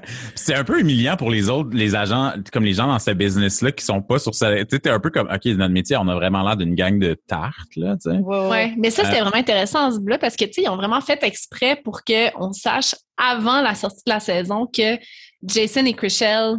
un 0.61 0.63
peu 0.63 0.79
humiliant 0.79 1.15
pour 1.17 1.29
les 1.29 1.49
autres, 1.49 1.69
les 1.73 1.93
agents, 1.95 2.33
comme 2.51 2.63
les 2.65 2.73
gens 2.73 2.87
dans 2.87 2.97
ce 2.99 3.11
business-là 3.11 3.71
qui 3.71 3.85
sont 3.85 4.01
pas 4.01 4.17
sur 4.17 4.33
ça. 4.33 4.51
Tu 4.55 4.65
sais, 4.71 4.79
t'es 4.79 4.89
un 4.89 4.99
peu 4.99 5.11
comme, 5.11 5.27
OK, 5.31 5.45
notre 5.45 5.71
métier, 5.73 5.97
on 5.97 6.07
a 6.07 6.15
vraiment 6.15 6.41
l'air 6.43 6.57
d'une 6.57 6.73
gang 6.75 6.97
de 6.97 7.13
tartes, 7.27 7.75
là, 7.75 7.95
tu 7.95 8.09
sais. 8.09 8.17
Ouais, 8.17 8.39
ouais. 8.39 8.49
Ouais, 8.49 8.73
mais 8.77 8.89
ça, 8.89 9.03
c'était 9.05 9.17
Euh, 9.19 9.21
vraiment 9.23 9.35
intéressant, 9.37 9.91
ce 9.91 9.99
bout-là, 9.99 10.17
parce 10.17 10.35
que, 10.35 10.45
tu 10.45 10.53
sais, 10.53 10.61
ils 10.63 10.69
ont 10.69 10.77
vraiment 10.77 11.01
fait 11.01 11.23
exprès 11.23 11.75
pour 11.83 12.01
qu'on 12.03 12.53
sache 12.53 12.95
avant 13.17 13.61
la 13.61 13.75
sortie 13.75 14.01
de 14.05 14.11
la 14.11 14.19
saison 14.19 14.65
que 14.67 14.97
Jason 15.43 15.85
et 15.85 15.93
Chriselle, 15.93 16.55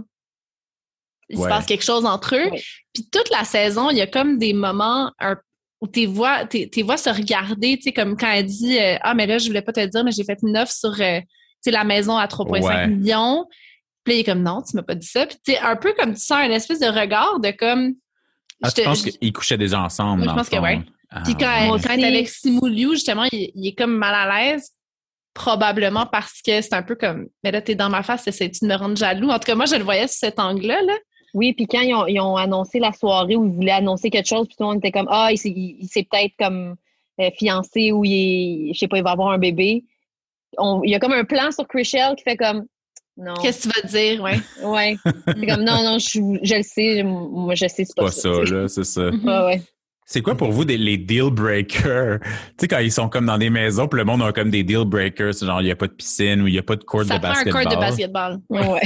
il 1.28 1.38
se 1.38 1.48
passe 1.48 1.66
quelque 1.66 1.84
chose 1.84 2.04
entre 2.04 2.36
eux. 2.36 2.50
Ouais. 2.50 2.62
Puis 2.92 3.08
toute 3.10 3.30
la 3.30 3.44
saison, 3.44 3.88
il 3.90 3.96
y 3.96 4.02
a 4.02 4.06
comme 4.06 4.38
des 4.38 4.52
moments 4.52 5.10
un- 5.18 5.36
où 5.82 5.86
tes 5.88 6.06
voix, 6.06 6.46
tes, 6.46 6.70
tes 6.70 6.82
voix 6.82 6.96
se 6.96 7.10
regarder, 7.10 7.76
tu 7.76 7.82
sais, 7.82 7.92
comme 7.92 8.16
quand 8.16 8.30
elle 8.30 8.46
dit 8.46 8.78
euh, 8.78 8.96
Ah, 9.02 9.12
mais 9.14 9.26
là, 9.26 9.36
je 9.38 9.46
voulais 9.48 9.60
pas 9.62 9.72
te 9.72 9.84
dire, 9.84 10.04
mais 10.04 10.12
j'ai 10.12 10.24
fait 10.24 10.38
une 10.42 10.56
offre 10.56 10.72
sur 10.72 10.90
euh, 10.92 11.20
tu 11.20 11.26
sais, 11.60 11.70
la 11.72 11.84
maison 11.84 12.16
à 12.16 12.26
3,5 12.26 12.62
Ouais. 12.64 12.86
millions. 12.86 13.46
Puis 14.04 14.14
là, 14.14 14.16
il 14.16 14.20
est 14.20 14.24
comme 14.24 14.42
non, 14.42 14.62
tu 14.62 14.74
m'as 14.76 14.82
pas 14.82 14.94
dit 14.94 15.06
ça. 15.06 15.26
Puis 15.26 15.36
tu 15.44 15.54
un 15.56 15.76
peu 15.76 15.92
comme 15.98 16.14
tu 16.14 16.20
sens 16.20 16.38
un 16.38 16.50
espèce 16.50 16.78
de 16.80 16.86
regard 16.86 17.38
de 17.40 17.50
comme. 17.50 17.94
Ah, 18.62 18.68
je 18.70 18.74
te- 18.82 18.94
je- 19.10 19.18
qu'ils 19.18 19.32
couchaient 19.32 19.58
déjà 19.58 19.80
ensemble, 19.82 20.22
Moi, 20.24 20.32
je 20.32 20.38
pense 20.38 20.48
que 20.48 20.56
fond? 20.56 20.62
ouais. 20.62 20.80
Ah, 21.10 21.22
Puis 21.24 21.34
quand, 21.34 21.46
ouais. 21.46 21.58
elle, 21.62 21.66
Moi 21.68 21.78
quand 21.80 21.92
elle 21.94 22.00
est 22.04 22.06
avec 22.06 22.28
Simou 22.28 22.66
Liu, 22.68 22.92
justement, 22.92 23.24
il, 23.32 23.50
il 23.54 23.66
est 23.68 23.74
comme 23.76 23.94
mal 23.96 24.14
à 24.14 24.40
l'aise 24.40 24.70
probablement 25.34 26.06
parce 26.06 26.40
que 26.46 26.60
c'est 26.60 26.74
un 26.74 26.82
peu 26.82 26.94
comme, 26.94 27.26
mais 27.42 27.50
là, 27.50 27.60
t'es 27.62 27.74
dans 27.74 27.88
ma 27.90 28.02
face, 28.02 28.26
essaies-tu 28.28 28.64
de 28.64 28.68
me 28.70 28.76
rendre 28.76 28.96
jaloux? 28.96 29.28
En 29.30 29.38
tout 29.38 29.46
cas, 29.46 29.54
moi, 29.54 29.64
je 29.66 29.76
le 29.76 29.82
voyais 29.82 30.06
sous 30.06 30.18
cet 30.18 30.38
angle-là. 30.38 30.80
Là. 30.82 30.94
Oui, 31.34 31.52
puis 31.54 31.66
quand 31.66 31.80
ils 31.80 31.94
ont, 31.94 32.06
ils 32.06 32.20
ont 32.20 32.36
annoncé 32.36 32.78
la 32.78 32.92
soirée 32.92 33.36
où 33.36 33.46
ils 33.46 33.52
voulaient 33.52 33.72
annoncer 33.72 34.10
quelque 34.10 34.28
chose, 34.28 34.46
puis 34.46 34.56
tout 34.56 34.64
le 34.64 34.68
monde 34.70 34.78
était 34.78 34.92
comme 34.92 35.08
Ah, 35.10 35.28
il 35.32 35.38
s'est, 35.38 35.50
il 35.50 35.86
s'est 35.88 36.06
peut-être 36.10 36.34
comme 36.38 36.76
euh, 37.20 37.30
fiancé 37.38 37.90
ou 37.92 38.04
il 38.04 38.12
est, 38.70 38.74
je 38.74 38.78
sais 38.78 38.88
pas, 38.88 38.98
il 38.98 39.04
va 39.04 39.12
avoir 39.12 39.30
un 39.30 39.38
bébé. 39.38 39.84
On- 40.58 40.82
il 40.84 40.90
y 40.90 40.94
a 40.94 40.98
comme 40.98 41.12
un 41.12 41.24
plan 41.24 41.50
sur 41.50 41.66
Chrishell 41.66 42.14
qui 42.16 42.24
fait 42.24 42.36
comme 42.36 42.66
Non. 43.16 43.34
Qu'est-ce 43.42 43.68
que 43.68 43.72
tu 43.74 43.80
vas 43.82 43.88
dire, 43.88 44.22
ouais? 44.22 44.38
Ouais. 44.64 44.96
C'est 45.26 45.46
comme 45.46 45.64
non, 45.64 45.82
non, 45.82 45.98
je, 45.98 46.20
je 46.42 46.54
le 46.56 46.62
sais, 46.62 47.02
moi 47.02 47.54
je 47.54 47.66
sais, 47.66 47.84
c'est 47.84 47.96
pas, 47.96 48.04
Pas 48.04 48.10
ça, 48.10 48.28
là, 48.28 48.68
c'est 48.68 48.84
ça. 48.84 49.08
Ouais, 49.08 49.44
ouais. 49.44 49.62
C'est 50.04 50.20
quoi 50.20 50.34
pour 50.36 50.50
vous 50.50 50.64
des, 50.64 50.76
les 50.76 50.98
deal 50.98 51.30
breakers? 51.30 52.18
Tu 52.22 52.28
sais, 52.60 52.68
quand 52.68 52.78
ils 52.80 52.92
sont 52.92 53.08
comme 53.08 53.26
dans 53.26 53.38
des 53.38 53.50
maisons, 53.50 53.88
puis 53.88 53.98
le 53.98 54.04
monde 54.04 54.22
a 54.22 54.32
comme 54.32 54.50
des 54.50 54.62
deal 54.62 54.84
breakers, 54.84 55.32
c'est 55.34 55.46
genre 55.46 55.60
il 55.62 55.64
n'y 55.64 55.70
a 55.70 55.76
pas 55.76 55.86
de 55.86 55.92
piscine 55.92 56.42
ou 56.42 56.48
il 56.48 56.52
n'y 56.52 56.58
a 56.58 56.62
pas 56.62 56.76
de 56.76 56.84
court 56.84 57.04
Ça 57.04 57.14
de 57.18 57.20
prend 57.20 57.30
un 57.30 57.32
basketball. 57.32 57.62
court 57.64 57.72
de 57.72 57.80
basketball. 57.80 58.40
Ouais. 58.50 58.80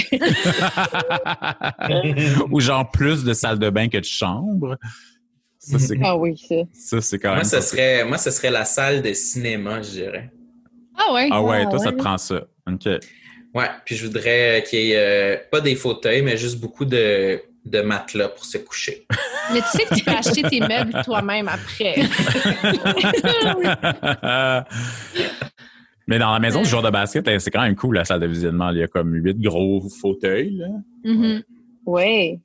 ou 2.51 2.61
genre 2.61 2.91
plus 2.91 3.25
de 3.25 3.33
salle 3.33 3.59
de 3.59 3.71
bain 3.71 3.89
que 3.89 3.99
de 3.99 4.05
chambre. 4.05 4.77
Ça, 5.59 5.79
c'est 5.79 5.99
Ah 6.03 6.17
oui, 6.17 6.37
ça. 6.37 6.55
ça, 6.73 7.01
c'est 7.01 7.19
quand 7.19 7.31
même. 7.31 7.39
Moi, 7.39 7.45
ce 7.45 7.61
serait, 7.61 8.05
moi, 8.05 8.19
ce 8.19 8.31
serait 8.31 8.51
la 8.51 8.65
salle 8.65 9.03
de 9.03 9.13
cinéma, 9.13 9.83
je 9.83 9.91
dirais. 9.91 10.31
Ah 10.97 11.13
ouais? 11.13 11.29
Ah 11.33 11.43
ouais, 11.43 11.65
Ah 11.67 11.71
toi, 11.71 11.79
ça 11.79 11.93
te 11.93 11.97
prend 11.97 12.19
ça. 12.19 12.45
OK. 12.71 12.87
Ouais, 13.55 13.67
puis 13.85 13.97
je 13.97 14.07
voudrais 14.07 14.63
qu'il 14.69 14.79
y 14.81 14.93
ait 14.93 14.97
euh, 14.97 15.37
pas 15.51 15.61
des 15.61 15.75
fauteuils, 15.75 16.23
mais 16.23 16.37
juste 16.37 16.61
beaucoup 16.61 16.85
de, 16.85 17.41
de 17.67 17.81
matelas 17.83 18.29
pour 18.29 18.45
se 18.45 18.59
coucher. 18.59 19.07
Mais 19.53 19.61
tu 19.61 19.67
sais 19.79 19.85
que 19.85 19.95
tu 19.95 20.05
peux 20.05 20.11
acheter 20.13 20.43
tes 20.43 20.61
meubles 20.61 21.03
toi-même 21.05 21.49
après. 21.49 21.95
Mais 26.09 26.19
dans 26.21 26.33
la 26.33 26.39
maison 26.39 26.63
du 26.63 26.69
joueur 26.69 26.83
de 26.83 26.91
basket, 26.91 27.29
c'est 27.41 27.51
quand 27.51 27.63
même 27.63 27.75
cool 27.75 27.97
la 27.97 28.05
salle 28.05 28.21
de 28.21 28.27
visionnement. 28.27 28.71
Il 28.71 28.79
y 28.79 28.83
a 28.83 28.87
comme 28.89 29.13
huit 29.15 29.41
gros 29.41 29.83
fauteuils. 30.01 30.57
Là. 30.57 30.69
Mhm. 31.05 31.43
Ouais. 31.85 32.41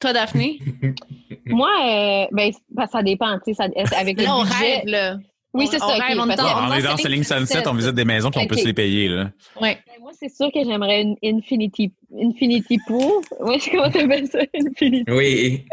Toi, 0.00 0.12
Daphné? 0.12 0.58
Moi, 1.46 1.70
euh, 1.84 2.26
ben, 2.30 2.52
ça 2.90 3.02
dépend, 3.02 3.36
tu 3.38 3.52
sais, 3.52 3.54
ça- 3.54 3.98
avec 3.98 4.18
le 4.18 4.24
Là, 4.24 4.36
on 4.36 4.42
budget. 4.44 4.56
rêve, 4.58 4.82
là. 4.86 5.16
Oui, 5.54 5.66
c'est 5.70 5.78
ça. 5.78 5.86
on 5.88 5.94
est 5.94 5.98
parce 5.98 6.16
dans- 6.36 6.44
que- 6.44 6.72
on 6.72 6.74
est 6.74 6.82
dans 6.82 6.96
Selling 6.98 7.24
Sunset, 7.24 7.66
on 7.66 7.72
visite 7.74 7.94
des 7.94 8.04
maisons 8.04 8.30
puis 8.30 8.40
on 8.42 8.46
peut 8.46 8.56
se 8.56 8.66
les 8.66 8.74
payer. 8.74 9.08
Là. 9.08 9.30
Ouais. 9.60 9.78
Ben, 9.86 9.94
Moi, 10.00 10.12
c'est 10.18 10.28
sûr 10.28 10.50
que 10.52 10.62
j'aimerais 10.62 11.02
une 11.02 11.16
Infinity, 11.24 11.92
Infinity 12.20 12.78
Pool. 12.86 13.22
Ouais, 13.40 13.58
c'est 13.58 13.70
comment 13.70 13.90
t'appelles 13.90 14.28
ça? 14.28 14.40
Infinity. 14.54 15.04
Oui. 15.10 15.64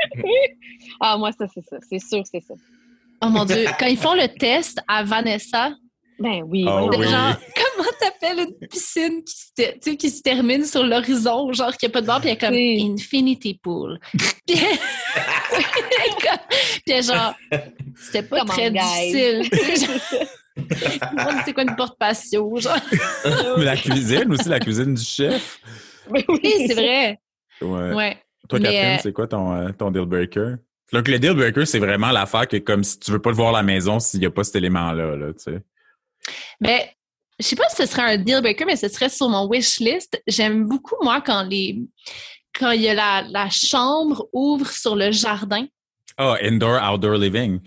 Ah, 1.00 1.18
moi, 1.18 1.32
ça, 1.32 1.46
c'est 1.54 1.64
ça. 1.66 1.78
C'est 1.90 2.00
sûr, 2.00 2.22
c'est 2.30 2.42
ça. 2.42 2.54
Oh 3.22 3.28
mon 3.30 3.46
Dieu. 3.46 3.66
Quand 3.80 3.88
ils 3.88 3.98
font 3.98 4.14
le 4.14 4.28
test 4.28 4.80
à 4.88 5.04
Vanessa, 5.04 5.72
Ben 6.20 6.44
oui. 6.44 6.66
Oui. 6.66 7.08
genre, 7.08 7.36
comment 7.56 7.90
t'appelles 8.00 8.48
une 8.48 8.68
piscine 8.68 9.24
qui 9.24 9.36
se, 9.36 9.96
qui 9.96 10.10
se 10.10 10.22
termine 10.22 10.64
sur 10.64 10.84
l'horizon, 10.84 11.52
genre 11.52 11.76
qui 11.76 11.86
a 11.86 11.90
pas 11.90 12.02
de 12.02 12.08
bord, 12.08 12.22
puis 12.22 12.30
elle 12.30 12.36
est 12.36 12.40
comme 12.40 12.54
Oui. 12.54 12.90
Infinity 12.94 13.60
Pool. 13.62 14.00
puis, 14.48 14.56
puis 16.86 17.04
genre, 17.04 17.36
c'était 17.96 18.24
pas 18.24 18.40
Come 18.40 18.48
très 18.48 18.72
difficile. 18.72 19.44
c'est 21.46 21.54
quoi 21.54 21.64
une 21.64 21.76
porte 21.76 21.98
patio, 22.00 22.58
genre? 22.58 22.78
Mais 23.58 23.66
la 23.66 23.76
cuisine 23.76 24.32
aussi, 24.32 24.48
la 24.48 24.60
cuisine 24.60 24.94
du 24.94 25.04
chef. 25.04 25.60
Oui. 26.10 26.24
C'est 26.68 26.74
vrai. 26.74 27.20
Ouais. 27.62 27.94
Ouais. 27.94 28.18
Toi, 28.48 28.60
Mais, 28.60 28.66
Catherine, 28.66 28.86
euh, 28.86 28.98
c'est 29.02 29.14
quoi 29.14 29.28
ton, 29.28 29.54
euh, 29.54 29.72
ton 29.72 29.92
deal 29.92 30.06
breaker? 30.06 30.56
Donc, 30.94 31.08
le 31.08 31.20
deal 31.20 31.34
breaker, 31.34 31.66
c'est 31.66 31.80
vraiment 31.80 32.12
l'affaire 32.12 32.48
que 32.48 32.58
comme 32.58 32.84
si 32.84 33.00
tu 33.00 33.12
veux 33.12 33.20
pas 33.20 33.32
le 33.32 33.36
voir 33.36 33.50
à 33.50 33.60
la 33.60 33.64
maison 33.64 34.00
s'il 34.00 34.20
n'y 34.20 34.28
a 34.28 34.32
pas 34.32 34.44
cet 34.44 34.58
élément-là. 34.58 35.16
Là, 35.16 35.34
tu 35.34 35.52
sais. 35.52 35.62
Mais 36.62 36.96
je 37.40 37.46
sais 37.46 37.56
pas 37.56 37.68
si 37.70 37.76
ce 37.78 37.86
serait 37.86 38.14
un 38.14 38.18
deal 38.18 38.42
breaker, 38.42 38.66
mais 38.66 38.76
ce 38.76 38.88
serait 38.88 39.10
sur 39.10 39.30
mon 39.30 39.48
wish 39.48 39.80
list. 39.80 40.22
J'aime 40.28 40.66
beaucoup, 40.66 40.96
moi, 41.02 41.22
quand 41.22 41.44
les 41.44 41.82
quand 42.58 42.72
il 42.72 42.84
y 42.84 42.90
a 42.90 42.94
la, 42.94 43.22
la 43.30 43.50
chambre 43.50 44.30
ouvre 44.32 44.72
sur 44.72 44.96
le 44.96 45.12
jardin. 45.12 45.66
Ah, 46.18 46.38
indoor, 46.42 46.80
outdoor 46.82 47.18
living. 47.18 47.60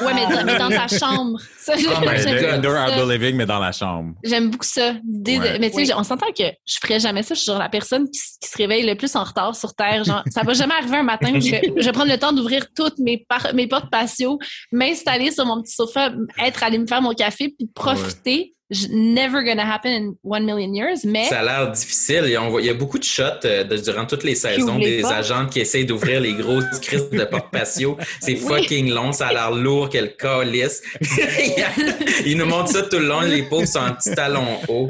Ouais, 0.00 0.14
mais 0.14 0.26
dans, 0.32 0.44
mais 0.44 0.56
dans 0.58 0.68
ta 0.68 0.86
chambre. 0.98 1.40
Ça, 1.58 1.74
Oh 1.76 1.82
God. 1.82 2.04
beaucoup 2.04 2.54
indoor, 2.54 2.72
ça. 2.74 2.88
outdoor 2.90 3.06
living, 3.10 3.34
mais 3.36 3.46
dans 3.46 3.58
la 3.58 3.72
chambre. 3.72 4.14
J'aime 4.22 4.50
beaucoup 4.50 4.64
ça. 4.64 4.92
l'idée 5.04 5.38
de- 5.38 5.42
Ouais. 5.42 5.58
Mais 5.58 5.70
tu 5.70 5.84
sais, 5.84 5.92
Oui. 5.92 5.98
on 5.98 6.04
s'entend 6.04 6.26
que 6.28 6.44
je 6.64 6.76
ferais 6.80 7.00
jamais 7.00 7.22
ça. 7.24 7.34
Je 7.34 7.40
suis 7.40 7.46
genre 7.50 7.58
la 7.58 7.68
personne 7.68 8.08
qui, 8.08 8.18
se 8.20 8.56
réveille 8.56 8.86
le 8.86 8.94
plus 8.94 9.14
en 9.16 9.24
retard 9.24 9.56
sur 9.56 9.74
Terre. 9.74 10.04
Genre, 10.04 10.22
ça 10.30 10.42
va 10.42 10.52
jamais 10.54 10.74
arriver 10.74 10.98
un 10.98 11.02
matin 11.02 11.32
où 11.34 11.40
je 11.40 11.50
vais, 11.50 11.72
je 11.76 11.84
vais 11.84 11.92
prendre 11.92 12.10
le 12.12 12.18
temps 12.18 12.32
d'ouvrir 12.32 12.66
toutes 12.76 12.98
mes, 13.00 13.18
par- 13.28 13.52
mes 13.54 13.66
portes 13.66 13.90
patio, 13.90 14.38
m'installer 14.70 15.32
sur 15.32 15.44
mon 15.44 15.60
petit 15.62 15.74
sofa, 15.74 16.12
être 16.42 16.62
allé 16.62 16.78
me 16.78 16.86
faire 16.86 17.02
mon 17.02 17.12
café, 17.12 17.48
puis 17.58 17.68
profiter. 17.74 18.54
Never 18.90 19.44
gonna 19.44 19.62
happen 19.64 19.92
in 19.92 20.14
one 20.24 20.44
million 20.44 20.74
years, 20.74 21.04
mais 21.04 21.24
Ça 21.26 21.38
a 21.38 21.44
l'air 21.44 21.70
difficile. 21.70 22.22
Il 22.26 22.32
y 22.64 22.68
a, 22.68 22.74
beaucoup 22.74 22.98
de 22.98 23.04
shots 23.04 23.44
euh, 23.44 23.62
de- 23.62 23.76
durant 23.76 24.06
toutes 24.06 24.24
les 24.24 24.34
saisons 24.34 24.70
ouvrent 24.74 24.80
des 24.80 25.04
agents 25.04 25.46
qui 25.46 25.60
essayent 25.60 25.84
d'ouvrir 25.86 26.20
les 26.20 26.34
grosses 26.34 26.64
crises 26.82 27.08
de 27.10 27.24
porte 27.26 27.50
patio. 27.52 27.96
C'est 28.20 28.34
fucking 28.34 28.90
long, 28.90 29.12
ça 29.12 29.28
a 29.28 29.32
l'air 29.32 29.52
lourd, 29.52 29.88
quel 29.88 30.16
calice. 30.16 30.82
Ils 32.26 32.36
nous 32.36 32.46
montrent 32.46 32.70
ça 32.70 32.82
tout 32.82 32.98
le 32.98 33.06
long, 33.06 33.20
les 33.20 33.44
pauvres 33.44 33.66
sont 33.68 33.78
en 33.78 33.94
petits 33.94 34.14
talons 34.14 34.58
hauts. 34.68 34.88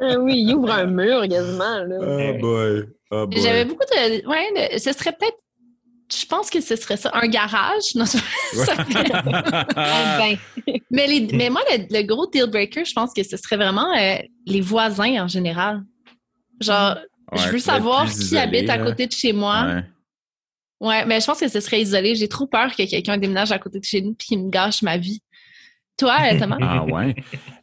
Ah 0.00 0.18
oui, 0.20 0.44
il 0.46 0.54
ouvre 0.54 0.70
un 0.70 0.86
mur 0.86 1.22
quasiment. 1.28 1.82
Là. 1.84 1.96
Oh 2.00 2.38
boy. 2.40 2.84
Oh 3.10 3.26
boy. 3.26 3.40
j'avais 3.42 3.64
beaucoup 3.64 3.84
de. 3.90 4.26
Ouais, 4.28 4.70
de- 4.74 4.78
ce 4.78 4.92
serait 4.92 5.12
peut-être. 5.12 5.36
Je 6.08 6.24
pense 6.26 6.50
que 6.50 6.60
ce 6.60 6.76
serait 6.76 6.96
ça. 6.96 7.10
Un 7.14 7.26
garage? 7.26 7.82
Non, 7.96 8.04
ça- 8.06 8.18
Ah, 9.76 10.18
ben. 10.18 10.36
mais, 10.90 11.06
les- 11.06 11.28
mais 11.36 11.50
moi, 11.50 11.60
le, 11.70 11.84
le 11.90 12.02
gros 12.06 12.26
deal 12.26 12.46
breaker, 12.46 12.84
je 12.84 12.92
pense 12.92 13.12
que 13.12 13.22
ce 13.22 13.36
serait 13.36 13.56
vraiment 13.56 13.92
euh, 13.96 14.16
les 14.46 14.60
voisins 14.60 15.24
en 15.24 15.28
général. 15.28 15.82
Genre, 16.60 16.96
Ouais, 17.32 17.38
je 17.38 17.48
veux 17.50 17.58
savoir 17.58 18.04
qui 18.06 18.18
isolé, 18.20 18.40
habite 18.40 18.70
à 18.70 18.78
côté 18.78 19.06
de 19.08 19.12
chez 19.12 19.32
moi. 19.32 19.64
Ouais. 19.66 19.84
Ouais, 20.78 21.04
mais 21.06 21.20
je 21.20 21.26
pense 21.26 21.40
que 21.40 21.48
ce 21.48 21.58
serait 21.60 21.80
isolé. 21.80 22.14
J'ai 22.14 22.28
trop 22.28 22.46
peur 22.46 22.70
que 22.76 22.88
quelqu'un 22.88 23.18
déménage 23.18 23.50
à 23.50 23.58
côté 23.58 23.80
de 23.80 23.84
chez 23.84 24.00
nous 24.00 24.12
et 24.12 24.16
qu'il 24.16 24.44
me 24.44 24.50
gâche 24.50 24.82
ma 24.82 24.96
vie. 24.98 25.20
Toi, 25.98 26.16
euh, 26.32 26.38
Thomas? 26.38 26.58
Ah 26.62 26.84
ouais. 26.84 27.14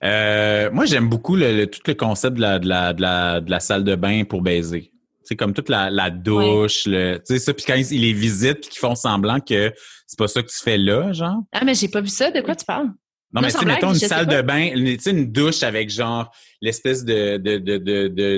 Euh, 0.04 0.70
moi, 0.74 0.86
j'aime 0.86 1.08
beaucoup 1.08 1.36
le, 1.36 1.56
le- 1.56 1.68
tout 1.68 1.80
le 1.88 1.94
concept 1.94 2.36
de 2.36 2.42
la, 2.42 2.60
de, 2.60 2.68
la, 2.68 2.92
de, 2.94 3.02
la, 3.02 3.40
de 3.40 3.50
la 3.50 3.60
salle 3.62 3.84
de 3.86 3.96
bain 3.96 4.24
pour 4.26 4.42
baiser. 4.42 4.92
C'est 5.24 5.36
comme 5.36 5.54
toute 5.54 5.70
la, 5.70 5.90
la 5.90 6.10
douche, 6.10 6.86
le, 6.86 7.18
tu 7.18 7.34
sais 7.34 7.40
ça. 7.40 7.54
Puis 7.54 7.64
quand 7.66 7.76
ils, 7.76 7.92
ils 7.94 8.02
les 8.02 8.14
visitent, 8.14 8.62
puis 8.62 8.70
qu'ils 8.72 8.80
font 8.80 8.96
semblant 8.96 9.40
que 9.40 9.72
c'est 10.08 10.18
pas 10.18 10.28
ça 10.28 10.42
que 10.44 10.48
tu 10.50 10.58
fais 10.64 10.78
là, 10.78 11.12
genre. 11.14 11.38
Ah, 11.52 11.64
mais 11.66 11.74
j'ai 11.76 11.88
pas 11.88 12.02
vu 12.02 12.10
ça. 12.10 12.30
De 12.32 12.42
quoi 12.42 12.56
tu 12.56 12.66
parles? 12.66 12.88
Non, 12.88 13.42
Non, 13.42 13.48
mais 13.48 13.52
tu 13.52 13.66
mettons 13.66 13.94
une 13.94 14.00
salle 14.00 14.28
de 14.28 14.42
bain, 14.42 14.70
une, 14.76 14.86
tu 14.96 15.00
sais, 15.04 15.12
une 15.12 15.32
douche 15.32 15.64
avec 15.64 15.90
genre 15.90 16.32
l'espèce 16.62 17.04
de 17.04 17.38
de 17.38 17.58
de 17.58 17.78
de 17.78 18.38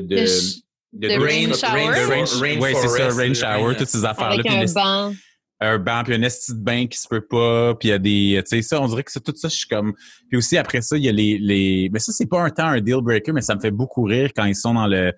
de, 0.93 1.07
rain 1.09 1.47
de- 1.49 1.53
shower? 1.53 1.88
de 1.88 2.07
rain- 2.07 2.39
Rain 2.39 2.59
ouais, 2.61 2.73
c'est 2.73 2.88
ça, 2.88 3.09
rain 3.09 3.27
le 3.27 3.33
shower, 3.33 3.75
toutes 3.75 3.89
ces 3.89 4.05
affaires-là. 4.05 4.36
Avec 4.36 4.45
puis 4.45 4.55
un 4.55 4.65
banc. 4.73 5.13
un 5.59 5.77
banc, 5.79 6.03
puis 6.05 6.13
un 6.13 6.21
esti 6.21 6.53
de 6.53 6.59
bain 6.63 6.88
qui 6.88 6.97
se 6.97 7.07
peut 7.09 7.25
pas, 7.25 7.75
puis 7.75 7.89
il 7.89 7.91
y 7.91 7.93
a 7.93 7.97
des, 7.97 8.41
tu 8.47 8.55
sais, 8.55 8.61
ça, 8.61 8.81
on 8.81 8.88
dirait 8.88 9.03
que 9.03 9.11
c'est 9.11 9.21
tout 9.23 9.33
ça, 9.36 9.49
je 9.49 9.55
suis 9.55 9.67
comme, 9.67 9.93
puis 10.29 10.38
aussi 10.38 10.57
après 10.57 10.81
ça, 10.81 10.95
il 10.95 11.03
y 11.03 11.09
a 11.09 11.11
les, 11.11 11.38
les, 11.39 11.89
mais 11.91 11.99
ça 11.99 12.13
c'est 12.13 12.27
pas 12.29 12.41
un 12.41 12.49
temps 12.49 12.67
un 12.67 12.79
deal 12.79 13.01
breaker, 13.01 13.33
mais 13.33 13.41
ça 13.41 13.55
me 13.55 13.59
fait 13.59 13.71
beaucoup 13.71 14.03
rire 14.03 14.29
quand 14.33 14.45
ils 14.45 14.55
sont 14.55 14.73
dans 14.73 14.88
le, 14.88 15.11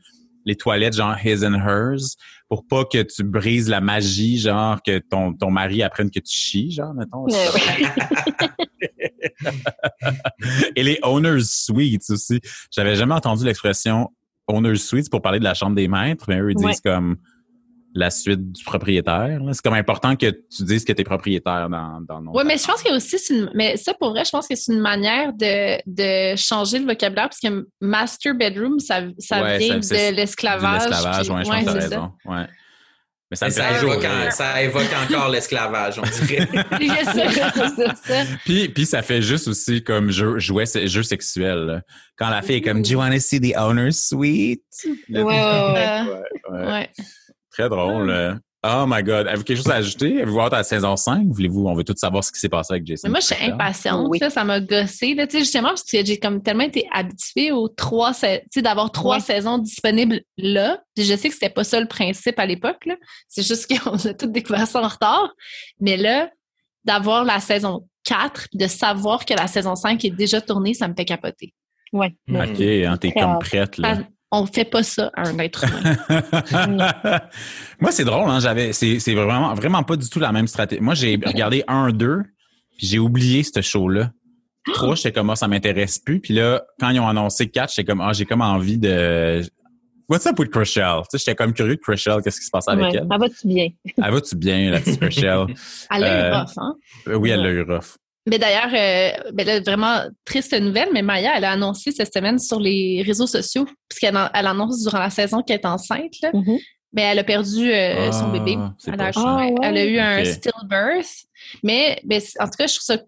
les 0.47 0.55
toilettes 0.55 0.95
genre 0.95 1.15
his 1.23 1.45
and 1.45 1.53
hers, 1.53 2.15
pour 2.49 2.65
pas 2.65 2.85
que 2.85 3.03
tu 3.03 3.23
brises 3.23 3.69
la 3.69 3.81
magie, 3.81 4.39
genre 4.39 4.81
que 4.81 4.97
ton 4.97 5.33
ton 5.33 5.51
mari 5.51 5.83
apprenne 5.83 6.09
que 6.09 6.19
tu 6.19 6.35
chies, 6.35 6.71
genre 6.71 6.93
mettons. 6.93 7.27
Et 10.75 10.83
les 10.83 10.97
owners 11.03 11.43
suites 11.43 12.09
aussi. 12.09 12.39
J'avais 12.71 12.95
jamais 12.95 13.13
entendu 13.13 13.45
l'expression 13.45 14.09
owners 14.47 14.77
suites 14.77 15.11
pour 15.11 15.21
parler 15.21 15.39
de 15.39 15.43
la 15.43 15.53
chambre 15.53 15.75
des 15.75 15.89
maîtres, 15.89 16.25
mais 16.29 16.39
eux 16.39 16.51
ils 16.51 16.55
disent 16.55 16.81
comme 16.81 17.17
la 17.99 18.09
suite 18.09 18.51
du 18.51 18.63
propriétaire. 18.63 19.39
C'est 19.53 19.61
comme 19.61 19.73
important 19.73 20.15
que 20.15 20.27
tu 20.27 20.63
dises 20.63 20.85
que 20.85 20.93
tu 20.93 21.01
es 21.01 21.03
propriétaire 21.03 21.69
dans, 21.69 21.99
dans 22.07 22.19
le 22.19 22.25
nom. 22.25 22.31
Oui, 22.35 22.43
mais 22.45 22.57
je 22.57 22.65
pense 22.65 22.81
que 22.83 22.95
aussi, 22.95 23.17
c'est 23.19 23.33
une- 23.33 23.51
mais 23.53 23.75
ça 23.77 23.93
pour 23.93 24.11
vrai, 24.11 24.23
je 24.25 24.31
pense 24.31 24.47
que 24.47 24.55
c'est 24.55 24.71
une 24.73 24.79
manière 24.81 25.33
de, 25.33 25.79
de 25.85 26.35
changer 26.35 26.79
le 26.79 26.85
vocabulaire 26.85 27.29
parce 27.29 27.39
que 27.39 27.67
master 27.81 28.35
bedroom, 28.35 28.79
ça, 28.79 29.01
ça 29.19 29.41
Ouais, 29.41 29.57
vient 29.57 29.81
ça- 29.81 29.95
de 30.11 30.15
l'esclavage. 30.15 30.85
De 30.85 30.89
l'esclavage, 30.89 31.29
ouais, 31.29 31.43
je 31.45 31.49
ouais, 31.49 31.55
pense 31.63 31.73
que 31.73 31.79
t'as 31.79 31.81
ça. 31.81 31.89
raison. 31.89 32.11
Ouais. 32.25 32.45
Mais 33.29 33.35
ça 33.35 33.49
ça, 33.49 33.71
évoque, 33.81 34.05
en- 34.05 34.21
rire. 34.23 34.31
ça 34.31 34.61
évoque 34.63 34.87
encore 35.03 35.27
l'esclavage, 35.29 35.99
on 35.99 36.25
dirait. 36.25 36.47
Puis, 38.45 38.69
puis 38.69 38.85
ça 38.85 39.01
fait 39.01 39.21
juste 39.21 39.49
aussi 39.49 39.83
comme 39.83 40.11
jeu, 40.11 40.39
jouer, 40.39 40.63
jeu 40.85 41.03
sexuel. 41.03 41.57
là. 41.65 41.81
Quand 42.17 42.29
la 42.29 42.41
fille 42.41 42.55
est 42.57 42.61
comme, 42.61 42.81
Do 42.81 42.89
you 42.89 42.97
want 42.99 43.11
to 43.11 43.19
see 43.19 43.41
the 43.41 43.53
owner's 43.57 44.07
suite? 44.07 44.63
ouais, 45.09 45.21
ouais, 45.23 46.03
ouais. 46.51 46.89
Euh. 47.59 47.67
Très 47.67 47.69
drôle. 47.69 48.07
là. 48.07 48.37
Oh 48.65 48.85
my 48.87 49.01
God. 49.03 49.27
Avez-vous 49.27 49.43
quelque 49.43 49.57
chose 49.57 49.69
à 49.71 49.75
ajouter? 49.75 50.21
Avez-vous 50.21 50.39
hâte 50.41 50.53
à 50.53 50.57
la 50.57 50.63
saison 50.63 50.95
5? 50.97 51.27
Voulez-vous? 51.27 51.67
On 51.67 51.75
veut 51.75 51.83
tous 51.83 51.95
savoir 51.95 52.23
ce 52.23 52.31
qui 52.31 52.39
s'est 52.39 52.49
passé 52.49 52.73
avec 52.73 52.85
Jason. 52.87 53.07
Mais 53.07 53.11
moi, 53.11 53.19
je 53.19 53.27
suis 53.27 53.45
impatiente. 53.45 54.07
Oui. 54.09 54.17
là, 54.19 54.29
ça 54.31 54.43
m'a 54.43 54.59
gossé. 54.59 55.13
Là, 55.13 55.27
tu 55.27 55.33
sais, 55.33 55.39
justement, 55.39 55.69
parce 55.69 55.83
que 55.83 56.03
j'ai 56.03 56.17
comme 56.19 56.41
tellement 56.41 56.63
été 56.63 56.85
habituée 56.91 57.51
aux 57.51 57.67
trois 57.69 58.13
sais- 58.13 58.41
tu 58.41 58.47
sais, 58.55 58.61
d'avoir 58.63 58.91
trois 58.91 59.17
Ouais. 59.17 59.21
saisons 59.21 59.59
disponibles 59.59 60.21
là. 60.37 60.81
Puis 60.95 61.05
je 61.05 61.15
sais 61.15 61.27
que 61.29 61.35
c'était 61.35 61.51
pas 61.51 61.63
ça 61.63 61.79
le 61.79 61.87
principe 61.87 62.39
à 62.39 62.45
l'époque. 62.47 62.87
C'est 63.29 63.45
juste 63.47 63.67
qu'on 63.85 63.95
a 63.95 64.13
tout 64.15 64.27
découvert 64.27 64.67
ça 64.67 64.81
en 64.81 64.87
retard. 64.87 65.29
Mais 65.79 65.95
là, 65.95 66.29
d'avoir 66.83 67.23
la 67.25 67.39
saison 67.39 67.87
4 68.05 68.47
puis 68.49 68.57
de 68.57 68.67
savoir 68.67 69.23
que 69.23 69.35
la 69.35 69.47
saison 69.47 69.75
5 69.75 70.03
est 70.03 70.09
déjà 70.09 70.41
tournée, 70.41 70.73
ça 70.73 70.87
me 70.87 70.95
fait 70.95 71.05
capoter. 71.05 71.53
Ouais. 71.93 72.13
OK, 72.27 72.59
hein, 72.59 72.97
t'es 72.97 73.11
comme 73.13 73.37
prête, 73.39 73.77
là. 73.77 73.99
On 74.31 74.45
fait 74.45 74.65
pas 74.65 74.83
ça 74.83 75.09
à 75.15 75.27
un 75.29 75.37
être 75.39 75.63
humain. 75.63 75.95
Moi, 77.79 77.91
c'est 77.91 78.03
drôle, 78.03 78.29
hein, 78.29 78.39
j'avais, 78.41 78.73
c'est, 78.73 78.99
c'est 78.99 79.13
vraiment, 79.15 79.53
vraiment 79.53 79.83
pas 79.83 79.95
du 79.95 80.09
tout 80.09 80.19
la 80.19 80.31
même 80.31 80.47
stratégie. 80.47 80.81
Moi, 80.81 80.95
j'ai 80.95 81.15
regardé 81.25 81.63
un, 81.67 81.91
deux, 81.91 82.23
puis 82.77 82.87
j'ai 82.87 82.99
oublié 82.99 83.43
ce 83.43 83.61
show-là. 83.61 84.11
Trois, 84.73 84.95
j'étais 84.95 85.13
comme, 85.13 85.29
ah, 85.29 85.35
ça 85.37 85.47
m'intéresse 85.47 85.97
plus. 85.99 86.19
Puis 86.19 86.33
là, 86.33 86.61
quand 86.79 86.89
ils 86.89 86.99
ont 86.99 87.07
annoncé 87.07 87.47
quatre, 87.49 87.71
j'étais 87.73 87.85
comme, 87.89 88.01
ah, 88.01 88.11
j'ai 88.11 88.25
comme 88.25 88.41
envie 88.41 88.77
de. 88.77 89.41
What's 90.09 90.25
up 90.25 90.37
with 90.39 90.49
Chriselle? 90.51 91.01
Tu 91.09 91.17
sais, 91.17 91.19
j'étais 91.19 91.35
comme 91.35 91.53
curieux 91.53 91.75
de 91.75 91.81
Chriselle, 91.81 92.21
qu'est-ce 92.21 92.39
qui 92.41 92.45
se 92.45 92.51
passe 92.51 92.67
avec 92.67 92.83
Ouais. 92.85 92.91
elle? 92.95 93.07
Ah, 93.09 93.17
va-tu 93.17 93.47
bien? 93.47 93.67
Elle 93.97 94.11
va-tu 94.13 94.35
bien, 94.35 94.71
la 94.71 94.79
petite 94.81 94.99
Chriselle? 95.01 95.45
Elle 95.89 96.03
a 96.03 96.07
eu 96.07 96.33
Euh, 96.33 96.39
rough, 96.39 96.51
hein? 96.57 96.75
oui, 97.17 97.29
elle 97.29 97.41
l'a 97.43 97.49
eu 97.51 97.61
rough. 97.61 97.95
Mais 98.29 98.37
d'ailleurs, 98.39 98.69
euh, 98.73 99.31
ben 99.33 99.45
là, 99.47 99.59
vraiment 99.61 100.01
triste 100.25 100.53
nouvelle, 100.59 100.89
mais 100.93 101.01
Maya, 101.01 101.33
elle 101.37 101.45
a 101.45 101.51
annoncé 101.51 101.91
cette 101.91 102.13
semaine 102.13 102.37
sur 102.39 102.59
les 102.59 103.01
réseaux 103.05 103.27
sociaux, 103.27 103.65
puisqu'elle 103.87 104.17
elle 104.33 104.47
annonce 104.47 104.83
durant 104.83 104.99
la 104.99 105.09
saison 105.09 105.41
qu'elle 105.41 105.59
est 105.59 105.65
enceinte, 105.65 106.13
là. 106.21 106.31
Mhm. 106.33 106.57
mais 106.93 107.01
elle 107.03 107.19
a 107.19 107.23
perdu 107.23 107.71
euh, 107.71 108.07
Ah, 108.07 108.11
son 108.11 108.29
bébé. 108.29 108.57
c'est 108.79 108.91
Elle 108.91 109.01
a. 109.01 109.11
Ah, 109.15 109.37
ouais. 109.37 109.55
elle 109.63 109.77
a 109.77 109.85
eu 109.85 109.97
un 109.99 110.25
stillbirth. 110.25 111.25
Mais, 111.63 111.99
ben, 112.03 112.21
en 112.39 112.45
tout 112.45 112.57
cas, 112.57 112.67
je 112.67 112.75
trouve 112.75 112.85
ça. 112.85 112.97
Tu 112.97 113.03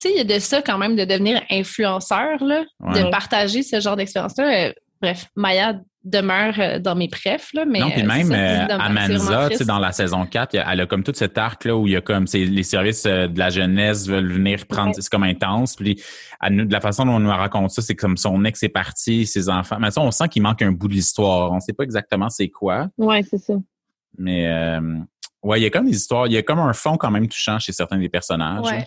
sais, 0.00 0.10
il 0.12 0.16
y 0.16 0.20
a 0.20 0.24
de 0.24 0.38
ça 0.38 0.60
quand 0.62 0.78
même 0.78 0.96
de 0.96 1.04
devenir 1.04 1.42
influenceur, 1.50 2.42
là, 2.44 2.64
Ouais. 2.80 3.02
de 3.04 3.10
partager 3.10 3.62
ce 3.62 3.80
genre 3.80 3.96
d'expérience-là. 3.96 4.68
Euh, 4.68 4.72
bref, 5.00 5.26
Maya 5.36 5.74
demeure 6.04 6.54
euh, 6.58 6.78
dans 6.78 6.94
mes 6.94 7.08
prefs, 7.08 7.52
là, 7.54 7.64
mais. 7.64 7.80
non, 7.80 7.90
puis 7.90 8.02
euh, 8.02 8.06
même 8.06 8.26
ça, 8.28 8.34
euh, 8.34 8.66
Amanza, 8.78 9.48
dans 9.64 9.78
la 9.78 9.92
saison 9.92 10.26
4, 10.26 10.52
il 10.52 10.56
y 10.56 10.60
a- 10.60 10.72
elle 10.72 10.80
a 10.82 10.86
comme 10.86 11.02
tout 11.02 11.12
cet 11.14 11.38
arc-là 11.38 11.74
où 11.76 11.86
il 11.86 11.94
y 11.94 11.96
a 11.96 12.00
comme 12.02 12.26
les 12.32 12.62
services 12.62 13.04
de 13.04 13.38
la 13.38 13.48
jeunesse 13.50 14.06
veulent 14.06 14.30
venir 14.32 14.66
prendre, 14.66 14.88
Ouais. 14.88 14.94
c'est 15.00 15.08
comme 15.08 15.22
intense. 15.22 15.76
Puis 15.76 15.94
de 16.46 16.72
la 16.72 16.80
façon 16.80 17.06
dont 17.06 17.12
on 17.14 17.20
nous 17.20 17.30
raconte 17.30 17.70
ça, 17.70 17.80
c'est 17.82 17.94
comme 17.96 18.16
son 18.18 18.44
ex 18.44 18.62
est 18.62 18.68
parti, 18.68 19.24
ses 19.26 19.48
enfants. 19.48 19.78
Mais 19.80 19.90
ça, 19.90 20.00
on 20.02 20.10
sent 20.10 20.28
qu'il 20.28 20.42
manque 20.42 20.60
un 20.62 20.72
bout 20.72 20.88
de 20.88 20.94
l'histoire. 20.94 21.50
On 21.52 21.60
sait 21.60 21.72
pas 21.72 21.84
exactement 21.84 22.28
c'est 22.28 22.48
quoi, 22.48 22.88
Ouais, 22.98 23.22
c'est 23.22 23.38
ça. 23.38 23.54
mais 24.18 24.46
euh, 24.48 24.80
ouais, 25.42 25.60
il 25.60 25.62
y 25.62 25.66
a 25.66 25.70
comme 25.70 25.86
des 25.86 25.96
histoires, 25.96 26.26
il 26.26 26.34
y 26.34 26.36
a 26.36 26.42
comme 26.42 26.58
un 26.60 26.72
fond 26.74 26.96
quand 26.96 27.10
même 27.10 27.28
touchant 27.28 27.58
chez 27.58 27.72
certains 27.72 27.98
des 27.98 28.08
personnages. 28.10 28.64
Ouais. 28.66 28.86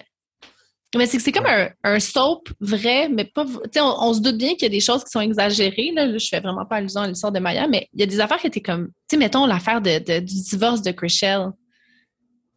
Mais 0.96 1.06
c'est 1.06 1.18
que 1.18 1.24
c'est 1.24 1.34
comme 1.34 1.46
un, 1.46 1.70
un 1.84 2.00
soap 2.00 2.48
vrai, 2.62 3.10
mais 3.10 3.26
pas. 3.26 3.44
v- 3.44 3.58
Tu 3.66 3.70
sais, 3.74 3.82
on, 3.82 3.94
on 4.04 4.14
se 4.14 4.22
doute 4.22 4.38
bien 4.38 4.54
qu'il 4.54 4.64
y 4.64 4.66
a 4.68 4.70
des 4.70 4.80
choses 4.80 5.04
qui 5.04 5.10
sont 5.12 5.20
exagérées. 5.20 5.92
Là, 5.94 6.06
Là, 6.06 6.18
je 6.18 6.28
fais 6.28 6.40
vraiment 6.40 6.66
pas 6.66 6.78
allusion 6.78 7.02
à 7.02 7.08
l'histoire 7.08 7.32
de 7.34 7.40
Maya, 7.40 7.68
mais 7.68 7.90
il 7.94 8.00
y 8.00 8.04
a 8.04 8.06
des 8.06 8.20
affaires 8.22 8.38
qui 8.40 8.48
étaient 8.48 8.62
comme. 8.62 8.88
Tu 8.88 8.94
sais, 9.12 9.18
mettons 9.18 9.46
l'affaire 9.46 9.82
de, 9.82 10.00
de- 10.00 10.20
du 10.20 10.42
divorce 10.44 10.82
de 10.82 10.92
Chriselle. 10.92 11.50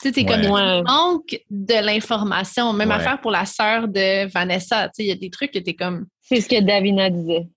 Tu 0.00 0.08
sais, 0.08 0.12
t'es 0.14 0.24
comme. 0.24 0.40
Ouais. 0.42 0.46
Il 0.46 0.52
Ouais. 0.52 0.82
manque 0.82 1.40
de 1.50 1.84
l'information. 1.84 2.72
Même 2.72 2.88
Ouais. 2.90 2.94
affaire 2.94 3.20
pour 3.20 3.32
la 3.32 3.44
sœur 3.46 3.88
de 3.88 4.26
Vanessa. 4.30 4.84
Tu 4.86 4.90
sais, 4.94 5.02
il 5.04 5.08
y 5.08 5.12
a 5.12 5.16
des 5.16 5.30
trucs 5.30 5.50
qui 5.50 5.58
étaient 5.58 5.74
comme. 5.74 6.06
C'est 6.22 6.40
ce 6.40 6.48
que 6.48 6.60
Davina 6.60 7.10
disait. 7.10 7.48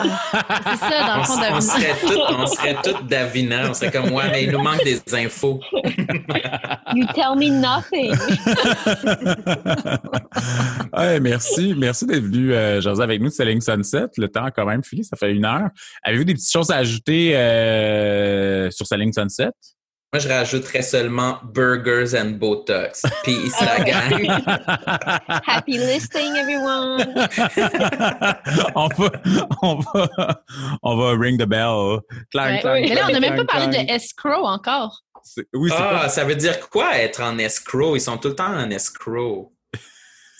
C'est 0.00 0.76
ça, 0.76 1.06
dans 1.06 1.14
On, 1.14 1.18
le 1.18 1.24
fond, 1.24 1.32
on 1.34 1.40
Davina. 1.40 1.60
serait 1.60 1.94
toutes, 2.00 2.38
on 2.38 2.46
serait 2.46 2.76
toutes 2.82 3.06
Davina. 3.06 3.70
On 3.70 3.74
serait 3.74 3.90
comme, 3.90 4.12
ouais, 4.12 4.30
mais 4.30 4.44
il 4.44 4.50
nous 4.50 4.60
manque 4.62 4.82
des 4.84 5.00
infos. 5.14 5.60
You 6.94 7.06
tell 7.14 7.36
me 7.36 7.50
nothing. 7.50 8.14
Ouais, 10.96 11.20
merci. 11.20 11.74
Merci 11.76 12.06
d'être 12.06 12.22
venu 12.24 12.52
euh, 12.52 12.80
jaser 12.80 13.02
avec 13.02 13.20
nous 13.20 13.28
de 13.28 13.32
Selling 13.32 13.60
Sunset. 13.60 14.06
Le 14.16 14.28
temps 14.28 14.44
a 14.44 14.50
quand 14.50 14.66
même 14.66 14.84
fini, 14.84 15.04
ça 15.04 15.16
fait 15.16 15.32
une 15.32 15.44
heure. 15.44 15.68
Avez-vous 16.02 16.24
des 16.24 16.34
petites 16.34 16.52
choses 16.52 16.70
à 16.70 16.76
ajouter 16.76 17.36
euh, 17.36 18.70
sur 18.70 18.86
Selling 18.86 19.12
Sunset? 19.12 19.50
Moi, 20.14 20.20
je 20.20 20.28
rajouterais 20.28 20.82
seulement 20.82 21.38
burgers 21.42 22.14
and 22.16 22.38
Botox. 22.38 23.02
Peace, 23.24 23.52
Ah 23.58 23.78
la 23.78 23.84
gang. 23.84 24.28
Happy 25.44 25.76
listing, 25.76 26.36
everyone. 26.36 27.00
on, 28.76 28.86
va, 28.96 29.10
on, 29.62 29.74
va, 29.80 30.42
on 30.84 30.96
va 30.96 31.10
ring 31.18 31.36
the 31.36 31.46
bell. 31.48 31.98
Clang, 32.30 32.52
Ouais. 32.52 32.60
clang, 32.60 32.80
Mais 32.82 32.94
là, 32.94 33.06
on 33.08 33.12
n'a 33.12 33.18
même 33.18 33.34
pas 33.34 33.44
parlé 33.44 33.70
clang. 33.76 33.84
de 33.86 33.90
escrow 33.90 34.44
encore. 34.46 35.00
Oui, 35.52 35.70
Ah, 35.76 36.02
pas... 36.02 36.08
ça 36.08 36.22
veut 36.22 36.36
dire 36.36 36.70
quoi 36.70 36.96
être 36.96 37.20
en 37.20 37.36
escrow? 37.38 37.96
Ils 37.96 38.00
sont 38.00 38.16
tout 38.16 38.28
le 38.28 38.36
temps 38.36 38.54
en 38.54 38.70
escrow. 38.70 39.52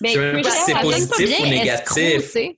Ben, 0.00 0.08
Je 0.10 0.12
sais 0.12 0.18
même 0.34 0.42
pas 0.42 0.50
si 0.50 0.56
c'est 0.66 0.70
elle- 0.70 0.76
sonne 0.78 1.08
pas 1.08 1.16
positif 1.16 1.26
bien, 1.36 1.46
ou 1.46 1.50
négatif. 1.50 1.98
escroc, 2.36 2.56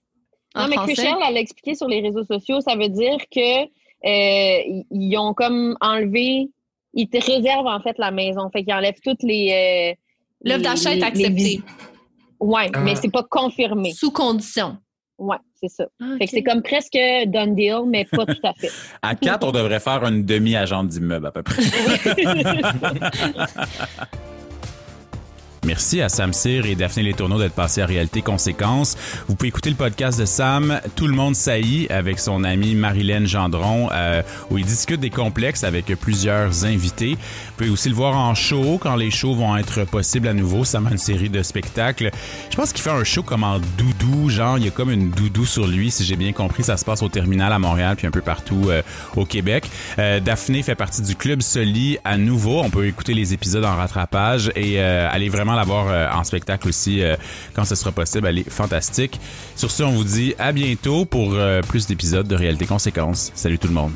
Non, 0.54 0.68
mais 0.68 0.76
français. 0.76 0.92
Chriselle, 0.92 1.14
elle 1.30 1.36
a 1.38 1.40
expliqué 1.40 1.74
sur 1.76 1.88
les 1.88 2.02
réseaux 2.02 2.24
sociaux, 2.24 2.60
ça 2.60 2.76
veut 2.76 2.90
dire 2.90 3.16
que 3.34 3.62
euh, 4.04 4.82
ils 4.90 5.16
ont 5.16 5.32
comme 5.32 5.78
enlevé, 5.80 6.50
ils 6.96 7.08
te 7.08 7.24
réservent 7.24 7.68
en 7.68 7.80
fait 7.80 7.96
la 7.98 8.10
maison. 8.10 8.50
Fait 8.52 8.64
qu'ils 8.64 8.74
enlèvent 8.74 8.98
toutes 9.04 9.22
les. 9.22 9.94
euh, 9.94 9.96
L'offre 10.44 10.62
d'achat 10.62 10.92
est 10.94 11.02
acceptée. 11.04 11.60
Ouais, 12.40 12.68
Ah. 12.74 12.80
mais 12.80 12.96
c'est 12.96 13.10
pas 13.12 13.22
confirmé. 13.22 13.92
Sous 13.92 14.10
condition. 14.10 14.76
Ouais, 15.18 15.38
c'est 15.58 15.68
ça. 15.70 15.86
Ah, 16.02 16.16
Fait 16.18 16.26
que 16.26 16.30
c'est 16.32 16.42
comme 16.42 16.60
presque 16.62 16.98
done 17.28 17.54
deal, 17.54 17.84
mais 17.86 18.04
pas 18.04 18.26
tout 18.26 18.36
à 18.42 18.52
fait. 18.52 18.70
À 19.02 19.14
quatre, 19.14 19.46
on 19.46 19.52
devrait 19.52 19.80
faire 19.80 20.04
une 20.04 20.26
demi-agente 20.26 20.88
d'immeuble 20.88 21.28
à 21.28 21.30
peu 21.30 21.42
près. 21.42 21.62
Merci 25.66 26.00
à 26.00 26.08
Sam 26.08 26.32
Cyr 26.32 26.64
et 26.64 26.76
Daphné 26.76 27.02
Letourneau 27.02 27.40
d'être 27.40 27.52
passés 27.52 27.82
à 27.82 27.86
Réalité 27.86 28.22
Conséquences. 28.22 28.96
Vous 29.26 29.34
pouvez 29.34 29.48
écouter 29.48 29.68
le 29.68 29.74
podcast 29.74 30.16
de 30.16 30.24
Sam, 30.24 30.80
Tout 30.94 31.08
le 31.08 31.14
monde 31.14 31.34
saillit, 31.34 31.88
avec 31.90 32.20
son 32.20 32.44
amie 32.44 32.76
Marilyn 32.76 33.24
Gendron, 33.24 33.88
euh, 33.92 34.22
où 34.48 34.58
il 34.58 34.64
discute 34.64 35.00
des 35.00 35.10
complexes 35.10 35.64
avec 35.64 35.86
plusieurs 35.96 36.64
invités. 36.64 37.14
Vous 37.16 37.52
pouvez 37.56 37.70
aussi 37.70 37.88
le 37.88 37.96
voir 37.96 38.16
en 38.16 38.36
show 38.36 38.78
quand 38.80 38.94
les 38.94 39.10
shows 39.10 39.34
vont 39.34 39.56
être 39.56 39.84
possibles 39.86 40.28
à 40.28 40.34
nouveau. 40.34 40.64
Sam 40.64 40.86
a 40.86 40.92
une 40.92 40.98
série 40.98 41.30
de 41.30 41.42
spectacles. 41.42 42.12
Je 42.48 42.54
pense 42.54 42.72
qu'il 42.72 42.82
fait 42.82 42.90
un 42.90 43.02
show 43.02 43.24
comme 43.24 43.42
en 43.42 43.58
doudou, 43.58 44.28
genre 44.30 44.58
il 44.58 44.66
y 44.66 44.68
a 44.68 44.70
comme 44.70 44.92
une 44.92 45.10
doudou 45.10 45.44
sur 45.46 45.66
lui, 45.66 45.90
si 45.90 46.04
j'ai 46.04 46.16
bien 46.16 46.32
compris. 46.32 46.62
Ça 46.62 46.76
se 46.76 46.84
passe 46.84 47.02
au 47.02 47.08
terminal 47.08 47.52
à 47.52 47.58
Montréal 47.58 47.96
puis 47.96 48.06
un 48.06 48.12
peu 48.12 48.20
partout 48.20 48.66
euh, 48.68 48.82
au 49.16 49.24
Québec. 49.24 49.68
Euh, 49.98 50.20
Daphné 50.20 50.62
fait 50.62 50.76
partie 50.76 51.02
du 51.02 51.16
club 51.16 51.42
Soli 51.42 51.98
à 52.04 52.18
nouveau. 52.18 52.60
On 52.60 52.70
peut 52.70 52.86
écouter 52.86 53.14
les 53.14 53.34
épisodes 53.34 53.64
en 53.64 53.74
rattrapage 53.74 54.52
et 54.54 54.78
aller 54.78 55.28
vraiment 55.28 55.55
la 55.56 55.64
voir 55.64 55.86
euh, 55.88 56.08
en 56.12 56.24
spectacle 56.24 56.68
aussi 56.68 57.02
euh, 57.02 57.16
quand 57.54 57.64
ce 57.64 57.74
sera 57.74 57.92
possible. 57.92 58.26
Elle 58.26 58.38
est 58.38 58.50
fantastique. 58.50 59.20
Sur 59.56 59.70
ce, 59.70 59.82
on 59.82 59.92
vous 59.92 60.04
dit 60.04 60.34
à 60.38 60.52
bientôt 60.52 61.04
pour 61.04 61.34
euh, 61.34 61.60
plus 61.62 61.86
d'épisodes 61.86 62.28
de 62.28 62.36
Réalité 62.36 62.66
Conséquences. 62.66 63.32
Salut 63.34 63.58
tout 63.58 63.68
le 63.68 63.74
monde. 63.74 63.92